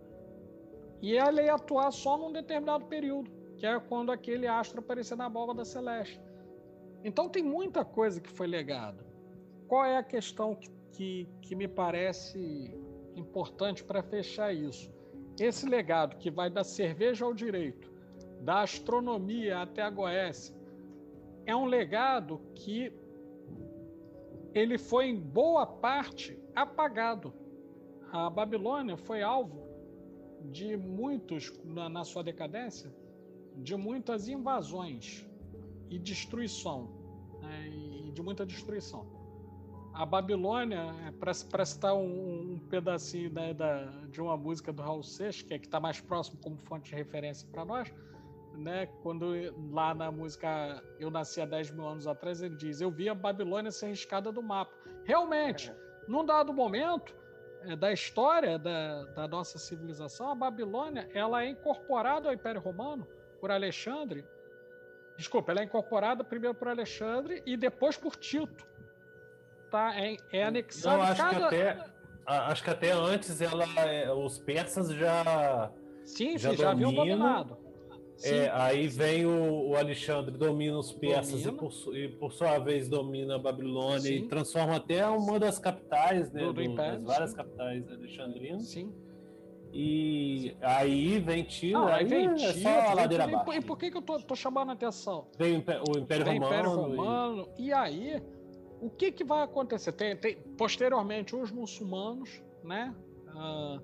e 1.00 1.16
ela 1.16 1.42
ia 1.42 1.54
atuar 1.54 1.90
só 1.90 2.16
num 2.16 2.32
determinado 2.32 2.86
período, 2.86 3.30
que 3.58 3.66
é 3.66 3.78
quando 3.80 4.10
aquele 4.10 4.46
astro 4.46 4.80
aparecia 4.80 5.16
na 5.16 5.28
da 5.28 5.64
celeste. 5.64 6.20
Então 7.04 7.28
tem 7.28 7.42
muita 7.42 7.84
coisa 7.84 8.20
que 8.20 8.30
foi 8.30 8.46
legada. 8.46 9.04
Qual 9.68 9.84
é 9.84 9.96
a 9.96 10.02
questão 10.02 10.54
que 10.54 10.70
que, 10.92 11.26
que 11.40 11.54
me 11.54 11.66
parece 11.66 12.70
importante 13.16 13.82
para 13.82 14.02
fechar 14.02 14.52
isso. 14.54 14.90
Esse 15.38 15.66
legado 15.66 16.16
que 16.16 16.30
vai 16.30 16.50
da 16.50 16.62
cerveja 16.62 17.24
ao 17.24 17.34
direito, 17.34 17.90
da 18.40 18.62
astronomia 18.62 19.62
até 19.62 19.82
a 19.82 19.90
Goécia, 19.90 20.54
é 21.46 21.56
um 21.56 21.64
legado 21.64 22.40
que 22.54 22.92
ele 24.54 24.78
foi 24.78 25.06
em 25.08 25.18
boa 25.18 25.66
parte 25.66 26.38
apagado. 26.54 27.32
A 28.10 28.28
Babilônia 28.28 28.96
foi 28.96 29.22
alvo 29.22 29.62
de 30.50 30.76
muitos, 30.76 31.52
na, 31.64 31.88
na 31.88 32.04
sua 32.04 32.22
decadência, 32.22 32.92
de 33.56 33.76
muitas 33.76 34.28
invasões 34.28 35.26
e 35.88 35.98
destruição, 35.98 36.90
né, 37.40 37.68
e 37.68 38.12
de 38.12 38.22
muita 38.22 38.44
destruição 38.44 39.22
a 39.94 40.06
Babilônia, 40.06 40.94
é, 41.06 41.10
para 41.10 41.64
citar 41.64 41.94
um, 41.94 42.54
um 42.54 42.58
pedacinho 42.70 43.30
né, 43.30 43.52
da, 43.52 43.84
de 44.10 44.20
uma 44.20 44.36
música 44.36 44.72
do 44.72 44.82
Raul 44.82 45.02
Seixas, 45.02 45.42
que 45.42 45.54
é 45.54 45.58
que 45.58 45.66
está 45.66 45.78
mais 45.78 46.00
próximo 46.00 46.38
como 46.40 46.56
fonte 46.56 46.90
de 46.90 46.96
referência 46.96 47.46
para 47.52 47.64
nós, 47.64 47.92
né, 48.54 48.86
quando 49.02 49.32
lá 49.72 49.94
na 49.94 50.10
música 50.10 50.82
Eu 50.98 51.10
Nasci 51.10 51.40
há 51.40 51.46
10 51.46 51.70
mil 51.72 51.86
anos 51.86 52.06
atrás, 52.06 52.42
ele 52.42 52.56
diz: 52.56 52.80
Eu 52.80 52.90
vi 52.90 53.08
a 53.08 53.14
Babilônia 53.14 53.70
ser 53.70 53.88
riscada 53.88 54.30
do 54.30 54.42
mapa. 54.42 54.72
Realmente, 55.04 55.70
é. 55.70 55.76
num 56.06 56.24
dado 56.24 56.52
momento 56.52 57.14
é, 57.62 57.76
da 57.76 57.92
história 57.92 58.58
da, 58.58 59.04
da 59.04 59.28
nossa 59.28 59.58
civilização, 59.58 60.30
a 60.30 60.34
Babilônia 60.34 61.08
ela 61.14 61.44
é 61.44 61.48
incorporada 61.48 62.28
ao 62.28 62.34
Império 62.34 62.60
Romano 62.60 63.06
por 63.40 63.50
Alexandre. 63.50 64.24
Desculpa, 65.16 65.52
ela 65.52 65.60
é 65.60 65.64
incorporada 65.64 66.24
primeiro 66.24 66.54
por 66.54 66.68
Alexandre 66.68 67.42
e 67.44 67.56
depois 67.56 67.96
por 67.96 68.16
Tito 68.16 68.66
tá, 69.70 69.98
é, 69.98 70.16
é 70.32 70.44
anexado. 70.44 70.98
Não, 70.98 71.04
acho 71.04 71.22
cada... 71.22 71.48
que 71.48 71.56
até, 71.56 71.84
acho 72.26 72.64
que 72.64 72.70
até 72.70 72.92
antes 72.92 73.40
ela, 73.40 73.64
é, 73.80 74.12
os 74.12 74.38
persas 74.38 74.90
já. 74.90 75.72
Sim, 76.04 76.36
já, 76.36 76.50
sim, 76.50 76.56
já 76.56 76.70
haviam 76.70 76.92
dominado. 76.92 77.61
É, 78.24 78.50
aí 78.50 78.86
vem 78.86 79.26
o, 79.26 79.70
o, 79.70 79.76
Alexandre, 79.76 80.36
domina 80.36 80.78
os 80.78 80.92
persas 80.92 81.42
domina. 81.42 81.52
E, 81.52 81.84
por, 81.84 81.96
e, 81.96 82.08
por, 82.08 82.32
sua 82.32 82.58
vez 82.58 82.88
domina 82.88 83.36
a 83.36 83.38
Babilônia 83.38 84.00
sim. 84.00 84.14
e 84.14 84.28
transforma 84.28 84.76
até 84.76 85.06
uma 85.06 85.38
das 85.40 85.58
capitais, 85.58 86.30
né? 86.30 86.44
Do, 86.44 86.52
do 86.52 86.62
Império, 86.62 86.98
das 86.98 87.04
várias 87.04 87.30
sim. 87.30 87.36
capitais 87.36 87.90
alexandrinas. 87.90 88.62
Sim. 88.68 88.92
E 89.72 90.54
aí 90.60 91.18
vem 91.18 91.44
Tiro, 91.44 91.78
ah, 91.78 91.96
aí, 91.96 92.04
vem 92.04 92.34
Tiro, 92.34 92.50
é 92.50 92.54
só 92.54 92.90
a 92.90 92.94
ladeira 92.94 93.24
abaixo. 93.24 93.52
E 93.54 93.60
por 93.62 93.78
que, 93.78 93.90
que 93.90 93.96
eu 93.96 94.02
tô, 94.02 94.18
tô 94.18 94.36
chamando 94.36 94.68
a 94.68 94.72
atenção? 94.74 95.26
Vem 95.38 95.56
o 95.56 95.98
Império 95.98 96.24
vem 96.24 96.38
Romano. 96.38 96.46
Império 96.46 96.70
Romano 96.70 97.48
e... 97.58 97.68
e 97.68 97.72
aí 97.72 98.22
o 98.82 98.90
que, 98.90 99.12
que 99.12 99.22
vai 99.22 99.42
acontecer? 99.42 99.92
Tem, 99.92 100.16
tem 100.16 100.36
posteriormente 100.58 101.36
os 101.36 101.52
muçulmanos, 101.52 102.42
né? 102.64 102.94
Uh, 103.28 103.80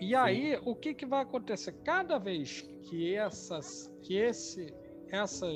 e 0.00 0.14
aí, 0.14 0.58
o 0.64 0.74
que, 0.74 0.94
que 0.94 1.04
vai 1.04 1.22
acontecer? 1.22 1.72
Cada 1.84 2.18
vez 2.18 2.62
que, 2.84 3.14
essas, 3.14 3.92
que 4.02 4.16
esse, 4.16 4.72
essa 5.08 5.46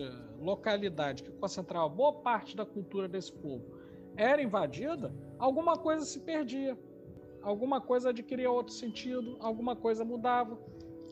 localidade 0.40 1.22
que 1.22 1.30
concentrava 1.32 1.88
boa 1.88 2.12
parte 2.12 2.56
da 2.56 2.66
cultura 2.66 3.08
desse 3.08 3.32
povo 3.32 3.64
era 4.16 4.42
invadida, 4.42 5.14
alguma 5.38 5.76
coisa 5.76 6.04
se 6.04 6.20
perdia, 6.20 6.76
alguma 7.40 7.80
coisa 7.80 8.10
adquiria 8.10 8.50
outro 8.50 8.74
sentido, 8.74 9.36
alguma 9.40 9.76
coisa 9.76 10.04
mudava. 10.04 10.58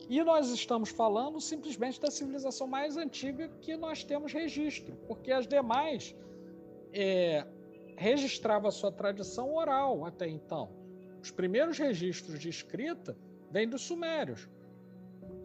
E 0.09 0.21
nós 0.23 0.49
estamos 0.49 0.89
falando 0.89 1.39
simplesmente 1.39 2.01
da 2.01 2.11
civilização 2.11 2.67
mais 2.67 2.97
antiga 2.97 3.47
que 3.61 3.77
nós 3.77 4.03
temos 4.03 4.33
registro, 4.33 4.95
porque 5.07 5.31
as 5.31 5.47
demais 5.47 6.15
é, 6.91 7.45
registravam 7.95 8.67
a 8.67 8.71
sua 8.71 8.91
tradição 8.91 9.55
oral 9.55 10.05
até 10.05 10.27
então. 10.27 10.80
Os 11.21 11.31
primeiros 11.31 11.77
registros 11.77 12.39
de 12.39 12.49
escrita 12.49 13.17
vêm 13.51 13.67
dos 13.67 13.81
sumérios. 13.81 14.49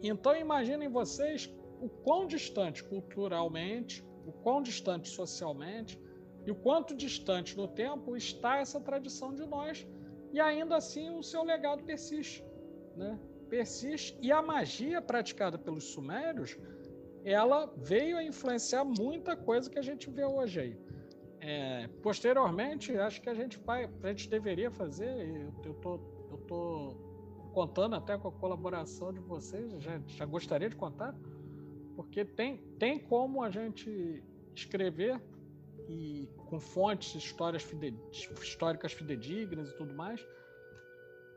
Então 0.01 0.35
imaginem 0.35 0.89
vocês 0.89 1.51
o 1.81 1.87
quão 1.87 2.25
distante 2.25 2.83
culturalmente, 2.83 4.03
o 4.25 4.31
quão 4.31 4.61
distante 4.61 5.09
socialmente 5.09 5.99
e 6.45 6.51
o 6.51 6.55
quanto 6.55 6.95
distante 6.95 7.55
no 7.55 7.67
tempo 7.67 8.15
está 8.15 8.57
essa 8.57 8.79
tradição 8.79 9.33
de 9.33 9.45
nós 9.45 9.85
e 10.33 10.39
ainda 10.39 10.75
assim 10.75 11.09
o 11.09 11.23
seu 11.23 11.43
legado 11.43 11.83
persiste, 11.83 12.43
né? 12.95 13.19
Persiste 13.49 14.17
e 14.21 14.31
a 14.31 14.41
magia 14.41 15.01
praticada 15.01 15.57
pelos 15.57 15.85
sumérios, 15.85 16.57
ela 17.23 17.73
veio 17.77 18.17
a 18.17 18.23
influenciar 18.23 18.83
muita 18.83 19.35
coisa 19.35 19.69
que 19.69 19.79
a 19.79 19.81
gente 19.81 20.09
vê 20.09 20.25
hoje 20.25 20.59
aí. 20.59 20.86
É, 21.39 21.87
posteriormente, 22.01 22.95
acho 22.97 23.21
que 23.21 23.29
a 23.29 23.33
gente 23.33 23.59
vai, 23.59 23.89
a 24.03 24.07
gente 24.07 24.29
deveria 24.29 24.71
fazer, 24.71 25.07
eu, 25.63 25.73
tô, 25.75 25.99
eu 26.31 26.37
tô 26.47 26.97
contando 27.53 27.95
até 27.95 28.17
com 28.17 28.27
a 28.27 28.31
colaboração 28.31 29.13
de 29.13 29.19
vocês, 29.19 29.71
já, 29.81 29.99
já 30.07 30.25
gostaria 30.25 30.69
de 30.69 30.75
contar, 30.75 31.15
porque 31.95 32.25
tem, 32.25 32.57
tem 32.79 32.99
como 32.99 33.43
a 33.43 33.49
gente 33.49 34.23
escrever 34.55 35.21
e 35.87 36.27
com 36.49 36.59
fontes 36.59 37.15
histórias 37.15 37.63
fide, 37.63 37.95
históricas 38.41 38.93
fidedignas 38.93 39.69
e 39.69 39.77
tudo 39.77 39.93
mais, 39.93 40.25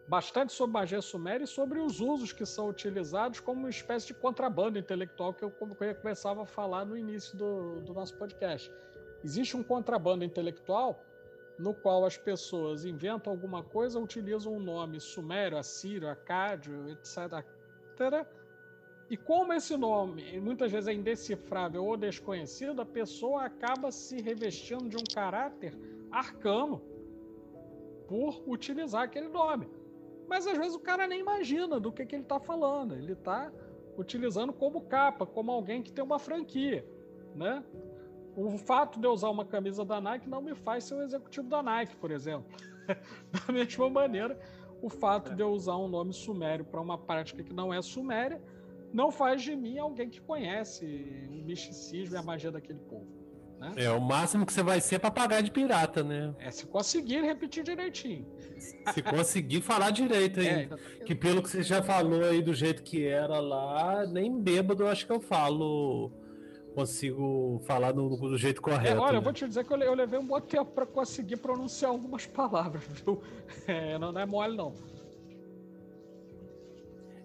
bastante 0.08 0.52
sobre 0.52 0.72
magia 0.72 1.00
suméria 1.00 1.44
e 1.44 1.46
sobre 1.46 1.78
os 1.78 2.00
usos 2.00 2.32
que 2.32 2.44
são 2.44 2.68
utilizados 2.68 3.38
como 3.38 3.60
uma 3.60 3.70
espécie 3.70 4.08
de 4.08 4.14
contrabando 4.14 4.78
intelectual 4.78 5.32
que 5.32 5.44
eu, 5.44 5.54
eu 5.60 5.94
começava 5.94 6.42
a 6.42 6.46
falar 6.46 6.84
no 6.84 6.96
início 6.96 7.36
do, 7.38 7.80
do 7.82 7.94
nosso 7.94 8.16
podcast. 8.16 8.72
Existe 9.22 9.56
um 9.56 9.62
contrabando 9.62 10.24
intelectual 10.24 11.04
no 11.58 11.74
qual 11.74 12.06
as 12.06 12.16
pessoas 12.16 12.84
inventam 12.84 13.32
alguma 13.32 13.62
coisa, 13.62 14.00
utilizam 14.00 14.54
um 14.54 14.60
nome 14.60 14.98
sumério, 14.98 15.58
assírio, 15.58 16.08
acádio, 16.08 16.88
etc. 16.88 18.26
E 19.10 19.16
como 19.16 19.52
esse 19.52 19.76
nome 19.76 20.40
muitas 20.40 20.72
vezes 20.72 20.88
é 20.88 20.92
indecifrável 20.94 21.84
ou 21.84 21.96
desconhecido, 21.96 22.80
a 22.80 22.86
pessoa 22.86 23.44
acaba 23.44 23.90
se 23.90 24.22
revestindo 24.22 24.88
de 24.88 24.96
um 24.96 25.04
caráter 25.14 25.76
arcano 26.10 26.80
por 28.08 28.42
utilizar 28.46 29.02
aquele 29.02 29.28
nome. 29.28 29.68
Mas 30.26 30.46
às 30.46 30.56
vezes 30.56 30.74
o 30.74 30.80
cara 30.80 31.06
nem 31.06 31.20
imagina 31.20 31.78
do 31.78 31.92
que, 31.92 32.06
que 32.06 32.14
ele 32.14 32.22
está 32.22 32.40
falando. 32.40 32.94
Ele 32.94 33.12
está 33.12 33.52
utilizando 33.98 34.52
como 34.52 34.82
capa, 34.82 35.26
como 35.26 35.50
alguém 35.50 35.82
que 35.82 35.92
tem 35.92 36.04
uma 36.04 36.18
franquia, 36.18 36.86
né? 37.34 37.62
O 38.36 38.56
fato 38.58 38.98
de 38.98 39.06
eu 39.06 39.12
usar 39.12 39.28
uma 39.28 39.44
camisa 39.44 39.84
da 39.84 40.00
Nike 40.00 40.28
não 40.28 40.40
me 40.40 40.54
faz 40.54 40.84
ser 40.84 40.94
o 40.94 41.02
executivo 41.02 41.48
da 41.48 41.62
Nike, 41.62 41.96
por 41.96 42.10
exemplo. 42.10 42.46
da 43.46 43.52
mesma 43.52 43.90
maneira, 43.90 44.38
o 44.82 44.88
fato 44.88 45.34
de 45.34 45.42
eu 45.42 45.50
usar 45.50 45.76
um 45.76 45.88
nome 45.88 46.12
sumério 46.12 46.64
para 46.64 46.80
uma 46.80 46.96
prática 46.96 47.42
que 47.42 47.52
não 47.52 47.72
é 47.72 47.80
suméria 47.82 48.40
não 48.92 49.10
faz 49.10 49.42
de 49.42 49.54
mim 49.54 49.78
alguém 49.78 50.08
que 50.08 50.20
conhece 50.20 50.84
o 51.30 51.44
misticismo 51.44 52.16
e 52.16 52.18
a 52.18 52.22
magia 52.22 52.50
daquele 52.50 52.80
povo. 52.80 53.06
Né? 53.60 53.74
É 53.76 53.90
o 53.90 54.00
máximo 54.00 54.46
que 54.46 54.52
você 54.52 54.62
vai 54.62 54.80
ser 54.80 54.98
papagaio 54.98 55.42
de 55.42 55.50
pirata, 55.50 56.02
né? 56.02 56.34
É 56.38 56.50
se 56.50 56.66
conseguir 56.66 57.20
repetir 57.20 57.62
direitinho. 57.62 58.26
Se 58.92 59.02
conseguir 59.02 59.60
falar 59.60 59.90
direito 59.90 60.40
aí. 60.40 60.46
É, 60.46 60.68
que 61.04 61.14
pelo 61.14 61.42
que 61.42 61.50
você 61.50 61.62
já 61.62 61.82
falou 61.82 62.24
aí 62.24 62.40
do 62.40 62.54
jeito 62.54 62.82
que 62.82 63.06
era 63.06 63.38
lá, 63.38 64.06
nem 64.06 64.40
bêbado 64.40 64.84
eu 64.84 64.88
acho 64.88 65.06
que 65.06 65.12
eu 65.12 65.20
falo 65.20 66.10
consigo 66.74 67.60
falar 67.64 67.92
do, 67.92 68.08
do 68.16 68.38
jeito 68.38 68.62
correto. 68.62 68.86
É, 68.86 68.98
olha, 68.98 69.12
né? 69.12 69.18
eu 69.18 69.22
vou 69.22 69.32
te 69.32 69.46
dizer 69.46 69.64
que 69.64 69.72
eu, 69.72 69.78
eu 69.78 69.94
levei 69.94 70.18
um 70.18 70.26
bom 70.26 70.40
tempo 70.40 70.72
para 70.72 70.86
conseguir 70.86 71.36
pronunciar 71.36 71.90
algumas 71.90 72.26
palavras, 72.26 72.82
viu? 72.88 73.22
É, 73.66 73.98
não, 73.98 74.12
não, 74.12 74.20
é 74.20 74.26
mole, 74.26 74.56
não. 74.56 74.74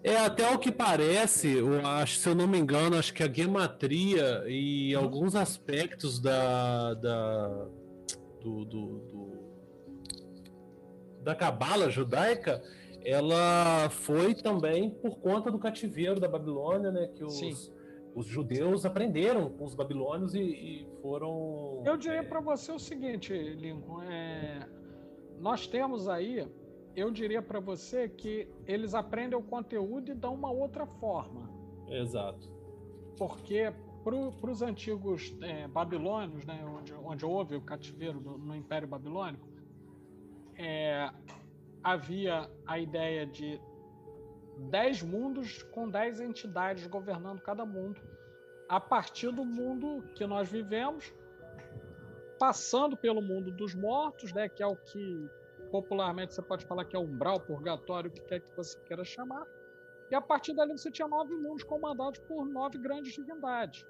É, 0.02 0.16
até 0.18 0.48
o 0.54 0.58
que 0.58 0.70
parece, 0.70 1.48
eu 1.48 1.84
acho, 1.84 2.18
se 2.18 2.28
eu 2.28 2.34
não 2.34 2.46
me 2.46 2.58
engano, 2.58 2.96
acho 2.96 3.12
que 3.12 3.24
a 3.24 3.32
gematria 3.32 4.44
e 4.46 4.94
uhum. 4.94 5.02
alguns 5.02 5.34
aspectos 5.34 6.20
da, 6.20 6.94
da 6.94 7.66
do, 8.40 8.64
do, 8.64 8.98
do 9.00 9.46
da 11.22 11.34
cabala 11.34 11.90
judaica, 11.90 12.62
ela 13.04 13.88
foi 13.90 14.32
também 14.32 14.90
por 14.90 15.18
conta 15.18 15.50
do 15.50 15.58
cativeiro 15.58 16.20
da 16.20 16.28
Babilônia, 16.28 16.92
né? 16.92 17.08
Que 17.12 17.24
os, 17.24 17.36
Sim 17.36 17.75
os 18.16 18.26
judeus 18.26 18.86
aprenderam 18.86 19.50
com 19.50 19.64
os 19.64 19.74
babilônios 19.74 20.34
e, 20.34 20.40
e 20.40 20.86
foram. 21.02 21.82
Eu 21.84 21.98
diria 21.98 22.20
é... 22.20 22.22
para 22.22 22.40
você 22.40 22.72
o 22.72 22.78
seguinte, 22.78 23.30
Lincoln: 23.34 24.02
é... 24.04 24.66
nós 25.38 25.66
temos 25.66 26.08
aí, 26.08 26.48
eu 26.96 27.10
diria 27.10 27.42
para 27.42 27.60
você 27.60 28.08
que 28.08 28.48
eles 28.66 28.94
aprendem 28.94 29.38
o 29.38 29.42
conteúdo 29.42 30.10
e 30.10 30.14
dão 30.14 30.32
uma 30.32 30.50
outra 30.50 30.86
forma. 30.86 31.50
Exato. 31.88 32.50
Porque 33.18 33.70
para 34.02 34.50
os 34.50 34.62
antigos 34.62 35.36
é, 35.42 35.68
babilônios, 35.68 36.46
né, 36.46 36.64
onde, 36.64 36.94
onde 36.94 37.26
houve 37.26 37.54
o 37.56 37.60
cativeiro 37.60 38.18
do, 38.18 38.38
no 38.38 38.56
Império 38.56 38.88
Babilônico, 38.88 39.46
é, 40.54 41.10
havia 41.82 42.48
a 42.66 42.78
ideia 42.78 43.26
de 43.26 43.60
dez 44.56 45.02
mundos 45.02 45.62
com 45.64 45.88
dez 45.88 46.20
entidades 46.20 46.86
governando 46.86 47.40
cada 47.40 47.64
mundo, 47.64 48.00
a 48.68 48.80
partir 48.80 49.30
do 49.30 49.44
mundo 49.44 50.02
que 50.14 50.26
nós 50.26 50.48
vivemos, 50.48 51.14
passando 52.38 52.96
pelo 52.96 53.22
mundo 53.22 53.50
dos 53.50 53.74
mortos, 53.74 54.32
né, 54.32 54.48
que 54.48 54.62
é 54.62 54.66
o 54.66 54.76
que 54.76 55.30
popularmente 55.70 56.34
você 56.34 56.42
pode 56.42 56.64
falar 56.64 56.84
que 56.84 56.96
é 56.96 56.98
umbral, 56.98 57.40
purgatório, 57.40 58.10
o 58.10 58.12
que 58.12 58.20
quer 58.22 58.40
que 58.40 58.54
você 58.56 58.78
queira 58.80 59.04
chamar. 59.04 59.46
E 60.10 60.14
a 60.14 60.20
partir 60.20 60.54
dali 60.54 60.72
você 60.72 60.90
tinha 60.90 61.08
nove 61.08 61.34
mundos 61.34 61.64
comandados 61.64 62.20
por 62.20 62.46
nove 62.46 62.78
grandes 62.78 63.12
divindades. 63.12 63.84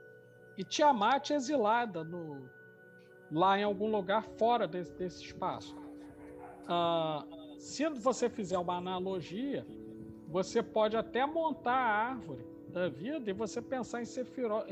E 0.56 0.64
Tiamat 0.64 1.30
exilada 1.30 2.02
no, 2.02 2.48
lá 3.30 3.58
em 3.58 3.62
algum 3.62 3.90
lugar 3.90 4.24
fora 4.38 4.66
desse, 4.66 4.92
desse 4.94 5.22
espaço. 5.22 5.76
Ah, 6.66 7.24
se 7.58 7.88
você 7.90 8.30
fizer 8.30 8.58
uma 8.58 8.76
analogia, 8.76 9.66
você 10.28 10.62
pode 10.62 10.96
até 10.96 11.24
montar 11.24 11.72
a 11.72 12.10
árvore 12.10 12.44
da 12.68 12.88
vida 12.88 13.30
e 13.30 13.32
você 13.32 13.62
pensar 13.62 14.02
em 14.02 14.04
Sephiroth. 14.04 14.66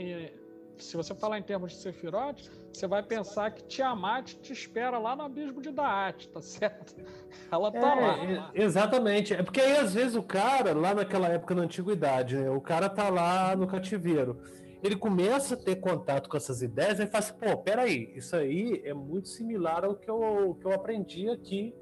Se 0.76 0.96
você 0.96 1.14
falar 1.14 1.38
em 1.38 1.42
termos 1.42 1.72
de 1.72 1.78
Sephiroth, 1.78 2.50
você 2.72 2.86
vai 2.86 3.02
pensar 3.02 3.52
que 3.52 3.62
Tiamat 3.64 4.34
te 4.34 4.52
espera 4.52 4.98
lá 4.98 5.14
no 5.14 5.22
abismo 5.22 5.62
de 5.62 5.70
Daat, 5.70 6.28
tá 6.28 6.42
certo? 6.42 6.96
Ela 7.50 7.70
tá 7.70 7.78
é, 7.78 8.00
lá. 8.00 8.50
É, 8.52 8.62
exatamente. 8.62 9.32
É 9.32 9.42
porque 9.42 9.60
aí, 9.60 9.76
às 9.76 9.94
vezes, 9.94 10.16
o 10.16 10.22
cara, 10.22 10.74
lá 10.74 10.92
naquela 10.92 11.28
época 11.28 11.54
na 11.54 11.62
antiguidade, 11.62 12.36
né, 12.36 12.50
o 12.50 12.60
cara 12.60 12.88
tá 12.88 13.08
lá 13.08 13.54
no 13.54 13.68
cativeiro. 13.68 14.40
Ele 14.82 14.96
começa 14.96 15.54
a 15.54 15.56
ter 15.56 15.76
contato 15.76 16.28
com 16.28 16.36
essas 16.36 16.60
ideias 16.60 16.98
e 16.98 17.06
fala 17.06 17.24
assim, 17.24 17.34
pô, 17.34 17.56
peraí, 17.56 18.12
isso 18.16 18.34
aí 18.36 18.82
é 18.84 18.92
muito 18.92 19.28
similar 19.28 19.84
ao 19.84 19.94
que 19.94 20.10
eu, 20.10 20.58
que 20.60 20.66
eu 20.66 20.72
aprendi 20.72 21.30
aqui 21.30 21.74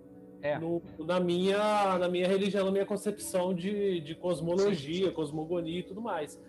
é. 0.43 0.59
No, 0.59 0.83
na, 0.99 1.21
minha, 1.21 1.99
na 1.99 2.09
minha 2.09 2.27
religião, 2.27 2.65
na 2.65 2.73
minha 2.73 2.85
concepção 2.85 3.55
de, 3.55 4.01
de 4.01 4.15
cosmologia, 4.15 5.09
Sim. 5.09 5.15
cosmogonia 5.15 5.81
e 5.81 5.83
tudo 5.83 6.01
mais. 6.01 6.41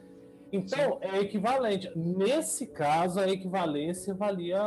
Então, 0.51 0.99
Sim. 0.99 1.07
é 1.07 1.19
equivalente. 1.19 1.91
Nesse 1.95 2.67
caso, 2.67 3.19
a 3.19 3.29
equivalência 3.29 4.13
valia, 4.13 4.59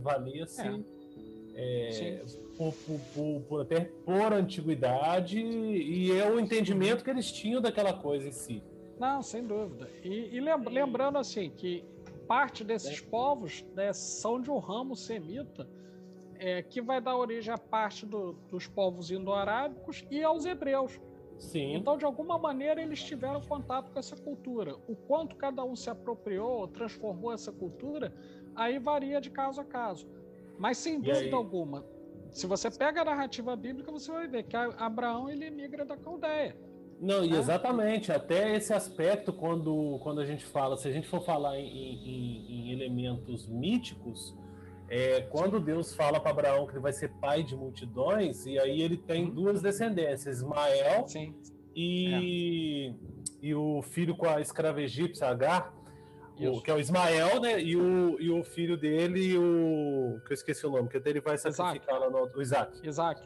valia-se 0.00 0.84
é. 1.54 2.20
é, 2.20 2.24
por, 2.56 2.74
por, 3.14 3.40
por, 3.48 3.60
até 3.62 3.80
por 3.80 4.32
antiguidade 4.32 5.40
e 5.40 6.12
é 6.12 6.30
o 6.30 6.38
entendimento 6.38 7.04
que 7.04 7.10
eles 7.10 7.30
tinham 7.30 7.60
daquela 7.60 7.92
coisa 7.92 8.28
em 8.28 8.32
si. 8.32 8.62
Não, 8.98 9.22
sem 9.22 9.46
dúvida. 9.46 9.88
E, 10.02 10.36
e 10.36 10.40
lembrando 10.40 11.18
assim 11.18 11.50
que 11.50 11.84
parte 12.26 12.64
desses 12.64 13.00
povos 13.00 13.64
né, 13.74 13.92
são 13.92 14.40
de 14.40 14.50
um 14.50 14.58
ramo 14.58 14.96
semita 14.96 15.68
é, 16.38 16.62
que 16.62 16.80
vai 16.80 17.00
dar 17.00 17.16
origem 17.16 17.52
à 17.52 17.58
parte 17.58 18.06
do, 18.06 18.32
dos 18.50 18.66
povos 18.66 19.10
indo-arábicos 19.10 20.04
e 20.10 20.22
aos 20.22 20.44
hebreus. 20.44 21.00
Sim. 21.38 21.74
Então, 21.74 21.98
de 21.98 22.04
alguma 22.04 22.38
maneira, 22.38 22.80
eles 22.80 23.02
tiveram 23.02 23.40
contato 23.42 23.92
com 23.92 23.98
essa 23.98 24.16
cultura. 24.16 24.76
O 24.88 24.96
quanto 24.96 25.36
cada 25.36 25.64
um 25.64 25.76
se 25.76 25.90
apropriou, 25.90 26.66
transformou 26.68 27.32
essa 27.32 27.52
cultura, 27.52 28.12
aí 28.54 28.78
varia 28.78 29.20
de 29.20 29.30
caso 29.30 29.60
a 29.60 29.64
caso. 29.64 30.08
Mas 30.58 30.78
sem 30.78 31.00
dúvida 31.00 31.36
alguma, 31.36 31.84
se 32.30 32.46
você 32.46 32.70
pega 32.70 33.02
a 33.02 33.04
narrativa 33.04 33.54
bíblica, 33.54 33.92
você 33.92 34.10
vai 34.10 34.26
ver 34.26 34.44
que 34.44 34.56
Abraão 34.56 35.28
ele 35.28 35.50
migra 35.50 35.84
da 35.84 35.96
Caldeia. 35.96 36.56
Não, 36.98 37.24
e 37.24 37.34
exatamente, 37.34 38.10
até 38.10 38.56
esse 38.56 38.72
aspecto, 38.72 39.32
quando, 39.32 39.98
quando 40.02 40.20
a 40.20 40.24
gente 40.24 40.46
fala, 40.46 40.78
se 40.78 40.88
a 40.88 40.90
gente 40.90 41.06
for 41.06 41.20
falar 41.20 41.58
em, 41.58 41.66
em, 41.66 42.46
em 42.48 42.72
elementos 42.72 43.46
míticos, 43.46 44.34
é, 44.88 45.22
quando 45.22 45.58
Deus 45.58 45.94
fala 45.94 46.20
para 46.20 46.30
Abraão 46.30 46.66
que 46.66 46.72
ele 46.72 46.80
vai 46.80 46.92
ser 46.92 47.08
pai 47.20 47.42
de 47.42 47.56
multidões, 47.56 48.46
e 48.46 48.58
aí 48.58 48.80
ele 48.80 48.96
tem 48.96 49.24
uhum. 49.24 49.30
duas 49.30 49.60
descendências, 49.60 50.38
Ismael 50.38 51.06
Sim. 51.08 51.34
E, 51.74 52.88
é. 52.88 52.94
e 53.42 53.54
o 53.54 53.82
filho 53.82 54.16
com 54.16 54.28
a 54.28 54.40
escrava 54.40 54.80
egípcia, 54.80 55.28
Agar, 55.28 55.74
o, 56.38 56.60
que 56.60 56.70
é 56.70 56.74
o 56.74 56.78
Ismael, 56.78 57.40
né? 57.40 57.60
E 57.60 57.76
o, 57.76 58.20
e 58.20 58.30
o 58.30 58.44
filho 58.44 58.76
dele, 58.76 59.36
o. 59.38 60.20
que 60.26 60.32
eu 60.32 60.34
esqueci 60.34 60.66
o 60.66 60.70
nome, 60.70 60.88
que 60.88 60.96
ele 60.96 61.20
vai 61.20 61.38
sacrificar 61.38 61.96
Isaac. 61.96 62.00
lá 62.00 62.10
no. 62.10 62.30
O 62.34 62.42
Isaac. 62.42 62.86
Isaac. 62.86 63.22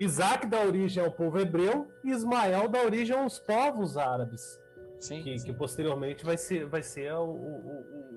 Isaac 0.00 0.46
dá 0.46 0.60
origem 0.60 1.04
ao 1.04 1.10
povo 1.10 1.38
hebreu 1.38 1.86
e 2.02 2.10
Ismael 2.10 2.68
dá 2.68 2.82
origem 2.82 3.16
aos 3.16 3.38
povos 3.38 3.96
árabes. 3.96 4.58
Sim, 4.98 5.22
que, 5.22 5.38
sim. 5.38 5.46
que 5.46 5.52
posteriormente 5.52 6.24
vai 6.24 6.38
ser, 6.38 6.66
vai 6.66 6.82
ser 6.82 7.12
o, 7.12 7.24
o 7.24 8.13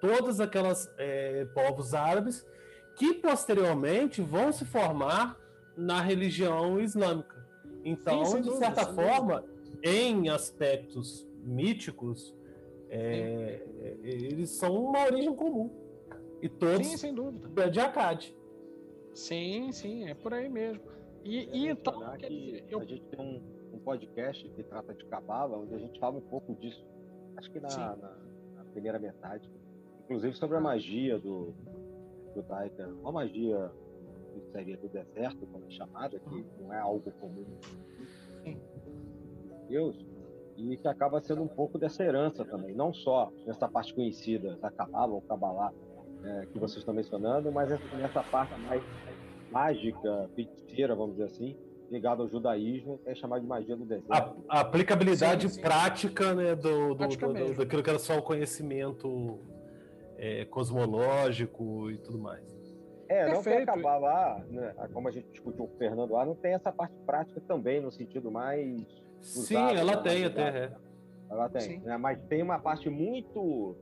todas 0.00 0.40
aquelas 0.40 0.92
é, 0.98 1.44
povos 1.46 1.94
árabes 1.94 2.46
que 2.96 3.14
posteriormente 3.14 4.22
vão 4.22 4.52
se 4.52 4.64
formar 4.64 5.38
na 5.76 6.00
religião 6.00 6.80
islâmica. 6.80 7.44
Então, 7.84 8.24
sim, 8.24 8.36
de 8.40 8.48
dúvida, 8.48 8.66
certa 8.66 8.86
forma, 8.92 9.40
dúvida. 9.40 9.80
em 9.82 10.28
aspectos 10.28 11.28
míticos, 11.42 12.34
é, 12.88 13.66
eles 14.02 14.50
são 14.50 14.74
uma 14.84 15.04
origem 15.04 15.34
comum. 15.34 15.70
E 16.40 16.48
todos 16.48 16.86
sim, 16.86 16.96
sem 16.96 17.14
dúvida. 17.14 17.62
é 17.62 17.70
de 17.70 17.80
Akkad. 17.80 18.34
Sim, 19.14 19.72
sim, 19.72 20.08
é 20.08 20.14
por 20.14 20.34
aí 20.34 20.48
mesmo. 20.48 20.82
E, 21.24 21.48
e 21.52 21.68
então. 21.68 22.16
Que 22.18 22.64
eu... 22.68 22.80
A 22.80 22.84
gente 22.84 23.02
tem 23.06 23.20
um, 23.20 23.42
um, 23.74 23.78
podcast 23.78 24.46
que 24.50 24.62
trata 24.62 24.94
de 24.94 25.04
Cabala, 25.06 25.56
onde 25.56 25.74
a 25.74 25.78
gente 25.78 25.98
fala 25.98 26.18
um 26.18 26.22
pouco 26.22 26.54
disso. 26.56 26.84
Acho 27.36 27.50
que 27.50 27.60
na, 27.60 27.68
na, 27.68 28.16
na 28.56 28.64
primeira 28.72 28.98
metade. 28.98 29.50
Inclusive 30.04 30.36
sobre 30.36 30.56
a 30.56 30.60
magia 30.60 31.18
do, 31.18 31.54
do 32.34 32.42
Taika. 32.42 32.86
Uma 33.00 33.12
magia 33.12 33.70
que 34.32 34.40
seria 34.52 34.76
do 34.76 34.88
deserto, 34.88 35.46
como 35.46 35.64
é 35.64 35.70
chamada, 35.70 36.18
que 36.18 36.44
não 36.60 36.72
é 36.72 36.78
algo 36.78 37.10
comum. 37.12 37.46
Sim. 38.42 38.60
Deus. 39.68 39.96
E 40.56 40.76
que 40.76 40.86
acaba 40.86 41.20
sendo 41.20 41.42
um 41.42 41.48
pouco 41.48 41.78
dessa 41.78 42.04
herança 42.04 42.44
também. 42.44 42.74
Não 42.74 42.92
só 42.92 43.32
nessa 43.46 43.68
parte 43.68 43.94
conhecida 43.94 44.56
da 44.56 44.70
Cabala 44.70 45.14
ou 45.14 45.22
Cabalá, 45.22 45.72
é, 46.22 46.46
que 46.46 46.58
vocês 46.58 46.78
estão 46.78 46.94
mencionando, 46.94 47.50
mas 47.50 47.68
nessa 47.92 48.22
parte 48.22 48.58
mais 48.60 48.82
mágica, 49.50 50.30
feiticeira, 50.34 50.94
vamos 50.94 51.16
dizer 51.16 51.24
assim, 51.24 51.56
ligada 51.90 52.22
ao 52.22 52.28
judaísmo, 52.28 53.00
é 53.04 53.14
chamado 53.14 53.42
de 53.42 53.46
magia 53.46 53.76
do 53.76 53.84
deserto. 53.84 54.10
A, 54.48 54.58
a 54.58 54.60
aplicabilidade 54.60 55.48
sim, 55.48 55.54
sim. 55.56 55.60
prática 55.60 56.34
né, 56.34 56.54
do, 56.54 56.94
do, 56.94 57.06
do, 57.08 57.16
do, 57.16 57.54
daquilo 57.54 57.82
que 57.82 57.90
era 57.90 57.98
só 57.98 58.18
o 58.18 58.22
conhecimento 58.22 59.38
é, 60.16 60.44
cosmológico 60.44 61.90
e 61.90 61.98
tudo 61.98 62.18
mais. 62.18 62.42
É, 63.08 63.26
não 63.26 63.42
Perfeito. 63.42 63.64
que 63.64 63.70
acabar 63.70 63.98
lá, 63.98 64.44
né, 64.48 64.74
como 64.92 65.08
a 65.08 65.10
gente 65.10 65.28
discutiu 65.30 65.66
com 65.66 65.74
o 65.74 65.78
Fernando 65.78 66.12
lá, 66.12 66.24
não 66.24 66.34
tem 66.34 66.54
essa 66.54 66.72
parte 66.72 66.94
prática 67.04 67.40
também, 67.46 67.80
no 67.80 67.92
sentido 67.92 68.30
mais. 68.30 68.82
Sim, 69.20 69.56
ela 69.76 69.98
tem 69.98 70.24
até. 70.24 70.42
É. 70.42 70.72
Ela 71.30 71.48
tem, 71.48 71.80
né, 71.80 71.96
mas 71.96 72.18
tem 72.28 72.42
uma 72.42 72.58
parte 72.58 72.88
muito 72.88 73.76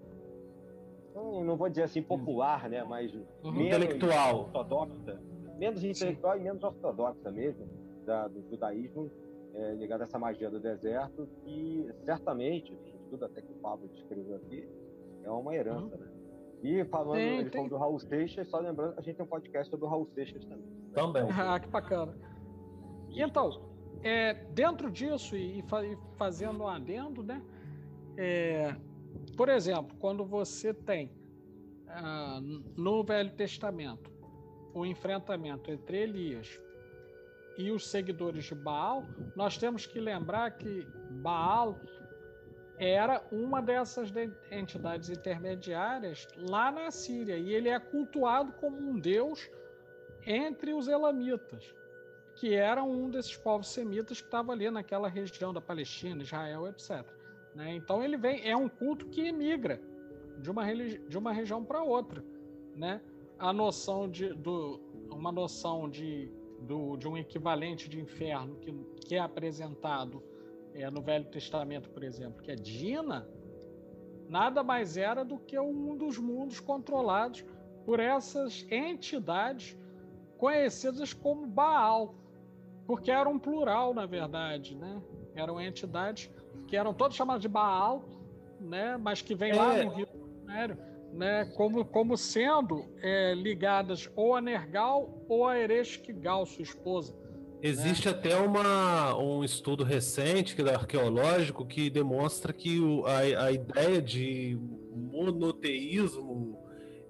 não, 1.15 1.45
não 1.45 1.57
vou 1.57 1.69
dizer 1.69 1.85
assim 1.85 2.03
popular, 2.03 2.69
né, 2.69 2.83
mas 2.85 3.13
uhum. 3.43 3.61
intelectual, 3.61 4.41
ortodoxa, 4.41 5.21
menos 5.59 5.85
intelectual 5.85 6.35
Sim. 6.35 6.41
e 6.41 6.45
menos 6.45 6.63
ortodoxa 6.63 7.31
mesmo 7.31 7.69
da, 8.05 8.29
do 8.29 8.43
judaísmo 8.49 9.11
é, 9.55 9.75
ligado 9.75 10.01
a 10.01 10.05
essa 10.05 10.19
magia 10.19 10.51
do 10.51 10.59
deserto 10.59 11.29
que 11.45 11.89
certamente, 12.05 12.77
tudo 13.11 13.25
até 13.25 13.43
que 13.43 13.53
o 13.53 13.57
Pablo 13.57 13.89
descreveu 13.89 14.37
aqui, 14.37 14.67
é 15.23 15.31
uma 15.31 15.55
herança, 15.55 15.95
uhum. 15.95 16.01
né? 16.01 16.12
E 16.63 16.85
falando, 16.85 17.17
tem, 17.17 17.39
ele 17.41 17.51
tem. 17.51 17.63
falou 17.63 17.69
do 17.69 17.77
Raul 17.77 17.99
Seixas, 17.99 18.49
só 18.49 18.59
lembrando 18.59 18.95
que 18.95 19.01
a 19.01 19.03
gente 19.03 19.17
tem 19.17 19.25
um 19.25 19.29
podcast 19.29 19.69
sobre 19.69 19.85
o 19.85 19.89
Raul 19.89 20.07
Seixas 20.15 20.45
também. 20.45 20.65
Também. 20.95 21.29
Ah, 21.31 21.59
que 21.59 21.69
bacana. 21.69 22.17
E 23.11 23.21
então, 23.21 23.51
é, 24.03 24.35
dentro 24.51 24.91
disso 24.91 25.37
e, 25.37 25.59
e 25.59 25.65
fazendo 26.17 26.63
um 26.63 26.69
adendo, 26.69 27.23
né? 27.23 27.43
É, 28.17 28.77
por 29.37 29.49
exemplo, 29.49 29.97
quando 29.99 30.25
você 30.25 30.73
tem 30.73 31.11
ah, 31.89 32.41
no 32.77 33.03
Velho 33.03 33.33
Testamento 33.33 34.11
o 34.75 34.87
enfrentamento 34.87 35.71
entre 35.71 35.99
Elias 35.99 36.61
e 37.59 37.71
os 37.71 37.89
seguidores 37.91 38.45
de 38.45 38.55
Baal, 38.55 39.05
nós 39.37 39.59
temos 39.59 39.85
que 39.85 40.01
lembrar 40.01 40.53
que 40.53 40.87
Baal 41.23 41.79
era 42.85 43.23
uma 43.31 43.63
dessas 43.63 44.13
entidades 44.51 45.09
intermediárias 45.09 46.27
lá 46.37 46.73
na 46.73 46.91
Síria 46.91 47.37
e 47.37 47.55
ele 47.55 47.69
é 47.69 47.79
cultuado 47.79 48.53
como 48.55 48.77
um 48.77 48.99
deus 48.99 49.49
entre 50.27 50.75
os 50.75 50.89
elamitas, 50.89 51.73
que 52.35 52.55
eram 52.55 52.91
um 52.91 53.09
desses 53.09 53.37
povos 53.37 53.69
semitas 53.69 54.21
que 54.21 54.27
estava 54.27 54.51
ali 54.53 54.69
naquela 54.69 55.09
região 55.09 55.53
da 55.53 55.61
Palestina, 55.61 56.23
Israel, 56.23 56.67
etc. 56.67 57.07
Né? 57.55 57.77
Então 57.77 58.03
ele 58.03 58.17
vem, 58.17 58.49
é 58.49 58.57
um 58.57 58.69
culto 58.69 59.07
que 59.07 59.29
emigra 59.29 59.81
de 60.39 60.51
uma, 60.51 60.65
de 60.75 61.17
uma 61.19 61.33
região 61.33 61.65
para 61.65 61.85
outra. 61.85 62.25
Né? 62.75 63.01
A 63.39 63.53
noção 63.53 64.11
de 64.11 64.35
do, 64.35 64.81
uma 65.09 65.31
noção 65.31 65.89
de, 65.89 66.29
do, 66.61 66.97
de 66.97 67.07
um 67.07 67.17
equivalente 67.17 67.89
de 67.89 68.01
inferno 68.01 68.57
que, 68.57 68.73
que 69.07 69.15
é 69.15 69.21
apresentado 69.21 70.23
é, 70.75 70.91
no 70.91 71.01
Velho 71.01 71.25
Testamento, 71.27 71.91
por 71.91 72.03
exemplo, 72.03 72.43
que 72.43 72.51
é 72.51 72.55
Dina, 72.55 73.27
nada 74.29 74.63
mais 74.63 74.97
era 74.97 75.25
do 75.25 75.39
que 75.39 75.59
um 75.59 75.97
dos 75.97 76.19
mundos 76.19 76.61
controlados 76.61 77.45
por 77.85 78.01
essas 78.01 78.67
entidades 78.71 79.77
conhecidas 80.39 81.13
como 81.13 81.47
Baal, 81.47 82.15
porque 82.87 83.11
era 83.11 83.29
um 83.29 83.39
plural, 83.39 83.95
na 83.95 84.07
verdade, 84.07 84.75
né? 84.75 85.01
Eram 85.35 85.61
entidades 85.61 86.31
que 86.67 86.77
eram 86.77 86.93
todos 86.93 87.17
chamados 87.17 87.43
de 87.43 87.49
Baal, 87.49 88.05
né, 88.61 88.97
mas 88.97 89.23
que 89.23 89.35
vem 89.35 89.53
é. 89.53 89.55
lá 89.55 89.83
no 89.83 89.91
Rio 89.91 90.09
Janeiro, 90.47 90.79
né, 91.13 91.45
como, 91.57 91.85
como 91.85 92.17
sendo 92.17 92.85
é, 93.03 93.35
ligadas 93.35 94.11
ou 94.17 94.35
a 94.35 94.41
Nergal 94.41 95.25
ou 95.29 95.47
a 95.47 95.59
Ereshkigal, 95.59 96.47
sua 96.47 96.63
esposa. 96.63 97.15
Existe 97.63 98.07
né? 98.07 98.11
até 98.13 98.37
uma, 98.37 99.17
um 99.17 99.45
estudo 99.45 99.85
recente 99.85 100.57
que 100.57 100.63
é 100.63 100.75
arqueológico 100.75 101.65
que 101.65 101.89
demonstra 101.89 102.53
que 102.53 102.81
o, 102.81 103.07
a, 103.07 103.19
a 103.45 103.53
ideia 103.53 104.03
de 104.03 104.59
monoteísmo 104.91 106.59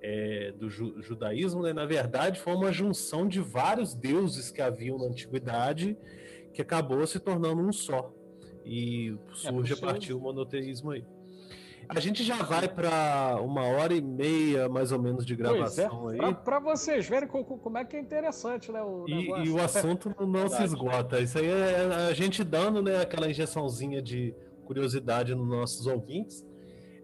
é, 0.03 0.53
do 0.53 0.69
ju, 0.69 1.01
judaísmo, 1.01 1.63
né, 1.63 1.73
na 1.73 1.87
verdade, 1.87 2.39
foi 2.39 2.55
uma 2.55 2.71
junção 2.71 3.27
de 3.27 3.41
vários 3.41 3.95
deuses 3.95 4.51
que 4.51 4.61
haviam 4.61 4.99
na 4.99 5.07
antiguidade 5.07 5.97
que 6.53 6.61
acabou 6.61 7.07
se 7.07 7.19
tornando 7.19 7.63
um 7.63 7.73
só. 7.73 8.13
E 8.65 9.17
surge 9.33 9.73
é 9.73 9.77
a 9.77 9.81
partir 9.81 10.13
do 10.13 10.21
monoteísmo 10.21 10.91
aí. 10.91 11.05
A 11.95 12.01
gente 12.01 12.25
já 12.25 12.37
vai 12.37 12.69
para 12.69 13.39
uma 13.43 13.63
hora 13.63 13.95
e 13.95 14.01
meia, 14.01 14.69
mais 14.69 14.93
ou 14.93 14.99
menos, 14.99 15.27
de 15.27 15.37
gravação 15.37 16.11
é. 16.11 16.25
aí. 16.25 16.35
Para 16.37 16.59
vocês 16.59 17.07
verem 17.07 17.29
como 17.29 17.79
é 17.79 17.85
que 17.85 17.97
é 17.97 18.01
interessante, 18.01 18.73
né? 18.73 18.83
O 18.83 19.05
e, 19.07 19.29
e, 19.45 19.51
o 19.51 19.61
assunto 19.61 20.15
não 20.27 20.49
se 20.49 20.63
esgota. 20.63 21.21
Isso 21.21 21.39
aí 21.39 21.47
é 21.47 22.09
a 22.09 22.13
gente 22.15 22.43
dando 22.43 22.83
né, 22.83 23.01
aquela 23.01 23.29
injeçãozinha 23.31 24.01
de 24.01 24.35
curiosidade 24.65 25.35
nos 25.35 25.47
nossos 25.47 25.87
ouvintes. 25.87 26.45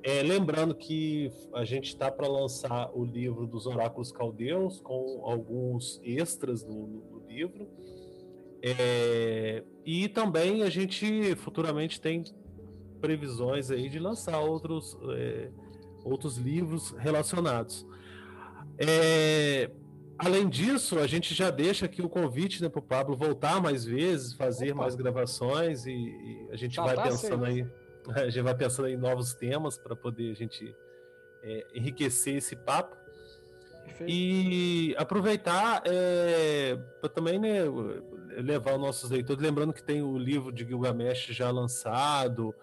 É, 0.03 0.23
lembrando 0.23 0.75
que 0.75 1.31
a 1.53 1.65
gente 1.65 1.89
está 1.89 2.11
para 2.11 2.27
lançar 2.27 2.91
o 2.95 3.05
livro 3.05 3.47
dos 3.47 3.67
Oráculos 3.67 4.11
Caldeus, 4.11 4.81
com 4.81 5.23
alguns 5.25 6.01
extras 6.03 6.65
no, 6.65 6.87
no 6.87 7.23
livro. 7.29 7.69
É, 8.63 9.63
e 9.85 10.09
também 10.09 10.63
a 10.63 10.71
gente 10.71 11.35
futuramente 11.37 12.01
tem 12.01 12.25
previsões 12.99 13.71
aí 13.71 13.89
de 13.89 13.99
lançar 13.99 14.39
outros, 14.41 14.97
é, 15.17 15.51
outros 16.05 16.37
livros 16.37 16.91
relacionados. 16.99 17.87
É, 18.79 19.71
além 20.19 20.49
disso, 20.49 20.99
a 20.99 21.07
gente 21.07 21.35
já 21.35 21.51
deixa 21.51 21.87
aqui 21.87 22.03
o 22.03 22.09
convite 22.09 22.63
né, 22.63 22.69
para 22.69 22.79
o 22.79 22.83
Pablo 22.83 23.17
voltar 23.17 23.61
mais 23.61 23.85
vezes, 23.85 24.35
fazer 24.35 24.73
Opa. 24.73 24.83
mais 24.83 24.95
gravações 24.95 25.87
e, 25.87 25.93
e 25.93 26.49
a 26.51 26.57
gente 26.57 26.77
já 26.77 26.85
vai 26.85 26.97
tá 26.97 27.03
pensando 27.03 27.45
aí, 27.45 27.67
a 28.15 28.29
gente 28.29 28.43
vai 28.43 28.55
pensando 28.55 28.89
em 28.89 28.97
novos 28.97 29.35
temas 29.35 29.79
para 29.79 29.97
poder 29.97 30.31
a 30.31 30.35
gente 30.35 30.75
é, 31.43 31.67
enriquecer 31.75 32.37
esse 32.37 32.55
papo. 32.55 32.97
Perfeito. 33.85 34.13
E 34.13 34.95
aproveitar 34.97 35.83
é, 35.87 36.79
para 37.01 37.09
também 37.09 37.39
né, 37.39 37.61
levar 38.43 38.75
os 38.75 38.81
nossos 38.81 39.11
leitores, 39.11 39.43
lembrando 39.43 39.73
que 39.73 39.83
tem 39.83 40.03
o 40.03 40.17
livro 40.17 40.53
de 40.53 40.65
Gilgamesh 40.65 41.27
já 41.31 41.51
lançado, 41.51 42.55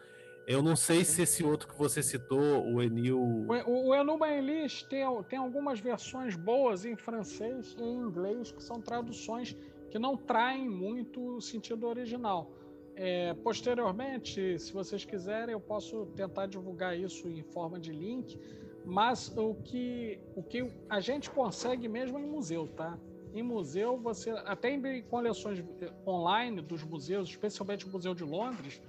Eu 0.47 0.61
não 0.61 0.75
sei 0.75 1.03
se 1.03 1.23
esse 1.23 1.43
outro 1.43 1.67
que 1.67 1.75
você 1.75 2.03
citou, 2.03 2.63
o 2.71 2.81
Enil. 2.81 3.19
O, 3.19 3.87
o 3.87 3.95
Enuma 3.95 4.29
Elis 4.29 4.83
tem, 4.83 5.03
tem 5.23 5.39
algumas 5.39 5.79
versões 5.79 6.35
boas 6.35 6.85
em 6.85 6.95
francês 6.95 7.75
e 7.79 7.83
em 7.83 7.97
inglês, 7.97 8.51
que 8.51 8.61
são 8.61 8.79
traduções 8.79 9.57
que 9.89 9.97
não 9.97 10.15
traem 10.15 10.69
muito 10.69 11.37
o 11.37 11.41
sentido 11.41 11.87
original. 11.87 12.51
É, 12.95 13.33
posteriormente, 13.33 14.59
se 14.59 14.71
vocês 14.71 15.03
quiserem, 15.03 15.53
eu 15.53 15.59
posso 15.59 16.05
tentar 16.15 16.45
divulgar 16.45 16.97
isso 16.97 17.27
em 17.27 17.43
forma 17.43 17.79
de 17.79 17.91
link, 17.91 18.39
mas 18.85 19.35
o 19.35 19.55
que, 19.55 20.19
o 20.35 20.43
que 20.43 20.71
a 20.87 20.99
gente 20.99 21.29
consegue 21.29 21.87
mesmo 21.87 22.19
é 22.19 22.21
em 22.21 22.27
museu, 22.27 22.67
tá? 22.67 22.97
Em 23.33 23.43
museu, 23.43 23.97
você 23.97 24.29
até 24.29 24.71
em 24.71 25.01
coleções 25.03 25.61
online 26.07 26.61
dos 26.61 26.83
museus, 26.83 27.27
especialmente 27.27 27.85
o 27.85 27.89
Museu 27.89 28.13
de 28.13 28.23
Londres, 28.23 28.81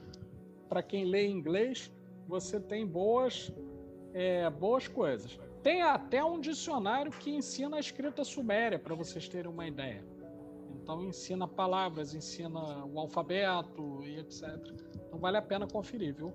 para 0.69 0.83
quem 0.83 1.05
lê 1.05 1.27
inglês, 1.27 1.91
você 2.27 2.61
tem 2.61 2.87
boas, 2.87 3.53
é, 4.13 4.49
boas 4.51 4.89
coisas. 4.89 5.39
Tem 5.63 5.83
até 5.83 6.25
um 6.25 6.41
dicionário 6.41 7.11
que 7.11 7.31
ensina 7.31 7.77
a 7.77 7.81
escrita 7.81 8.25
suméria, 8.25 8.79
para 8.79 8.95
vocês 8.95 9.29
terem 9.29 9.51
uma 9.51 9.67
ideia. 9.67 10.05
Então 10.83 11.03
ensina 11.03 11.49
palavras, 11.49 12.15
ensina 12.15 12.85
o 12.85 13.01
alfabeto 13.01 14.05
e 14.05 14.19
etc. 14.19 14.45
Então 15.07 15.19
vale 15.19 15.37
a 15.37 15.43
pena 15.43 15.67
conferir, 15.67 16.15
viu? 16.15 16.33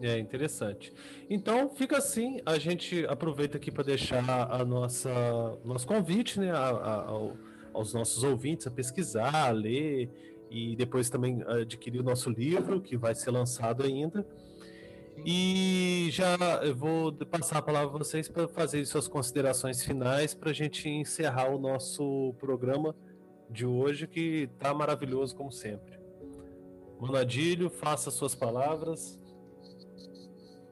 É 0.00 0.18
interessante. 0.18 0.92
Então 1.30 1.70
fica 1.70 1.96
assim, 1.96 2.40
a 2.44 2.58
gente 2.58 3.06
aproveita 3.06 3.56
aqui 3.56 3.70
para 3.70 3.84
deixar 3.84 4.22
a 4.50 4.64
nossa 4.64 5.10
nosso 5.64 5.86
convite, 5.86 6.38
né, 6.40 6.50
a, 6.50 6.56
a, 6.56 6.94
ao, 7.08 7.36
aos 7.72 7.94
nossos 7.94 8.22
ouvintes 8.24 8.66
a 8.66 8.70
pesquisar, 8.70 9.34
a 9.34 9.50
ler 9.50 10.10
e 10.52 10.76
depois 10.76 11.08
também 11.08 11.42
adquirir 11.46 12.00
o 12.00 12.04
nosso 12.04 12.28
livro 12.28 12.80
que 12.80 12.94
vai 12.94 13.14
ser 13.14 13.30
lançado 13.30 13.82
ainda. 13.82 14.26
E 15.24 16.08
já 16.10 16.36
eu 16.62 16.74
vou 16.74 17.12
passar 17.12 17.58
a 17.58 17.62
palavra 17.62 17.94
a 17.94 17.98
vocês 17.98 18.28
para 18.28 18.46
fazer 18.46 18.84
suas 18.84 19.08
considerações 19.08 19.82
finais 19.82 20.34
para 20.34 20.50
a 20.50 20.52
gente 20.52 20.88
encerrar 20.88 21.48
o 21.50 21.58
nosso 21.58 22.34
programa 22.38 22.94
de 23.48 23.64
hoje, 23.64 24.06
que 24.06 24.48
está 24.54 24.74
maravilhoso 24.74 25.34
como 25.34 25.50
sempre. 25.50 25.98
Manadilho, 27.00 27.70
faça 27.70 28.10
suas 28.10 28.34
palavras. 28.34 29.18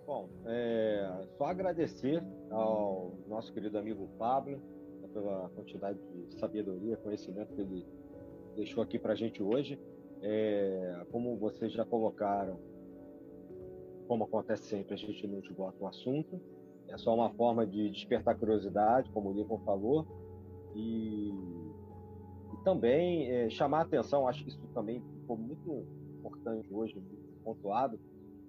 Bom, 0.07 0.29
é, 0.45 1.27
só 1.39 1.47
agradecer 1.47 2.23
ao 2.51 3.15
nosso 3.29 3.53
querido 3.53 3.79
amigo 3.79 4.09
Pablo 4.19 4.61
pela 5.13 5.49
quantidade 5.51 5.99
de 6.29 6.39
sabedoria, 6.39 6.97
conhecimento 6.97 7.55
que 7.55 7.61
ele 7.61 7.87
deixou 8.61 8.83
aqui 8.83 8.99
para 8.99 9.13
a 9.13 9.17
gente 9.17 9.43
hoje. 9.43 9.79
É, 10.23 11.07
como 11.11 11.37
vocês 11.37 11.73
já 11.73 11.85
colocaram, 11.85 12.59
como 14.07 14.25
acontece 14.25 14.65
sempre, 14.65 14.95
a 14.95 14.97
gente 14.97 15.27
não 15.27 15.39
esgota 15.39 15.77
o 15.83 15.87
assunto. 15.87 16.41
É 16.89 16.99
só 16.99 17.15
uma 17.15 17.31
forma 17.31 17.67
de 17.67 17.89
despertar 17.91 18.37
curiosidade, 18.39 19.11
como 19.11 19.31
o 19.31 19.33
Lincoln 19.33 19.61
falou, 19.61 20.07
e 20.75 21.33
também 22.65 23.31
é, 23.31 23.49
chamar 23.49 23.79
a 23.79 23.83
atenção, 23.83 24.29
acho 24.29 24.45
que 24.45 24.51
isso 24.51 24.61
também 24.75 25.01
ficou 25.01 25.37
muito 25.37 25.87
importante 26.19 26.69
hoje, 26.71 26.95
muito 26.95 27.17
pontuado, 27.43 27.99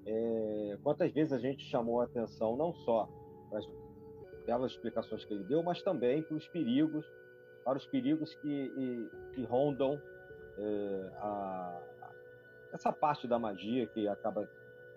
é, 0.05 0.77
quantas 0.83 1.11
vezes 1.13 1.31
a 1.31 1.38
gente 1.38 1.63
chamou 1.65 2.01
a 2.01 2.05
atenção 2.05 2.57
não 2.57 2.73
só 2.73 3.07
para 3.49 3.59
as 3.59 3.67
belas 4.45 4.71
explicações 4.71 5.23
que 5.23 5.33
ele 5.33 5.43
deu, 5.45 5.63
mas 5.63 5.81
também 5.81 6.23
para 6.23 6.35
os 6.35 6.47
perigos, 6.49 7.05
para 7.63 7.77
os 7.77 7.85
perigos 7.85 8.33
que, 8.35 9.09
que 9.33 9.43
rondam 9.43 10.01
é, 10.57 11.09
a, 11.17 11.81
essa 12.73 12.91
parte 12.91 13.27
da 13.27 13.38
magia 13.38 13.88
que 13.88 14.07
acaba 14.07 14.47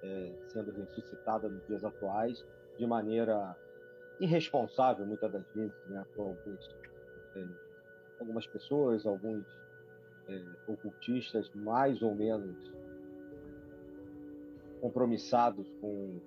é, 0.03 0.33
sendo 0.49 0.71
ressuscitada 0.73 1.49
nos 1.49 1.67
dias 1.67 1.85
atuais 1.85 2.45
de 2.79 2.87
maneira 2.87 3.57
irresponsável, 4.21 5.07
muitas 5.07 5.33
das 5.33 5.47
vezes, 5.55 5.75
né, 5.87 6.05
por 6.15 6.29
alguns 6.29 6.77
é, 7.37 7.45
algumas 8.21 8.47
pessoas, 8.47 9.05
alguns 9.07 9.45
é, 10.29 10.43
ocultistas 10.69 11.51
mais 11.55 12.01
ou 12.03 12.15
menos 12.15 12.73
compromissados 14.81 15.67
com, 15.81 16.21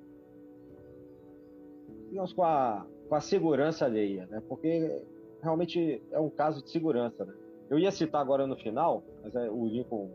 digamos, 2.10 2.34
com 2.34 2.44
a, 2.44 2.86
com 3.08 3.16
a 3.16 3.22
segurança 3.22 3.86
alheia, 3.86 4.26
né? 4.28 4.42
Porque 4.48 5.06
realmente 5.42 6.02
é 6.12 6.20
um 6.20 6.30
caso 6.30 6.64
de 6.64 6.70
segurança, 6.70 7.26
né? 7.26 7.34
Eu 7.70 7.78
ia 7.78 7.92
citar 7.92 8.22
agora 8.22 8.48
no 8.48 8.56
final, 8.56 9.04
mas 9.24 9.36
é, 9.36 9.50
o 9.50 9.66
Lincoln, 9.68 10.10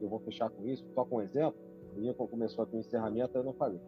eu 0.00 0.08
vou 0.08 0.18
fechar 0.20 0.48
com 0.48 0.66
isso, 0.66 0.84
só 0.94 1.04
com 1.04 1.16
um 1.16 1.22
exemplo. 1.22 1.58
O 1.96 2.00
Lincoln 2.00 2.26
começou 2.26 2.64
aqui 2.64 2.76
o 2.76 2.80
encerramento, 2.80 3.36
eu 3.36 3.44
não 3.44 3.52
falei. 3.52 3.80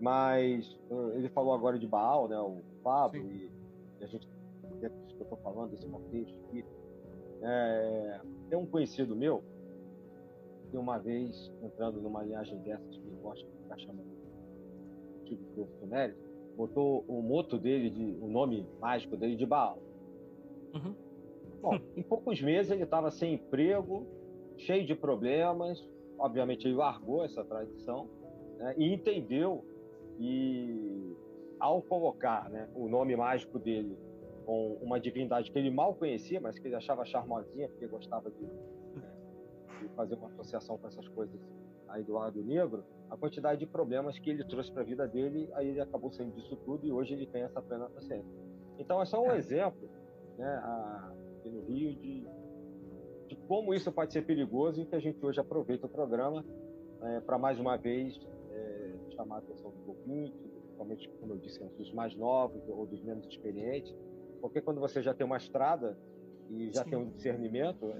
Mas 0.00 0.76
ele 1.14 1.28
falou 1.28 1.54
agora 1.54 1.78
de 1.78 1.86
Baal, 1.86 2.28
né? 2.28 2.38
O 2.40 2.60
Pablo, 2.82 3.20
e, 3.30 3.50
e 4.00 4.04
a 4.04 4.06
gente 4.06 4.26
disso 4.90 5.14
que 5.14 5.20
eu 5.20 5.24
estou 5.24 5.38
falando, 5.38 5.70
desse 5.70 5.86
contexto 5.86 6.38
aqui. 6.48 6.64
É, 7.42 8.20
tem 8.48 8.58
um 8.58 8.66
conhecido 8.66 9.16
meu 9.16 9.42
que 10.70 10.76
uma 10.76 10.98
vez, 10.98 11.52
entrando 11.62 12.00
numa 12.00 12.22
linhagem 12.22 12.58
dessas 12.60 12.96
que 12.96 13.10
gosta 13.22 13.44
de 13.44 13.56
ficar 13.62 13.78
chamando 13.78 14.22
tipo 15.24 15.42
de 15.54 15.78
sumérico, 15.78 16.18
botou 16.56 17.04
o 17.08 17.20
moto 17.22 17.58
dele, 17.58 17.90
de, 17.90 18.16
o 18.20 18.28
nome 18.28 18.66
mágico 18.80 19.16
dele 19.16 19.36
de 19.36 19.46
Baal. 19.46 19.78
Uhum. 20.74 20.94
Bom, 21.60 21.78
em 21.96 22.02
poucos 22.02 22.40
meses 22.40 22.72
ele 22.72 22.82
estava 22.82 23.10
sem 23.10 23.34
emprego, 23.34 24.06
cheio 24.56 24.84
de 24.84 24.94
problemas. 24.94 25.88
Obviamente 26.18 26.66
ele 26.66 26.74
largou 26.74 27.24
essa 27.24 27.44
tradição 27.44 28.08
né, 28.58 28.74
e 28.76 28.92
entendeu 28.92 29.64
e 30.18 31.16
ao 31.58 31.80
colocar 31.82 32.50
né, 32.50 32.68
o 32.74 32.88
nome 32.88 33.16
mágico 33.16 33.58
dele 33.58 33.96
com 34.44 34.74
uma 34.82 34.98
divindade 34.98 35.50
que 35.50 35.58
ele 35.58 35.70
mal 35.70 35.94
conhecia, 35.94 36.40
mas 36.40 36.58
que 36.58 36.66
ele 36.66 36.74
achava 36.74 37.04
charmosinha, 37.04 37.68
porque 37.68 37.86
gostava 37.86 38.30
de, 38.30 38.42
né, 38.42 39.12
de 39.80 39.88
fazer 39.90 40.16
uma 40.16 40.28
associação 40.28 40.76
com 40.76 40.86
essas 40.88 41.06
coisas 41.08 41.40
aí 41.88 42.02
do 42.02 42.14
lado 42.14 42.42
negro, 42.42 42.84
a 43.10 43.16
quantidade 43.16 43.60
de 43.60 43.66
problemas 43.66 44.18
que 44.18 44.30
ele 44.30 44.44
trouxe 44.44 44.72
para 44.72 44.82
a 44.82 44.84
vida 44.84 45.06
dele, 45.06 45.48
aí 45.52 45.68
ele 45.68 45.80
acabou 45.80 46.10
saindo 46.10 46.34
disso 46.34 46.56
tudo 46.56 46.86
e 46.86 46.90
hoje 46.90 47.12
ele 47.12 47.26
tem 47.26 47.42
essa 47.42 47.60
plena 47.60 47.86
consciência. 47.86 48.32
Então 48.78 49.00
é 49.00 49.04
só 49.04 49.22
um 49.22 49.30
é. 49.30 49.36
exemplo, 49.36 49.88
né, 50.42 50.56
aqui 51.38 51.48
no 51.48 51.60
Rio, 51.62 51.94
de, 51.94 52.26
de 53.28 53.36
como 53.46 53.72
isso 53.72 53.90
pode 53.92 54.12
ser 54.12 54.22
perigoso 54.26 54.82
e 54.82 54.86
que 54.86 54.96
a 54.96 55.00
gente 55.00 55.24
hoje 55.24 55.40
aproveita 55.40 55.86
o 55.86 55.88
programa 55.88 56.44
é, 57.02 57.20
para 57.20 57.38
mais 57.38 57.60
uma 57.60 57.76
vez 57.76 58.18
é, 58.50 58.94
chamar 59.14 59.36
a 59.36 59.38
atenção 59.38 59.70
do 59.70 59.88
ouvinte, 59.90 60.36
principalmente, 60.36 61.08
como 61.20 61.34
eu 61.34 61.38
disse, 61.38 61.62
os 61.78 61.92
mais 61.92 62.14
novos 62.16 62.60
ou 62.68 62.86
dos 62.86 63.00
menos 63.02 63.26
experientes, 63.26 63.94
porque 64.40 64.60
quando 64.60 64.80
você 64.80 65.00
já 65.00 65.14
tem 65.14 65.24
uma 65.24 65.36
estrada 65.36 65.96
e 66.50 66.70
já 66.72 66.82
Sim. 66.82 66.90
tem 66.90 66.98
um 66.98 67.10
discernimento, 67.10 67.94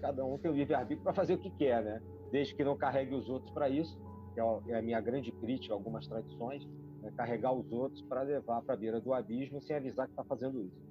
cada 0.00 0.24
um 0.24 0.36
tem 0.38 0.50
o 0.50 0.54
livre-arbítrio 0.54 1.02
para 1.02 1.14
fazer 1.14 1.34
o 1.34 1.38
que 1.38 1.50
quer, 1.50 1.82
né? 1.82 2.02
Desde 2.32 2.54
que 2.54 2.64
não 2.64 2.76
carregue 2.76 3.14
os 3.14 3.28
outros 3.28 3.50
para 3.52 3.68
isso, 3.68 3.96
que 4.34 4.40
é, 4.40 4.74
é 4.74 4.78
a 4.78 4.82
minha 4.82 5.00
grande 5.00 5.30
crítica 5.32 5.72
a 5.72 5.76
algumas 5.76 6.06
tradições, 6.06 6.66
é 7.04 7.10
carregar 7.12 7.52
os 7.52 7.70
outros 7.70 8.02
para 8.02 8.22
levar 8.22 8.60
para 8.62 8.74
a 8.74 8.76
beira 8.76 9.00
do 9.00 9.14
abismo 9.14 9.62
sem 9.62 9.76
avisar 9.76 10.06
que 10.06 10.12
está 10.12 10.24
fazendo 10.24 10.60
isso. 10.60 10.85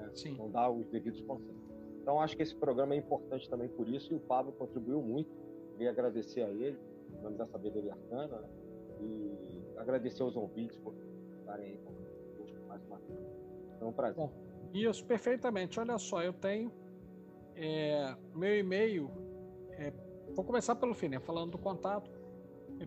Né? 0.00 0.36
Não 0.38 0.50
dar 0.50 0.70
os 0.70 0.86
devidos 0.88 1.20
conselhos. 1.22 1.60
Então, 2.02 2.20
acho 2.20 2.36
que 2.36 2.42
esse 2.42 2.54
programa 2.54 2.94
é 2.94 2.98
importante 2.98 3.48
também 3.48 3.68
por 3.68 3.88
isso, 3.88 4.12
e 4.12 4.16
o 4.16 4.20
Pablo 4.20 4.52
contribuiu 4.52 5.02
muito. 5.02 5.30
Queria 5.72 5.90
agradecer 5.90 6.42
a 6.42 6.48
ele, 6.48 6.78
nome 7.22 7.36
da 7.36 7.46
Sabedoria 7.46 7.92
Arcana, 7.92 8.40
né? 8.40 8.48
e 9.00 9.78
agradecer 9.78 10.22
aos 10.22 10.36
ouvintes 10.36 10.76
por 10.78 10.94
estarem 11.38 11.66
aí 11.66 11.78
conosco 11.78 12.66
mais 12.66 12.84
uma 12.86 12.98
vez. 12.98 13.18
É 13.80 13.84
um 13.84 13.92
prazer. 13.92 14.16
Bom, 14.16 14.32
isso, 14.72 15.04
perfeitamente. 15.04 15.80
Olha 15.80 15.98
só, 15.98 16.22
eu 16.22 16.32
tenho 16.32 16.70
é, 17.56 18.14
meu 18.34 18.58
e-mail. 18.58 19.10
É, 19.72 19.92
vou 20.34 20.44
começar 20.44 20.76
pelo 20.76 20.94
fim, 20.94 21.08
né? 21.08 21.18
Falando 21.18 21.52
do 21.52 21.58
contato. 21.58 22.10
É 22.78 22.86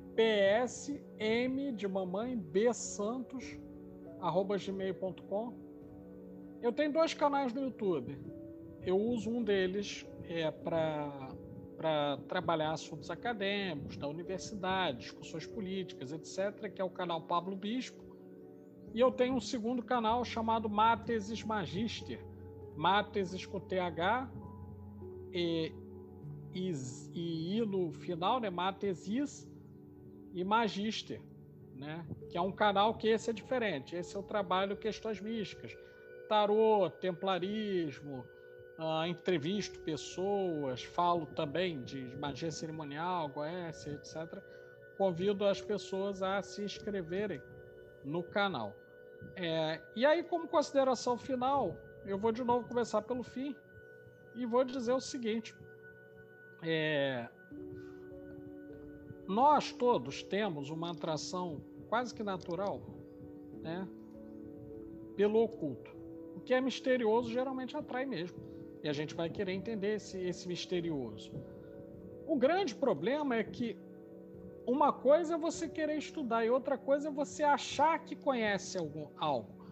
psm 0.66 1.76
de 1.76 1.88
mamãe 1.88 2.36
b 2.36 2.74
santos 2.74 3.60
arroba 4.20 4.58
gmail.com. 4.58 5.54
Eu 6.64 6.72
tenho 6.72 6.94
dois 6.94 7.14
canais 7.14 7.52
no 7.52 7.62
YouTube. 7.62 8.18
Eu 8.86 8.98
uso 8.98 9.30
um 9.30 9.44
deles 9.44 10.06
é, 10.24 10.50
para 10.50 12.18
trabalhar 12.30 12.72
assuntos 12.72 13.10
acadêmicos 13.10 13.98
da 13.98 14.08
universidade, 14.08 15.00
discussões 15.00 15.46
políticas, 15.46 16.14
etc., 16.14 16.72
que 16.72 16.82
é 16.82 16.86
o 16.86 16.90
canal 16.90 17.24
Pablo 17.24 17.54
Bispo. 17.54 18.02
E 18.94 19.00
eu 19.02 19.12
tenho 19.12 19.34
um 19.34 19.42
segundo 19.42 19.84
canal 19.84 20.24
chamado 20.24 20.70
Mateses 20.70 21.44
Magister. 21.44 22.26
Mateses 22.78 23.46
com 23.46 23.60
TH 23.60 24.32
e, 25.34 25.70
e, 26.54 26.72
e 27.14 27.58
I 27.58 27.66
no 27.66 27.92
final, 27.92 28.40
né? 28.40 28.50
Matesis 28.50 29.46
e 30.34 30.46
Magister, 30.46 31.22
né? 31.76 32.06
Que 32.30 32.38
é 32.38 32.42
um 32.42 32.54
canal 32.54 32.94
que 32.94 33.10
esse 33.10 33.30
é 33.30 33.34
diferente. 33.34 33.98
Esse 33.98 34.16
eu 34.16 34.24
trabalho 34.24 34.78
questões 34.78 35.20
místicas. 35.20 35.76
Tarô, 36.34 36.90
templarismo, 36.90 38.26
uh, 38.80 39.06
entrevisto 39.06 39.80
pessoas, 39.82 40.84
falo 40.84 41.28
também 41.28 41.84
de 41.84 42.06
magia 42.18 42.50
cerimonial, 42.50 43.30
goécia, 43.30 43.92
etc. 43.92 44.42
convido 44.98 45.46
as 45.46 45.62
pessoas 45.62 46.24
a 46.24 46.42
se 46.42 46.64
inscreverem 46.64 47.40
no 48.04 48.24
canal. 48.24 48.74
É, 49.36 49.80
e 49.96 50.08
aí, 50.08 50.24
como 50.24 50.48
consideração 50.48 51.20
final, 51.20 51.78
eu 52.04 52.18
vou 52.18 52.32
de 52.32 52.44
novo 52.44 52.68
começar 52.68 53.04
pelo 53.04 53.22
fim 53.22 53.56
e 54.34 54.44
vou 54.44 54.64
dizer 54.64 54.94
o 54.94 55.00
seguinte: 55.00 55.56
é, 56.64 57.30
nós 59.28 59.72
todos 59.72 60.24
temos 60.24 60.72
uma 60.72 60.94
atração 60.94 61.64
quase 61.90 62.12
que 62.12 62.24
natural, 62.24 62.82
né, 63.62 63.88
pelo 65.16 65.40
oculto. 65.44 66.02
Que 66.46 66.54
é 66.54 66.62
misterioso 66.62 67.32
geralmente 67.32 67.76
atrai 67.76 68.06
mesmo, 68.06 68.38
e 68.84 68.90
a 68.90 68.94
gente 68.94 69.16
vai 69.16 69.30
querer 69.30 69.54
entender 69.54 69.96
esse, 69.96 70.18
esse 70.20 70.48
misterioso. 70.48 71.32
O 72.28 72.36
grande 72.36 72.76
problema 72.76 73.36
é 73.36 73.44
que 73.44 73.78
uma 74.66 74.94
coisa 74.94 75.36
é 75.36 75.38
você 75.38 75.68
querer 75.68 75.98
estudar 75.98 76.46
e 76.46 76.50
outra 76.50 76.78
coisa 76.78 77.10
é 77.10 77.12
você 77.12 77.44
achar 77.44 78.00
que 78.00 78.16
conhece 78.16 78.78
algum, 78.78 79.08
algo. 79.18 79.64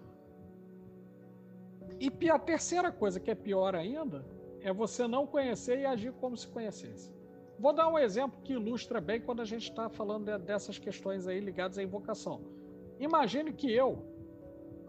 E 1.99 2.29
a 2.29 2.39
terceira 2.39 2.91
coisa, 2.91 3.19
que 3.19 3.31
é 3.31 3.35
pior 3.35 3.75
ainda, 3.75 4.25
é 4.61 4.73
você 4.73 5.07
não 5.07 5.25
conhecer 5.25 5.79
e 5.79 5.85
agir 5.85 6.11
como 6.13 6.35
se 6.35 6.47
conhecesse. 6.47 7.13
Vou 7.59 7.73
dar 7.73 7.87
um 7.87 7.97
exemplo 7.97 8.41
que 8.43 8.53
ilustra 8.53 8.99
bem 8.99 9.21
quando 9.21 9.41
a 9.41 9.45
gente 9.45 9.69
está 9.69 9.87
falando 9.87 10.37
dessas 10.39 10.79
questões 10.79 11.27
aí 11.27 11.39
ligadas 11.39 11.77
à 11.77 11.83
invocação. 11.83 12.41
Imagine 12.99 13.53
que 13.53 13.71
eu 13.71 14.03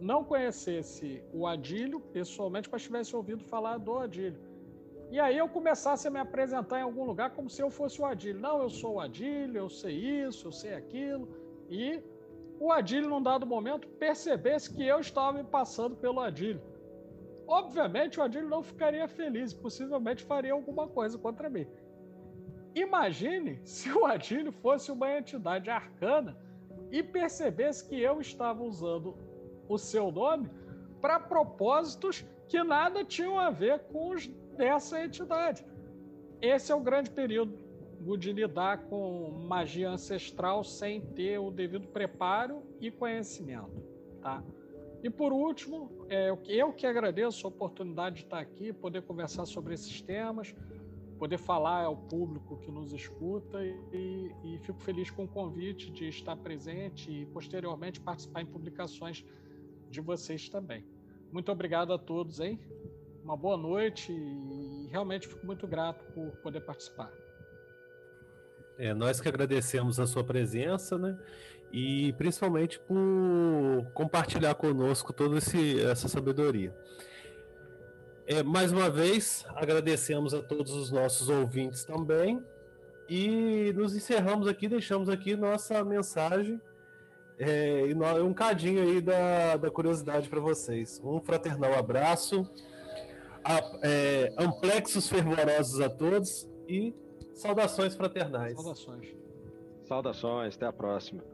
não 0.02 0.24
conhecesse 0.24 1.22
o 1.32 1.46
Adílio 1.46 2.00
pessoalmente, 2.00 2.68
mas 2.70 2.82
tivesse 2.82 3.14
ouvido 3.14 3.44
falar 3.44 3.78
do 3.78 3.98
Adílio. 3.98 4.40
E 5.10 5.20
aí 5.20 5.38
eu 5.38 5.48
começasse 5.48 6.08
a 6.08 6.10
me 6.10 6.18
apresentar 6.18 6.80
em 6.80 6.82
algum 6.82 7.04
lugar 7.04 7.30
como 7.30 7.48
se 7.48 7.62
eu 7.62 7.70
fosse 7.70 8.00
o 8.00 8.04
Adílio. 8.04 8.40
Não, 8.40 8.60
eu 8.62 8.68
sou 8.68 8.94
o 8.94 9.00
Adílio, 9.00 9.58
eu 9.58 9.68
sei 9.68 9.94
isso, 9.94 10.48
eu 10.48 10.52
sei 10.52 10.74
aquilo. 10.74 11.28
E 11.70 12.02
o 12.58 12.72
Adílio, 12.72 13.08
num 13.08 13.22
dado 13.22 13.46
momento, 13.46 13.86
percebesse 13.88 14.72
que 14.74 14.84
eu 14.84 14.98
estava 14.98 15.38
me 15.38 15.44
passando 15.44 15.94
pelo 15.96 16.20
Adílio. 16.20 16.62
Obviamente, 17.46 18.18
o 18.18 18.22
Adílio 18.22 18.48
não 18.48 18.62
ficaria 18.62 19.06
feliz, 19.06 19.52
possivelmente 19.52 20.24
faria 20.24 20.52
alguma 20.52 20.88
coisa 20.88 21.18
contra 21.18 21.48
mim. 21.48 21.66
Imagine 22.74 23.60
se 23.64 23.92
o 23.92 24.06
Adílio 24.06 24.50
fosse 24.50 24.90
uma 24.90 25.16
entidade 25.16 25.68
arcana 25.70 26.36
e 26.90 27.02
percebesse 27.02 27.86
que 27.88 28.00
eu 28.00 28.20
estava 28.20 28.62
usando 28.62 29.14
o 29.72 29.78
seu 29.78 30.10
nome 30.10 30.48
para 31.00 31.18
propósitos 31.18 32.24
que 32.48 32.62
nada 32.62 33.04
tinham 33.04 33.38
a 33.38 33.50
ver 33.50 33.80
com 33.92 34.10
os 34.10 34.26
dessa 34.56 35.02
entidade. 35.02 35.64
Esse 36.40 36.70
é 36.72 36.74
o 36.74 36.80
grande 36.80 37.10
período 37.10 37.58
de 38.18 38.32
lidar 38.32 38.78
com 38.88 39.30
magia 39.46 39.88
ancestral 39.90 40.64
sem 40.64 41.00
ter 41.00 41.38
o 41.38 41.50
devido 41.50 41.86
preparo 41.88 42.62
e 42.80 42.90
conhecimento, 42.90 43.82
tá? 44.20 44.42
E 45.02 45.10
por 45.10 45.32
último, 45.32 45.90
é, 46.08 46.30
eu 46.46 46.72
que 46.72 46.86
agradeço 46.86 47.46
a 47.46 47.48
oportunidade 47.48 48.16
de 48.16 48.22
estar 48.22 48.38
aqui, 48.38 48.72
poder 48.72 49.02
conversar 49.02 49.46
sobre 49.46 49.74
esses 49.74 50.00
temas, 50.00 50.54
poder 51.18 51.38
falar 51.38 51.84
ao 51.84 51.96
público 51.96 52.56
que 52.58 52.70
nos 52.70 52.92
escuta 52.92 53.64
e, 53.64 54.32
e 54.44 54.58
fico 54.58 54.80
feliz 54.80 55.10
com 55.10 55.24
o 55.24 55.28
convite 55.28 55.90
de 55.90 56.08
estar 56.08 56.36
presente 56.36 57.10
e 57.10 57.26
posteriormente 57.26 58.00
participar 58.00 58.42
em 58.42 58.46
publicações 58.46 59.24
de 59.92 60.00
vocês 60.00 60.48
também. 60.48 60.84
Muito 61.30 61.52
obrigado 61.52 61.92
a 61.92 61.98
todos, 61.98 62.40
hein? 62.40 62.58
uma 63.24 63.36
boa 63.36 63.56
noite 63.56 64.12
e 64.12 64.88
realmente 64.90 65.28
fico 65.28 65.46
muito 65.46 65.66
grato 65.66 66.04
por 66.12 66.32
poder 66.38 66.60
participar. 66.60 67.10
É, 68.78 68.92
nós 68.92 69.20
que 69.20 69.28
agradecemos 69.28 70.00
a 70.00 70.06
sua 70.06 70.24
presença, 70.24 70.98
né? 70.98 71.16
E 71.72 72.12
principalmente 72.14 72.78
por 72.80 73.86
compartilhar 73.94 74.54
conosco 74.54 75.12
toda 75.12 75.38
essa 75.38 76.08
sabedoria. 76.08 76.74
É, 78.26 78.42
mais 78.42 78.72
uma 78.72 78.90
vez, 78.90 79.44
agradecemos 79.54 80.34
a 80.34 80.42
todos 80.42 80.72
os 80.72 80.90
nossos 80.90 81.28
ouvintes 81.28 81.84
também. 81.84 82.42
E 83.08 83.72
nos 83.74 83.94
encerramos 83.94 84.48
aqui, 84.48 84.68
deixamos 84.68 85.08
aqui 85.08 85.36
nossa 85.36 85.84
mensagem 85.84 86.60
é, 87.42 87.86
e 87.88 87.94
um 88.22 88.32
cadinho 88.32 88.82
aí 88.82 89.00
da, 89.00 89.56
da 89.56 89.70
curiosidade 89.70 90.28
para 90.28 90.40
vocês. 90.40 91.00
Um 91.02 91.20
fraternal 91.20 91.74
abraço 91.74 92.48
a, 93.44 93.60
é, 93.82 94.32
amplexos 94.38 95.08
fervorosos 95.08 95.80
a 95.80 95.90
todos 95.90 96.48
e 96.68 96.94
saudações 97.34 97.96
fraternais. 97.96 98.54
Saudações. 98.54 99.08
Saudações, 99.82 100.54
até 100.54 100.66
a 100.66 100.72
próxima. 100.72 101.24